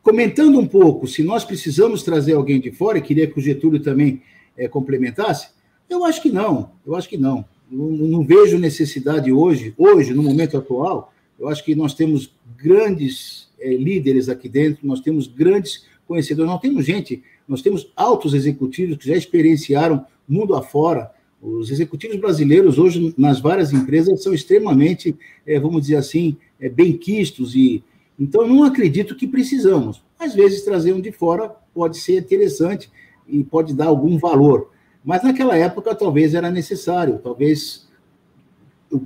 comentando 0.02 0.58
um 0.58 0.66
pouco, 0.66 1.06
se 1.06 1.22
nós 1.22 1.44
precisamos 1.44 2.02
trazer 2.02 2.36
alguém 2.36 2.62
de 2.62 2.72
fora, 2.72 2.98
e 2.98 3.02
queria 3.02 3.28
que 3.28 3.38
o 3.38 3.42
Getúlio 3.42 3.82
também 3.82 4.22
é, 4.56 4.70
complementasse? 4.70 5.50
Eu 5.90 6.06
acho 6.06 6.22
que 6.22 6.32
não, 6.32 6.72
eu 6.86 6.96
acho 6.96 7.10
que 7.10 7.18
não. 7.18 7.44
Não, 7.70 7.90
não 7.90 8.24
vejo 8.24 8.58
necessidade 8.58 9.34
hoje, 9.34 9.74
hoje, 9.78 10.14
no 10.14 10.24
momento 10.24 10.58
atual, 10.58 11.14
eu 11.38 11.50
acho 11.50 11.62
que 11.66 11.76
nós 11.76 11.94
temos 11.94 12.34
grandes 12.56 13.50
é, 13.60 13.68
líderes 13.76 14.30
aqui 14.30 14.48
dentro, 14.48 14.88
nós 14.88 15.02
temos 15.02 15.28
grandes 15.28 15.86
conhecedores, 16.08 16.50
nós 16.50 16.62
temos 16.62 16.86
gente, 16.86 17.22
nós 17.48 17.62
temos 17.62 17.92
altos 17.96 18.34
executivos 18.34 18.98
que 18.98 19.08
já 19.08 19.16
experienciaram 19.16 20.06
mundo 20.28 20.56
afora. 20.56 21.12
Os 21.42 21.70
executivos 21.70 22.18
brasileiros 22.18 22.78
hoje, 22.78 23.14
nas 23.18 23.40
várias 23.40 23.72
empresas, 23.72 24.22
são 24.22 24.34
extremamente, 24.34 25.16
é, 25.46 25.60
vamos 25.60 25.84
dizer 25.84 25.96
assim, 25.96 26.36
é, 26.60 26.68
benquistos 26.68 27.56
e 27.56 27.84
então 28.20 28.48
não 28.48 28.64
acredito 28.64 29.16
que 29.16 29.28
precisamos. 29.28 30.02
Às 30.20 30.34
vezes 30.34 30.64
trazer 30.64 30.92
um 30.92 31.00
de 31.00 31.12
fora 31.12 31.56
pode 31.74 31.98
ser 31.98 32.20
interessante, 32.20 32.90
e 33.28 33.44
pode 33.44 33.74
dar 33.74 33.88
algum 33.88 34.18
valor. 34.18 34.72
Mas 35.04 35.24
naquela 35.24 35.56
época 35.56 35.94
talvez 35.94 36.34
era 36.34 36.50
necessário, 36.50 37.20
talvez, 37.20 37.88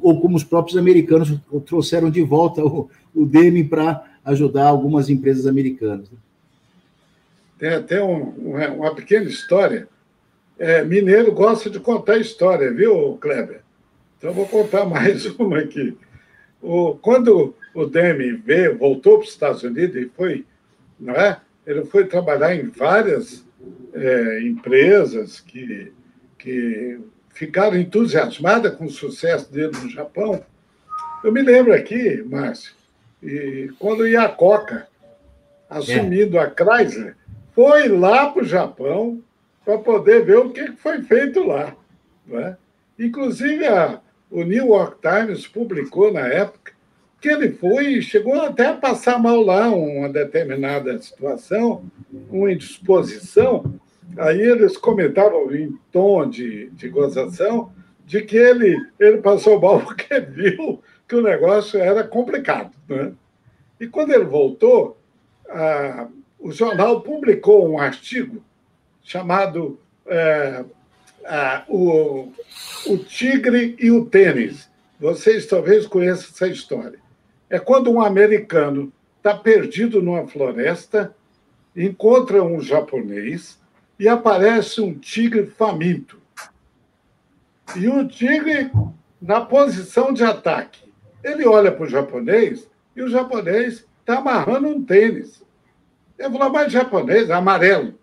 ou 0.01 0.19
como 0.21 0.35
os 0.35 0.43
próprios 0.43 0.77
americanos 0.77 1.37
trouxeram 1.65 2.09
de 2.09 2.21
volta 2.21 2.63
o, 2.63 2.89
o 3.13 3.25
DEME 3.25 3.63
para 3.63 4.03
ajudar 4.23 4.67
algumas 4.67 5.09
empresas 5.09 5.45
americanas. 5.45 6.09
Tem 7.61 7.69
até 7.69 8.03
um, 8.03 8.23
uma 8.75 8.95
pequena 8.95 9.29
história. 9.29 9.87
É, 10.57 10.83
mineiro 10.83 11.31
gosta 11.31 11.69
de 11.69 11.79
contar 11.79 12.17
história, 12.17 12.73
viu, 12.73 13.19
Kleber? 13.21 13.61
Então, 14.17 14.33
vou 14.33 14.47
contar 14.47 14.83
mais 14.89 15.27
uma 15.27 15.59
aqui. 15.59 15.95
O, 16.59 16.95
quando 16.95 17.55
o 17.75 17.85
Demi 17.85 18.31
veio, 18.31 18.79
voltou 18.79 19.19
para 19.19 19.25
os 19.25 19.29
Estados 19.29 19.61
Unidos 19.61 19.95
e 19.95 20.09
foi, 20.09 20.43
não 20.99 21.13
é? 21.13 21.39
Ele 21.63 21.85
foi 21.85 22.05
trabalhar 22.05 22.55
em 22.55 22.67
várias 22.67 23.45
é, 23.93 24.41
empresas 24.41 25.39
que, 25.39 25.93
que 26.39 26.99
ficaram 27.29 27.77
entusiasmadas 27.77 28.73
com 28.73 28.85
o 28.85 28.89
sucesso 28.89 29.53
dele 29.53 29.73
no 29.83 29.87
Japão. 29.87 30.43
Eu 31.23 31.31
me 31.31 31.43
lembro 31.43 31.75
aqui, 31.75 32.23
Márcio, 32.23 32.73
e 33.21 33.69
quando 33.77 34.07
ia 34.07 34.23
a 34.23 34.29
Coca, 34.29 34.87
assumindo 35.69 36.37
é. 36.37 36.39
a 36.39 36.49
Chrysler, 36.49 37.20
foi 37.61 37.87
lá 37.89 38.31
para 38.31 38.41
o 38.41 38.45
Japão 38.45 39.21
para 39.63 39.77
poder 39.77 40.25
ver 40.25 40.37
o 40.39 40.49
que 40.49 40.71
foi 40.71 41.03
feito 41.03 41.43
lá. 41.43 41.75
Né? 42.25 42.57
Inclusive, 42.97 43.67
a, 43.67 44.01
o 44.31 44.43
New 44.43 44.69
York 44.69 44.97
Times 44.99 45.45
publicou 45.45 46.11
na 46.11 46.21
época 46.21 46.73
que 47.19 47.29
ele 47.29 47.51
foi 47.51 48.01
chegou 48.01 48.33
até 48.41 48.65
a 48.65 48.75
passar 48.75 49.19
mal 49.19 49.41
lá 49.41 49.69
uma 49.69 50.09
determinada 50.09 50.99
situação, 50.99 51.85
uma 52.31 52.51
indisposição. 52.51 53.79
Aí 54.17 54.41
eles 54.41 54.75
comentavam 54.75 55.53
em 55.53 55.77
tom 55.91 56.27
de, 56.27 56.71
de 56.71 56.89
gozação 56.89 57.71
de 58.07 58.23
que 58.23 58.37
ele, 58.37 58.75
ele 58.99 59.19
passou 59.19 59.61
mal 59.61 59.81
porque 59.81 60.17
viu 60.19 60.81
que 61.07 61.15
o 61.15 61.21
negócio 61.21 61.79
era 61.79 62.03
complicado. 62.03 62.71
Né? 62.89 63.13
E 63.79 63.85
quando 63.85 64.13
ele 64.13 64.25
voltou, 64.25 64.97
a, 65.47 66.07
o 66.41 66.51
jornal 66.51 67.01
publicou 67.01 67.69
um 67.69 67.79
artigo 67.79 68.43
chamado 69.03 69.79
é, 70.07 70.65
a, 71.25 71.63
o, 71.67 72.31
o 72.87 72.97
Tigre 72.97 73.75
e 73.79 73.91
o 73.91 74.05
Tênis. 74.05 74.69
Vocês 74.99 75.45
talvez 75.45 75.87
conheçam 75.87 76.29
essa 76.29 76.47
história 76.47 77.01
é 77.51 77.59
quando 77.59 77.91
um 77.91 78.01
americano 78.01 78.93
está 79.17 79.35
perdido 79.35 80.01
numa 80.01 80.25
floresta, 80.25 81.13
encontra 81.75 82.41
um 82.41 82.61
japonês 82.61 83.59
e 83.99 84.07
aparece 84.07 84.79
um 84.79 84.97
tigre 84.97 85.45
faminto. 85.45 86.17
E 87.75 87.89
o 87.89 88.07
tigre 88.07 88.71
na 89.21 89.41
posição 89.41 90.13
de 90.13 90.23
ataque. 90.23 90.89
Ele 91.21 91.45
olha 91.45 91.73
para 91.73 91.83
o 91.83 91.89
japonês 91.89 92.67
e 92.95 93.01
o 93.01 93.09
japonês 93.09 93.85
está 93.99 94.19
amarrando 94.19 94.69
um 94.69 94.81
tênis. 94.81 95.43
Ele 96.21 96.37
falou, 96.37 96.51
mas 96.51 96.71
japonês, 96.71 97.31
amarelo. 97.31 97.95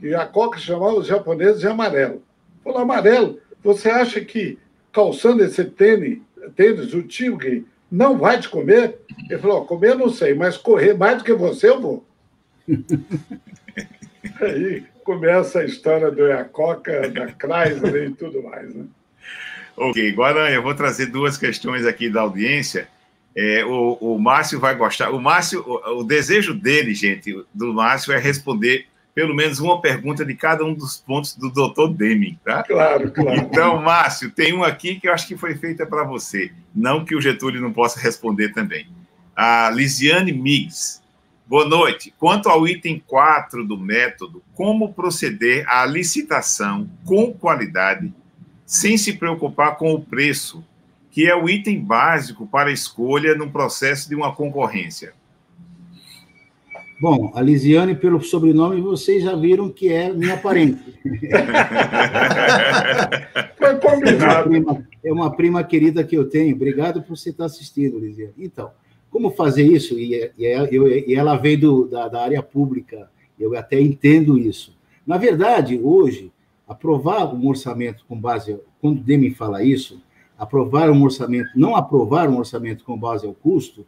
E 0.00 0.14
a 0.14 0.24
Coca 0.24 0.58
chamava 0.58 0.94
os 0.94 1.08
japoneses 1.08 1.60
de 1.60 1.66
amarelo. 1.66 2.22
Falou, 2.62 2.78
amarelo, 2.78 3.40
você 3.62 3.90
acha 3.90 4.20
que 4.20 4.56
calçando 4.92 5.42
esse 5.42 5.64
tênis, 5.64 6.20
tênis 6.54 6.94
o 6.94 7.02
tigre 7.02 7.66
não 7.90 8.16
vai 8.16 8.40
te 8.40 8.48
comer? 8.48 9.00
Ele 9.28 9.40
falou: 9.40 9.64
comer 9.64 9.90
eu 9.90 9.98
não 9.98 10.10
sei, 10.10 10.32
mas 10.32 10.56
correr 10.56 10.94
mais 10.94 11.18
do 11.18 11.24
que 11.24 11.32
você 11.32 11.68
eu 11.68 11.80
vou. 11.80 12.06
Aí 14.40 14.84
começa 15.02 15.60
a 15.60 15.64
história 15.64 16.10
do 16.10 16.26
Iacoca, 16.26 17.10
da 17.10 17.26
Chrysler 17.28 18.10
e 18.10 18.14
tudo 18.14 18.42
mais. 18.44 18.72
Né? 18.72 18.84
Ok, 19.76 20.12
agora 20.12 20.50
eu 20.52 20.62
vou 20.62 20.74
trazer 20.74 21.06
duas 21.06 21.36
questões 21.36 21.84
aqui 21.84 22.08
da 22.08 22.20
audiência. 22.20 22.88
É, 23.36 23.64
o, 23.64 23.98
o 24.00 24.18
Márcio 24.18 24.60
vai 24.60 24.74
gostar. 24.74 25.10
O 25.10 25.20
Márcio, 25.20 25.64
o, 25.66 26.00
o 26.00 26.04
desejo 26.04 26.54
dele, 26.54 26.94
gente, 26.94 27.44
do 27.52 27.74
Márcio 27.74 28.12
é 28.12 28.18
responder 28.18 28.86
pelo 29.14 29.34
menos 29.34 29.60
uma 29.60 29.80
pergunta 29.80 30.24
de 30.24 30.34
cada 30.34 30.64
um 30.64 30.74
dos 30.74 30.96
pontos 30.96 31.36
do 31.36 31.48
doutor 31.48 31.88
Deming, 31.88 32.36
tá? 32.44 32.64
Claro, 32.64 33.12
claro. 33.12 33.40
Então, 33.40 33.80
Márcio, 33.80 34.30
tem 34.30 34.52
um 34.52 34.64
aqui 34.64 34.96
que 34.96 35.08
eu 35.08 35.12
acho 35.12 35.28
que 35.28 35.36
foi 35.36 35.54
feita 35.54 35.86
para 35.86 36.02
você. 36.02 36.50
Não 36.74 37.04
que 37.04 37.14
o 37.14 37.20
Getúlio 37.20 37.60
não 37.60 37.72
possa 37.72 38.00
responder 38.00 38.52
também. 38.52 38.88
A 39.36 39.70
Lisiane 39.70 40.32
Miggs. 40.32 41.00
Boa 41.46 41.64
noite. 41.64 42.12
Quanto 42.18 42.48
ao 42.48 42.66
item 42.66 43.02
4 43.06 43.64
do 43.64 43.78
método, 43.78 44.42
como 44.54 44.92
proceder 44.92 45.64
à 45.68 45.86
licitação 45.86 46.88
com 47.04 47.32
qualidade, 47.32 48.12
sem 48.66 48.96
se 48.96 49.12
preocupar 49.12 49.76
com 49.76 49.92
o 49.92 50.00
preço, 50.00 50.64
que 51.14 51.26
é 51.28 51.36
o 51.36 51.48
item 51.48 51.80
básico 51.80 52.44
para 52.44 52.70
a 52.70 52.72
escolha 52.72 53.36
no 53.36 53.48
processo 53.48 54.08
de 54.08 54.16
uma 54.16 54.34
concorrência? 54.34 55.12
Bom, 57.00 57.30
a 57.36 57.40
Lisiane, 57.40 57.94
pelo 57.94 58.20
sobrenome, 58.20 58.80
vocês 58.80 59.22
já 59.22 59.36
viram 59.36 59.68
que 59.68 59.92
é 59.92 60.12
minha 60.12 60.36
parente. 60.36 60.82
Foi 63.56 63.76
combinado. 63.76 64.24
É 64.24 64.26
uma, 64.26 64.42
prima, 64.42 64.88
é 65.04 65.12
uma 65.12 65.30
prima 65.30 65.62
querida 65.62 66.02
que 66.02 66.16
eu 66.16 66.28
tenho. 66.28 66.56
Obrigado 66.56 67.00
por 67.00 67.16
você 67.16 67.30
estar 67.30 67.44
assistindo, 67.44 68.00
Lisiane. 68.00 68.34
Então, 68.36 68.72
como 69.08 69.30
fazer 69.30 69.62
isso? 69.62 69.96
E, 69.96 70.32
e, 70.36 70.44
eu, 70.44 70.88
e 70.88 71.14
ela 71.14 71.36
veio 71.36 71.60
do, 71.60 71.86
da, 71.86 72.08
da 72.08 72.24
área 72.24 72.42
pública, 72.42 73.08
eu 73.38 73.56
até 73.56 73.80
entendo 73.80 74.36
isso. 74.36 74.76
Na 75.06 75.16
verdade, 75.16 75.78
hoje, 75.80 76.32
aprovar 76.66 77.32
um 77.32 77.46
orçamento 77.46 78.04
com 78.08 78.18
base, 78.18 78.58
quando 78.80 78.98
o 78.98 79.02
Demi 79.02 79.30
fala 79.30 79.62
isso, 79.62 80.02
aprovar 80.38 80.90
um 80.90 81.02
orçamento, 81.02 81.50
não 81.54 81.76
aprovar 81.76 82.28
um 82.28 82.38
orçamento 82.38 82.84
com 82.84 82.98
base 82.98 83.26
ao 83.26 83.34
custo, 83.34 83.86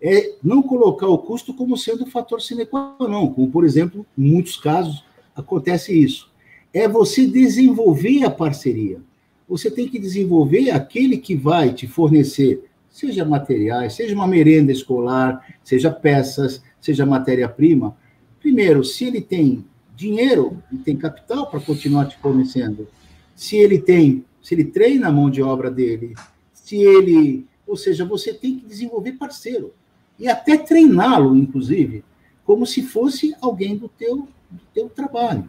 é 0.00 0.36
não 0.42 0.62
colocar 0.62 1.08
o 1.08 1.18
custo 1.18 1.52
como 1.52 1.76
sendo 1.76 2.04
um 2.04 2.10
fator 2.10 2.40
sine 2.40 2.64
qua 2.64 2.96
non, 3.00 3.32
como, 3.32 3.50
por 3.50 3.64
exemplo, 3.64 4.06
em 4.16 4.30
muitos 4.30 4.56
casos 4.56 5.04
acontece 5.34 5.92
isso. 5.92 6.30
É 6.72 6.86
você 6.86 7.26
desenvolver 7.26 8.24
a 8.24 8.30
parceria. 8.30 9.00
Você 9.48 9.70
tem 9.70 9.88
que 9.88 9.98
desenvolver 9.98 10.70
aquele 10.70 11.16
que 11.16 11.34
vai 11.34 11.72
te 11.72 11.86
fornecer, 11.86 12.64
seja 12.90 13.24
materiais, 13.24 13.94
seja 13.94 14.14
uma 14.14 14.26
merenda 14.26 14.70
escolar, 14.70 15.44
seja 15.64 15.90
peças, 15.90 16.62
seja 16.80 17.06
matéria-prima. 17.06 17.96
Primeiro, 18.40 18.84
se 18.84 19.04
ele 19.04 19.20
tem 19.20 19.64
dinheiro 19.96 20.62
e 20.70 20.76
tem 20.76 20.96
capital 20.96 21.50
para 21.50 21.60
continuar 21.60 22.06
te 22.06 22.16
fornecendo, 22.18 22.86
se 23.34 23.56
ele 23.56 23.78
tem 23.78 24.24
se 24.48 24.54
ele 24.54 24.64
treina 24.64 25.08
a 25.08 25.12
mão 25.12 25.28
de 25.28 25.42
obra 25.42 25.70
dele, 25.70 26.14
se 26.54 26.76
ele. 26.76 27.46
Ou 27.66 27.76
seja, 27.76 28.02
você 28.02 28.32
tem 28.32 28.58
que 28.58 28.64
desenvolver 28.64 29.12
parceiro. 29.12 29.74
E 30.18 30.26
até 30.26 30.56
treiná-lo, 30.56 31.36
inclusive, 31.36 32.02
como 32.46 32.64
se 32.64 32.82
fosse 32.82 33.36
alguém 33.42 33.76
do 33.76 33.90
teu, 33.90 34.26
do 34.50 34.62
teu 34.72 34.88
trabalho. 34.88 35.44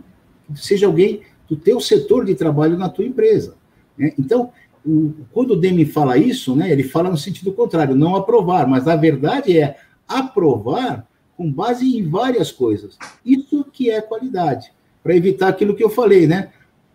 Seja 0.53 0.85
alguém 0.85 1.21
do 1.47 1.55
teu 1.55 1.79
setor 1.79 2.25
de 2.25 2.35
trabalho 2.35 2.77
na 2.77 2.89
tua 2.89 3.05
empresa. 3.05 3.55
Né? 3.97 4.13
Então, 4.19 4.51
o, 4.85 5.13
quando 5.31 5.51
o 5.51 5.55
Demi 5.55 5.85
fala 5.85 6.17
isso, 6.17 6.53
né, 6.53 6.69
ele 6.69 6.83
fala 6.83 7.09
no 7.09 7.17
sentido 7.17 7.53
contrário, 7.53 7.95
não 7.95 8.17
aprovar, 8.17 8.67
mas 8.67 8.85
a 8.85 8.97
verdade 8.97 9.57
é 9.57 9.77
aprovar 10.05 11.07
com 11.37 11.49
base 11.49 11.85
em 11.97 12.05
várias 12.05 12.51
coisas. 12.51 12.97
Isso 13.25 13.63
que 13.71 13.89
é 13.89 14.01
qualidade, 14.01 14.73
para 15.01 15.15
evitar 15.15 15.47
aquilo 15.47 15.73
que 15.73 15.83
eu 15.85 15.89
falei, 15.89 16.27
né? 16.27 16.51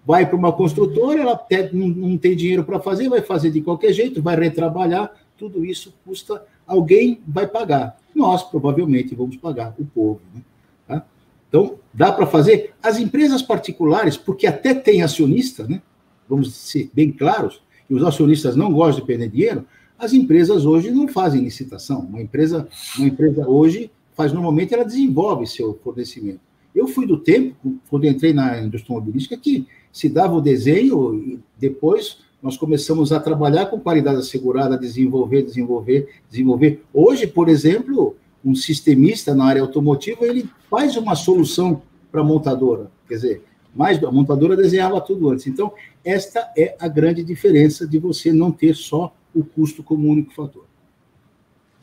Vai 0.07 0.27
para 0.27 0.37
uma 0.37 0.53
construtora, 0.53 1.21
ela 1.21 1.47
não 1.73 2.19
tem 2.19 2.37
dinheiro 2.37 2.65
para 2.65 2.79
fazer, 2.79 3.09
vai 3.09 3.23
fazer 3.23 3.51
de 3.51 3.61
qualquer 3.61 3.93
jeito, 3.93 4.23
vai 4.23 4.37
retrabalhar, 4.37 5.11
tudo 5.37 5.65
isso 5.65 5.95
custa, 6.05 6.43
alguém 6.67 7.21
vai 7.27 7.47
pagar. 7.47 7.99
Nós, 8.15 8.43
provavelmente, 8.43 9.15
vamos 9.15 9.37
pagar, 9.37 9.75
o 9.79 9.85
povo. 9.85 10.21
Né? 10.35 10.43
Tá? 10.87 11.07
Então, 11.49 11.77
dá 11.93 12.13
para 12.13 12.27
fazer. 12.27 12.73
As 12.83 12.99
empresas 12.99 13.43
particulares, 13.43 14.17
porque 14.17 14.47
até 14.47 14.75
tem 14.75 15.03
acionista, 15.03 15.67
né? 15.67 15.83
vamos 16.29 16.55
ser 16.55 16.91
bem 16.93 17.11
claros, 17.11 17.63
e 17.89 17.95
os 17.95 18.05
acionistas 18.05 18.57
não 18.57 18.73
gostam 18.73 19.01
de 19.01 19.07
perder 19.07 19.29
dinheiro, 19.31 19.65
as 19.99 20.13
empresas 20.13 20.67
hoje 20.67 20.91
não 20.91 21.09
fazem 21.09 21.43
licitação. 21.43 22.01
Uma 22.01 22.21
empresa, 22.21 22.69
uma 22.99 23.07
empresa 23.07 23.49
hoje 23.49 23.91
faz, 24.15 24.33
normalmente, 24.33 24.75
ela 24.75 24.85
desenvolve 24.85 25.47
seu 25.47 25.79
fornecimento. 25.83 26.41
Eu 26.75 26.89
fui 26.89 27.07
do 27.07 27.17
tempo, 27.19 27.79
quando 27.89 28.07
entrei 28.07 28.33
na 28.33 28.61
indústria 28.61 28.95
automobilística, 28.95 29.37
que 29.37 29.67
se 29.95 30.09
dava 30.09 30.35
o 30.35 30.41
desenho 30.41 31.15
e 31.15 31.39
depois 31.57 32.19
nós 32.43 32.57
começamos 32.57 33.13
a 33.13 33.21
trabalhar 33.21 33.67
com 33.67 33.79
qualidade 33.79 34.19
assegurada, 34.19 34.77
desenvolver, 34.77 35.43
desenvolver, 35.43 36.09
desenvolver. 36.29 36.83
Hoje, 36.93 37.29
por 37.29 37.49
exemplo, 37.49 38.17
um 38.45 38.57
sistemista 38.57 39.33
na 39.37 39.45
área 39.45 39.63
automotiva, 39.63 40.27
ele 40.27 40.51
faz 40.69 40.97
uma 40.97 41.15
solução 41.15 41.81
para 42.11 42.23
a 42.23 42.25
montadora. 42.25 42.91
Quer 43.09 43.15
dizer, 43.15 43.45
mais 43.73 44.03
a 44.03 44.11
montadora 44.11 44.57
desenhava 44.57 45.01
tudo 45.01 45.31
antes. 45.31 45.47
Então, 45.47 45.73
esta 46.05 46.53
é 46.59 46.77
a 46.81 46.89
grande 46.89 47.23
diferença 47.23 47.87
de 47.87 47.99
você 48.01 48.33
não 48.33 48.51
ter 48.51 48.75
só 48.75 49.15
o 49.33 49.45
custo 49.45 49.81
como 49.85 50.09
único 50.09 50.35
fator. 50.35 50.65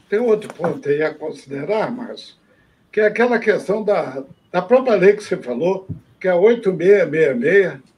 Tem 0.09 0.19
outro 0.19 0.53
ponto 0.53 0.87
aí 0.89 1.01
a 1.01 1.13
considerar, 1.13 1.89
Márcio, 1.89 2.35
que 2.91 2.99
é 2.99 3.05
aquela 3.07 3.39
questão 3.39 3.81
da, 3.81 4.21
da 4.51 4.61
própria 4.61 4.95
lei 4.95 5.13
que 5.13 5.23
você 5.23 5.37
falou, 5.37 5.87
que 6.19 6.27
é 6.27 6.31
a 6.31 6.35
8666, 6.35 7.90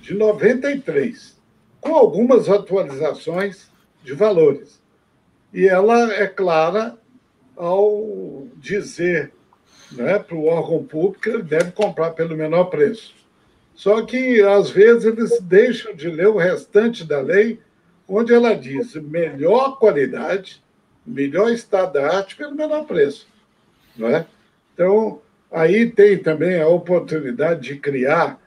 de 0.00 0.14
93, 0.14 1.36
com 1.80 1.94
algumas 1.94 2.48
atualizações 2.48 3.70
de 4.02 4.12
valores. 4.12 4.80
E 5.52 5.66
ela 5.66 6.12
é 6.14 6.26
clara 6.26 6.96
ao 7.56 8.46
dizer 8.56 9.32
né, 9.92 10.18
para 10.18 10.36
o 10.36 10.46
órgão 10.46 10.84
público 10.84 11.20
que 11.20 11.30
ele 11.30 11.42
deve 11.42 11.72
comprar 11.72 12.10
pelo 12.10 12.36
menor 12.36 12.64
preço. 12.64 13.14
Só 13.74 14.02
que, 14.02 14.42
às 14.42 14.70
vezes, 14.70 15.04
eles 15.04 15.40
deixam 15.40 15.94
de 15.94 16.08
ler 16.08 16.28
o 16.28 16.36
restante 16.36 17.04
da 17.04 17.20
lei, 17.20 17.58
onde 18.06 18.32
ela 18.32 18.54
diz 18.54 18.94
melhor 18.94 19.78
qualidade, 19.78 20.62
melhor 21.06 21.50
estado 21.50 21.94
da 21.94 22.18
arte 22.18 22.36
pelo 22.36 22.54
menor 22.54 22.84
preço. 22.84 23.26
Não 23.96 24.08
é? 24.08 24.26
Então, 24.74 25.20
aí 25.50 25.90
tem 25.90 26.18
também 26.18 26.60
a 26.60 26.68
oportunidade 26.68 27.62
de 27.62 27.76
criar 27.76 28.38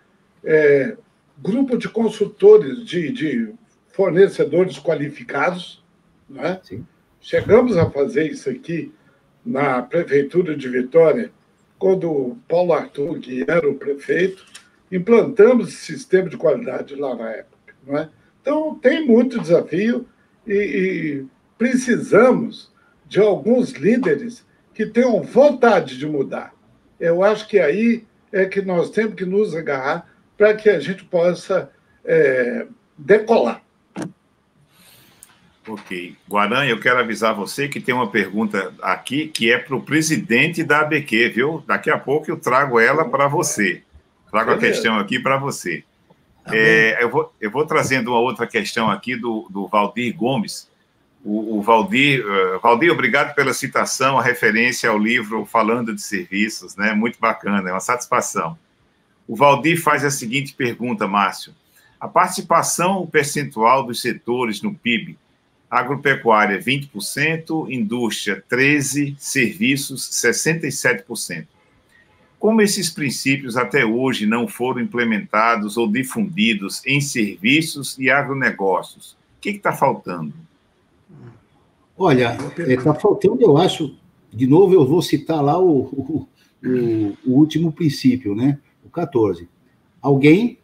é, 0.43 0.95
grupo 1.37 1.77
de 1.77 1.89
consultores, 1.89 2.85
de, 2.85 3.11
de 3.11 3.53
fornecedores 3.89 4.79
qualificados. 4.79 5.83
Né? 6.29 6.59
Sim. 6.63 6.85
Chegamos 7.21 7.77
a 7.77 7.89
fazer 7.89 8.29
isso 8.31 8.49
aqui 8.49 8.91
na 9.45 9.81
Prefeitura 9.81 10.55
de 10.55 10.69
Vitória, 10.69 11.31
quando 11.77 12.09
o 12.09 12.37
Paulo 12.47 12.73
Arthur, 12.73 13.19
que 13.19 13.43
era 13.47 13.69
o 13.69 13.75
prefeito, 13.75 14.45
implantamos 14.91 15.69
esse 15.69 15.93
sistema 15.93 16.29
de 16.29 16.37
qualidade 16.37 16.95
lá 16.95 17.15
na 17.15 17.29
época. 17.29 17.75
Não 17.85 17.97
é? 17.97 18.09
Então, 18.41 18.75
tem 18.75 19.05
muito 19.05 19.39
desafio 19.39 20.05
e, 20.47 20.53
e 20.53 21.25
precisamos 21.57 22.71
de 23.05 23.19
alguns 23.19 23.71
líderes 23.71 24.45
que 24.73 24.85
tenham 24.85 25.21
vontade 25.21 25.97
de 25.97 26.05
mudar. 26.05 26.53
Eu 26.99 27.23
acho 27.23 27.47
que 27.47 27.59
aí 27.59 28.05
é 28.31 28.45
que 28.45 28.61
nós 28.61 28.89
temos 28.89 29.15
que 29.15 29.25
nos 29.25 29.55
agarrar 29.55 30.12
para 30.37 30.53
que 30.55 30.69
a 30.69 30.79
gente 30.79 31.03
possa 31.03 31.71
é, 32.03 32.67
decolar. 32.97 33.61
Ok. 35.67 36.17
Guaranha, 36.29 36.71
eu 36.71 36.79
quero 36.79 36.99
avisar 36.99 37.33
você 37.33 37.69
que 37.69 37.79
tem 37.79 37.95
uma 37.95 38.09
pergunta 38.09 38.73
aqui 38.81 39.27
que 39.27 39.51
é 39.51 39.57
para 39.57 39.75
o 39.75 39.81
presidente 39.81 40.63
da 40.63 40.81
ABQ, 40.81 41.29
viu? 41.29 41.63
Daqui 41.65 41.89
a 41.89 41.97
pouco 41.97 42.29
eu 42.29 42.37
trago 42.37 42.79
ela 42.79 43.05
para 43.09 43.27
você. 43.27 43.81
Trago 44.29 44.51
a 44.51 44.57
questão 44.57 44.99
aqui 44.99 45.19
para 45.19 45.37
você. 45.37 45.83
Tá 46.43 46.55
é, 46.55 47.01
eu, 47.01 47.09
vou, 47.09 47.33
eu 47.39 47.49
vou 47.49 47.65
trazendo 47.65 48.11
uma 48.11 48.19
outra 48.19 48.45
questão 48.45 48.89
aqui 48.89 49.15
do, 49.15 49.47
do 49.49 49.67
Valdir 49.67 50.13
Gomes. 50.15 50.69
O, 51.23 51.57
o 51.57 51.61
Valdir, 51.61 52.25
uh, 52.25 52.59
Valdir, 52.59 52.91
obrigado 52.91 53.33
pela 53.33 53.53
citação, 53.53 54.19
a 54.19 54.21
referência 54.21 54.89
ao 54.89 54.99
livro 54.99 55.45
Falando 55.45 55.95
de 55.95 56.01
Serviços, 56.01 56.75
né? 56.75 56.91
Muito 56.93 57.17
bacana, 57.17 57.69
é 57.69 57.71
uma 57.71 57.79
satisfação. 57.79 58.57
O 59.27 59.35
Valdir 59.35 59.81
faz 59.81 60.03
a 60.03 60.11
seguinte 60.11 60.53
pergunta, 60.53 61.07
Márcio. 61.07 61.53
A 61.99 62.07
participação 62.07 63.07
percentual 63.07 63.85
dos 63.85 64.01
setores 64.01 64.61
no 64.61 64.73
PIB, 64.73 65.17
agropecuária 65.69 66.59
20%, 66.59 67.71
indústria 67.71 68.43
13%, 68.51 69.15
serviços 69.17 70.09
67%. 70.09 71.47
Como 72.37 72.61
esses 72.61 72.89
princípios 72.89 73.55
até 73.55 73.85
hoje 73.85 74.25
não 74.25 74.49
foram 74.49 74.81
implementados 74.81 75.77
ou 75.77 75.87
difundidos 75.87 76.85
em 76.85 76.99
serviços 76.99 77.97
e 77.97 78.09
agronegócios? 78.09 79.13
O 79.37 79.41
que 79.41 79.51
está 79.51 79.71
faltando? 79.71 80.33
Olha, 81.97 82.37
está 82.67 82.93
faltando, 82.93 83.41
eu 83.41 83.57
acho, 83.57 83.95
de 84.31 84.45
novo 84.45 84.73
eu 84.73 84.85
vou 84.85 85.01
citar 85.01 85.41
lá 85.41 85.57
o, 85.57 85.83
o, 85.83 86.27
o, 86.65 87.17
o 87.25 87.31
último 87.39 87.71
princípio, 87.71 88.35
né? 88.35 88.59
14. 88.93 89.49
Alguém 90.01 90.59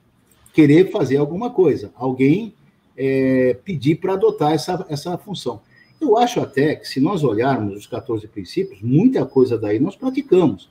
querer 0.54 0.92
fazer 0.92 1.18
alguma 1.18 1.50
coisa, 1.50 1.92
alguém 1.96 2.54
é, 2.98 3.58
pedir 3.64 3.96
para 3.96 4.14
adotar 4.14 4.54
essa, 4.54 4.86
essa 4.90 5.18
função. 5.18 5.62
Eu 6.00 6.18
acho 6.18 6.40
até 6.40 6.76
que, 6.76 6.88
se 6.88 7.00
nós 7.00 7.24
olharmos 7.24 7.76
os 7.76 7.88
14 7.88 8.28
princípios, 8.28 8.82
muita 8.82 9.26
coisa 9.26 9.58
daí 9.58 9.80
nós 9.80 9.96
praticamos. 9.96 10.70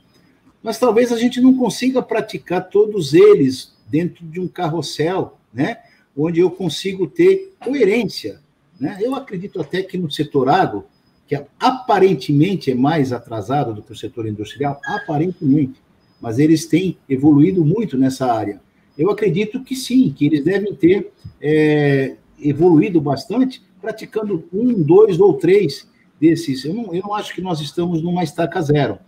Mas 0.63 0.79
talvez 0.79 1.13
a 1.13 1.19
gente 1.19 1.41
não 1.41 1.57
consiga 1.57 2.03
praticar 2.03 2.69
todos 2.69 3.15
eles 3.15 3.73
dentro 3.89 4.25
de 4.27 4.41
um 4.41 4.49
carrossel, 4.49 5.39
né? 5.53 5.79
onde 6.17 6.41
eu 6.41 6.51
consigo 6.51 7.07
ter 7.07 7.55
coerência. 7.63 8.41
Né? 8.81 8.99
Eu 9.01 9.15
acredito 9.15 9.61
até 9.61 9.83
que 9.83 9.97
no 9.97 10.11
setor 10.11 10.49
agro, 10.49 10.85
que 11.27 11.41
aparentemente 11.61 12.71
é 12.71 12.75
mais 12.75 13.13
atrasado 13.13 13.75
do 13.75 13.83
que 13.83 13.93
o 13.93 13.97
setor 13.97 14.27
industrial, 14.27 14.81
aparentemente, 14.85 15.81
mas 16.21 16.39
eles 16.39 16.67
têm 16.67 16.97
evoluído 17.09 17.65
muito 17.65 17.97
nessa 17.97 18.33
área. 18.33 18.61
Eu 18.97 19.11
acredito 19.11 19.63
que 19.63 19.77
sim, 19.77 20.13
que 20.17 20.27
eles 20.27 20.45
devem 20.45 20.75
ter 20.75 21.13
é, 21.41 22.17
evoluído 22.41 23.01
bastante, 23.01 23.63
praticando 23.81 24.45
um, 24.53 24.83
dois 24.83 25.21
ou 25.21 25.35
três 25.35 25.89
desses. 26.21 26.65
Eu 26.65 26.75
não, 26.75 26.95
eu 26.95 27.03
não 27.03 27.15
acho 27.15 27.35
que 27.35 27.41
nós 27.41 27.61
estamos 27.61 28.03
numa 28.03 28.25
estaca 28.25 28.61
zero. 28.61 28.99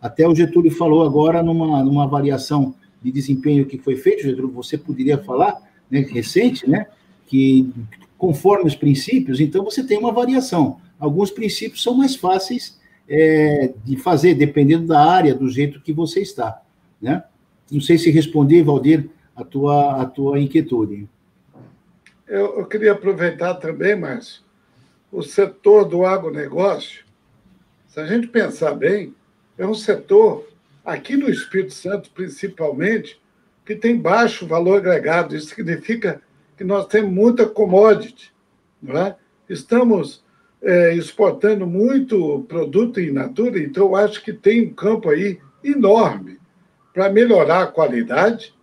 Até 0.00 0.28
o 0.28 0.34
Getúlio 0.34 0.70
falou 0.70 1.02
agora 1.02 1.42
numa, 1.42 1.82
numa 1.82 2.04
avaliação 2.04 2.74
de 3.02 3.10
desempenho 3.10 3.66
que 3.66 3.78
foi 3.78 3.96
feita, 3.96 4.22
Getúlio, 4.22 4.50
você 4.50 4.76
poderia 4.76 5.18
falar, 5.18 5.56
né, 5.90 6.00
recente, 6.00 6.68
né, 6.68 6.86
que 7.26 7.70
conforme 8.16 8.66
os 8.66 8.74
princípios, 8.74 9.40
então 9.40 9.64
você 9.64 9.82
tem 9.82 9.98
uma 9.98 10.12
variação. 10.12 10.78
Alguns 10.98 11.30
princípios 11.30 11.82
são 11.82 11.94
mais 11.94 12.16
fáceis 12.16 12.77
é, 13.08 13.72
de 13.84 13.96
fazer, 13.96 14.34
dependendo 14.34 14.86
da 14.86 15.00
área, 15.00 15.34
do 15.34 15.48
jeito 15.48 15.80
que 15.80 15.92
você 15.92 16.20
está, 16.20 16.60
né? 17.00 17.24
Não 17.70 17.80
sei 17.80 17.98
se 17.98 18.10
respondi, 18.10 18.62
Valdir, 18.62 19.08
a 19.34 19.44
tua, 19.44 20.02
a 20.02 20.06
tua 20.06 20.38
inquietude. 20.38 21.08
Eu, 22.26 22.58
eu 22.58 22.66
queria 22.66 22.92
aproveitar 22.92 23.54
também, 23.54 23.96
Márcio, 23.96 24.42
o 25.10 25.22
setor 25.22 25.84
do 25.84 26.04
agronegócio, 26.04 27.04
se 27.86 28.00
a 28.00 28.06
gente 28.06 28.26
pensar 28.26 28.74
bem, 28.74 29.14
é 29.56 29.66
um 29.66 29.74
setor, 29.74 30.46
aqui 30.84 31.16
no 31.16 31.30
Espírito 31.30 31.72
Santo 31.72 32.10
principalmente, 32.10 33.20
que 33.64 33.74
tem 33.74 33.98
baixo 33.98 34.46
valor 34.46 34.78
agregado. 34.78 35.34
Isso 35.34 35.54
significa 35.54 36.22
que 36.56 36.64
nós 36.64 36.86
temos 36.86 37.12
muita 37.12 37.46
commodity. 37.46 38.32
Não 38.80 38.96
é? 38.96 39.16
Estamos 39.48 40.24
é, 40.62 40.94
exportando 40.94 41.66
muito 41.66 42.44
produto 42.48 43.00
in 43.00 43.12
natura, 43.12 43.58
então 43.58 43.94
acho 43.94 44.22
que 44.22 44.32
tem 44.32 44.66
um 44.66 44.74
campo 44.74 45.08
aí 45.08 45.38
enorme 45.62 46.38
para 46.92 47.10
melhorar 47.10 47.62
a 47.62 47.66
qualidade, 47.66 48.54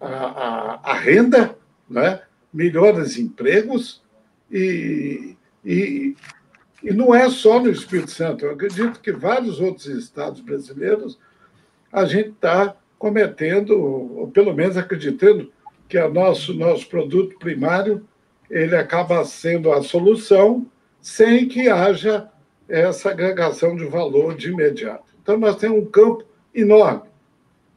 a, 0.00 0.06
a, 0.06 0.80
a 0.82 0.94
renda, 0.94 1.56
né? 1.88 2.22
melhores 2.52 3.18
empregos 3.18 4.02
e, 4.50 5.36
e, 5.64 6.16
e 6.82 6.92
não 6.92 7.14
é 7.14 7.28
só 7.28 7.60
no 7.60 7.70
Espírito 7.70 8.10
Santo. 8.10 8.44
Eu 8.44 8.52
acredito 8.52 9.00
que 9.00 9.12
vários 9.12 9.60
outros 9.60 9.86
estados 9.86 10.40
brasileiros 10.40 11.18
a 11.92 12.04
gente 12.04 12.30
está 12.30 12.76
cometendo, 12.98 13.78
ou 13.78 14.28
pelo 14.28 14.54
menos 14.54 14.76
acreditando, 14.76 15.52
que 15.88 15.98
o 15.98 16.12
nosso, 16.12 16.54
nosso 16.54 16.88
produto 16.88 17.38
primário 17.38 18.06
ele 18.50 18.74
acaba 18.76 19.24
sendo 19.24 19.72
a 19.72 19.82
solução 19.82 20.66
sem 21.04 21.46
que 21.46 21.68
haja 21.68 22.30
essa 22.66 23.10
agregação 23.10 23.76
de 23.76 23.84
valor 23.84 24.34
de 24.34 24.48
imediato. 24.48 25.04
Então, 25.22 25.36
nós 25.36 25.56
temos 25.56 25.82
um 25.82 25.90
campo 25.90 26.24
enorme. 26.54 27.10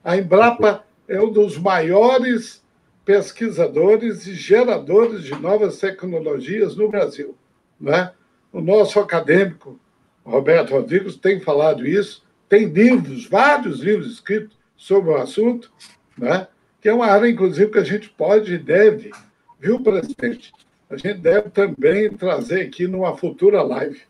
A 0.02 0.16
Embrapa 0.16 0.86
é 1.10 1.20
um 1.20 1.30
dos 1.30 1.58
maiores 1.58 2.64
pesquisadores 3.04 4.26
e 4.28 4.34
geradores 4.34 5.26
de 5.26 5.36
novas 5.36 5.78
tecnologias 5.78 6.78
no 6.78 6.88
Brasil. 6.88 7.36
Né? 7.78 8.14
O 8.50 8.62
nosso 8.62 8.98
acadêmico, 8.98 9.78
Roberto 10.24 10.72
Rodrigues, 10.72 11.18
tem 11.18 11.42
falado 11.42 11.86
isso, 11.86 12.24
tem 12.48 12.64
livros, 12.64 13.28
vários 13.28 13.82
livros 13.82 14.10
escritos 14.10 14.58
sobre 14.78 15.12
o 15.12 15.18
assunto, 15.18 15.70
né? 16.18 16.48
que 16.80 16.88
é 16.88 16.94
uma 16.94 17.08
área, 17.08 17.28
inclusive, 17.28 17.72
que 17.72 17.80
a 17.80 17.84
gente 17.84 18.08
pode 18.08 18.54
e 18.54 18.58
deve, 18.58 19.12
viu, 19.60 19.82
presidente? 19.82 20.54
A 20.90 20.96
gente 20.96 21.20
deve 21.20 21.50
também 21.50 22.10
trazer 22.12 22.62
aqui 22.62 22.88
numa 22.88 23.16
futura 23.16 23.62
live. 23.62 24.02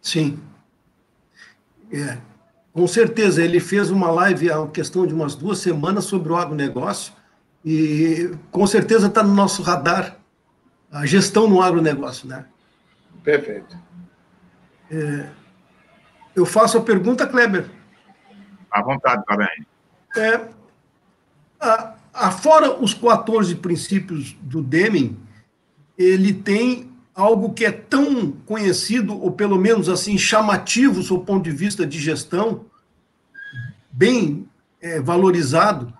Sim. 0.00 0.38
É, 1.92 2.18
com 2.72 2.86
certeza, 2.86 3.42
ele 3.42 3.60
fez 3.60 3.90
uma 3.90 4.10
live 4.10 4.50
há 4.50 4.66
questão 4.68 5.06
de 5.06 5.14
umas 5.14 5.34
duas 5.34 5.58
semanas 5.58 6.04
sobre 6.04 6.32
o 6.32 6.36
agronegócio 6.36 7.12
e 7.64 8.30
com 8.50 8.66
certeza 8.66 9.08
está 9.08 9.22
no 9.22 9.34
nosso 9.34 9.62
radar 9.62 10.16
a 10.90 11.04
gestão 11.04 11.48
no 11.48 11.60
agronegócio, 11.60 12.28
né? 12.28 12.46
Perfeito. 13.22 13.76
É, 14.90 15.28
eu 16.34 16.46
faço 16.46 16.78
a 16.78 16.82
pergunta, 16.82 17.26
Kleber. 17.26 17.68
À 18.70 18.82
vontade, 18.82 19.24
Clarém. 19.26 19.66
É, 20.16 20.48
a, 21.60 21.94
afora 22.12 22.78
os 22.78 22.94
14 22.94 23.54
princípios 23.56 24.36
do 24.40 24.62
Deming, 24.62 25.16
ele 25.98 26.32
tem 26.32 26.90
algo 27.14 27.54
que 27.54 27.64
é 27.64 27.72
tão 27.72 28.30
conhecido, 28.30 29.18
ou 29.18 29.32
pelo 29.32 29.58
menos 29.58 29.88
assim, 29.88 30.18
chamativo, 30.18 31.02
do 31.02 31.18
ponto 31.20 31.44
de 31.44 31.50
vista 31.50 31.86
de 31.86 31.98
gestão, 31.98 32.66
bem 33.90 34.46
é, 34.80 35.00
valorizado, 35.00 35.92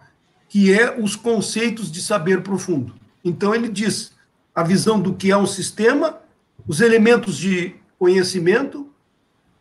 que 0.48 0.72
é 0.72 1.00
os 1.00 1.16
conceitos 1.16 1.90
de 1.90 2.02
saber 2.02 2.42
profundo. 2.42 2.94
Então, 3.24 3.54
ele 3.54 3.68
diz 3.68 4.12
a 4.54 4.62
visão 4.62 5.00
do 5.00 5.14
que 5.14 5.30
é 5.30 5.36
um 5.36 5.46
sistema, 5.46 6.18
os 6.66 6.80
elementos 6.80 7.38
de 7.38 7.74
conhecimento, 7.98 8.90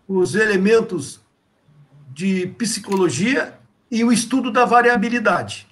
os 0.07 0.35
elementos 0.35 1.21
de 2.13 2.47
psicologia 2.57 3.57
e 3.89 4.03
o 4.03 4.11
estudo 4.11 4.51
da 4.51 4.65
variabilidade. 4.65 5.67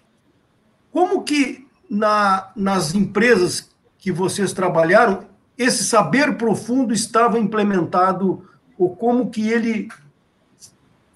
Como 0.91 1.23
que 1.23 1.67
na, 1.89 2.51
nas 2.55 2.95
empresas 2.95 3.72
que 4.03 4.11
vocês 4.11 4.51
trabalharam, 4.51 5.25
esse 5.57 5.85
saber 5.85 6.37
profundo 6.37 6.93
estava 6.93 7.39
implementado, 7.39 8.45
ou 8.77 8.93
como 8.93 9.29
que 9.29 9.49
ele 9.49 9.87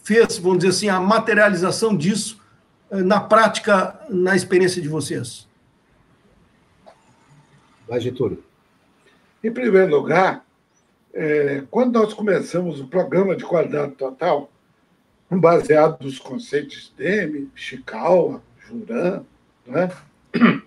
fez, 0.01 0.37
vamos 0.37 0.59
dizer 0.59 0.69
assim, 0.69 0.87
a 0.87 0.97
materialização 0.97 1.97
disso 1.97 2.41
eh, 2.89 3.03
na 3.03 3.19
prática, 3.19 3.99
na 4.09 4.37
experiência 4.37 4.81
de 4.81 4.87
vocês? 4.87 5.45
Vai, 7.85 7.99
Getúlio. 7.99 8.41
Em 9.43 9.51
primeiro 9.51 9.93
lugar, 9.93 10.45
é, 11.13 11.65
quando 11.69 11.99
nós 11.99 12.13
começamos 12.13 12.79
o 12.79 12.87
programa 12.87 13.35
de 13.35 13.43
qualidade 13.43 13.95
total, 13.95 14.49
baseado 15.29 16.05
nos 16.05 16.19
conceitos 16.19 16.93
de 16.97 17.03
Demi, 17.03 17.51
Chikawa, 17.53 18.41
Juran, 18.65 19.25
né? 19.65 19.91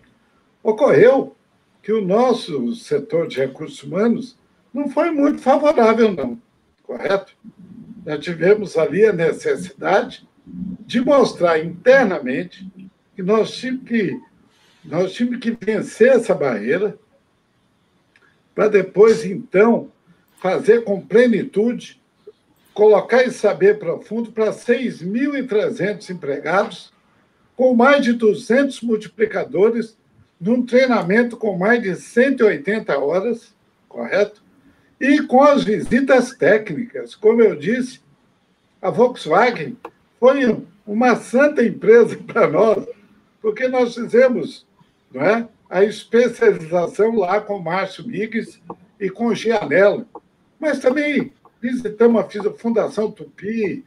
ocorreu 0.63 1.35
que 1.83 1.93
o 1.93 2.05
nosso 2.05 2.75
setor 2.75 3.27
de 3.27 3.39
recursos 3.39 3.83
humanos 3.83 4.39
não 4.73 4.89
foi 4.89 5.11
muito 5.11 5.41
favorável, 5.41 6.13
não, 6.13 6.41
correto? 6.83 7.33
Nós 8.05 8.21
tivemos 8.21 8.77
ali 8.77 9.05
a 9.05 9.13
necessidade 9.13 10.27
de 10.47 11.01
mostrar 11.01 11.59
internamente 11.59 12.67
que 13.15 13.23
nós 13.23 13.51
tínhamos 13.51 13.89
que, 13.89 14.21
nós 14.85 15.13
tínhamos 15.13 15.41
que 15.41 15.51
vencer 15.51 16.09
essa 16.09 16.35
barreira 16.35 16.99
para 18.55 18.69
depois, 18.69 19.25
então, 19.25 19.91
fazer 20.39 20.85
com 20.85 21.01
plenitude, 21.01 22.01
colocar 22.75 23.23
esse 23.23 23.39
saber 23.39 23.79
profundo 23.79 24.33
para 24.33 24.53
6.300 24.53 26.11
empregados 26.11 26.93
com 27.57 27.75
mais 27.75 28.03
de 28.03 28.15
200 28.15 28.81
multiplicadores, 28.81 29.97
num 30.41 30.65
treinamento 30.65 31.37
com 31.37 31.57
mais 31.59 31.83
de 31.83 31.95
180 31.95 32.99
horas, 32.99 33.55
correto? 33.89 34.43
E 34.99 35.23
com 35.23 35.43
as 35.43 35.63
visitas 35.63 36.33
técnicas. 36.33 37.15
Como 37.15 37.43
eu 37.43 37.55
disse, 37.57 38.01
a 38.81 38.91
Volkswagen 38.91 39.77
foi 40.19 40.65
uma 40.87 41.17
santa 41.17 41.65
empresa 41.65 42.17
para 42.27 42.49
nós, 42.49 42.87
porque 43.43 43.69
nós 43.69 43.95
fizemos 43.95 44.67
não 45.13 45.23
é, 45.23 45.49
a 45.69 45.85
especialização 45.85 47.17
lá 47.17 47.41
com 47.41 47.59
Márcio 47.59 48.07
Migues 48.07 48.61
e 48.99 49.11
com 49.11 49.35
Gianello. 49.35 50.07
Mas 50.59 50.79
também 50.79 51.33
visitamos 51.61 52.25
a 52.25 52.51
Fundação 52.53 53.11
Tupi, 53.11 53.85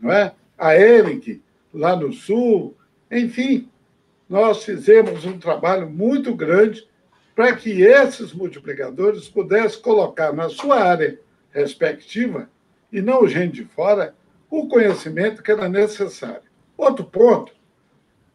não 0.00 0.12
é? 0.12 0.32
a 0.58 0.74
Eric, 0.76 1.42
lá 1.72 1.96
no 1.96 2.12
Sul, 2.12 2.74
enfim, 3.10 3.68
nós 4.28 4.64
fizemos 4.64 5.24
um 5.24 5.38
trabalho 5.38 5.88
muito 5.88 6.34
grande 6.34 6.86
para 7.34 7.54
que 7.54 7.82
esses 7.82 8.32
multiplicadores 8.32 9.28
pudessem 9.28 9.82
colocar 9.82 10.32
na 10.32 10.48
sua 10.48 10.80
área 10.80 11.18
respectiva, 11.50 12.48
e 12.92 13.02
não 13.02 13.26
gente 13.26 13.54
de 13.54 13.64
fora, 13.64 14.14
o 14.48 14.68
conhecimento 14.68 15.42
que 15.42 15.50
era 15.50 15.68
necessário. 15.68 16.42
Outro 16.76 17.04
ponto, 17.04 17.52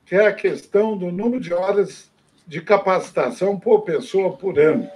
que 0.06 0.16
é 0.16 0.28
a 0.28 0.34
questão 0.34 0.98
do 0.98 1.12
número 1.12 1.42
de 1.42 1.54
horas 1.54 2.12
de 2.46 2.62
capacitação 2.62 3.60
por 3.60 3.82
pessoa 3.82 4.36
por 4.36 4.60
ano. 4.60 4.90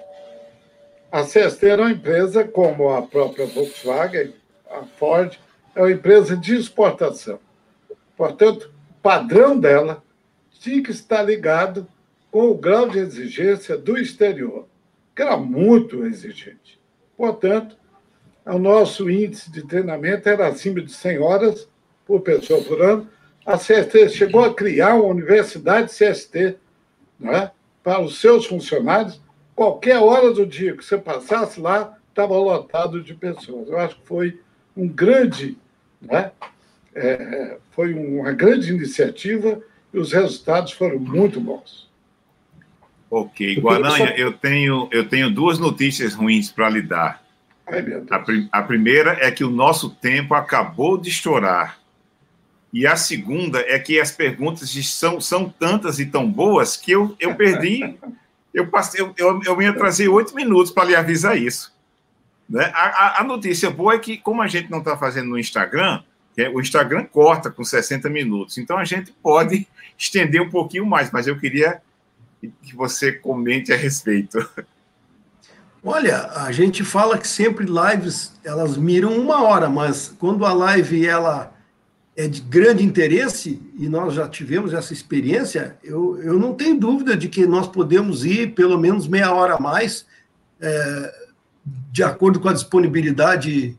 A 1.12 1.22
CST 1.24 1.68
é 1.68 1.76
uma 1.76 1.92
empresa, 1.92 2.44
como 2.44 2.90
a 2.90 3.04
própria 3.04 3.46
Volkswagen, 3.46 4.34
a 4.70 4.84
Ford, 4.98 5.38
é 5.76 5.82
uma 5.82 5.92
empresa 5.92 6.36
de 6.36 6.56
exportação. 6.56 7.40
Portanto, 8.18 8.74
padrão 9.02 9.60
dela 9.60 10.04
tinha 10.64 10.82
que 10.82 10.92
estar 10.92 11.22
ligado 11.22 11.86
com 12.32 12.50
o 12.50 12.58
grau 12.58 12.88
de 12.88 12.98
exigência 12.98 13.78
do 13.78 13.98
exterior, 13.98 14.66
que 15.14 15.22
era 15.22 15.36
muito 15.36 16.06
exigente. 16.06 16.80
Portanto, 17.18 17.76
o 18.46 18.58
nosso 18.58 19.10
índice 19.10 19.52
de 19.52 19.68
treinamento 19.68 20.30
era 20.30 20.48
acima 20.48 20.80
de 20.80 20.94
100 20.94 21.20
horas 21.20 21.68
por 22.06 22.22
pessoa 22.22 22.64
por 22.64 22.82
ano. 22.82 23.10
A 23.46 23.58
CST 23.58 24.08
chegou 24.10 24.46
a 24.46 24.54
criar 24.54 24.96
uma 24.96 25.10
universidade 25.10 25.92
CST 25.92 26.56
né, 27.20 27.52
para 27.84 28.02
os 28.02 28.22
seus 28.22 28.46
funcionários, 28.46 29.22
qualquer 29.54 30.00
hora 30.00 30.32
do 30.32 30.46
dia 30.46 30.78
que 30.78 30.86
você 30.86 30.98
passasse 30.98 31.60
lá, 31.60 31.98
estava 32.08 32.38
lotado 32.38 33.04
de 33.04 33.14
pessoas. 33.14 33.68
Eu 33.68 33.80
acho 33.80 34.00
que 34.00 34.08
foi 34.08 34.40
um 34.78 34.88
grande, 34.88 35.58
né? 36.02 36.32
É, 36.96 37.58
foi 37.72 37.94
uma 37.94 38.32
grande 38.32 38.72
iniciativa 38.72 39.62
e 39.94 40.00
os 40.00 40.12
resultados 40.12 40.72
foram 40.72 41.00
muito 41.00 41.40
bons. 41.40 41.90
Ok, 43.10 43.60
Guaranha, 43.60 44.16
eu 44.18 44.34
tenho, 44.34 44.90
eu 44.92 45.08
tenho 45.08 45.30
duas 45.30 45.60
notícias 45.60 46.16
ruins 46.16 46.52
para 46.52 46.70
lhe 46.70 46.82
dar. 46.82 47.24
Ai, 47.68 47.86
a, 48.10 48.60
a 48.60 48.64
primeira 48.64 49.18
é 49.22 49.30
que 49.30 49.44
o 49.44 49.50
nosso 49.50 49.92
tempo 49.92 50.34
acabou 50.34 50.98
de 50.98 51.10
estourar. 51.10 51.80
E 52.74 52.88
a 52.88 52.96
segunda 52.96 53.60
é 53.60 53.78
que 53.78 54.00
as 54.00 54.12
perguntas 54.12 54.74
são, 54.88 55.22
são 55.22 55.48
tantas 55.48 56.00
e 56.00 56.08
tão 56.08 56.30
boas 56.30 56.76
que 56.76 56.92
eu, 56.92 57.16
eu 57.20 57.36
perdi. 57.36 57.98
eu, 58.52 58.68
passei, 58.68 59.00
eu, 59.00 59.14
eu, 59.16 59.42
eu 59.46 59.56
me 59.56 59.68
atrasei 59.68 60.08
oito 60.08 60.34
minutos 60.34 60.72
para 60.72 60.86
lhe 60.86 60.96
avisar 60.96 61.38
isso. 61.38 61.72
Né? 62.50 62.72
A, 62.74 62.88
a, 62.88 63.22
a, 63.22 63.24
notícia 63.24 63.70
boa 63.70 63.94
é 63.94 64.00
que, 64.00 64.18
como 64.18 64.42
a 64.42 64.48
gente 64.48 64.72
não 64.72 64.80
está 64.80 64.98
fazendo 64.98 65.30
no 65.30 65.40
Instagram, 65.40 66.04
o 66.54 66.60
Instagram 66.60 67.06
corta 67.06 67.52
com 67.52 67.64
60 67.64 68.10
minutos. 68.10 68.58
Então 68.58 68.78
a 68.78 68.86
gente 68.86 69.12
pode 69.22 69.68
estender 69.98 70.42
um 70.42 70.50
pouquinho 70.50 70.86
mais, 70.86 71.12
mas 71.12 71.28
eu 71.28 71.38
queria 71.38 71.82
que 72.62 72.76
você 72.76 73.12
comente 73.12 73.72
a 73.72 73.76
respeito. 73.76 74.38
Olha, 75.84 76.28
a 76.32 76.52
gente 76.52 76.84
fala 76.84 77.18
que 77.18 77.28
sempre 77.28 77.66
lives 77.66 78.34
elas 78.44 78.78
miram 78.78 79.18
uma 79.18 79.44
hora, 79.44 79.70
mas 79.70 80.14
quando 80.18 80.46
a 80.46 80.54
live 80.54 81.06
ela 81.06 81.54
é 82.16 82.28
de 82.28 82.42
grande 82.42 82.84
interesse 82.84 83.62
e 83.78 83.90
nós 83.90 84.14
já 84.14 84.28
tivemos 84.30 84.74
essa 84.74 84.94
experiência, 84.94 85.78
eu, 85.84 86.22
eu 86.22 86.40
não 86.40 86.54
tenho 86.54 86.80
dúvida 86.80 87.18
de 87.18 87.28
que 87.28 87.46
nós 87.46 87.68
podemos 87.68 88.24
ir 88.24 88.54
pelo 88.54 88.78
menos 88.78 89.08
meia 89.08 89.34
hora 89.34 89.56
a 89.56 89.60
mais, 89.60 90.06
é, 90.62 91.14
de 91.92 92.04
acordo 92.04 92.40
com 92.40 92.48
a 92.48 92.54
disponibilidade 92.54 93.78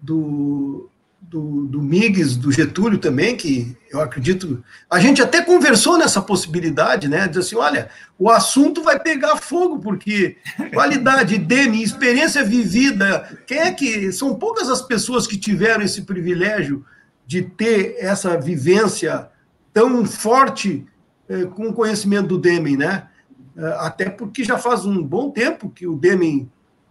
do, 0.00 0.90
do, 1.28 1.66
do 1.66 1.82
Migues, 1.82 2.36
do 2.36 2.52
Getúlio 2.52 2.98
também, 2.98 3.36
que 3.36 3.76
eu 3.90 4.00
acredito. 4.00 4.62
A 4.88 5.00
gente 5.00 5.20
até 5.20 5.42
conversou 5.42 5.98
nessa 5.98 6.22
possibilidade, 6.22 7.08
né? 7.08 7.26
Diz 7.26 7.38
assim: 7.38 7.56
olha, 7.56 7.88
o 8.18 8.30
assunto 8.30 8.82
vai 8.82 8.98
pegar 8.98 9.36
fogo, 9.36 9.80
porque 9.80 10.36
qualidade, 10.72 11.36
DEME, 11.38 11.82
experiência 11.82 12.44
vivida, 12.44 13.38
quem 13.46 13.58
é 13.58 13.72
que. 13.72 14.12
São 14.12 14.36
poucas 14.36 14.68
as 14.68 14.82
pessoas 14.82 15.26
que 15.26 15.36
tiveram 15.36 15.82
esse 15.82 16.02
privilégio 16.02 16.84
de 17.26 17.42
ter 17.42 17.96
essa 17.98 18.38
vivência 18.40 19.28
tão 19.72 20.04
forte 20.06 20.86
eh, 21.28 21.44
com 21.46 21.68
o 21.68 21.72
conhecimento 21.72 22.28
do 22.28 22.38
Deming, 22.38 22.76
né? 22.76 23.08
Eh, 23.56 23.76
até 23.80 24.08
porque 24.08 24.44
já 24.44 24.56
faz 24.58 24.86
um 24.86 25.02
bom 25.02 25.30
tempo 25.30 25.70
que 25.70 25.86
o 25.86 25.96
Deming 25.96 26.48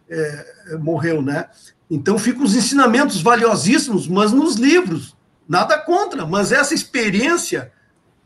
eh, 0.09 0.77
morreu, 0.79 1.21
né? 1.21 1.47
Então 1.89 2.17
ficam 2.17 2.43
os 2.43 2.55
ensinamentos 2.55 3.21
valiosíssimos, 3.21 4.07
mas 4.07 4.31
nos 4.31 4.55
livros, 4.55 5.15
nada 5.47 5.77
contra, 5.77 6.25
mas 6.25 6.51
essa 6.51 6.73
experiência 6.73 7.71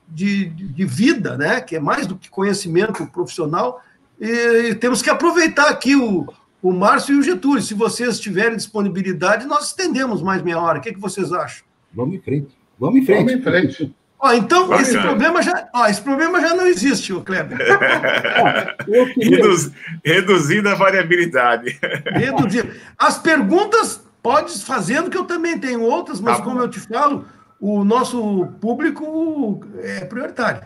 de, 0.07 0.45
de, 0.45 0.85
vida, 0.85 1.37
né, 1.37 1.61
que 1.61 1.75
é 1.75 1.79
mais 1.79 2.07
do 2.07 2.15
que 2.15 2.29
conhecimento 2.29 3.05
profissional, 3.07 3.81
e 4.19 4.73
temos 4.75 5.01
que 5.01 5.09
aproveitar 5.09 5.69
aqui 5.69 5.95
o, 5.95 6.27
o 6.61 6.71
Márcio 6.71 7.15
e 7.15 7.19
o 7.19 7.23
Getúlio. 7.23 7.61
Se 7.61 7.73
vocês 7.73 8.19
tiverem 8.19 8.57
disponibilidade, 8.57 9.45
nós 9.45 9.67
estendemos 9.67 10.21
mais 10.21 10.41
meia 10.41 10.59
hora. 10.59 10.79
O 10.79 10.81
que, 10.81 10.89
é 10.89 10.93
que 10.93 10.99
vocês 10.99 11.31
acham? 11.31 11.63
Vamos 11.93 12.15
em 12.15 12.21
frente. 12.21 12.57
Vamos 12.77 13.01
em 13.01 13.05
frente. 13.05 13.17
Vamos 13.19 13.33
em 13.33 13.41
frente. 13.41 13.95
Ó, 14.19 14.33
então, 14.33 14.73
esse 14.79 14.99
problema, 14.99 15.41
já, 15.41 15.69
ó, 15.73 15.87
esse 15.87 16.01
problema 16.01 16.41
já 16.41 16.53
não 16.53 16.67
existe, 16.67 17.13
o 17.13 17.21
Kleber. 17.21 17.57
Reduz, 19.15 19.71
reduzindo 20.03 20.67
a 20.67 20.75
variabilidade. 20.75 21.79
Reduzindo. 22.05 22.69
As 22.97 23.17
perguntas, 23.17 24.03
pode 24.21 24.61
fazendo, 24.65 25.09
que 25.09 25.17
eu 25.17 25.23
também 25.23 25.57
tenho 25.57 25.81
outras, 25.81 26.19
mas 26.19 26.37
tá 26.37 26.43
como 26.43 26.59
eu 26.59 26.67
te 26.67 26.81
falo, 26.81 27.25
o 27.61 27.85
nosso 27.85 28.47
público 28.59 29.61
é 29.81 30.03
prioritário. 30.03 30.63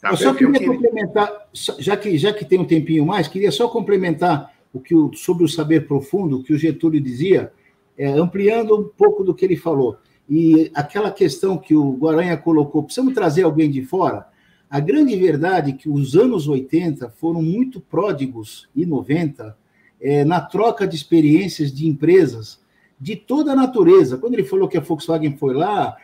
Tá 0.00 0.10
eu 0.10 0.16
só 0.16 0.34
queria, 0.34 0.52
queria 0.52 0.68
complementar, 0.68 1.30
já 1.78 1.96
que, 1.96 2.18
já 2.18 2.32
que 2.32 2.44
tem 2.44 2.58
um 2.58 2.64
tempinho 2.64 3.06
mais, 3.06 3.28
queria 3.28 3.52
só 3.52 3.68
complementar 3.68 4.50
o 4.72 4.80
que 4.80 4.94
o, 4.94 5.12
sobre 5.14 5.44
o 5.44 5.48
saber 5.48 5.86
profundo, 5.86 6.42
que 6.42 6.52
o 6.52 6.58
Getúlio 6.58 7.00
dizia, 7.00 7.52
é, 7.96 8.08
ampliando 8.08 8.76
um 8.76 8.84
pouco 8.84 9.22
do 9.22 9.34
que 9.34 9.44
ele 9.44 9.56
falou. 9.56 9.96
E 10.30 10.70
aquela 10.74 11.10
questão 11.10 11.58
que 11.58 11.74
o 11.74 11.90
Guaranha 11.94 12.36
colocou, 12.36 12.84
precisamos 12.84 13.12
trazer 13.12 13.42
alguém 13.42 13.68
de 13.68 13.82
fora? 13.82 14.28
A 14.70 14.78
grande 14.78 15.16
verdade 15.16 15.72
é 15.72 15.74
que 15.74 15.88
os 15.88 16.14
anos 16.14 16.46
80 16.46 17.10
foram 17.10 17.42
muito 17.42 17.80
pródigos, 17.80 18.68
e 18.76 18.86
90, 18.86 19.58
é, 20.00 20.24
na 20.24 20.40
troca 20.40 20.86
de 20.86 20.94
experiências 20.94 21.72
de 21.72 21.88
empresas 21.88 22.60
de 23.00 23.16
toda 23.16 23.50
a 23.50 23.56
natureza. 23.56 24.16
Quando 24.18 24.34
ele 24.34 24.44
falou 24.44 24.68
que 24.68 24.78
a 24.78 24.80
Volkswagen 24.80 25.36
foi 25.36 25.52
lá, 25.52 25.96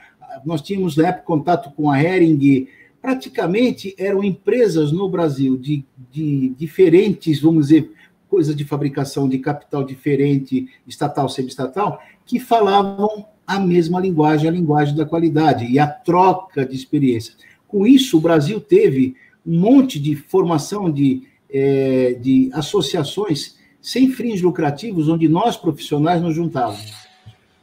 nós 0.44 0.60
tínhamos 0.60 0.96
na 0.96 1.08
época 1.08 1.24
contato 1.24 1.70
com 1.76 1.88
a 1.88 2.02
Hering, 2.02 2.66
praticamente 3.00 3.94
eram 3.96 4.24
empresas 4.24 4.90
no 4.90 5.08
Brasil 5.08 5.56
de, 5.56 5.84
de 6.10 6.48
diferentes, 6.58 7.40
vamos 7.40 7.68
dizer, 7.68 7.92
coisas 8.28 8.56
de 8.56 8.64
fabricação 8.64 9.28
de 9.28 9.38
capital 9.38 9.84
diferente, 9.84 10.68
estatal, 10.84 11.28
semi-estatal, 11.28 12.00
que 12.24 12.40
falavam 12.40 13.26
a 13.46 13.60
mesma 13.60 14.00
linguagem, 14.00 14.48
a 14.48 14.52
linguagem 14.52 14.96
da 14.96 15.06
qualidade 15.06 15.66
e 15.66 15.78
a 15.78 15.86
troca 15.86 16.66
de 16.66 16.74
experiência. 16.74 17.34
Com 17.68 17.86
isso, 17.86 18.18
o 18.18 18.20
Brasil 18.20 18.60
teve 18.60 19.14
um 19.46 19.60
monte 19.60 20.00
de 20.00 20.16
formação 20.16 20.90
de, 20.90 21.22
é, 21.48 22.14
de 22.14 22.50
associações 22.52 23.56
sem 23.80 24.10
fins 24.10 24.42
lucrativos, 24.42 25.08
onde 25.08 25.28
nós 25.28 25.56
profissionais 25.56 26.20
nos 26.20 26.34
juntávamos. 26.34 26.92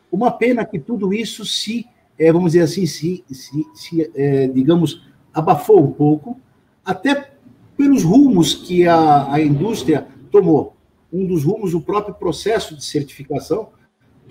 Uma 0.09 0.31
pena 0.31 0.63
que 0.63 0.79
tudo 0.79 1.13
isso 1.13 1.45
se, 1.45 1.86
é, 2.17 2.31
vamos 2.31 2.53
dizer 2.53 2.63
assim, 2.63 2.86
se, 2.86 3.25
se, 3.29 3.65
se 3.73 4.11
é, 4.15 4.47
digamos, 4.47 5.01
abafou 5.34 5.84
um 5.84 5.91
pouco, 5.91 6.39
até 6.86 7.31
pelos 7.75 8.03
rumos 8.03 8.53
que 8.53 8.88
a, 8.88 9.34
a 9.34 9.41
indústria 9.41 10.07
tomou. 10.31 10.77
Um 11.11 11.25
dos 11.25 11.43
rumos, 11.43 11.73
o 11.73 11.81
próprio 11.81 12.15
processo 12.15 12.75
de 12.75 12.84
certificação, 12.86 13.69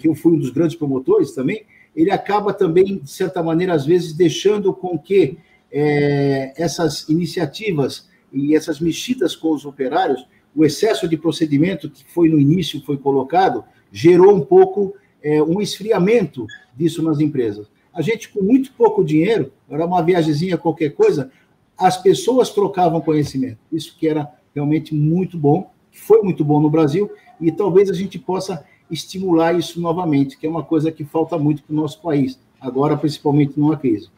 que 0.02 0.08
eu 0.08 0.14
fui 0.16 0.32
um 0.32 0.38
dos 0.38 0.50
grandes 0.50 0.76
promotores 0.76 1.30
também, 1.30 1.64
ele 1.94 2.10
acaba 2.10 2.52
também, 2.52 2.98
de 2.98 3.10
certa 3.10 3.42
maneira, 3.42 3.72
às 3.72 3.86
vezes, 3.86 4.12
deixando 4.12 4.74
com 4.74 4.98
que 4.98 5.38
é, 5.70 6.52
essas 6.56 7.08
iniciativas 7.08 8.08
e 8.32 8.56
essas 8.56 8.80
mexidas 8.80 9.36
com 9.36 9.52
os 9.52 9.64
operários, 9.64 10.26
o 10.54 10.64
excesso 10.64 11.06
de 11.06 11.16
procedimento 11.16 11.88
que 11.88 12.04
foi 12.04 12.28
no 12.28 12.40
início, 12.40 12.82
foi 12.84 12.96
colocado, 12.96 13.64
gerou 13.92 14.34
um 14.34 14.40
pouco 14.40 14.94
é, 15.22 15.40
um 15.42 15.60
esfriamento 15.60 16.46
disso 16.76 17.02
nas 17.02 17.20
empresas. 17.20 17.68
A 17.94 18.02
gente, 18.02 18.28
com 18.30 18.42
muito 18.42 18.72
pouco 18.72 19.04
dinheiro, 19.04 19.52
era 19.70 19.86
uma 19.86 20.02
viagemzinha, 20.02 20.58
qualquer 20.58 20.90
coisa, 20.90 21.30
as 21.78 21.96
pessoas 21.96 22.50
trocavam 22.50 23.00
conhecimento. 23.00 23.58
Isso 23.70 23.96
que 23.98 24.08
era 24.08 24.28
realmente 24.54 24.94
muito 24.94 25.38
bom, 25.38 25.70
foi 25.92 26.22
muito 26.22 26.44
bom 26.44 26.60
no 26.60 26.70
Brasil, 26.70 27.10
e 27.40 27.52
talvez 27.52 27.90
a 27.90 27.94
gente 27.94 28.18
possa 28.18 28.64
estimular 28.92 29.54
isso 29.54 29.80
novamente, 29.80 30.36
que 30.36 30.46
é 30.46 30.50
uma 30.50 30.62
coisa 30.62 30.92
que 30.92 31.04
falta 31.04 31.38
muito 31.38 31.62
para 31.62 31.72
o 31.72 31.76
nosso 31.76 32.00
país, 32.00 32.38
agora 32.60 32.96
principalmente 32.96 33.58
numa 33.58 33.76
crise. 33.76 34.08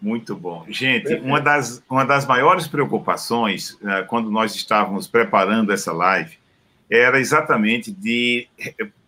Muito 0.00 0.36
bom. 0.36 0.64
Gente, 0.68 1.14
uma 1.14 1.40
das, 1.40 1.82
uma 1.88 2.04
das 2.04 2.26
maiores 2.26 2.68
preocupações 2.68 3.70
uh, 3.74 4.06
quando 4.08 4.30
nós 4.30 4.54
estávamos 4.54 5.06
preparando 5.06 5.72
essa 5.72 5.92
live 5.92 6.36
era 6.90 7.18
exatamente 7.18 7.90
de 7.90 8.46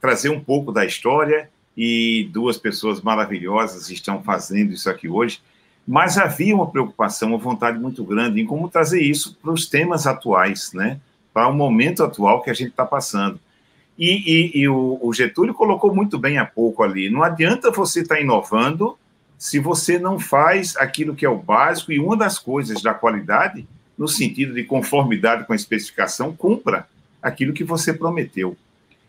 trazer 0.00 0.30
um 0.30 0.40
pouco 0.40 0.72
da 0.72 0.84
história 0.84 1.50
e 1.76 2.28
duas 2.32 2.56
pessoas 2.56 3.00
maravilhosas 3.00 3.90
estão 3.90 4.22
fazendo 4.22 4.72
isso 4.72 4.90
aqui 4.90 5.08
hoje, 5.08 5.40
mas 5.86 6.18
havia 6.18 6.54
uma 6.54 6.66
preocupação, 6.66 7.28
uma 7.28 7.38
vontade 7.38 7.78
muito 7.78 8.02
grande 8.02 8.40
em 8.40 8.46
como 8.46 8.68
trazer 8.68 9.00
isso 9.00 9.36
para 9.40 9.52
os 9.52 9.66
temas 9.66 10.06
atuais, 10.06 10.72
né? 10.72 10.98
para 11.32 11.46
o 11.46 11.54
momento 11.54 12.02
atual 12.02 12.42
que 12.42 12.50
a 12.50 12.54
gente 12.54 12.70
está 12.70 12.84
passando. 12.84 13.38
E, 13.98 14.52
e, 14.54 14.60
e 14.60 14.68
o, 14.68 14.98
o, 15.02 15.12
Getúlio 15.12 15.52
colocou 15.52 15.92
muito 15.92 16.18
bem 16.18 16.38
há 16.38 16.46
pouco 16.46 16.84
ali: 16.84 17.10
não 17.10 17.22
adianta 17.22 17.70
você 17.70 18.00
estar 18.00 18.14
tá 18.14 18.20
inovando 18.20 18.96
se 19.36 19.58
você 19.58 19.98
não 19.98 20.18
faz 20.18 20.76
aquilo 20.76 21.14
que 21.14 21.24
é 21.24 21.28
o 21.28 21.38
básico, 21.38 21.92
e 21.92 21.98
uma 21.98 22.16
das 22.16 22.38
coisas 22.38 22.82
da 22.82 22.92
qualidade, 22.92 23.66
no 23.96 24.08
sentido 24.08 24.52
de 24.52 24.64
conformidade 24.64 25.46
com 25.46 25.52
a 25.52 25.56
especificação, 25.56 26.34
cumpra 26.34 26.88
aquilo 27.22 27.52
que 27.52 27.62
você 27.62 27.92
prometeu. 27.92 28.56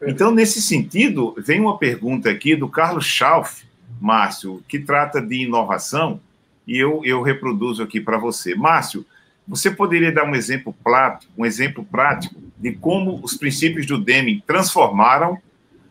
Então, 0.01 0.31
nesse 0.31 0.61
sentido, 0.61 1.35
vem 1.37 1.59
uma 1.59 1.77
pergunta 1.77 2.29
aqui 2.29 2.55
do 2.55 2.69
Carlos 2.69 3.05
Schauf, 3.05 3.65
Márcio, 3.99 4.63
que 4.67 4.79
trata 4.79 5.19
de 5.19 5.43
inovação, 5.43 6.19
e 6.67 6.77
eu, 6.77 7.01
eu 7.03 7.21
reproduzo 7.23 7.81
aqui 7.81 7.99
para 7.99 8.17
você. 8.17 8.53
Márcio, 8.53 9.03
você 9.49 9.71
poderia 9.71 10.11
dar 10.11 10.25
um 10.25 10.35
exemplo 10.35 10.75
prático, 10.83 11.33
um 11.35 11.43
exemplo 11.43 11.83
prático 11.83 12.35
de 12.55 12.71
como 12.73 13.19
os 13.23 13.35
princípios 13.35 13.87
do 13.87 13.97
Deming 13.97 14.43
transformaram 14.45 15.39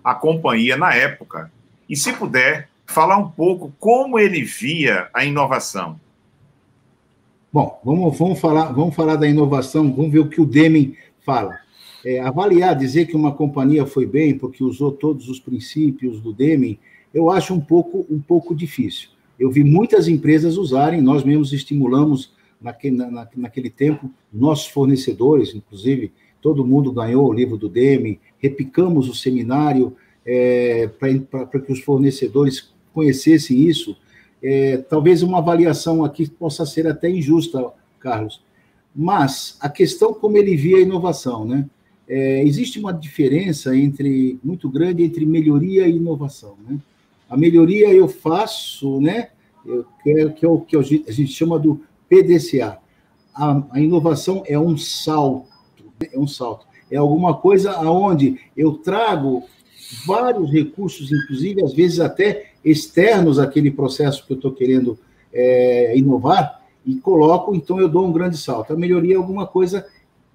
a 0.04 0.14
companhia 0.14 0.76
na 0.76 0.94
época? 0.94 1.50
E, 1.88 1.96
se 1.96 2.12
puder, 2.12 2.68
falar 2.86 3.18
um 3.18 3.28
pouco 3.28 3.74
como 3.80 4.16
ele 4.16 4.44
via 4.44 5.08
a 5.12 5.24
inovação. 5.24 5.98
Bom, 7.52 7.80
vamos, 7.84 8.16
vamos, 8.16 8.38
falar, 8.38 8.66
vamos 8.66 8.94
falar 8.94 9.16
da 9.16 9.26
inovação, 9.26 9.92
vamos 9.92 10.12
ver 10.12 10.20
o 10.20 10.28
que 10.28 10.40
o 10.40 10.46
Deming 10.46 10.94
fala. 11.26 11.58
É, 12.04 12.20
avaliar, 12.20 12.76
dizer 12.76 13.06
que 13.06 13.16
uma 13.16 13.32
companhia 13.32 13.84
foi 13.84 14.06
bem 14.06 14.38
porque 14.38 14.62
usou 14.62 14.92
todos 14.92 15.28
os 15.28 15.40
princípios 15.40 16.20
do 16.20 16.32
Deming, 16.32 16.78
eu 17.12 17.28
acho 17.28 17.52
um 17.52 17.60
pouco, 17.60 18.06
um 18.08 18.20
pouco 18.20 18.54
difícil. 18.54 19.08
Eu 19.36 19.50
vi 19.50 19.64
muitas 19.64 20.06
empresas 20.06 20.56
usarem, 20.56 21.00
nós 21.00 21.24
mesmos 21.24 21.52
estimulamos 21.52 22.37
naquele, 22.60 22.96
na, 22.96 23.28
naquele 23.36 23.70
tempo, 23.70 24.10
nossos 24.32 24.68
fornecedores, 24.68 25.54
inclusive, 25.54 26.12
todo 26.40 26.66
mundo 26.66 26.92
ganhou 26.92 27.28
o 27.28 27.32
livro 27.32 27.56
do 27.56 27.68
Deming, 27.68 28.18
repicamos 28.38 29.08
o 29.08 29.14
seminário 29.14 29.96
é, 30.24 30.88
para 31.30 31.60
que 31.60 31.72
os 31.72 31.80
fornecedores 31.80 32.70
conhecessem 32.92 33.58
isso. 33.60 33.96
É, 34.42 34.76
talvez 34.76 35.22
uma 35.22 35.38
avaliação 35.38 36.04
aqui 36.04 36.28
possa 36.28 36.64
ser 36.64 36.86
até 36.86 37.10
injusta, 37.10 37.72
Carlos, 37.98 38.42
mas 38.94 39.56
a 39.60 39.68
questão 39.68 40.12
como 40.14 40.36
ele 40.36 40.56
via 40.56 40.78
a 40.78 40.80
inovação, 40.80 41.44
né? 41.44 41.68
É, 42.10 42.42
existe 42.42 42.78
uma 42.78 42.92
diferença 42.92 43.76
entre 43.76 44.38
muito 44.42 44.68
grande 44.68 45.02
entre 45.02 45.26
melhoria 45.26 45.86
e 45.86 45.96
inovação, 45.96 46.56
né? 46.66 46.78
A 47.28 47.36
melhoria 47.36 47.92
eu 47.92 48.08
faço, 48.08 49.00
né? 49.00 49.28
Eu, 49.66 49.84
que, 50.02 50.10
é, 50.10 50.28
que 50.30 50.46
é 50.46 50.48
o 50.48 50.60
que 50.60 50.76
a 50.76 50.82
gente 50.82 51.32
chama 51.32 51.58
do 51.58 51.82
PDCA. 52.08 52.78
A, 53.34 53.62
a 53.70 53.80
inovação 53.80 54.42
é 54.46 54.58
um 54.58 54.76
salto, 54.76 55.48
é 56.12 56.18
um 56.18 56.26
salto. 56.26 56.66
É 56.90 56.96
alguma 56.96 57.34
coisa 57.34 57.72
aonde 57.72 58.40
eu 58.56 58.74
trago 58.74 59.44
vários 60.06 60.50
recursos, 60.50 61.12
inclusive 61.12 61.62
às 61.62 61.72
vezes 61.72 62.00
até 62.00 62.52
externos 62.64 63.38
àquele 63.38 63.70
processo 63.70 64.26
que 64.26 64.32
eu 64.32 64.36
estou 64.36 64.52
querendo 64.52 64.98
é, 65.32 65.96
inovar, 65.96 66.58
e 66.88 66.94
coloco, 66.96 67.54
então 67.54 67.78
eu 67.78 67.88
dou 67.88 68.06
um 68.06 68.12
grande 68.12 68.38
salto. 68.38 68.72
A 68.72 68.76
melhoria 68.76 69.14
é 69.14 69.16
alguma 69.18 69.46
coisa, 69.46 69.86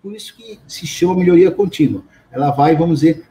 por 0.03 0.13
isso 0.13 0.36
que 0.38 0.59
se 0.67 0.86
chama 0.86 1.15
melhoria 1.15 1.49
contínua. 1.49 2.03
Ela 2.32 2.51
vai, 2.51 2.76
vamos 2.76 2.99
dizer, 2.99 3.26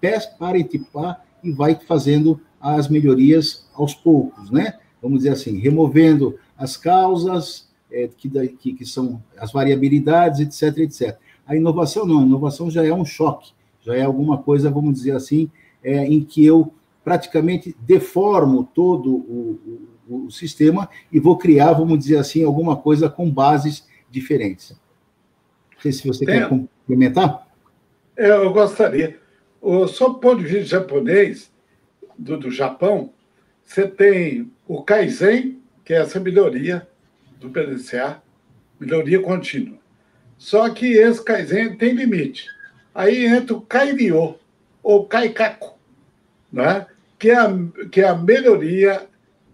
pé 0.00 0.20
para 0.38 0.58
etipar 0.58 1.24
e 1.42 1.50
vai 1.50 1.78
fazendo 1.86 2.38
as 2.60 2.88
melhorias 2.88 3.66
aos 3.72 3.94
poucos, 3.94 4.50
né? 4.50 4.74
Vamos 5.00 5.20
dizer 5.20 5.30
assim, 5.30 5.58
removendo 5.58 6.38
as 6.58 6.76
causas, 6.76 7.67
é, 7.90 8.08
que, 8.08 8.28
que, 8.48 8.72
que 8.74 8.84
são 8.84 9.22
as 9.36 9.52
variabilidades, 9.52 10.40
etc, 10.40 10.78
etc. 10.78 11.18
A 11.46 11.56
inovação 11.56 12.06
não, 12.06 12.20
a 12.20 12.26
inovação 12.26 12.70
já 12.70 12.84
é 12.84 12.92
um 12.92 13.04
choque, 13.04 13.52
já 13.80 13.94
é 13.94 14.02
alguma 14.02 14.38
coisa, 14.38 14.70
vamos 14.70 14.94
dizer 14.94 15.12
assim, 15.12 15.50
é, 15.82 16.04
em 16.04 16.22
que 16.22 16.44
eu 16.44 16.72
praticamente 17.02 17.74
deformo 17.80 18.68
todo 18.74 19.10
o, 19.10 19.88
o, 20.06 20.26
o, 20.26 20.30
sistema 20.30 20.90
e 21.10 21.18
vou 21.18 21.38
criar, 21.38 21.72
vamos 21.72 21.98
dizer 21.98 22.18
assim, 22.18 22.44
alguma 22.44 22.76
coisa 22.76 23.08
com 23.08 23.30
bases 23.30 23.86
diferentes. 24.10 24.70
Não 25.74 25.80
sei 25.80 25.92
se 25.92 26.06
você 26.06 26.26
Tem... 26.26 26.40
quer 26.40 26.48
complementar. 26.48 27.48
É, 28.16 28.30
eu 28.30 28.52
gostaria. 28.52 29.18
O, 29.60 29.86
sob 29.86 30.16
o 30.16 30.18
ponto 30.18 30.42
de 30.42 30.48
vista 30.48 30.66
japonês, 30.66 31.50
do, 32.18 32.36
do 32.36 32.50
Japão, 32.50 33.12
você 33.64 33.86
tem 33.86 34.50
o 34.66 34.82
Kaizen, 34.82 35.62
que 35.84 35.94
é 35.94 35.98
essa 35.98 36.18
melhoria 36.18 36.86
do 37.38 37.50
PDCA, 37.50 38.22
melhoria 38.78 39.20
contínua. 39.20 39.78
Só 40.36 40.68
que 40.70 40.86
esse 40.86 41.22
Kaizen 41.22 41.76
tem 41.76 41.92
limite. 41.92 42.48
Aí 42.94 43.26
entra 43.26 43.56
o 43.56 43.60
Kairyo, 43.60 44.38
ou 44.82 45.06
Kaikaku, 45.06 45.78
né? 46.52 46.86
que, 47.18 47.30
é 47.30 47.36
a, 47.36 47.48
que 47.90 48.00
é 48.00 48.08
a 48.08 48.14
melhoria 48.14 49.06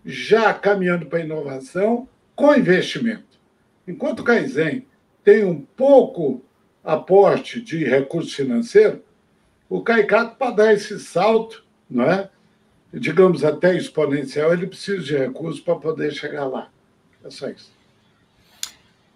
já 0.04 0.52
caminhando 0.52 1.06
para 1.06 1.18
a 1.18 1.24
inovação 1.24 2.08
com 2.36 2.54
investimento. 2.54 3.38
Enquanto 3.86 4.20
o 4.20 4.24
Kaizen 4.24 4.86
tem 5.22 5.44
um 5.44 5.60
pouco 5.60 6.42
aporte 6.82 7.60
de 7.60 7.84
recurso 7.84 8.36
financeiro, 8.36 9.02
o 9.68 9.82
Kaikaku, 9.82 10.36
para 10.36 10.50
dar 10.50 10.74
esse 10.74 10.98
salto, 11.00 11.64
não 11.88 12.04
é? 12.04 12.30
digamos 12.92 13.44
até 13.44 13.76
exponencial, 13.76 14.52
ele 14.52 14.66
precisa 14.66 15.02
de 15.02 15.16
recursos 15.16 15.60
para 15.60 15.76
poder 15.76 16.12
chegar 16.12 16.46
lá. 16.46 16.70
É 17.24 17.30
só 17.30 17.48
isso. 17.48 17.73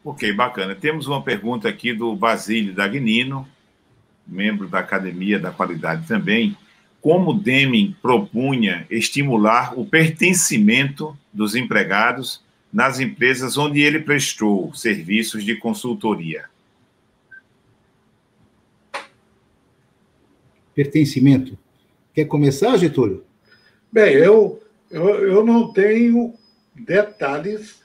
Ok, 0.04 0.32
bacana. 0.32 0.74
Temos 0.74 1.06
uma 1.06 1.22
pergunta 1.22 1.68
aqui 1.68 1.92
do 1.92 2.14
Basílio 2.14 2.72
Dagnino, 2.72 3.46
membro 4.26 4.68
da 4.68 4.78
Academia 4.78 5.38
da 5.38 5.50
Qualidade 5.50 6.06
também. 6.06 6.56
Como 7.00 7.34
Deming 7.34 7.96
propunha 8.00 8.86
estimular 8.90 9.78
o 9.78 9.84
pertencimento 9.84 11.16
dos 11.32 11.54
empregados 11.54 12.42
nas 12.72 13.00
empresas 13.00 13.56
onde 13.56 13.80
ele 13.80 14.00
prestou 14.00 14.74
serviços 14.74 15.44
de 15.44 15.56
consultoria? 15.56 16.44
Pertencimento. 20.74 21.58
Quer 22.14 22.26
começar, 22.26 22.76
Getúlio? 22.76 23.24
Bem, 23.90 24.14
eu, 24.14 24.62
eu, 24.90 25.08
eu 25.28 25.44
não 25.44 25.72
tenho 25.72 26.34
detalhes 26.74 27.82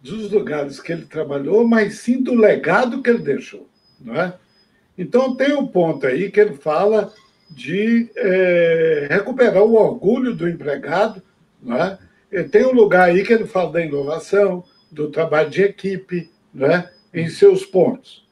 dos 0.00 0.30
lugares 0.30 0.80
que 0.80 0.92
ele 0.92 1.06
trabalhou, 1.06 1.66
mas 1.66 1.98
sim 1.98 2.22
do 2.22 2.34
legado 2.34 3.02
que 3.02 3.10
ele 3.10 3.18
deixou. 3.18 3.68
Não 4.00 4.14
é? 4.14 4.34
Então, 4.96 5.34
tem 5.34 5.52
um 5.54 5.66
ponto 5.66 6.06
aí 6.06 6.30
que 6.30 6.40
ele 6.40 6.54
fala 6.54 7.12
de 7.50 8.10
é, 8.16 9.08
recuperar 9.10 9.62
o 9.62 9.74
orgulho 9.74 10.34
do 10.34 10.48
empregado. 10.48 11.22
Não 11.62 11.76
é? 11.76 11.98
E 12.30 12.42
tem 12.44 12.64
um 12.64 12.72
lugar 12.72 13.08
aí 13.08 13.22
que 13.22 13.32
ele 13.32 13.46
fala 13.46 13.72
da 13.72 13.84
inovação, 13.84 14.64
do 14.90 15.10
trabalho 15.10 15.50
de 15.50 15.62
equipe, 15.62 16.30
não 16.52 16.66
é? 16.66 16.90
em 17.12 17.28
seus 17.28 17.64
pontos. 17.64 18.26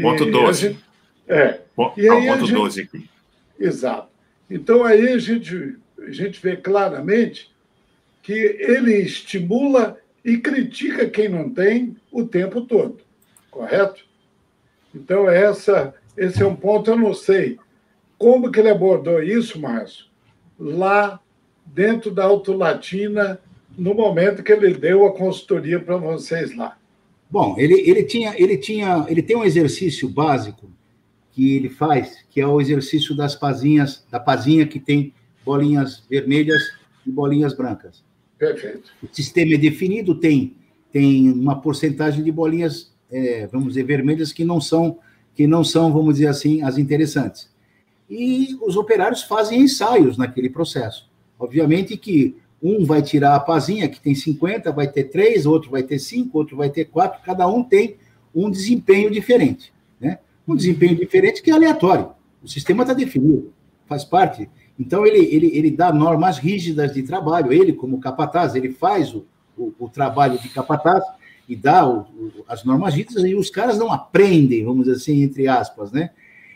Ponto 0.00 0.24
12. 0.26 0.68
Gente, 0.68 0.84
é. 1.28 1.60
Ponto, 1.74 2.00
e 2.00 2.08
aí 2.08 2.26
ponto 2.26 2.46
gente, 2.46 2.54
12 2.54 2.80
aqui. 2.82 3.10
Exato. 3.58 4.08
Então, 4.50 4.84
aí 4.84 5.08
a 5.08 5.18
gente 5.18 5.76
a 6.06 6.10
gente 6.10 6.40
vê 6.42 6.56
claramente 6.56 7.50
que 8.22 8.32
ele 8.32 8.94
estimula 8.96 9.98
e 10.24 10.38
critica 10.38 11.08
quem 11.08 11.28
não 11.28 11.50
tem 11.50 11.96
o 12.10 12.24
tempo 12.24 12.62
todo, 12.62 12.98
correto? 13.50 14.04
Então, 14.94 15.28
essa, 15.28 15.94
esse 16.16 16.42
é 16.42 16.46
um 16.46 16.54
ponto, 16.54 16.90
eu 16.90 16.96
não 16.96 17.14
sei. 17.14 17.58
Como 18.18 18.50
que 18.50 18.60
ele 18.60 18.68
abordou 18.70 19.22
isso, 19.22 19.60
Márcio? 19.60 20.06
Lá 20.58 21.20
dentro 21.64 22.10
da 22.10 22.24
Autolatina, 22.24 23.40
no 23.76 23.94
momento 23.94 24.42
que 24.42 24.52
ele 24.52 24.74
deu 24.74 25.06
a 25.06 25.12
consultoria 25.12 25.80
para 25.80 25.96
vocês 25.96 26.54
lá. 26.54 26.76
Bom, 27.30 27.56
ele, 27.58 27.80
ele, 27.88 28.04
tinha, 28.04 28.34
ele, 28.36 28.58
tinha, 28.58 29.06
ele 29.08 29.22
tem 29.22 29.36
um 29.36 29.44
exercício 29.44 30.08
básico 30.08 30.70
que 31.32 31.56
ele 31.56 31.70
faz, 31.70 32.24
que 32.30 32.40
é 32.40 32.46
o 32.46 32.60
exercício 32.60 33.16
das 33.16 33.34
pazinhas, 33.34 34.06
da 34.10 34.20
pazinha 34.20 34.66
que 34.66 34.78
tem 34.78 35.14
bolinhas 35.44 36.04
vermelhas 36.08 36.62
e 37.06 37.10
bolinhas 37.10 37.54
brancas. 37.54 38.04
Perfeito. 38.42 38.90
O 39.00 39.06
sistema 39.14 39.54
é 39.54 39.56
definido, 39.56 40.16
tem, 40.16 40.56
tem 40.90 41.30
uma 41.30 41.60
porcentagem 41.60 42.24
de 42.24 42.32
bolinhas, 42.32 42.92
é, 43.08 43.46
vamos 43.46 43.68
dizer, 43.68 43.84
vermelhas 43.84 44.32
que 44.32 44.44
não 44.44 44.60
são, 44.60 44.98
que 45.32 45.46
não 45.46 45.62
são, 45.62 45.92
vamos 45.92 46.14
dizer 46.14 46.26
assim, 46.26 46.60
as 46.60 46.76
interessantes. 46.76 47.48
E 48.10 48.58
os 48.60 48.74
operários 48.76 49.22
fazem 49.22 49.60
ensaios 49.60 50.18
naquele 50.18 50.50
processo. 50.50 51.08
Obviamente 51.38 51.96
que 51.96 52.34
um 52.60 52.84
vai 52.84 53.00
tirar 53.00 53.36
a 53.36 53.40
pazinha, 53.40 53.88
que 53.88 54.00
tem 54.00 54.12
50, 54.12 54.72
vai 54.72 54.90
ter 54.90 55.04
3, 55.04 55.46
outro 55.46 55.70
vai 55.70 55.84
ter 55.84 56.00
5, 56.00 56.36
outro 56.36 56.56
vai 56.56 56.68
ter 56.68 56.86
4, 56.86 57.22
cada 57.24 57.46
um 57.46 57.62
tem 57.62 57.96
um 58.34 58.50
desempenho 58.50 59.08
diferente. 59.08 59.72
Né? 60.00 60.18
Um 60.48 60.56
desempenho 60.56 60.96
diferente 60.96 61.42
que 61.42 61.50
é 61.52 61.54
aleatório. 61.54 62.10
O 62.42 62.48
sistema 62.48 62.82
está 62.82 62.92
definido, 62.92 63.52
faz 63.86 64.02
parte 64.02 64.50
então, 64.78 65.06
ele, 65.06 65.24
ele, 65.34 65.56
ele 65.56 65.70
dá 65.70 65.92
normas 65.92 66.38
rígidas 66.38 66.92
de 66.92 67.02
trabalho, 67.02 67.52
ele, 67.52 67.72
como 67.72 68.00
capataz, 68.00 68.54
ele 68.54 68.72
faz 68.72 69.14
o, 69.14 69.24
o, 69.56 69.72
o 69.78 69.88
trabalho 69.88 70.38
de 70.38 70.48
capataz 70.48 71.04
e 71.48 71.54
dá 71.54 71.86
o, 71.86 72.06
as 72.48 72.64
normas 72.64 72.94
rígidas, 72.94 73.24
e 73.24 73.34
os 73.34 73.50
caras 73.50 73.78
não 73.78 73.92
aprendem, 73.92 74.64
vamos 74.64 74.84
dizer 74.84 74.96
assim, 74.96 75.22
entre 75.22 75.46
aspas, 75.46 75.92
né? 75.92 76.10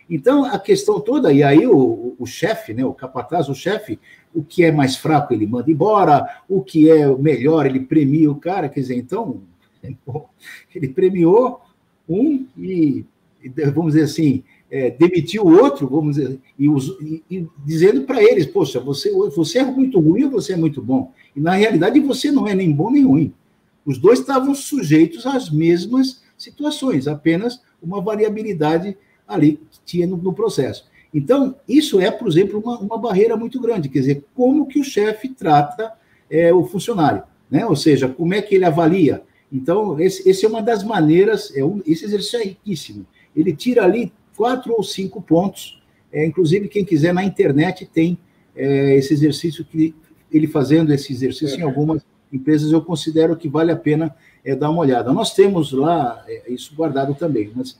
Então, 0.08 0.44
a 0.44 0.58
questão 0.58 1.00
toda, 1.00 1.32
e 1.32 1.42
aí 1.42 1.66
o, 1.66 2.14
o 2.18 2.26
chefe, 2.26 2.72
né, 2.72 2.84
o 2.84 2.94
capataz, 2.94 3.48
o 3.48 3.54
chefe, 3.54 3.98
o 4.32 4.42
que 4.42 4.64
é 4.64 4.70
mais 4.70 4.96
fraco 4.96 5.34
ele 5.34 5.46
manda 5.46 5.70
embora, 5.70 6.42
o 6.48 6.62
que 6.62 6.88
é 6.88 7.06
melhor 7.16 7.66
ele 7.66 7.80
premia 7.80 8.30
o 8.30 8.36
cara, 8.36 8.68
quer 8.68 8.80
dizer, 8.80 8.96
então, 8.96 9.42
ele 10.74 10.88
premiou 10.88 11.60
um 12.08 12.46
e, 12.56 13.04
vamos 13.74 13.94
dizer 13.94 14.04
assim, 14.04 14.44
é, 14.70 14.90
demitir 14.90 15.40
o 15.40 15.48
outro, 15.48 15.88
vamos 15.88 16.16
dizer, 16.16 16.38
e, 16.58 16.66
e, 16.66 17.22
e 17.30 17.46
dizendo 17.64 18.02
para 18.02 18.22
eles, 18.22 18.46
poxa, 18.46 18.80
você, 18.80 19.10
você 19.30 19.58
é 19.58 19.64
muito 19.64 20.00
ruim 20.00 20.24
ou 20.24 20.30
você 20.30 20.54
é 20.54 20.56
muito 20.56 20.82
bom? 20.82 21.12
E 21.34 21.40
na 21.40 21.52
realidade 21.52 22.00
você 22.00 22.30
não 22.30 22.46
é 22.46 22.54
nem 22.54 22.72
bom 22.72 22.90
nem 22.90 23.04
ruim. 23.04 23.32
Os 23.84 23.98
dois 23.98 24.18
estavam 24.18 24.54
sujeitos 24.54 25.24
às 25.26 25.48
mesmas 25.48 26.22
situações, 26.36 27.06
apenas 27.06 27.62
uma 27.80 28.00
variabilidade 28.00 28.96
ali 29.26 29.60
que 29.70 29.78
tinha 29.84 30.06
no, 30.06 30.16
no 30.16 30.32
processo. 30.32 30.86
Então, 31.14 31.54
isso 31.68 32.00
é, 32.00 32.10
por 32.10 32.28
exemplo, 32.28 32.60
uma, 32.60 32.78
uma, 32.78 32.98
barreira 32.98 33.36
muito 33.36 33.60
grande, 33.60 33.88
quer 33.88 34.00
dizer, 34.00 34.24
como 34.34 34.66
que 34.66 34.78
o 34.78 34.84
chefe 34.84 35.28
trata 35.28 35.92
é, 36.28 36.52
o 36.52 36.64
funcionário, 36.64 37.22
né? 37.50 37.64
ou 37.64 37.76
seja, 37.76 38.08
como 38.08 38.34
é 38.34 38.42
que 38.42 38.54
ele 38.54 38.64
avalia. 38.64 39.22
Então, 39.50 39.98
esse, 40.00 40.28
esse 40.28 40.44
é 40.44 40.48
uma 40.48 40.60
das 40.60 40.82
maneiras, 40.82 41.56
é 41.56 41.64
um, 41.64 41.80
esse 41.86 42.04
exercício 42.04 42.40
é 42.40 42.44
riquíssimo. 42.44 43.06
Ele 43.34 43.54
tira 43.54 43.84
ali 43.84 44.12
quatro 44.36 44.74
ou 44.76 44.82
cinco 44.82 45.20
pontos. 45.20 45.82
É, 46.12 46.24
inclusive, 46.24 46.68
quem 46.68 46.84
quiser 46.84 47.12
na 47.12 47.24
internet 47.24 47.86
tem 47.86 48.18
é, 48.54 48.96
esse 48.96 49.12
exercício 49.12 49.64
que 49.64 49.94
ele 50.30 50.46
fazendo 50.46 50.92
esse 50.92 51.12
exercício 51.12 51.58
em 51.58 51.62
algumas 51.62 52.02
empresas, 52.32 52.72
eu 52.72 52.82
considero 52.82 53.36
que 53.36 53.48
vale 53.48 53.72
a 53.72 53.76
pena 53.76 54.14
é, 54.44 54.54
dar 54.54 54.70
uma 54.70 54.80
olhada. 54.80 55.12
Nós 55.12 55.34
temos 55.34 55.72
lá 55.72 56.22
é, 56.28 56.52
isso 56.52 56.74
guardado 56.74 57.14
também, 57.14 57.50
mas 57.54 57.78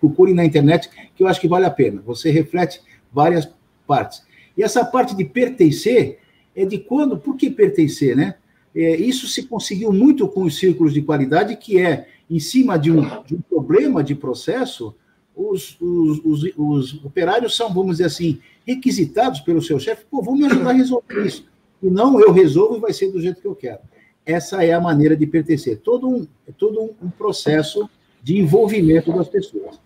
procure 0.00 0.32
na 0.32 0.44
internet, 0.44 0.88
que 1.14 1.22
eu 1.22 1.28
acho 1.28 1.40
que 1.40 1.48
vale 1.48 1.66
a 1.66 1.70
pena. 1.70 2.02
Você 2.06 2.30
reflete 2.30 2.80
várias 3.12 3.48
partes. 3.86 4.22
E 4.56 4.62
essa 4.62 4.84
parte 4.84 5.14
de 5.16 5.24
pertencer 5.24 6.18
é 6.54 6.64
de 6.64 6.78
quando, 6.78 7.16
por 7.16 7.36
que 7.36 7.50
pertencer, 7.50 8.16
né? 8.16 8.34
É, 8.74 8.96
isso 8.96 9.26
se 9.26 9.44
conseguiu 9.44 9.92
muito 9.92 10.28
com 10.28 10.44
os 10.44 10.58
círculos 10.58 10.92
de 10.92 11.02
qualidade, 11.02 11.56
que 11.56 11.78
é, 11.78 12.06
em 12.30 12.38
cima 12.38 12.78
de 12.78 12.92
um, 12.92 13.00
de 13.24 13.34
um 13.34 13.40
problema 13.40 14.04
de 14.04 14.14
processo, 14.14 14.94
os, 15.38 15.76
os, 15.80 16.20
os, 16.24 16.52
os, 16.56 17.04
operários 17.04 17.56
são, 17.56 17.72
vamos 17.72 17.92
dizer 17.92 18.06
assim, 18.06 18.40
requisitados 18.66 19.40
pelo 19.40 19.62
seu 19.62 19.78
chefe, 19.78 20.04
pô, 20.10 20.20
vamos 20.20 20.40
me 20.40 20.46
ajudar 20.46 20.70
a 20.70 20.72
resolver 20.72 21.24
isso. 21.24 21.46
E 21.80 21.88
não, 21.88 22.20
eu 22.20 22.32
resolvo 22.32 22.76
e 22.76 22.80
vai 22.80 22.92
ser 22.92 23.12
do 23.12 23.20
jeito 23.20 23.40
que 23.40 23.46
eu 23.46 23.54
quero. 23.54 23.78
Essa 24.26 24.64
é 24.64 24.72
a 24.72 24.80
maneira 24.80 25.16
de 25.16 25.26
pertencer. 25.26 25.78
Todo 25.78 26.08
um, 26.08 26.26
todo 26.58 26.94
um 27.00 27.08
processo 27.08 27.88
de 28.20 28.36
envolvimento 28.36 29.12
das 29.12 29.28
pessoas. 29.28 29.80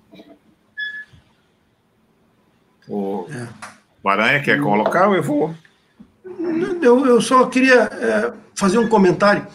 O 2.88 3.26
Baranha 4.02 4.42
quer 4.42 4.60
colocar 4.60 5.08
ou 5.08 5.14
eu 5.14 5.22
vou? 5.22 5.54
Eu, 6.80 7.06
eu 7.06 7.20
só 7.20 7.46
queria 7.46 7.82
é, 7.82 8.32
fazer 8.54 8.78
um 8.78 8.88
comentário. 8.88 9.46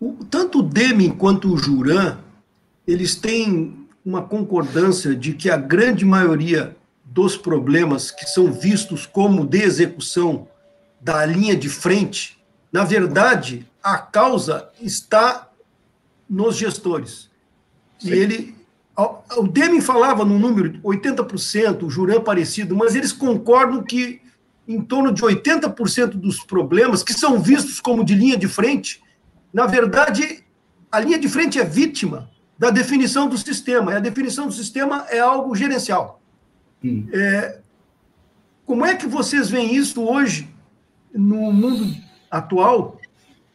O, 0.00 0.24
tanto 0.24 0.60
o 0.60 0.62
Deming 0.62 1.10
quanto 1.10 1.52
o 1.52 1.58
Juran, 1.58 2.18
eles 2.86 3.14
têm 3.14 3.79
uma 4.04 4.22
concordância 4.22 5.14
de 5.14 5.32
que 5.34 5.50
a 5.50 5.56
grande 5.56 6.04
maioria 6.04 6.76
dos 7.04 7.36
problemas 7.36 8.10
que 8.10 8.24
são 8.24 8.52
vistos 8.52 9.04
como 9.04 9.44
de 9.44 9.62
execução 9.62 10.48
da 11.00 11.24
linha 11.26 11.56
de 11.56 11.68
frente, 11.68 12.38
na 12.72 12.84
verdade, 12.84 13.66
a 13.82 13.98
causa 13.98 14.68
está 14.80 15.48
nos 16.28 16.56
gestores. 16.56 17.28
Sim. 17.98 18.10
E 18.10 18.12
ele. 18.12 18.60
O 19.36 19.46
Deming 19.46 19.80
falava 19.80 20.26
no 20.26 20.38
número 20.38 20.78
80%, 20.82 21.84
o 21.84 21.90
Juran 21.90 22.20
parecido, 22.20 22.76
mas 22.76 22.94
eles 22.94 23.12
concordam 23.12 23.82
que 23.82 24.20
em 24.68 24.80
torno 24.82 25.10
de 25.10 25.22
80% 25.22 26.10
dos 26.10 26.40
problemas 26.40 27.02
que 27.02 27.14
são 27.14 27.40
vistos 27.40 27.80
como 27.80 28.04
de 28.04 28.14
linha 28.14 28.36
de 28.36 28.46
frente, 28.46 29.02
na 29.54 29.66
verdade, 29.66 30.44
a 30.92 31.00
linha 31.00 31.18
de 31.18 31.28
frente 31.30 31.58
é 31.58 31.64
vítima 31.64 32.28
da 32.60 32.68
definição 32.68 33.26
do 33.26 33.38
sistema. 33.38 33.92
E 33.92 33.96
a 33.96 34.00
definição 34.00 34.46
do 34.46 34.52
sistema 34.52 35.06
é 35.08 35.18
algo 35.18 35.56
gerencial. 35.56 36.20
Hum. 36.84 37.08
É, 37.10 37.58
como 38.66 38.84
é 38.84 38.94
que 38.94 39.06
vocês 39.06 39.48
veem 39.48 39.74
isso 39.74 40.02
hoje 40.02 40.46
no 41.12 41.50
mundo 41.50 41.96
atual, 42.30 43.00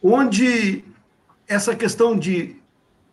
onde 0.02 0.84
essa 1.46 1.76
questão 1.76 2.18
de 2.18 2.56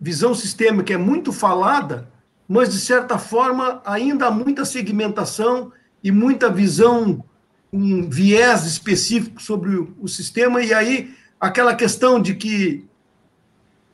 visão 0.02 0.34
sistêmica 0.34 0.95
é 0.95 0.98
muito 0.98 1.32
falada, 1.32 2.10
mas 2.48 2.74
de 2.74 2.80
certa 2.80 3.20
forma 3.20 3.80
ainda 3.86 4.26
há 4.26 4.32
muita 4.32 4.65
segmentação 4.65 5.72
e 6.03 6.11
muita 6.11 6.49
visão 6.49 7.24
um 7.72 8.10
viés 8.10 8.65
específico 8.65 9.41
sobre 9.41 9.76
o, 9.76 9.95
o 10.02 10.07
sistema, 10.07 10.61
e 10.61 10.74
aí 10.74 11.15
aquela 11.40 11.76
questão 11.76 12.20
de 12.20 12.34
que 12.34 12.86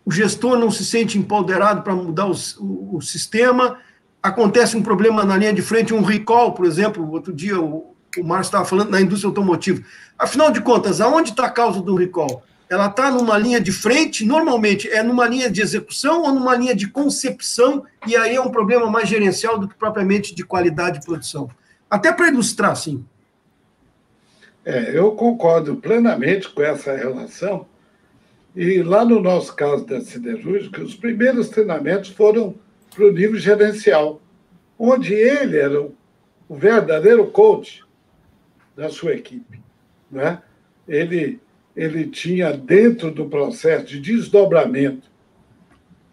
o 0.10 0.12
gestor 0.12 0.58
não 0.58 0.72
se 0.72 0.84
sente 0.84 1.20
empoderado 1.20 1.84
para 1.84 1.94
mudar 1.94 2.26
o, 2.26 2.34
o, 2.60 2.98
o, 2.98 3.02
sistema, 3.02 3.78
acontece 4.24 4.76
um 4.76 4.82
problema 4.82 5.24
na 5.24 5.38
linha 5.38 5.54
de 5.54 5.62
frente, 5.62 5.94
um 5.94 6.02
recall, 6.02 6.54
por 6.54 6.66
exemplo, 6.66 7.08
outro 7.12 7.32
dia 7.32 7.62
o, 7.62 7.96
o 8.18 8.24
Márcio 8.24 8.50
estava 8.50 8.66
falando 8.66 8.90
na 8.90 9.00
indústria 9.00 9.28
automotiva. 9.28 9.84
Afinal 10.18 10.50
de 10.50 10.62
contas, 10.62 11.00
aonde 11.00 11.30
está 11.30 11.46
a 11.46 11.50
causa 11.52 11.80
do 11.80 11.94
recall? 11.94 12.42
Ela 12.68 12.88
está 12.88 13.12
numa 13.12 13.38
linha 13.38 13.62
de 13.62 13.72
frente, 13.72 14.26
normalmente 14.26 14.90
é 14.90 15.04
numa 15.04 15.28
linha 15.28 15.48
de 15.48 15.62
execução 15.62 16.24
ou 16.24 16.34
numa 16.34 16.56
linha 16.56 16.74
de 16.74 16.88
concepção, 16.88 17.86
e 18.08 18.18
aí 18.18 18.36
é 18.36 18.42
um 18.42 18.50
problema 18.50 18.90
mais 18.90 19.08
gerencial 19.08 19.60
do 19.60 19.68
que 19.68 19.76
propriamente 19.76 20.34
de 20.34 20.44
qualidade 20.44 21.02
de 21.02 21.06
produção. 21.06 21.52
Até 21.88 22.12
para 22.12 22.30
ilustrar, 22.30 22.76
sim. 22.76 23.06
É, 24.66 24.98
eu 24.98 25.12
concordo 25.12 25.76
plenamente 25.76 26.50
com 26.50 26.64
essa 26.64 26.96
relação. 26.96 27.68
E 28.56 28.82
lá 28.82 29.06
no 29.06 29.20
nosso 29.20 29.56
caso 29.56 29.86
da 29.86 30.02
siderúrgica, 30.02 30.82
os 30.82 30.96
primeiros 30.96 31.50
treinamentos 31.50 32.10
foram 32.10 32.56
para 32.94 33.06
o 33.06 33.12
nível 33.12 33.38
gerencial, 33.38 34.22
onde 34.78 35.14
ele 35.14 35.58
era 35.58 35.82
o, 35.82 35.96
verdadeiro 36.50 37.28
coach 37.28 37.86
da 38.76 38.90
sua 38.90 39.14
equipe. 39.14 39.62
Né? 40.10 40.42
Ele, 40.88 41.40
ele 41.76 42.08
tinha, 42.08 42.52
dentro 42.52 43.12
do 43.12 43.30
processo 43.30 43.86
de 43.86 44.00
desdobramento 44.00 45.08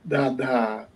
da, 0.05 0.29
da, 0.29 0.89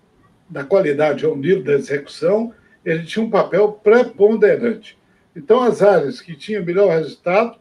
da 0.49 0.63
qualidade 0.63 1.25
ao 1.25 1.35
nível 1.35 1.65
da 1.65 1.73
execução, 1.73 2.53
ele 2.85 3.05
tinha 3.05 3.25
um 3.25 3.31
papel 3.31 3.73
preponderante. 3.73 4.99
Então, 5.35 5.63
as 5.63 5.81
áreas 5.81 6.21
que 6.21 6.37
tinham 6.37 6.65
melhor 6.65 6.91
resultado 6.91 7.59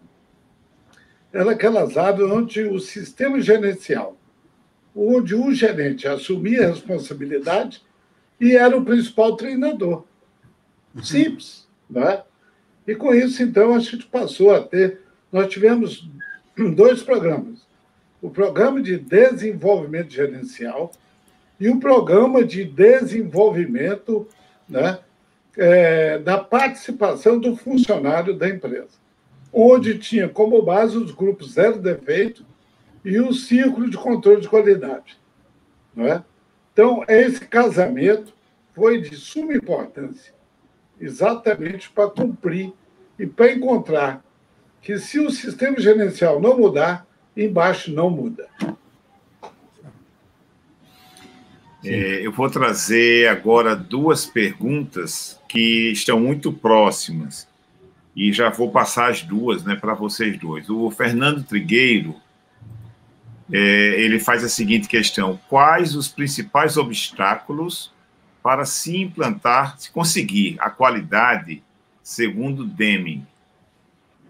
eram 1.31 1.49
aquelas 1.49 1.97
áreas 1.97 2.29
onde 2.29 2.63
o 2.63 2.79
sistema 2.79 3.39
gerencial, 3.39 4.17
onde 4.95 5.35
o 5.35 5.53
gerente 5.53 6.07
assumia 6.07 6.65
a 6.65 6.69
responsabilidade 6.69 7.81
e 8.39 8.55
era 8.55 8.75
o 8.75 8.85
principal 8.85 9.35
treinador. 9.35 10.05
Uhum. 10.95 11.03
Simples, 11.03 11.67
né? 11.89 12.23
E 12.87 12.95
com 12.95 13.13
isso, 13.13 13.43
então, 13.43 13.75
a 13.75 13.79
gente 13.79 14.07
passou 14.07 14.53
a 14.53 14.61
ter. 14.61 15.01
Nós 15.31 15.47
tivemos 15.47 16.09
dois 16.75 17.03
programas: 17.03 17.67
o 18.21 18.29
programa 18.29 18.81
de 18.81 18.97
desenvolvimento 18.97 20.11
gerencial 20.11 20.91
e 21.59 21.69
o 21.69 21.79
programa 21.79 22.43
de 22.43 22.63
desenvolvimento 22.63 24.27
né, 24.67 24.99
é, 25.57 26.17
da 26.19 26.37
participação 26.37 27.37
do 27.37 27.55
funcionário 27.55 28.33
da 28.33 28.47
empresa, 28.47 28.97
onde 29.51 29.97
tinha 29.97 30.29
como 30.29 30.61
base 30.61 30.97
os 30.97 31.11
grupos 31.11 31.53
zero 31.53 31.79
defeito 31.81 32.45
e 33.03 33.19
o 33.19 33.33
círculo 33.33 33.89
de 33.89 33.97
controle 33.97 34.41
de 34.41 34.49
qualidade. 34.49 35.17
Não 35.95 36.05
é? 36.05 36.23
Então, 36.71 37.03
esse 37.07 37.41
casamento 37.41 38.33
foi 38.73 39.01
de 39.01 39.15
suma 39.15 39.53
importância, 39.53 40.33
exatamente 40.99 41.89
para 41.89 42.09
cumprir 42.09 42.71
e 43.17 43.25
para 43.25 43.51
encontrar 43.51 44.23
que 44.81 44.97
se 44.97 45.19
o 45.19 45.29
sistema 45.29 45.79
gerencial 45.79 46.39
não 46.39 46.57
mudar, 46.57 47.05
embaixo 47.35 47.91
não 47.91 48.09
muda. 48.09 48.47
É, 51.83 52.25
eu 52.25 52.31
vou 52.31 52.49
trazer 52.49 53.27
agora 53.27 53.75
duas 53.75 54.25
perguntas 54.25 55.39
que 55.47 55.91
estão 55.91 56.19
muito 56.19 56.51
próximas 56.51 57.48
e 58.15 58.31
já 58.33 58.49
vou 58.49 58.71
passar 58.71 59.11
as 59.11 59.21
duas 59.21 59.63
né, 59.63 59.75
para 59.75 59.93
vocês 59.93 60.37
dois. 60.37 60.69
O 60.69 60.89
Fernando 60.91 61.43
Trigueiro 61.43 62.15
é, 63.51 63.57
ele 64.01 64.19
faz 64.19 64.43
a 64.43 64.49
seguinte 64.49 64.87
questão: 64.87 65.39
quais 65.47 65.95
os 65.95 66.07
principais 66.07 66.77
obstáculos 66.77 67.91
para 68.43 68.65
se 68.65 68.97
implantar, 68.97 69.79
se 69.79 69.91
conseguir 69.91 70.57
a 70.59 70.69
qualidade 70.69 71.63
segundo 72.03 72.65
Deming? 72.65 73.25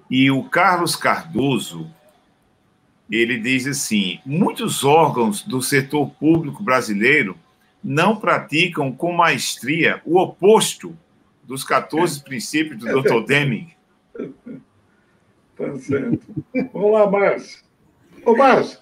E 0.10 0.32
o 0.32 0.44
Carlos 0.44 0.96
Cardoso 0.96 1.90
ele 3.10 3.40
diz 3.40 3.66
assim: 3.68 4.20
muitos 4.26 4.84
órgãos 4.84 5.42
do 5.42 5.62
setor 5.62 6.10
público 6.12 6.64
brasileiro 6.64 7.38
não 7.84 8.16
praticam 8.16 8.92
com 8.92 9.14
maestria 9.14 10.02
o 10.06 10.20
oposto 10.20 10.96
dos 11.50 11.64
14 11.64 12.24
princípios 12.24 12.80
do 12.80 13.02
Dr. 13.02 13.26
Deming. 13.26 13.70
Tá 15.58 15.76
certo. 15.80 16.22
Vamos 16.72 16.92
lá, 16.92 17.10
Márcio. 17.10 17.64
Ô, 18.24 18.38
Márcio, 18.38 18.78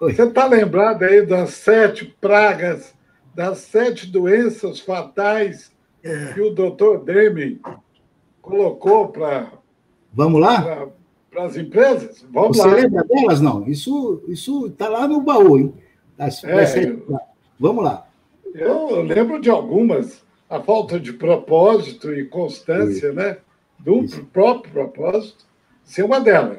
você 0.00 0.24
está 0.24 0.46
lembrado 0.46 1.04
aí 1.04 1.24
das 1.24 1.50
sete 1.50 2.04
pragas, 2.20 2.92
das 3.32 3.58
sete 3.58 4.10
doenças 4.10 4.80
fatais 4.80 5.72
é. 6.02 6.32
que 6.32 6.40
o 6.40 6.50
Dr. 6.50 7.04
Deming 7.04 7.60
colocou 8.40 9.08
para. 9.08 9.52
Vamos 10.12 10.40
lá? 10.40 10.88
para 11.30 11.44
as 11.44 11.56
empresas? 11.56 12.26
Vamos 12.30 12.56
Você 12.56 12.68
lá. 12.68 12.74
Você 12.74 12.80
lembra 12.82 13.04
delas? 13.04 13.40
Não. 13.40 13.66
Isso 13.68 14.66
está 14.66 14.88
lá 14.88 15.06
no 15.06 15.20
baú, 15.20 15.56
hein? 15.56 15.72
Das, 16.18 16.42
é, 16.42 16.84
eu, 16.84 17.20
Vamos 17.58 17.84
lá. 17.84 18.06
Eu 18.52 19.02
lembro 19.02 19.40
de 19.40 19.48
algumas. 19.48 20.22
A 20.52 20.60
falta 20.60 21.00
de 21.00 21.14
propósito 21.14 22.12
e 22.12 22.26
constância, 22.26 23.06
Isso. 23.06 23.14
né? 23.14 23.38
Do 23.78 24.04
Isso. 24.04 24.22
próprio 24.26 24.70
propósito, 24.70 25.46
ser 25.82 26.04
uma 26.04 26.20
delas. 26.20 26.58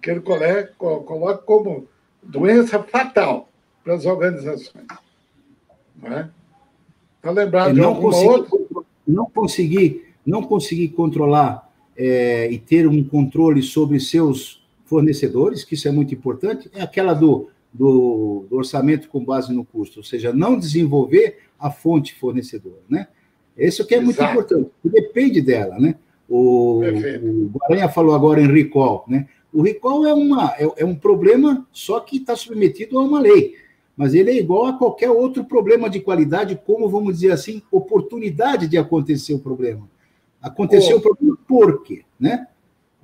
Que 0.00 0.12
ele 0.12 0.20
coloca 0.20 1.38
como 1.38 1.88
doença 2.22 2.80
fatal 2.84 3.48
para 3.82 3.94
as 3.94 4.06
organizações. 4.06 4.86
Não 6.00 6.12
é? 6.12 6.30
Está 7.16 7.32
lembrado 7.32 7.74
de 7.74 7.80
alguma 7.80 8.16
outra? 8.16 8.58
não 9.04 9.26
conseguir, 9.26 10.14
não 10.24 10.44
conseguir 10.44 10.90
controlar 10.90 11.68
é, 11.96 12.48
e 12.48 12.60
ter 12.60 12.86
um 12.86 13.02
controle 13.02 13.60
sobre 13.60 13.98
seus 13.98 14.64
fornecedores, 14.84 15.64
que 15.64 15.74
isso 15.74 15.88
é 15.88 15.90
muito 15.90 16.14
importante, 16.14 16.70
é 16.72 16.80
aquela 16.80 17.12
do, 17.12 17.48
do, 17.72 18.46
do 18.48 18.56
orçamento 18.56 19.08
com 19.08 19.24
base 19.24 19.52
no 19.52 19.64
custo, 19.64 19.98
ou 19.98 20.04
seja, 20.04 20.32
não 20.32 20.56
desenvolver 20.56 21.40
a 21.58 21.70
fonte 21.72 22.14
fornecedora, 22.14 22.82
né? 22.88 23.08
Isso 23.56 23.86
que 23.86 23.94
é 23.94 24.00
muito 24.00 24.16
Exato. 24.16 24.32
importante, 24.32 24.70
depende 24.84 25.40
dela, 25.40 25.78
né? 25.78 25.94
O, 26.28 26.80
o 26.80 27.50
Guaranha 27.58 27.88
falou 27.88 28.14
agora 28.14 28.40
em 28.40 28.50
recall, 28.50 29.04
né? 29.06 29.28
O 29.52 29.62
recall 29.62 30.06
é, 30.06 30.14
uma, 30.14 30.54
é, 30.58 30.66
é 30.78 30.84
um 30.84 30.94
problema 30.94 31.66
só 31.70 32.00
que 32.00 32.16
está 32.16 32.34
submetido 32.34 32.98
a 32.98 33.02
uma 33.02 33.20
lei, 33.20 33.54
mas 33.94 34.14
ele 34.14 34.30
é 34.30 34.38
igual 34.38 34.66
a 34.66 34.78
qualquer 34.78 35.10
outro 35.10 35.44
problema 35.44 35.90
de 35.90 36.00
qualidade, 36.00 36.58
como, 36.64 36.88
vamos 36.88 37.16
dizer 37.16 37.32
assim, 37.32 37.60
oportunidade 37.70 38.66
de 38.66 38.78
acontecer 38.78 39.34
o 39.34 39.38
problema. 39.38 39.86
Aconteceu 40.40 40.96
oh. 40.96 40.98
o 40.98 41.02
problema 41.02 41.38
por 41.46 41.82
quê, 41.82 42.02
né? 42.18 42.46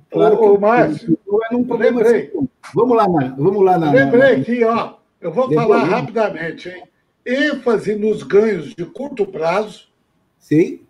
Claro 0.09 0.41
ô, 0.41 0.55
ô, 0.55 0.59
Márcio, 0.59 1.17
é 1.51 1.55
um 1.55 1.63
problema. 1.63 2.01
Assim, 2.01 2.29
vamos 2.73 2.97
lá, 2.97 3.05
vamos 3.37 3.63
lá 3.63 3.77
na. 3.77 3.91
Lembrei 3.91 4.37
na, 4.37 4.41
aqui, 4.41 4.63
ó. 4.63 4.93
Eu 5.21 5.31
vou 5.31 5.51
falar 5.53 5.83
rapidamente, 5.83 6.69
hein? 6.69 6.83
ênfase 7.25 7.95
nos 7.95 8.23
ganhos 8.23 8.73
de 8.73 8.85
curto 8.85 9.25
prazo. 9.25 9.88
Sim. 10.39 10.81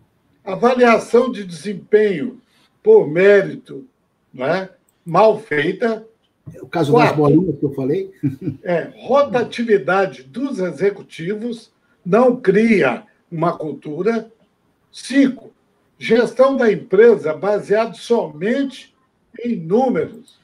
Avaliação 0.46 1.32
de 1.32 1.44
desempenho 1.44 2.42
por 2.82 3.08
mérito, 3.08 3.86
não 4.34 4.46
é? 4.46 4.70
mal 5.06 5.40
feita. 5.40 6.06
O 6.62 6.68
caso 6.68 6.92
Quatro, 6.92 7.10
das 7.10 7.18
bolinhas 7.18 7.60
que 7.60 7.66
eu 7.66 7.74
falei. 7.74 8.12
É, 8.64 8.92
rotatividade 8.96 10.24
dos 10.24 10.60
executivos 10.60 11.72
não 12.06 12.40
cria 12.40 13.04
uma 13.32 13.58
cultura. 13.58 14.32
Cinco, 14.92 15.52
gestão 15.98 16.56
da 16.56 16.72
empresa 16.72 17.34
baseada 17.34 17.94
somente 17.94 18.96
em 19.44 19.56
números, 19.56 20.40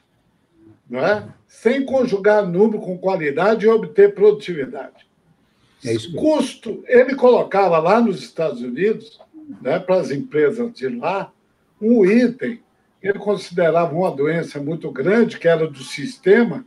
não 0.88 1.04
é? 1.04 1.28
sem 1.48 1.84
conjugar 1.84 2.46
número 2.46 2.80
com 2.80 2.96
qualidade 2.98 3.66
e 3.66 3.68
obter 3.68 4.14
produtividade. 4.14 5.06
É 5.86 5.94
isso 5.94 6.12
Custo, 6.14 6.82
ele 6.86 7.14
colocava 7.14 7.78
lá 7.78 8.00
nos 8.00 8.22
Estados 8.22 8.60
Unidos, 8.60 9.20
né, 9.62 9.78
para 9.78 9.96
as 9.96 10.10
empresas 10.10 10.72
de 10.72 10.88
lá, 10.88 11.32
um 11.80 12.04
item 12.04 12.60
que 13.00 13.08
ele 13.08 13.18
considerava 13.18 13.94
uma 13.94 14.10
doença 14.10 14.60
muito 14.60 14.90
grande, 14.90 15.38
que 15.38 15.46
era 15.46 15.68
do 15.68 15.82
sistema, 15.82 16.64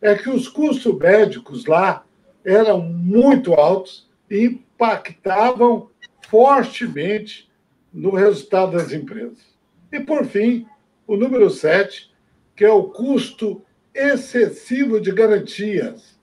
é 0.00 0.14
que 0.14 0.28
os 0.28 0.48
custos 0.48 0.96
médicos 0.98 1.66
lá 1.66 2.04
eram 2.44 2.80
muito 2.80 3.54
altos 3.54 4.08
e 4.30 4.44
impactavam 4.44 5.88
fortemente 6.28 7.50
no 7.92 8.14
resultado 8.14 8.72
das 8.72 8.92
empresas. 8.92 9.38
E, 9.90 9.98
por 10.00 10.26
fim, 10.26 10.66
o 11.06 11.16
número 11.16 11.48
7, 11.48 12.10
que 12.54 12.64
é 12.64 12.70
o 12.70 12.84
custo 12.84 13.62
excessivo 13.94 15.00
de 15.00 15.10
garantias. 15.10 16.18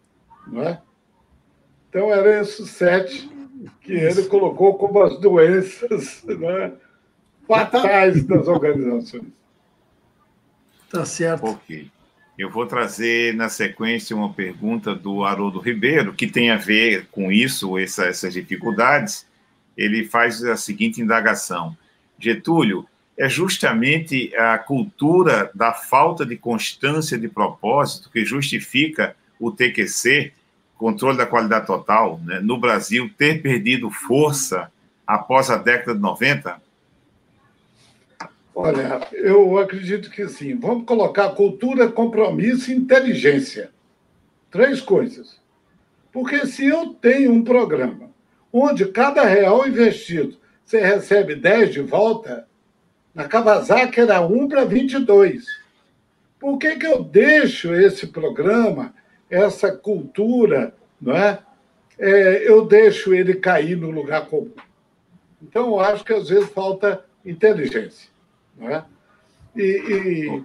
Não 0.48 0.62
é? 0.62 0.82
Então, 1.96 2.14
era 2.14 2.42
esses 2.42 2.72
sete 2.72 3.30
que 3.80 3.94
ele 3.94 4.24
colocou 4.24 4.74
como 4.78 5.02
as 5.02 5.18
doenças 5.18 6.26
né, 6.26 6.74
fatais 7.48 8.22
das 8.26 8.50
organizações. 8.50 9.24
Tá 10.92 11.06
certo. 11.06 11.46
Ok. 11.46 11.90
Eu 12.38 12.50
vou 12.50 12.66
trazer 12.66 13.34
na 13.34 13.48
sequência 13.48 14.14
uma 14.14 14.34
pergunta 14.34 14.94
do 14.94 15.24
Haroldo 15.24 15.62
Ribeiro, 15.62 16.14
que 16.14 16.28
tem 16.28 16.52
a 16.52 16.58
ver 16.58 17.08
com 17.12 17.32
isso, 17.32 17.78
essa, 17.78 18.08
essas 18.08 18.34
dificuldades. 18.34 19.26
Ele 19.78 20.04
faz 20.04 20.44
a 20.44 20.58
seguinte 20.58 21.00
indagação: 21.00 21.78
Getúlio, 22.20 22.86
é 23.18 23.30
justamente 23.30 24.36
a 24.36 24.58
cultura 24.58 25.50
da 25.56 25.72
falta 25.72 26.26
de 26.26 26.36
constância 26.36 27.18
de 27.18 27.30
propósito 27.30 28.10
que 28.12 28.26
justifica 28.26 29.16
o 29.40 29.50
TQC 29.50 30.34
controle 30.78 31.18
da 31.18 31.26
qualidade 31.26 31.68
total, 31.68 32.20
né, 32.24 32.40
no 32.40 32.60
Brasil 32.60 33.10
ter 33.18 33.42
perdido 33.42 33.90
força 33.90 34.72
após 35.06 35.50
a 35.50 35.58
década 35.58 35.96
de 35.96 36.02
90? 36.02 36.62
Olha, 38.54 39.02
eu 39.12 39.58
acredito 39.58 40.10
que 40.10 40.28
sim. 40.30 40.56
Vamos 40.58 40.86
colocar 40.86 41.30
cultura, 41.30 41.90
compromisso 41.90 42.72
e 42.72 42.76
inteligência. 42.76 43.70
Três 44.50 44.80
coisas. 44.80 45.40
Porque 46.12 46.48
se 46.48 46.66
eu 46.66 46.94
tenho 46.94 47.34
um 47.34 47.44
programa 47.44 48.10
onde 48.52 48.86
cada 48.86 49.24
real 49.24 49.68
investido 49.68 50.38
você 50.64 50.80
recebe 50.80 51.36
10 51.36 51.74
de 51.74 51.82
volta, 51.82 52.48
na 53.14 53.26
Kawasaki 53.26 54.00
era 54.00 54.22
1 54.22 54.48
para 54.48 54.66
22. 54.66 55.46
Por 56.40 56.58
que, 56.58 56.76
que 56.76 56.88
eu 56.88 57.04
deixo 57.04 57.74
esse 57.74 58.08
programa 58.08 58.94
essa 59.30 59.72
cultura, 59.72 60.74
não 61.02 61.16
é? 61.16 61.40
é? 61.98 62.50
eu 62.50 62.66
deixo 62.66 63.14
ele 63.14 63.36
cair 63.36 63.76
no 63.76 63.90
lugar 63.90 64.28
comum. 64.28 64.52
Então, 65.42 65.68
eu 65.68 65.80
acho 65.80 66.04
que 66.04 66.14
às 66.14 66.30
vezes 66.30 66.50
falta 66.50 67.04
inteligência. 67.26 68.10
Não 68.58 68.70
é? 68.70 68.86
e, 69.56 70.44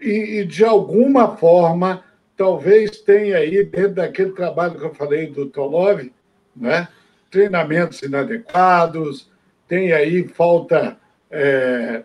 e, 0.00 0.40
e, 0.40 0.44
de 0.44 0.64
alguma 0.64 1.36
forma, 1.36 2.04
talvez 2.36 2.98
tenha 3.00 3.38
aí, 3.38 3.64
dentro 3.64 3.94
daquele 3.94 4.30
trabalho 4.30 4.78
que 4.78 4.84
eu 4.84 4.94
falei 4.94 5.26
do 5.26 5.46
Tolov, 5.46 6.10
né? 6.54 6.88
treinamentos 7.30 8.02
inadequados, 8.02 9.30
tem 9.66 9.92
aí 9.92 10.26
falta 10.28 10.96
é, 11.30 12.02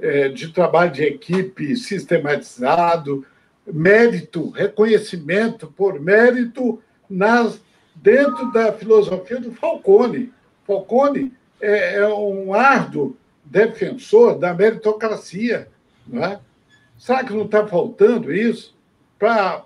é, 0.00 0.28
de 0.28 0.48
trabalho 0.48 0.90
de 0.90 1.04
equipe 1.04 1.76
sistematizado, 1.76 3.24
mérito, 3.66 4.50
reconhecimento 4.50 5.66
por 5.68 6.00
mérito 6.00 6.82
nas, 7.08 7.60
dentro 7.94 8.50
da 8.52 8.72
filosofia 8.72 9.40
do 9.40 9.52
Falcone. 9.52 10.32
Falcone 10.66 11.32
é, 11.60 11.96
é 11.96 12.08
um 12.08 12.52
árduo 12.54 13.16
defensor 13.44 14.38
da 14.38 14.54
meritocracia. 14.54 15.68
Não 16.06 16.24
é? 16.24 16.40
Será 16.98 17.24
que 17.24 17.32
não 17.32 17.44
está 17.44 17.66
faltando 17.66 18.32
isso 18.32 18.76
para 19.18 19.58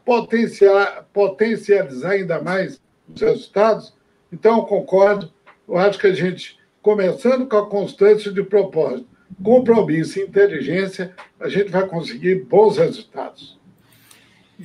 potencializar, 1.14 2.10
ainda 2.10 2.40
mais 2.40 2.80
os 3.08 3.20
resultados? 3.20 3.94
Então, 4.32 4.58
eu 4.58 4.64
concordo. 4.64 5.30
Eu 5.68 5.76
acho 5.78 5.98
que 5.98 6.06
a 6.06 6.14
gente, 6.14 6.58
começando 6.82 7.46
com 7.46 7.56
a 7.56 7.68
constância 7.68 8.32
de 8.32 8.42
propósito, 8.42 9.08
compromisso 9.42 10.18
e 10.18 10.22
inteligência, 10.22 11.14
a 11.38 11.48
gente 11.48 11.70
vai 11.70 11.86
conseguir 11.86 12.44
bons 12.44 12.78
resultados. 12.78 13.58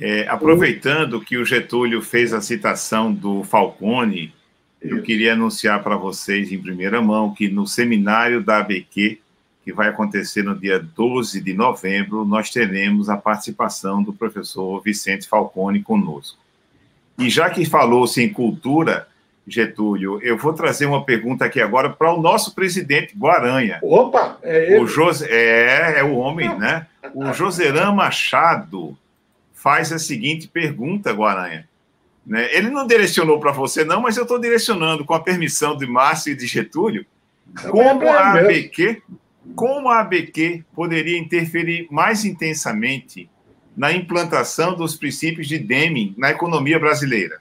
É, 0.00 0.26
aproveitando 0.28 1.20
que 1.20 1.36
o 1.36 1.44
Getúlio 1.44 2.00
fez 2.00 2.32
a 2.32 2.40
citação 2.40 3.12
do 3.12 3.42
Falcone, 3.44 4.32
eu 4.80 5.02
queria 5.02 5.34
anunciar 5.34 5.82
para 5.82 5.96
vocês 5.96 6.50
em 6.50 6.60
primeira 6.60 7.00
mão 7.00 7.32
que 7.32 7.48
no 7.48 7.66
seminário 7.66 8.42
da 8.42 8.58
ABQ, 8.58 9.20
que 9.64 9.72
vai 9.72 9.88
acontecer 9.88 10.42
no 10.42 10.58
dia 10.58 10.80
12 10.80 11.40
de 11.40 11.54
novembro, 11.54 12.24
nós 12.24 12.50
teremos 12.50 13.08
a 13.08 13.16
participação 13.16 14.02
do 14.02 14.12
professor 14.12 14.82
Vicente 14.82 15.28
Falcone 15.28 15.82
conosco. 15.82 16.38
E 17.18 17.30
já 17.30 17.48
que 17.48 17.64
falou-se 17.64 18.20
em 18.20 18.32
cultura, 18.32 19.06
Getúlio, 19.46 20.20
eu 20.22 20.36
vou 20.36 20.52
trazer 20.52 20.86
uma 20.86 21.04
pergunta 21.04 21.44
aqui 21.44 21.60
agora 21.60 21.90
para 21.90 22.12
o 22.12 22.20
nosso 22.20 22.54
presidente 22.54 23.14
Guaranha. 23.16 23.78
Opa, 23.82 24.38
é 24.42 24.72
ele. 24.72 24.80
O 24.80 24.86
José, 24.86 25.28
é, 25.30 25.98
é 25.98 26.04
o 26.04 26.14
homem, 26.14 26.56
né? 26.58 26.86
O 27.14 27.32
Joseran 27.32 27.92
Machado 27.92 28.96
faz 29.62 29.92
a 29.92 29.98
seguinte 29.98 30.48
pergunta, 30.48 31.12
Guaranha. 31.12 31.68
Né? 32.26 32.52
Ele 32.52 32.68
não 32.68 32.84
direcionou 32.84 33.38
para 33.38 33.52
você, 33.52 33.84
não, 33.84 34.00
mas 34.00 34.16
eu 34.16 34.24
estou 34.24 34.40
direcionando, 34.40 35.04
com 35.04 35.14
a 35.14 35.20
permissão 35.20 35.76
de 35.76 35.86
Márcio 35.86 36.32
e 36.32 36.36
de 36.36 36.48
Getúlio, 36.48 37.06
como 37.70 38.08
a 38.08 38.32
ABQ, 38.32 39.00
como 39.54 39.88
a 39.88 40.00
ABQ 40.00 40.64
poderia 40.74 41.16
interferir 41.16 41.86
mais 41.90 42.24
intensamente 42.24 43.30
na 43.76 43.92
implantação 43.92 44.74
dos 44.74 44.96
princípios 44.96 45.46
de 45.46 45.58
Deming 45.58 46.14
na 46.18 46.30
economia 46.30 46.78
brasileira? 46.78 47.40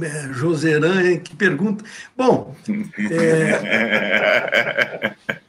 É, 0.00 0.32
Joseran, 0.32 1.18
que 1.18 1.34
pergunta. 1.34 1.84
Bom, 2.16 2.54
é... 3.10 5.12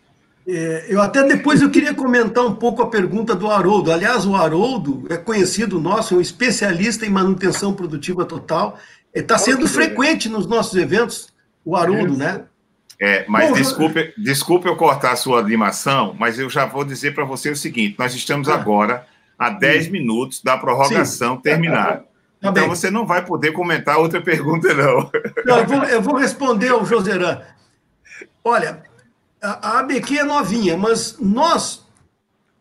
É, 0.47 0.85
eu 0.89 1.01
até 1.01 1.23
depois 1.23 1.61
eu 1.61 1.69
queria 1.69 1.93
comentar 1.93 2.45
um 2.45 2.55
pouco 2.55 2.81
a 2.81 2.89
pergunta 2.89 3.35
do 3.35 3.49
Haroldo. 3.49 3.91
Aliás, 3.91 4.25
o 4.25 4.35
Haroldo 4.35 5.05
é 5.09 5.17
conhecido 5.17 5.79
nosso, 5.79 6.13
é 6.13 6.17
um 6.17 6.21
especialista 6.21 7.05
em 7.05 7.09
manutenção 7.09 7.73
produtiva 7.73 8.25
total. 8.25 8.77
Está 9.13 9.37
sendo 9.37 9.67
frequente 9.67 10.29
nos 10.29 10.47
nossos 10.47 10.75
eventos, 10.75 11.29
o 11.63 11.75
Haroldo, 11.75 12.17
né? 12.17 12.45
É, 12.99 13.25
mas 13.27 13.49
Bom, 13.49 13.55
desculpe, 13.55 14.13
desculpe 14.17 14.67
eu 14.67 14.75
cortar 14.75 15.13
a 15.13 15.15
sua 15.15 15.39
animação, 15.39 16.15
mas 16.19 16.37
eu 16.37 16.47
já 16.49 16.65
vou 16.65 16.85
dizer 16.85 17.15
para 17.15 17.25
você 17.25 17.49
o 17.49 17.55
seguinte: 17.55 17.95
nós 17.97 18.13
estamos 18.13 18.47
ah. 18.47 18.53
agora 18.53 19.07
a 19.37 19.49
10 19.49 19.85
Sim. 19.85 19.91
minutos 19.91 20.41
da 20.43 20.55
prorrogação 20.55 21.35
Sim. 21.35 21.41
terminar. 21.41 21.97
Tá 21.97 22.49
então 22.49 22.53
bem. 22.53 22.67
você 22.67 22.91
não 22.91 23.05
vai 23.05 23.25
poder 23.25 23.51
comentar 23.53 23.97
outra 23.97 24.21
pergunta, 24.21 24.73
não. 24.73 25.09
não 25.45 25.57
eu, 25.59 25.65
vou, 25.65 25.83
eu 25.83 26.01
vou 26.01 26.15
responder 26.15 26.69
ao 26.69 26.85
Joseran. 26.85 27.41
Olha, 28.43 28.83
a, 29.41 29.79
ABQ 29.79 30.19
é 30.19 30.23
novinha, 30.23 30.77
mas 30.77 31.17
nós 31.19 31.85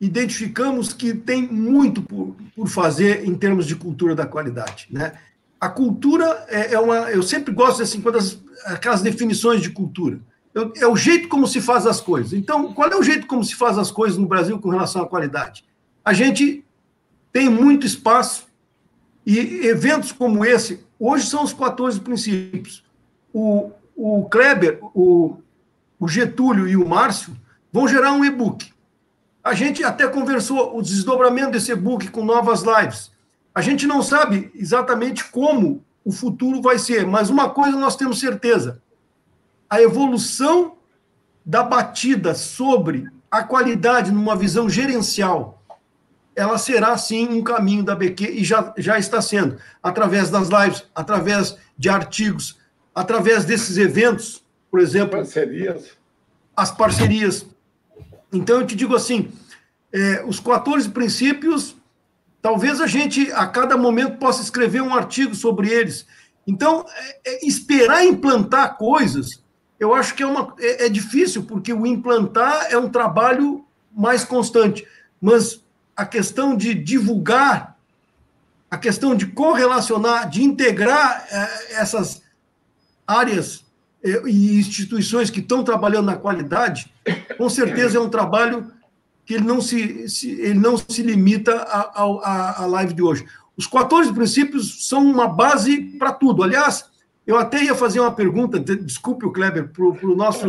identificamos 0.01 0.93
que 0.93 1.13
tem 1.13 1.47
muito 1.47 2.01
por, 2.03 2.35
por 2.57 2.69
fazer 2.69 3.27
em 3.29 3.35
termos 3.35 3.67
de 3.67 3.77
cultura 3.77 4.15
da 4.15 4.27
qualidade. 4.27 4.89
Né? 4.91 5.13
A 5.61 5.69
cultura 5.69 6.47
é, 6.49 6.75
é 6.75 6.81
uma. 6.81 7.11
Eu 7.11 7.23
sempre 7.23 7.53
gosto 7.53 7.83
assim, 7.83 8.01
quando 8.01 8.17
as, 8.17 8.39
aquelas 8.65 9.03
definições 9.03 9.61
de 9.61 9.71
cultura. 9.71 10.19
Eu, 10.55 10.73
é 10.77 10.87
o 10.87 10.97
jeito 10.97 11.29
como 11.29 11.47
se 11.47 11.61
faz 11.61 11.87
as 11.87 12.01
coisas. 12.01 12.33
Então, 12.33 12.73
qual 12.73 12.91
é 12.91 12.97
o 12.97 13.03
jeito 13.03 13.27
como 13.27 13.45
se 13.45 13.55
faz 13.55 13.79
as 13.79 13.91
coisas 13.91 14.19
no 14.19 14.27
Brasil 14.27 14.59
com 14.59 14.71
relação 14.71 15.03
à 15.03 15.07
qualidade? 15.07 15.65
A 16.05 16.13
gente 16.13 16.65
tem 17.33 17.49
muito 17.49 17.87
espaço 17.87 18.49
e 19.25 19.67
eventos 19.67 20.13
como 20.13 20.45
esse, 20.45 20.85
hoje 20.99 21.27
são 21.27 21.45
os 21.45 21.53
14 21.53 22.01
princípios. 22.01 22.83
O, 23.33 23.71
o 23.95 24.25
Kleber, 24.29 24.81
o, 24.83 25.37
o 26.01 26.09
Getúlio 26.09 26.67
e 26.67 26.77
o 26.77 26.89
Márcio 26.89 27.37
vão 27.71 27.87
gerar 27.87 28.13
um 28.13 28.25
e-book. 28.25 28.73
A 29.45 29.53
gente 29.53 29.85
até 29.85 30.09
conversou 30.09 30.77
o 30.77 30.83
desdobramento 30.83 31.53
desse 31.53 31.73
e-book 31.73 32.09
com 32.09 32.25
novas 32.25 32.63
lives. 32.63 33.13
A 33.55 33.61
gente 33.61 33.87
não 33.87 34.03
sabe 34.03 34.51
exatamente 34.55 35.25
como 35.25 35.85
o 36.05 36.11
futuro 36.11 36.63
vai 36.63 36.79
ser, 36.79 37.07
mas 37.07 37.29
uma 37.29 37.51
coisa 37.51 37.77
nós 37.77 37.97
temos 37.97 38.19
certeza: 38.19 38.83
a 39.69 39.81
evolução 39.81 40.77
da 41.45 41.63
batida 41.63 42.35
sobre 42.35 43.07
a 43.31 43.43
qualidade 43.43 44.11
numa 44.11 44.35
visão 44.35 44.69
gerencial, 44.69 45.63
ela 46.35 46.59
será 46.59 46.97
sim 46.97 47.29
um 47.29 47.43
caminho 47.43 47.83
da 47.83 47.95
BQ 47.95 48.31
e 48.31 48.45
já, 48.45 48.73
já 48.79 48.99
está 48.99 49.21
sendo, 49.21 49.59
através 49.83 50.31
das 50.31 50.49
lives, 50.49 50.85
através 50.95 51.57
de 51.77 51.89
artigos, 51.89 52.59
através 52.95 53.45
desses 53.45 53.77
eventos, 53.77 54.43
por 54.71 54.81
exemplo. 54.81 55.17
Parcerias. 55.17 55.91
As 56.57 56.71
parcerias. 56.71 57.47
Então, 58.33 58.61
eu 58.61 58.67
te 58.67 58.77
digo 58.77 58.95
assim: 58.95 59.31
é, 59.93 60.25
os 60.25 60.39
14 60.39 60.89
princípios, 60.91 61.77
talvez 62.41 62.81
a 62.81 62.87
gente, 62.87 63.31
a 63.33 63.47
cada 63.47 63.77
momento, 63.77 64.19
possa 64.19 64.43
escrever 64.43 64.81
um 64.83 64.95
artigo 64.95 65.35
sobre 65.35 65.69
eles. 65.69 66.07
Então, 66.47 66.87
é, 66.89 67.19
é, 67.31 67.47
esperar 67.47 68.05
implantar 68.05 68.77
coisas, 68.77 69.43
eu 69.79 69.95
acho 69.95 70.15
que 70.15 70.23
é, 70.23 70.27
uma, 70.27 70.55
é, 70.59 70.87
é 70.87 70.89
difícil, 70.89 71.45
porque 71.45 71.73
o 71.73 71.87
implantar 71.87 72.69
é 72.71 72.79
um 72.79 72.89
trabalho 72.89 73.65
mais 73.91 74.25
constante. 74.25 74.87
Mas 75.21 75.63
a 75.97 76.07
questão 76.07 76.57
de 76.57 76.75
divulgar, 76.75 77.77
a 78.71 78.79
questão 78.79 79.15
de 79.15 79.27
correlacionar, 79.27 80.29
de 80.29 80.43
integrar 80.43 81.27
é, 81.31 81.75
essas 81.75 82.23
áreas 83.07 83.65
e 84.03 84.59
instituições 84.59 85.31
que 85.31 85.41
estão 85.41 85.63
trabalhando 85.63 86.07
na 86.07 86.17
qualidade, 86.17 86.91
com 87.37 87.49
certeza 87.49 87.99
é 87.99 88.01
um 88.01 88.09
trabalho 88.09 88.71
que 89.27 89.35
ele 89.35 89.45
não 89.45 89.61
se, 89.61 90.09
se 90.09 90.31
ele 90.31 90.59
não 90.59 90.77
se 90.77 91.03
limita 91.03 91.55
à 91.63 92.67
live 92.67 92.95
de 92.95 93.03
hoje. 93.03 93.25
Os 93.57 93.67
14 93.67 94.13
princípios 94.13 94.89
são 94.89 95.05
uma 95.05 95.29
base 95.29 95.83
para 95.99 96.13
tudo. 96.13 96.43
Aliás, 96.43 96.87
eu 97.27 97.39
até 97.39 97.63
ia 97.63 97.75
fazer 97.75 98.01
uma 98.01 98.13
pergunta, 98.13 98.59
desculpe 98.59 99.27
o 99.27 99.31
Kleber, 99.31 99.69
para 99.69 99.85
os 99.85 100.17
nosso, 100.17 100.47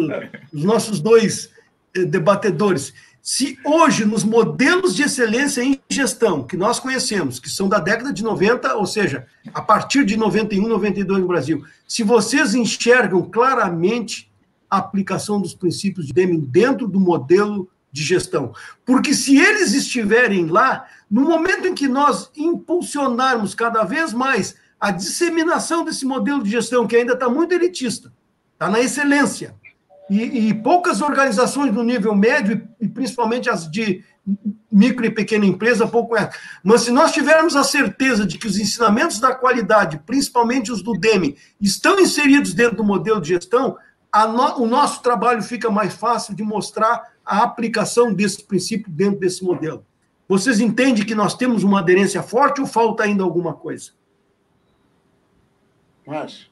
os 0.54 0.64
nossos 0.64 1.00
dois 1.00 1.50
eh, 1.94 2.06
debatedores. 2.06 2.94
Se 3.22 3.60
hoje, 3.64 4.04
nos 4.04 4.24
modelos 4.24 4.96
de 4.96 5.04
excelência 5.04 5.64
em 5.64 5.80
gestão 5.90 6.44
que 6.44 6.58
nós 6.58 6.80
conhecemos, 6.80 7.40
que 7.40 7.50
são 7.50 7.70
da 7.70 7.78
década 7.78 8.12
de 8.12 8.24
90, 8.24 8.76
ou 8.76 8.86
seja, 8.86 9.28
a 9.54 9.62
partir 9.62 10.04
de 10.04 10.18
91, 10.18 10.68
92 10.68 11.22
no 11.22 11.28
Brasil, 11.28 11.64
se 11.88 12.02
vocês 12.02 12.56
enxergam 12.56 13.22
claramente 13.22 14.32
a 14.70 14.78
aplicação 14.78 15.40
dos 15.40 15.54
princípios 15.54 16.08
de 16.08 16.14
Deming 16.14 16.40
dentro 16.40 16.88
do 16.88 17.00
modelo 17.00 17.70
de 17.92 18.02
gestão. 18.02 18.54
Porque 18.86 19.14
se 19.14 19.38
eles 19.38 19.74
estiverem 19.74 20.48
lá, 20.48 20.88
no 21.10 21.22
momento 21.22 21.68
em 21.68 21.76
que 21.76 21.90
nós 21.90 22.32
impulsionarmos 22.36 23.54
cada 23.54 23.84
vez 23.84 24.14
mais 24.14 24.56
a 24.80 24.90
disseminação 24.90 25.84
desse 25.84 26.06
modelo 26.06 26.42
de 26.42 26.50
gestão, 26.50 26.88
que 26.88 26.96
ainda 26.96 27.14
está 27.14 27.30
muito 27.30 27.54
elitista, 27.54 28.12
está 28.54 28.70
na 28.70 28.80
excelência, 28.80 29.54
e, 30.10 30.50
e, 30.50 30.54
poucas 30.54 31.02
organizações 31.02 31.74
no 31.74 31.84
nível 31.84 32.14
médio, 32.14 32.68
e 32.82 32.88
principalmente 32.88 33.50
as 33.50 33.70
de 33.70 34.04
micro 34.72 35.06
e 35.06 35.12
pequena 35.12 35.46
empresa, 35.46 35.88
pouco 35.88 36.18
é. 36.18 36.30
Mas 36.64 36.82
se 36.82 36.92
nós 36.92 37.12
tivermos 37.12 37.56
a 37.56 37.64
certeza 37.64 38.26
de 38.26 38.38
que 38.38 38.48
os 38.48 38.58
ensinamentos 38.58 39.20
da 39.20 39.34
qualidade, 39.34 40.02
principalmente 40.06 40.72
os 40.72 40.82
do 40.82 40.94
DEME, 40.94 41.38
estão 41.60 42.00
inseridos 42.00 42.54
dentro 42.54 42.78
do 42.78 42.84
modelo 42.84 43.22
de 43.22 43.30
gestão, 43.30 43.78
no, 44.14 44.64
o 44.64 44.68
nosso 44.68 45.02
trabalho 45.02 45.42
fica 45.42 45.70
mais 45.70 45.94
fácil 45.94 46.36
de 46.36 46.44
mostrar 46.44 47.12
a 47.26 47.44
aplicação 47.44 48.14
desse 48.14 48.44
princípio 48.44 48.92
dentro 48.92 49.20
desse 49.20 49.44
modelo. 49.44 49.86
Vocês 50.28 50.60
entendem 50.60 51.06
que 51.06 51.16
nós 51.16 51.36
temos 51.36 51.64
uma 51.64 51.80
aderência 51.80 52.24
forte 52.24 52.62
ou 52.62 52.68
falta 52.68 53.04
ainda 53.04 53.24
alguma 53.24 53.54
coisa? 53.54 53.92
Acho. 56.08 56.50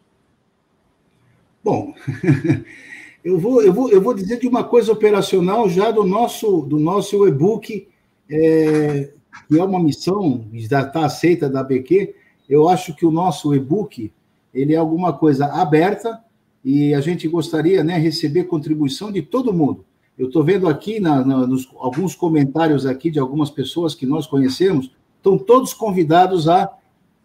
Bom, 1.64 1.94
Eu 3.24 3.38
vou, 3.38 3.62
eu 3.62 3.74
vou, 3.74 3.90
eu 3.90 4.02
vou 4.02 4.14
dizer 4.14 4.40
de 4.40 4.48
uma 4.48 4.64
coisa 4.64 4.94
operacional 4.94 5.68
já 5.70 5.92
do 5.92 6.06
nosso, 6.06 6.62
do 6.62 6.80
nosso 6.80 7.28
e-book, 7.28 7.86
é, 8.30 9.12
que 9.48 9.60
é 9.60 9.64
uma 9.64 9.80
missão, 9.80 10.46
já 10.54 10.82
está 10.82 11.06
aceita 11.06 11.50
da 11.50 11.62
BQ. 11.62 12.16
Eu 12.48 12.70
acho 12.70 12.96
que 12.96 13.06
o 13.06 13.12
nosso 13.12 13.54
e-book 13.54 14.12
ele 14.54 14.74
é 14.74 14.78
alguma 14.78 15.12
coisa 15.12 15.48
aberta 15.48 16.24
e 16.64 16.94
a 16.94 17.02
gente 17.02 17.28
gostaria 17.28 17.84
né, 17.84 17.98
receber 17.98 18.46
contribuição 18.46 19.12
de 19.12 19.22
todo 19.22 19.54
mundo. 19.54 19.86
Eu 20.18 20.28
estou 20.28 20.44
vendo 20.44 20.68
aqui 20.68 21.00
na, 21.00 21.24
na, 21.24 21.46
nos, 21.46 21.70
alguns 21.78 22.16
comentários 22.16 22.86
aqui 22.86 23.12
de 23.12 23.20
algumas 23.20 23.50
pessoas 23.50 23.94
que 23.94 24.06
nós 24.06 24.28
conhecemos, 24.28 24.92
estão 25.18 25.38
todos 25.38 25.74
convidados 25.74 26.48
a 26.48 26.72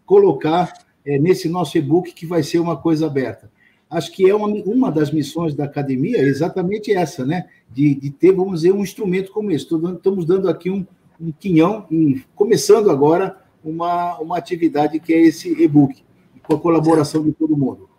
colocar 0.05 0.73
é, 1.05 1.17
nesse 1.17 1.47
nosso 1.47 1.77
e-book 1.77 2.13
que 2.13 2.25
vai 2.25 2.43
ser 2.43 2.59
uma 2.59 2.75
coisa 2.75 3.05
aberta 3.05 3.49
acho 3.89 4.11
que 4.11 4.29
é 4.29 4.35
uma, 4.35 4.47
uma 4.47 4.91
das 4.91 5.11
missões 5.11 5.53
da 5.53 5.65
academia 5.65 6.19
exatamente 6.19 6.93
essa, 6.93 7.25
né? 7.25 7.47
De, 7.69 7.95
de 7.95 8.09
ter, 8.09 8.31
vamos 8.31 8.61
dizer, 8.61 8.73
um 8.73 8.81
instrumento 8.81 9.31
como 9.31 9.51
esse. 9.51 9.65
Estamos 9.65 10.25
dando 10.25 10.49
aqui 10.49 10.69
um, 10.69 10.85
um 11.19 11.31
quinhão 11.31 11.85
e 11.89 12.23
começando 12.35 12.89
agora 12.89 13.37
uma, 13.63 14.17
uma 14.19 14.37
atividade 14.37 14.99
que 14.99 15.13
é 15.13 15.21
esse 15.21 15.49
e-book, 15.61 16.03
com 16.43 16.55
a 16.55 16.59
colaboração 16.59 17.23
de 17.23 17.31
todo 17.31 17.57
mundo. 17.57 17.89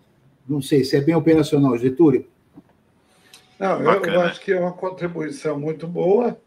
Não 0.48 0.62
sei 0.62 0.84
se 0.84 0.96
é 0.96 1.00
bem 1.00 1.14
operacional, 1.14 1.76
Getúlio. 1.76 2.26
Não, 3.58 3.80
eu, 3.82 4.04
eu 4.04 4.20
acho 4.20 4.40
que 4.40 4.52
é 4.52 4.60
uma 4.60 4.72
contribuição 4.72 5.58
muito 5.58 5.86
boa. 5.86 6.38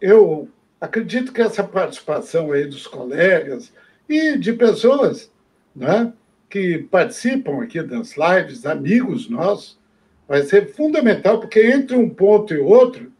Eu 0.00 0.48
acredito 0.80 1.32
que 1.32 1.40
essa 1.40 1.64
participação 1.64 2.52
aí 2.52 2.66
dos 2.66 2.86
colegas 2.86 3.72
e 4.08 4.36
de 4.36 4.52
pessoas, 4.52 5.30
né? 5.74 6.12
Que 6.48 6.78
participam 6.90 7.62
aqui 7.62 7.82
das 7.82 8.14
lives, 8.16 8.64
amigos 8.64 9.28
nossos, 9.28 9.78
vai 10.26 10.42
ser 10.42 10.72
fundamental, 10.72 11.40
porque 11.40 11.60
entre 11.60 11.96
um 11.96 12.08
ponto 12.08 12.54
e 12.54 12.58
outro, 12.58 13.12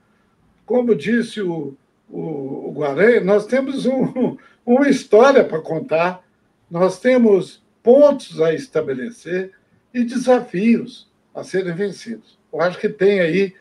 como 0.65 0.95
disse 0.95 1.41
o, 1.41 1.75
o, 2.09 2.69
o 2.69 2.73
Guarani, 2.73 3.21
nós 3.21 3.47
temos 3.47 3.87
um, 3.87 4.37
uma 4.65 4.89
história 4.89 5.45
para 5.45 5.61
contar, 5.61 6.23
nós 6.71 7.01
temos 7.01 7.63
pontos 7.83 8.41
a 8.41 8.53
estabelecer 8.53 9.53
e 9.93 10.05
desafios 10.05 11.11
a 11.35 11.43
serem 11.43 11.75
vencidos. 11.75 12.39
Eu 12.53 12.61
acho 12.61 12.79
que 12.79 12.89
tem 12.89 13.21
aí 13.21 13.55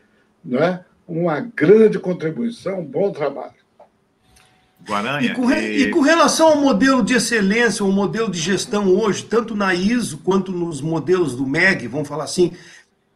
não 0.44 0.62
é, 0.62 0.84
uma 1.06 1.40
grande 1.40 1.98
contribuição, 1.98 2.80
um 2.80 2.84
bom 2.84 3.10
trabalho. 3.10 3.57
Guaranha. 4.88 5.30
E 5.30 5.34
com, 5.34 5.50
e... 5.50 5.82
e 5.82 5.90
com, 5.90 6.00
relação 6.00 6.48
ao 6.48 6.56
modelo 6.56 7.02
de 7.02 7.14
excelência, 7.14 7.84
o 7.84 7.92
modelo 7.92 8.30
de 8.30 8.38
gestão 8.38 8.88
hoje, 8.88 9.24
tanto 9.24 9.54
na 9.54 9.74
ISO 9.74 10.18
quanto 10.18 10.50
nos 10.50 10.80
modelos 10.80 11.36
do 11.36 11.46
MEG, 11.46 11.86
vamos 11.86 12.08
falar 12.08 12.24
assim, 12.24 12.52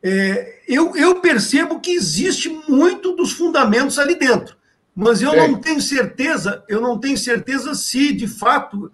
é, 0.03 0.61
eu, 0.69 0.95
eu, 0.97 1.21
percebo 1.21 1.81
que 1.81 1.93
existe 1.93 2.49
muito 2.69 3.17
dos 3.17 3.33
fundamentos 3.33 3.99
ali 3.99 4.15
dentro. 4.15 4.57
Mas 4.95 5.23
eu 5.23 5.33
é. 5.33 5.49
não 5.49 5.59
tenho 5.59 5.81
certeza, 5.81 6.63
eu 6.69 6.81
não 6.81 6.99
tenho 6.99 7.17
certeza 7.17 7.75
se, 7.75 8.13
de 8.13 8.29
fato, 8.29 8.93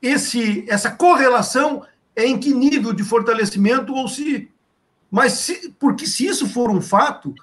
esse, 0.00 0.64
essa 0.68 0.90
correlação 0.90 1.84
é 2.16 2.24
em 2.24 2.38
que 2.38 2.54
nível 2.54 2.92
de 2.92 3.04
fortalecimento 3.04 3.92
ou 3.92 4.08
se. 4.08 4.48
Mas 5.10 5.32
se, 5.34 5.74
porque 5.78 6.06
se 6.06 6.26
isso 6.26 6.48
for 6.48 6.70
um 6.70 6.80
fato, 6.80 7.34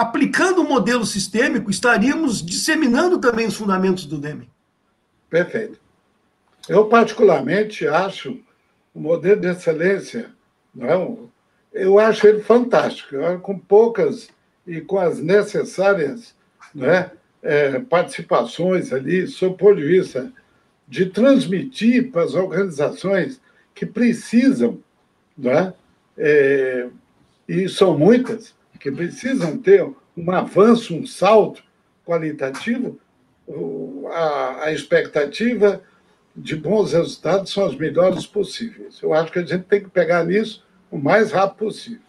aplicando 0.00 0.60
o 0.60 0.68
modelo 0.68 1.04
sistêmico, 1.04 1.70
estaríamos 1.70 2.40
disseminando 2.44 3.18
também 3.18 3.46
os 3.46 3.56
fundamentos 3.56 4.06
do 4.06 4.16
Deming. 4.16 4.48
Perfeito. 5.28 5.80
Eu, 6.68 6.86
particularmente, 6.86 7.86
acho 7.86 8.38
o 8.94 9.00
modelo 9.00 9.40
de 9.40 9.48
excelência, 9.48 10.30
não, 10.72 11.30
é 11.74 11.82
eu 11.84 11.98
acho 11.98 12.26
ele 12.26 12.40
fantástico, 12.40 13.16
com 13.42 13.58
poucas 13.58 14.28
e 14.66 14.80
com 14.80 14.98
as 14.98 15.18
necessárias 15.18 16.34
né, 16.74 17.10
é, 17.42 17.80
participações 17.80 18.92
ali, 18.92 19.26
sob 19.26 19.54
o 19.54 19.58
ponto 19.58 19.76
de 19.76 19.86
vista 19.86 20.32
de 20.86 21.06
transmitir 21.06 22.10
para 22.10 22.22
as 22.22 22.34
organizações 22.34 23.40
que 23.74 23.84
precisam 23.84 24.78
né, 25.36 25.74
é, 26.16 26.88
e 27.48 27.68
são 27.68 27.98
muitas, 27.98 28.54
que 28.78 28.90
precisam 28.90 29.58
ter 29.58 29.86
um 30.16 30.30
avanço, 30.30 30.94
um 30.94 31.06
salto 31.06 31.62
qualitativo, 32.04 32.98
a, 34.12 34.64
a 34.64 34.72
expectativa 34.72 35.82
de 36.34 36.54
bons 36.56 36.92
resultados 36.92 37.52
são 37.52 37.66
as 37.66 37.74
melhores 37.74 38.26
possíveis. 38.26 39.00
Eu 39.02 39.12
acho 39.12 39.32
que 39.32 39.38
a 39.38 39.44
gente 39.44 39.64
tem 39.64 39.80
que 39.82 39.90
pegar 39.90 40.24
nisso 40.24 40.64
o 40.90 40.98
mais 40.98 41.32
rápido 41.32 41.66
possível. 41.66 42.00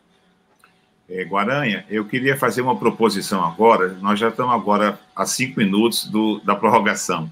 É, 1.10 1.24
Guaranha, 1.24 1.86
eu 1.90 2.06
queria 2.06 2.38
fazer 2.38 2.62
uma 2.62 2.78
proposição 2.78 3.44
agora. 3.44 3.98
Nós 4.00 4.20
já 4.20 4.30
estamos 4.30 4.54
agora 4.54 5.00
a 5.16 5.26
cinco 5.26 5.60
minutos 5.60 6.06
do, 6.06 6.40
da 6.42 6.56
prorrogação. 6.56 7.32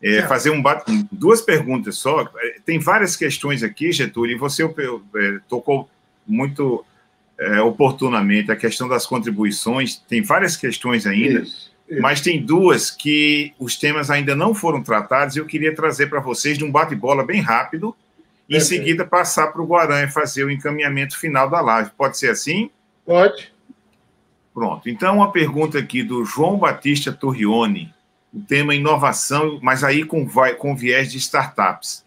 É, 0.00 0.22
fazer 0.22 0.50
um 0.50 0.62
duas 1.10 1.42
perguntas 1.42 1.96
só. 1.96 2.24
Tem 2.64 2.78
várias 2.78 3.16
questões 3.16 3.62
aqui, 3.62 3.92
Getúlio, 3.92 4.36
e 4.36 4.38
você 4.38 4.64
é, 4.64 5.40
tocou 5.48 5.90
muito 6.26 6.84
é, 7.38 7.60
oportunamente 7.60 8.50
a 8.50 8.56
questão 8.56 8.88
das 8.88 9.06
contribuições. 9.06 9.96
Tem 9.96 10.22
várias 10.22 10.56
questões 10.56 11.06
ainda, 11.06 11.40
isso, 11.40 11.72
isso. 11.88 12.02
mas 12.02 12.20
tem 12.20 12.44
duas 12.44 12.90
que 12.90 13.52
os 13.58 13.76
temas 13.76 14.10
ainda 14.10 14.34
não 14.34 14.54
foram 14.54 14.82
tratados 14.82 15.36
e 15.36 15.38
eu 15.38 15.46
queria 15.46 15.74
trazer 15.74 16.08
para 16.08 16.20
vocês 16.20 16.58
de 16.58 16.64
um 16.64 16.70
bate-bola 16.70 17.24
bem 17.24 17.40
rápido. 17.40 17.94
E 18.48 18.56
em 18.56 18.60
seguida 18.60 19.04
passar 19.04 19.48
para 19.48 19.60
o 19.60 19.66
Guaranha 19.66 20.08
fazer 20.08 20.42
o 20.42 20.50
encaminhamento 20.50 21.18
final 21.18 21.50
da 21.50 21.60
live. 21.60 21.90
Pode 21.96 22.16
ser 22.16 22.30
assim? 22.30 22.70
Pode. 23.04 23.52
Pronto. 24.54 24.88
Então, 24.88 25.16
uma 25.16 25.30
pergunta 25.30 25.78
aqui 25.78 26.02
do 26.02 26.24
João 26.24 26.56
Batista 26.56 27.12
Torrione, 27.12 27.94
o 28.32 28.40
tema 28.40 28.74
inovação, 28.74 29.58
mas 29.62 29.84
aí 29.84 30.02
com, 30.02 30.26
com 30.58 30.74
viés 30.74 31.12
de 31.12 31.18
startups. 31.18 32.04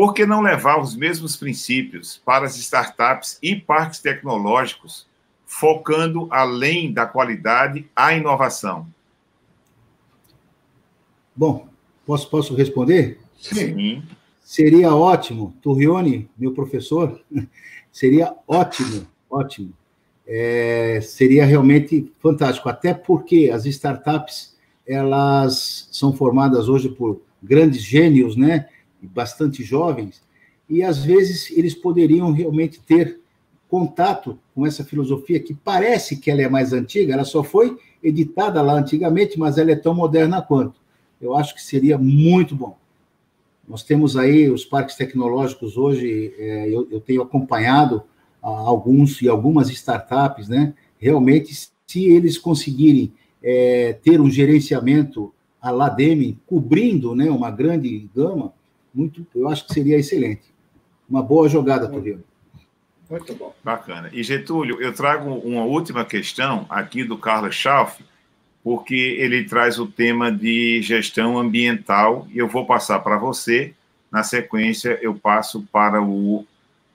Por 0.00 0.14
que 0.14 0.24
não 0.24 0.40
levar 0.40 0.80
os 0.80 0.96
mesmos 0.96 1.36
princípios 1.36 2.22
para 2.24 2.46
as 2.46 2.56
startups 2.56 3.38
e 3.42 3.54
parques 3.54 4.00
tecnológicos, 4.00 5.06
focando 5.44 6.26
além 6.30 6.90
da 6.90 7.04
qualidade 7.04 7.86
a 7.94 8.14
inovação? 8.14 8.86
Bom, 11.36 11.68
posso, 12.06 12.30
posso 12.30 12.54
responder? 12.54 13.20
Sim. 13.38 14.02
Seria 14.42 14.94
ótimo, 14.94 15.54
Torrione, 15.60 16.30
meu 16.34 16.54
professor, 16.54 17.20
seria 17.92 18.34
ótimo, 18.48 19.06
ótimo 19.28 19.74
é, 20.26 20.98
seria 21.02 21.44
realmente 21.44 22.10
fantástico, 22.20 22.70
até 22.70 22.94
porque 22.94 23.50
as 23.52 23.66
startups 23.66 24.56
elas 24.88 25.90
são 25.92 26.14
formadas 26.14 26.70
hoje 26.70 26.88
por 26.88 27.20
grandes 27.42 27.82
gênios, 27.82 28.34
né, 28.34 28.66
bastante 29.06 29.62
jovens, 29.62 30.22
e 30.68 30.82
às 30.82 31.04
vezes 31.04 31.50
eles 31.56 31.74
poderiam 31.74 32.32
realmente 32.32 32.80
ter 32.80 33.20
contato 33.68 34.38
com 34.54 34.66
essa 34.66 34.84
filosofia 34.84 35.40
que 35.40 35.54
parece 35.54 36.16
que 36.16 36.30
ela 36.30 36.42
é 36.42 36.48
mais 36.48 36.72
antiga, 36.72 37.14
ela 37.14 37.24
só 37.24 37.42
foi 37.42 37.78
editada 38.02 38.60
lá 38.62 38.74
antigamente, 38.74 39.38
mas 39.38 39.58
ela 39.58 39.70
é 39.70 39.76
tão 39.76 39.94
moderna 39.94 40.42
quanto. 40.42 40.80
Eu 41.20 41.36
acho 41.36 41.54
que 41.54 41.62
seria 41.62 41.98
muito 41.98 42.54
bom. 42.54 42.76
Nós 43.68 43.84
temos 43.84 44.16
aí 44.16 44.50
os 44.50 44.64
parques 44.64 44.96
tecnológicos 44.96 45.76
hoje, 45.76 46.34
é, 46.36 46.68
eu, 46.68 46.88
eu 46.90 47.00
tenho 47.00 47.22
acompanhado 47.22 48.02
alguns 48.42 49.20
e 49.22 49.28
algumas 49.28 49.68
startups, 49.68 50.48
né? 50.48 50.74
Realmente, 50.98 51.54
se 51.86 52.04
eles 52.04 52.38
conseguirem 52.38 53.12
é, 53.42 53.92
ter 54.02 54.20
um 54.20 54.30
gerenciamento 54.30 55.32
a 55.60 55.70
Lademe 55.70 56.38
cobrindo, 56.46 57.14
né, 57.14 57.30
uma 57.30 57.50
grande 57.50 58.08
gama, 58.14 58.52
muito, 58.94 59.26
eu 59.34 59.48
acho 59.48 59.66
que 59.66 59.74
seria 59.74 59.98
excelente. 59.98 60.42
Uma 61.08 61.22
boa 61.22 61.48
jogada, 61.48 61.88
Torino. 61.88 62.22
Muito 63.10 63.34
bom. 63.34 63.52
Bacana. 63.64 64.08
E 64.12 64.22
Getúlio, 64.22 64.80
eu 64.80 64.92
trago 64.92 65.30
uma 65.30 65.64
última 65.64 66.04
questão 66.04 66.64
aqui 66.70 67.02
do 67.02 67.18
Carlos 67.18 67.56
Schaff, 67.56 68.04
porque 68.62 68.94
ele 68.94 69.44
traz 69.44 69.78
o 69.78 69.86
tema 69.86 70.30
de 70.30 70.80
gestão 70.82 71.36
ambiental 71.36 72.28
e 72.30 72.38
eu 72.38 72.46
vou 72.46 72.64
passar 72.64 73.00
para 73.00 73.16
você. 73.16 73.74
Na 74.12 74.22
sequência, 74.22 74.98
eu 75.02 75.14
passo 75.14 75.66
para 75.72 76.00
o 76.00 76.46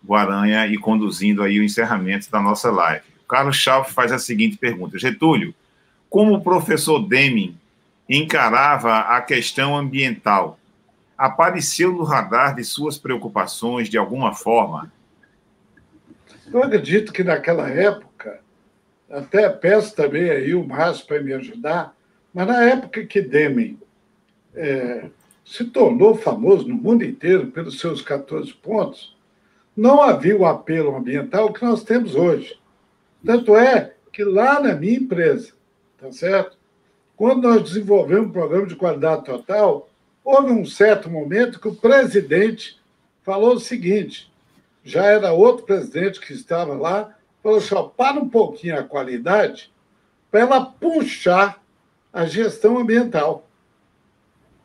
Guaranha 0.05 0.67
e 0.67 0.77
conduzindo 0.77 1.41
aí 1.43 1.59
o 1.59 1.63
encerramento 1.63 2.30
da 2.31 2.41
nossa 2.41 2.72
live. 2.72 3.05
O 3.23 3.27
Carlos 3.27 3.57
Schauf 3.57 3.93
faz 3.93 4.11
a 4.11 4.19
seguinte 4.19 4.57
pergunta: 4.57 4.97
Getúlio, 4.97 5.53
como 6.09 6.35
o 6.35 6.41
professor 6.41 6.99
Deming 6.99 7.57
encarava 8.07 8.99
a 8.99 9.22
questão 9.22 9.76
ambiental? 9.76 10.59
Apareceu 11.18 11.92
no 11.94 12.04
radar 12.04 12.56
de 12.56 12.64
suas 12.64 12.98
preocupações 12.98 13.90
de 13.90 13.98
alguma 13.98 14.34
forma? 14.34 14.92
Eu 16.52 16.64
acredito 16.64 17.14
que 17.14 17.24
naquela 17.24 17.70
época, 17.70 18.40
até 19.10 19.50
peço 19.50 19.96
também 19.96 20.30
aí 20.30 20.54
o 20.54 20.66
Márcio 20.66 21.08
para 21.08 21.22
me 21.22 21.34
ajudar, 21.34 21.96
mas 22.34 22.48
na 22.48 22.64
época 22.64 23.06
que 23.06 23.22
Deming 23.22 23.80
é, 24.54 25.10
se 25.44 25.66
tornou 25.66 26.16
famoso 26.16 26.68
no 26.68 26.76
mundo 26.76 27.04
inteiro 27.04 27.48
pelos 27.48 27.80
seus 27.80 28.02
14 28.02 28.54
pontos, 28.54 29.16
não 29.76 30.02
havia 30.02 30.38
o 30.38 30.46
apelo 30.46 30.96
ambiental 30.96 31.52
que 31.52 31.64
nós 31.64 31.84
temos 31.84 32.16
hoje. 32.16 32.60
Tanto 33.26 33.56
é 33.56 33.94
que 34.12 34.24
lá 34.24 34.60
na 34.60 34.74
minha 34.74 34.98
empresa, 34.98 35.54
tá 35.98 36.12
certo? 36.12 36.58
Quando 37.16 37.44
nós 37.44 37.64
desenvolvemos 37.64 38.28
um 38.28 38.32
programa 38.32 38.68
de 38.68 38.76
qualidade 38.76 39.26
total, 39.26 39.90
houve 40.26 40.52
um 40.52 40.65
certo 40.65 41.07
momento 41.10 41.60
que 41.60 41.68
o 41.68 41.76
presidente 41.76 42.81
falou 43.22 43.53
o 43.53 43.60
seguinte: 43.60 44.31
já 44.84 45.06
era 45.06 45.31
outro 45.31 45.65
presidente 45.65 46.19
que 46.19 46.34
estava 46.34 46.73
lá, 46.73 47.15
falou 47.43 47.60
assim: 47.60 47.76
ó, 47.76 47.84
para 47.84 48.19
um 48.19 48.27
pouquinho 48.27 48.80
a 48.80 48.84
qualidade 48.84 49.72
para 50.31 50.41
ela 50.41 50.65
puxar 50.65 51.64
a 52.11 52.26
gestão 52.26 52.77
ambiental. 52.77 53.47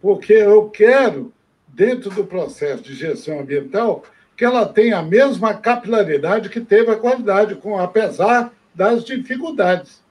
Porque 0.01 0.33
eu 0.33 0.69
quero, 0.71 1.33
dentro 1.69 2.11
do 2.11 2.25
processo 2.25 2.83
de 2.83 2.95
gestão 2.95 3.39
ambiental, 3.39 4.03
que 4.37 4.45
ela 4.45 4.67
tem 4.67 4.93
a 4.93 5.03
mesma 5.03 5.55
capilaridade 5.55 6.49
que 6.49 6.61
teve 6.61 6.91
a 6.91 6.97
qualidade, 6.97 7.55
com, 7.55 7.79
apesar 7.79 8.53
das 8.75 9.05
dificuldades. 9.05 10.03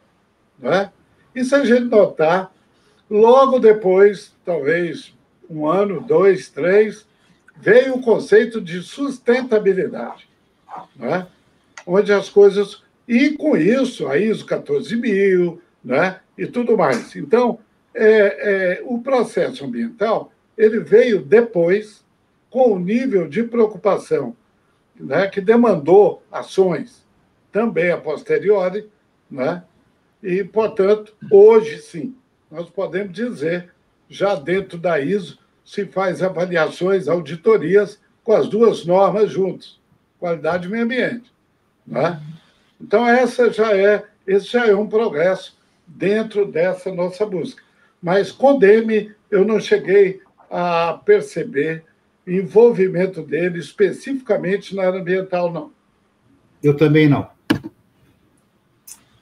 Não 0.57 0.71
é? 0.71 0.91
E 1.33 1.43
se 1.43 1.55
a 1.55 1.65
gente 1.65 1.85
notar, 1.85 2.53
logo 3.09 3.59
depois, 3.59 4.33
talvez 4.45 5.13
um 5.49 5.67
ano, 5.67 6.01
dois, 6.01 6.49
três, 6.49 7.05
veio 7.55 7.95
o 7.95 8.01
conceito 8.01 8.61
de 8.61 8.81
sustentabilidade, 8.81 10.29
não 10.95 11.13
é? 11.13 11.27
onde 11.85 12.13
as 12.13 12.29
coisas. 12.29 12.83
E 13.07 13.31
com 13.31 13.57
isso, 13.57 14.07
a 14.07 14.17
ISO 14.17 14.45
14000 14.45 15.61
né? 15.83 16.19
e 16.37 16.45
tudo 16.45 16.77
mais. 16.77 17.15
Então, 17.15 17.59
é, 17.93 18.77
é, 18.77 18.81
o 18.85 19.01
processo 19.01 19.65
ambiental 19.65 20.31
ele 20.57 20.79
veio 20.79 21.21
depois 21.21 22.03
com 22.49 22.73
o 22.73 22.79
nível 22.79 23.27
de 23.27 23.43
preocupação 23.43 24.35
né, 24.99 25.27
que 25.27 25.39
demandou 25.39 26.21
ações 26.31 27.05
também 27.51 27.91
a 27.91 27.97
posteriori, 27.97 28.89
né, 29.31 29.63
e, 30.21 30.43
portanto, 30.43 31.15
hoje 31.31 31.79
sim, 31.79 32.15
nós 32.51 32.69
podemos 32.69 33.13
dizer, 33.13 33.71
já 34.09 34.35
dentro 34.35 34.77
da 34.77 34.99
ISO, 34.99 35.37
se 35.63 35.85
faz 35.85 36.23
avaliações, 36.23 37.07
auditorias 37.07 37.99
com 38.23 38.33
as 38.33 38.47
duas 38.47 38.85
normas 38.85 39.31
juntas, 39.31 39.79
qualidade 40.19 40.67
e 40.67 40.71
meio 40.71 40.83
ambiente. 40.83 41.31
Né? 41.85 42.19
Então, 42.81 43.07
essa 43.07 43.51
já 43.51 43.75
é, 43.75 44.03
esse 44.25 44.47
já 44.47 44.65
é 44.65 44.75
um 44.75 44.87
progresso 44.87 45.57
dentro 45.85 46.45
dessa 46.45 46.91
nossa 46.93 47.25
busca. 47.25 47.61
Mas 48.01 48.31
com 48.31 48.57
DEME, 48.57 49.13
eu 49.29 49.45
não 49.45 49.59
cheguei 49.59 50.21
a 50.49 50.99
perceber 51.05 51.83
envolvimento 52.25 53.21
dele 53.21 53.59
especificamente 53.59 54.75
na 54.75 54.87
área 54.87 54.99
ambiental, 54.99 55.51
não. 55.51 55.71
Eu 56.61 56.75
também 56.75 57.07
não. 57.07 57.29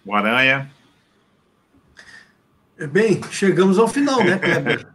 O 0.05 0.13
Aranha. 0.13 0.69
Bem, 2.85 3.21
chegamos 3.31 3.79
ao 3.79 3.87
final, 3.87 4.23
né, 4.23 4.37
Kleber? 4.37 4.87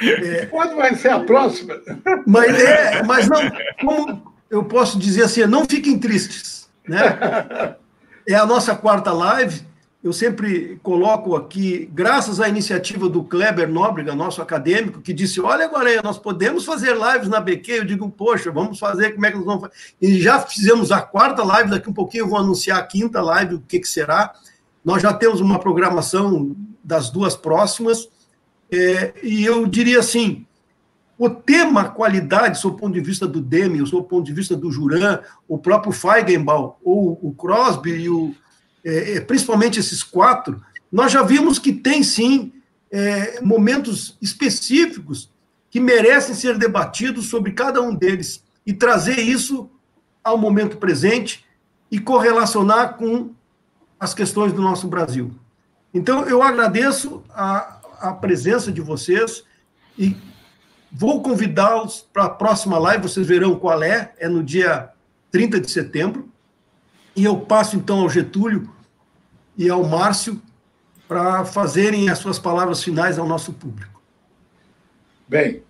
é, 0.00 0.46
Quando 0.50 0.76
vai 0.76 0.94
ser 0.94 1.10
a 1.10 1.20
próxima? 1.20 1.80
Mas, 2.26 2.54
é, 2.60 3.02
mas 3.02 3.28
não, 3.28 3.40
como 3.80 4.34
eu 4.48 4.64
posso 4.64 4.98
dizer 4.98 5.24
assim, 5.24 5.44
não 5.46 5.64
fiquem 5.64 5.98
tristes. 5.98 6.68
Né? 6.86 7.76
É 8.28 8.34
a 8.34 8.46
nossa 8.46 8.74
quarta 8.76 9.12
live, 9.12 9.62
eu 10.02 10.14
sempre 10.14 10.80
coloco 10.82 11.36
aqui, 11.36 11.90
graças 11.92 12.40
à 12.40 12.48
iniciativa 12.48 13.06
do 13.06 13.22
Kleber 13.22 13.68
Nóbrega, 13.68 14.14
nosso 14.14 14.40
acadêmico, 14.40 15.02
que 15.02 15.12
disse: 15.12 15.42
Olha, 15.42 15.66
agora 15.66 16.00
nós 16.02 16.18
podemos 16.18 16.64
fazer 16.64 16.96
lives 16.96 17.28
na 17.28 17.38
BQ. 17.38 17.72
Eu 17.72 17.84
digo: 17.84 18.08
Poxa, 18.08 18.50
vamos 18.50 18.78
fazer, 18.78 19.12
como 19.12 19.26
é 19.26 19.30
que 19.30 19.36
nós 19.36 19.44
vamos 19.44 19.60
fazer? 19.60 19.74
E 20.00 20.18
já 20.18 20.40
fizemos 20.40 20.90
a 20.90 21.02
quarta 21.02 21.44
live, 21.44 21.68
daqui 21.68 21.90
um 21.90 21.92
pouquinho 21.92 22.22
eu 22.22 22.28
vou 22.28 22.38
anunciar 22.38 22.78
a 22.78 22.82
quinta 22.82 23.20
live, 23.20 23.56
o 23.56 23.60
que, 23.60 23.78
que 23.78 23.88
será. 23.88 24.32
Nós 24.84 25.02
já 25.02 25.12
temos 25.12 25.40
uma 25.40 25.58
programação 25.58 26.56
das 26.82 27.10
duas 27.10 27.36
próximas, 27.36 28.08
é, 28.70 29.14
e 29.22 29.44
eu 29.44 29.66
diria 29.66 29.98
assim: 29.98 30.46
o 31.18 31.28
tema 31.28 31.84
qualidade, 31.90 32.58
sob 32.58 32.76
o 32.76 32.78
ponto 32.78 32.94
de 32.94 33.00
vista 33.00 33.26
do 33.26 33.40
Demi, 33.40 33.86
sob 33.86 34.02
o 34.02 34.08
ponto 34.08 34.24
de 34.24 34.32
vista 34.32 34.56
do 34.56 34.72
Juran, 34.72 35.20
o 35.46 35.58
próprio 35.58 35.92
Feigenbaum, 35.92 36.72
ou 36.82 37.18
o 37.22 37.34
Crosby, 37.34 37.90
e 37.90 38.08
o, 38.08 38.34
é, 38.84 39.16
é, 39.16 39.20
principalmente 39.20 39.78
esses 39.78 40.02
quatro, 40.02 40.62
nós 40.90 41.12
já 41.12 41.22
vimos 41.22 41.58
que 41.58 41.72
tem 41.72 42.02
sim 42.02 42.52
é, 42.90 43.40
momentos 43.42 44.16
específicos 44.20 45.30
que 45.70 45.78
merecem 45.78 46.34
ser 46.34 46.58
debatidos 46.58 47.26
sobre 47.26 47.52
cada 47.52 47.80
um 47.80 47.94
deles 47.94 48.42
e 48.66 48.72
trazer 48.72 49.18
isso 49.18 49.70
ao 50.24 50.36
momento 50.36 50.78
presente 50.78 51.44
e 51.90 51.98
correlacionar 51.98 52.96
com 52.96 53.30
as 54.00 54.14
questões 54.14 54.52
do 54.54 54.62
nosso 54.62 54.88
Brasil. 54.88 55.30
Então, 55.92 56.26
eu 56.26 56.42
agradeço 56.42 57.22
a, 57.28 57.80
a 58.00 58.12
presença 58.12 58.72
de 58.72 58.80
vocês 58.80 59.44
e 59.98 60.16
vou 60.90 61.22
convidá-los 61.22 62.08
para 62.10 62.24
a 62.24 62.30
próxima 62.30 62.78
live, 62.78 63.02
vocês 63.02 63.26
verão 63.26 63.56
qual 63.56 63.82
é, 63.82 64.12
é 64.18 64.28
no 64.28 64.42
dia 64.42 64.88
30 65.30 65.60
de 65.60 65.70
setembro. 65.70 66.28
E 67.14 67.24
eu 67.24 67.38
passo 67.40 67.76
então 67.76 68.00
ao 68.00 68.08
Getúlio 68.08 68.70
e 69.56 69.68
ao 69.68 69.84
Márcio 69.84 70.40
para 71.06 71.44
fazerem 71.44 72.08
as 72.08 72.18
suas 72.18 72.38
palavras 72.38 72.82
finais 72.82 73.18
ao 73.18 73.26
nosso 73.26 73.52
público. 73.52 74.00
Bem, 75.28 75.62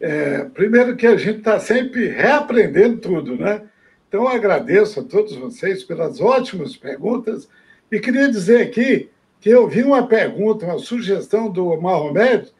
é, 0.00 0.44
primeiro 0.44 0.96
que 0.96 1.06
a 1.06 1.16
gente 1.16 1.38
está 1.38 1.60
sempre 1.60 2.08
reaprendendo 2.08 2.98
tudo, 2.98 3.36
né? 3.36 3.62
Então, 4.08 4.26
agradeço 4.26 5.00
a 5.00 5.04
todos 5.04 5.36
vocês 5.36 5.84
pelas 5.84 6.20
ótimas 6.20 6.74
perguntas 6.74 7.46
e 7.90 7.98
queria 8.00 8.30
dizer 8.30 8.62
aqui 8.62 9.08
que 9.40 9.48
eu 9.48 9.68
vi 9.68 9.82
uma 9.82 10.06
pergunta, 10.06 10.66
uma 10.66 10.78
sugestão 10.78 11.50
do 11.50 11.80
Mahomed, 11.80 12.52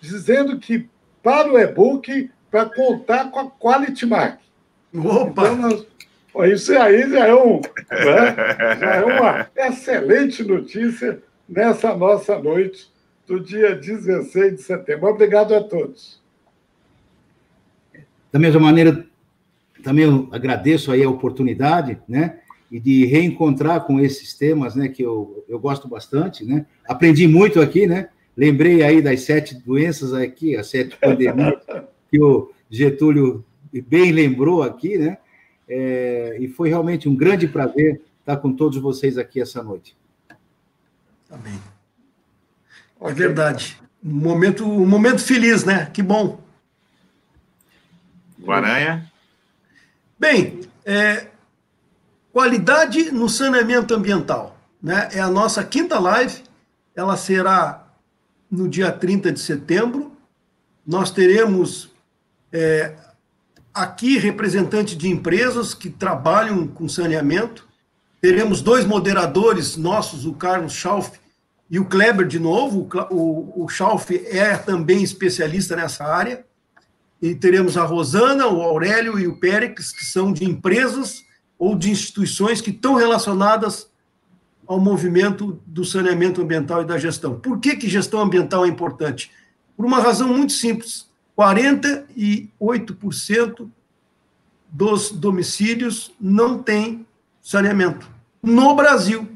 dizendo 0.00 0.58
que 0.58 0.88
para 1.22 1.52
o 1.52 1.58
e-book, 1.58 2.30
para 2.50 2.66
contar 2.66 3.30
com 3.30 3.40
a 3.40 3.50
Quality 3.50 4.06
Mark. 4.06 4.40
Opa! 4.94 5.42
Então, 5.42 5.56
nós, 5.56 5.86
isso 6.52 6.78
aí 6.78 7.10
já 7.10 7.26
é, 7.26 7.34
um, 7.34 7.60
né? 7.90 8.76
já 8.78 8.94
é 8.94 9.04
uma 9.04 9.50
excelente 9.56 10.44
notícia 10.44 11.22
nessa 11.48 11.94
nossa 11.96 12.38
noite 12.38 12.90
do 13.26 13.40
dia 13.40 13.74
16 13.74 14.56
de 14.56 14.62
setembro. 14.62 15.08
Obrigado 15.08 15.54
a 15.54 15.62
todos. 15.62 16.22
Da 18.30 18.38
mesma 18.38 18.60
maneira, 18.60 19.04
também 19.82 20.28
agradeço 20.30 20.92
aí 20.92 21.02
a 21.02 21.08
oportunidade, 21.08 21.98
né? 22.08 22.40
E 22.70 22.80
de 22.80 23.06
reencontrar 23.06 23.84
com 23.84 24.00
esses 24.00 24.34
temas, 24.34 24.74
né? 24.74 24.88
Que 24.88 25.02
eu, 25.02 25.44
eu 25.48 25.58
gosto 25.58 25.86
bastante, 25.86 26.44
né? 26.44 26.66
Aprendi 26.88 27.28
muito 27.28 27.60
aqui, 27.60 27.86
né? 27.86 28.08
Lembrei 28.36 28.82
aí 28.82 29.00
das 29.00 29.22
sete 29.22 29.54
doenças 29.54 30.12
aqui, 30.12 30.56
as 30.56 30.68
sete 30.68 30.96
pandemias, 31.00 31.54
que 32.10 32.20
o 32.20 32.50
Getúlio 32.68 33.44
bem 33.88 34.12
lembrou 34.12 34.62
aqui, 34.62 34.98
né? 34.98 35.18
É, 35.68 36.36
e 36.40 36.48
foi 36.48 36.68
realmente 36.68 37.08
um 37.08 37.14
grande 37.14 37.48
prazer 37.48 38.00
estar 38.20 38.36
com 38.36 38.52
todos 38.52 38.78
vocês 38.78 39.18
aqui 39.18 39.40
essa 39.40 39.62
noite. 39.62 39.96
Amém. 41.30 41.60
É 43.00 43.12
verdade. 43.12 43.76
Um 44.04 44.14
momento, 44.14 44.64
um 44.64 44.86
momento 44.86 45.22
feliz, 45.22 45.64
né? 45.64 45.86
Que 45.86 46.02
bom. 46.02 46.40
Guaranha. 48.40 49.10
Bem, 50.18 50.60
é, 50.84 51.26
qualidade 52.36 53.10
no 53.10 53.30
saneamento 53.30 53.94
ambiental. 53.94 54.58
Né? 54.82 55.08
É 55.14 55.20
a 55.20 55.30
nossa 55.30 55.64
quinta 55.64 55.98
live. 55.98 56.42
Ela 56.94 57.16
será 57.16 57.88
no 58.50 58.68
dia 58.68 58.92
30 58.92 59.32
de 59.32 59.40
setembro. 59.40 60.12
Nós 60.86 61.10
teremos 61.10 61.90
é, 62.52 62.92
aqui 63.72 64.18
representantes 64.18 64.98
de 64.98 65.08
empresas 65.08 65.72
que 65.72 65.88
trabalham 65.88 66.68
com 66.68 66.86
saneamento. 66.86 67.66
Teremos 68.20 68.60
dois 68.60 68.84
moderadores 68.84 69.78
nossos, 69.78 70.26
o 70.26 70.34
Carlos 70.34 70.74
Schauf 70.74 71.18
e 71.70 71.80
o 71.80 71.86
Kleber, 71.86 72.26
de 72.26 72.38
novo. 72.38 72.86
O, 73.10 73.64
o 73.64 73.68
Schauf 73.70 74.14
é 74.14 74.58
também 74.58 75.02
especialista 75.02 75.74
nessa 75.74 76.04
área. 76.04 76.44
E 77.22 77.34
teremos 77.34 77.78
a 77.78 77.84
Rosana, 77.84 78.46
o 78.46 78.60
Aurélio 78.60 79.18
e 79.18 79.26
o 79.26 79.40
Périx, 79.40 79.90
que 79.90 80.04
são 80.04 80.34
de 80.34 80.44
empresas 80.44 81.24
ou 81.58 81.74
de 81.74 81.90
instituições 81.90 82.60
que 82.60 82.70
estão 82.70 82.94
relacionadas 82.94 83.90
ao 84.66 84.80
movimento 84.80 85.60
do 85.66 85.84
saneamento 85.84 86.40
ambiental 86.42 86.82
e 86.82 86.84
da 86.84 86.98
gestão. 86.98 87.38
Por 87.38 87.60
que, 87.60 87.76
que 87.76 87.88
gestão 87.88 88.20
ambiental 88.20 88.64
é 88.64 88.68
importante? 88.68 89.30
Por 89.76 89.86
uma 89.86 90.00
razão 90.00 90.28
muito 90.28 90.52
simples 90.52 91.06
48% 91.38 93.70
dos 94.68 95.10
domicílios 95.10 96.12
não 96.20 96.60
têm 96.62 97.06
saneamento 97.40 98.10
no 98.42 98.74
Brasil. 98.74 99.28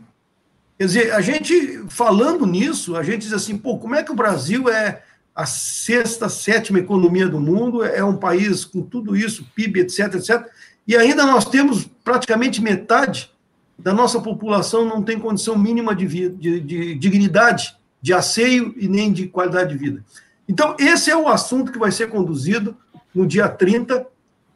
Quer 0.79 0.87
dizer, 0.87 1.13
a 1.13 1.21
gente 1.21 1.85
falando 1.89 2.47
nisso, 2.47 2.97
a 2.97 3.03
gente 3.03 3.21
diz 3.23 3.35
assim, 3.35 3.59
pô, 3.59 3.79
como 3.79 3.95
é 3.95 4.03
que 4.03 4.11
o 4.11 4.17
Brasil 4.17 4.69
é 4.69 5.05
a 5.35 5.47
sexta, 5.47 6.29
sétima 6.29 6.79
economia 6.79 7.29
do 7.29 7.39
mundo, 7.39 7.85
é 7.85 8.05
um 8.05 8.17
país 8.17 8.65
com 8.65 8.83
tudo 8.83 9.17
isso, 9.17 9.47
PIB, 9.55 9.81
etc, 9.81 10.15
etc, 10.15 10.47
e 10.87 10.97
ainda 10.97 11.27
nós 11.27 11.45
temos 11.45 11.90
praticamente 12.11 12.61
metade 12.61 13.31
da 13.79 13.93
nossa 13.93 14.21
população 14.21 14.85
não 14.85 15.01
tem 15.01 15.17
condição 15.17 15.57
mínima 15.57 15.95
de, 15.95 16.07
vida, 16.07 16.37
de, 16.37 16.59
de 16.59 16.95
dignidade, 16.97 17.77
de 18.03 18.13
asseio 18.13 18.75
e 18.77 18.89
nem 18.89 19.13
de 19.13 19.29
qualidade 19.29 19.71
de 19.71 19.79
vida. 19.79 20.05
Então, 20.49 20.75
esse 20.77 21.09
é 21.09 21.17
o 21.17 21.29
assunto 21.29 21.71
que 21.71 21.79
vai 21.79 21.93
ser 21.93 22.09
conduzido 22.11 22.77
no 23.15 23.25
dia 23.25 23.49
30 23.49 24.05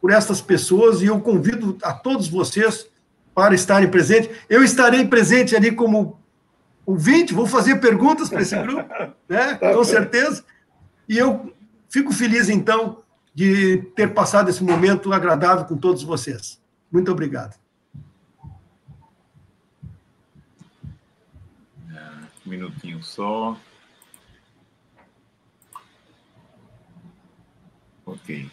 por 0.01 0.11
essas 0.11 0.41
pessoas 0.41 1.01
e 1.01 1.05
eu 1.05 1.21
convido 1.21 1.77
a 1.81 1.93
todos 1.93 2.27
vocês 2.27 2.87
para 3.33 3.55
estarem 3.55 3.89
presentes. 3.89 4.29
Eu 4.49 4.61
estarei 4.61 5.07
presente 5.07 5.55
ali 5.55 5.71
como 5.71 6.19
ouvinte, 6.85 7.33
vou 7.33 7.47
fazer 7.47 7.77
perguntas 7.77 8.27
para 8.27 8.41
esse 8.41 8.55
grupo, 8.61 8.83
né? 9.29 9.55
Tá 9.55 9.73
com 9.73 9.83
certeza. 9.85 10.43
E 11.07 11.17
eu 11.17 11.53
fico 11.89 12.11
feliz, 12.11 12.49
então, 12.49 12.99
de 13.33 13.77
ter 13.95 14.13
passado 14.13 14.49
esse 14.49 14.63
momento 14.63 15.13
agradável 15.13 15.63
com 15.63 15.77
todos 15.77 16.03
vocês. 16.03 16.59
Muito 16.95 17.11
obrigado. 17.11 17.59
Um 22.45 22.49
minutinho 22.49 23.03
só. 23.03 23.59
Ok. 28.05 28.49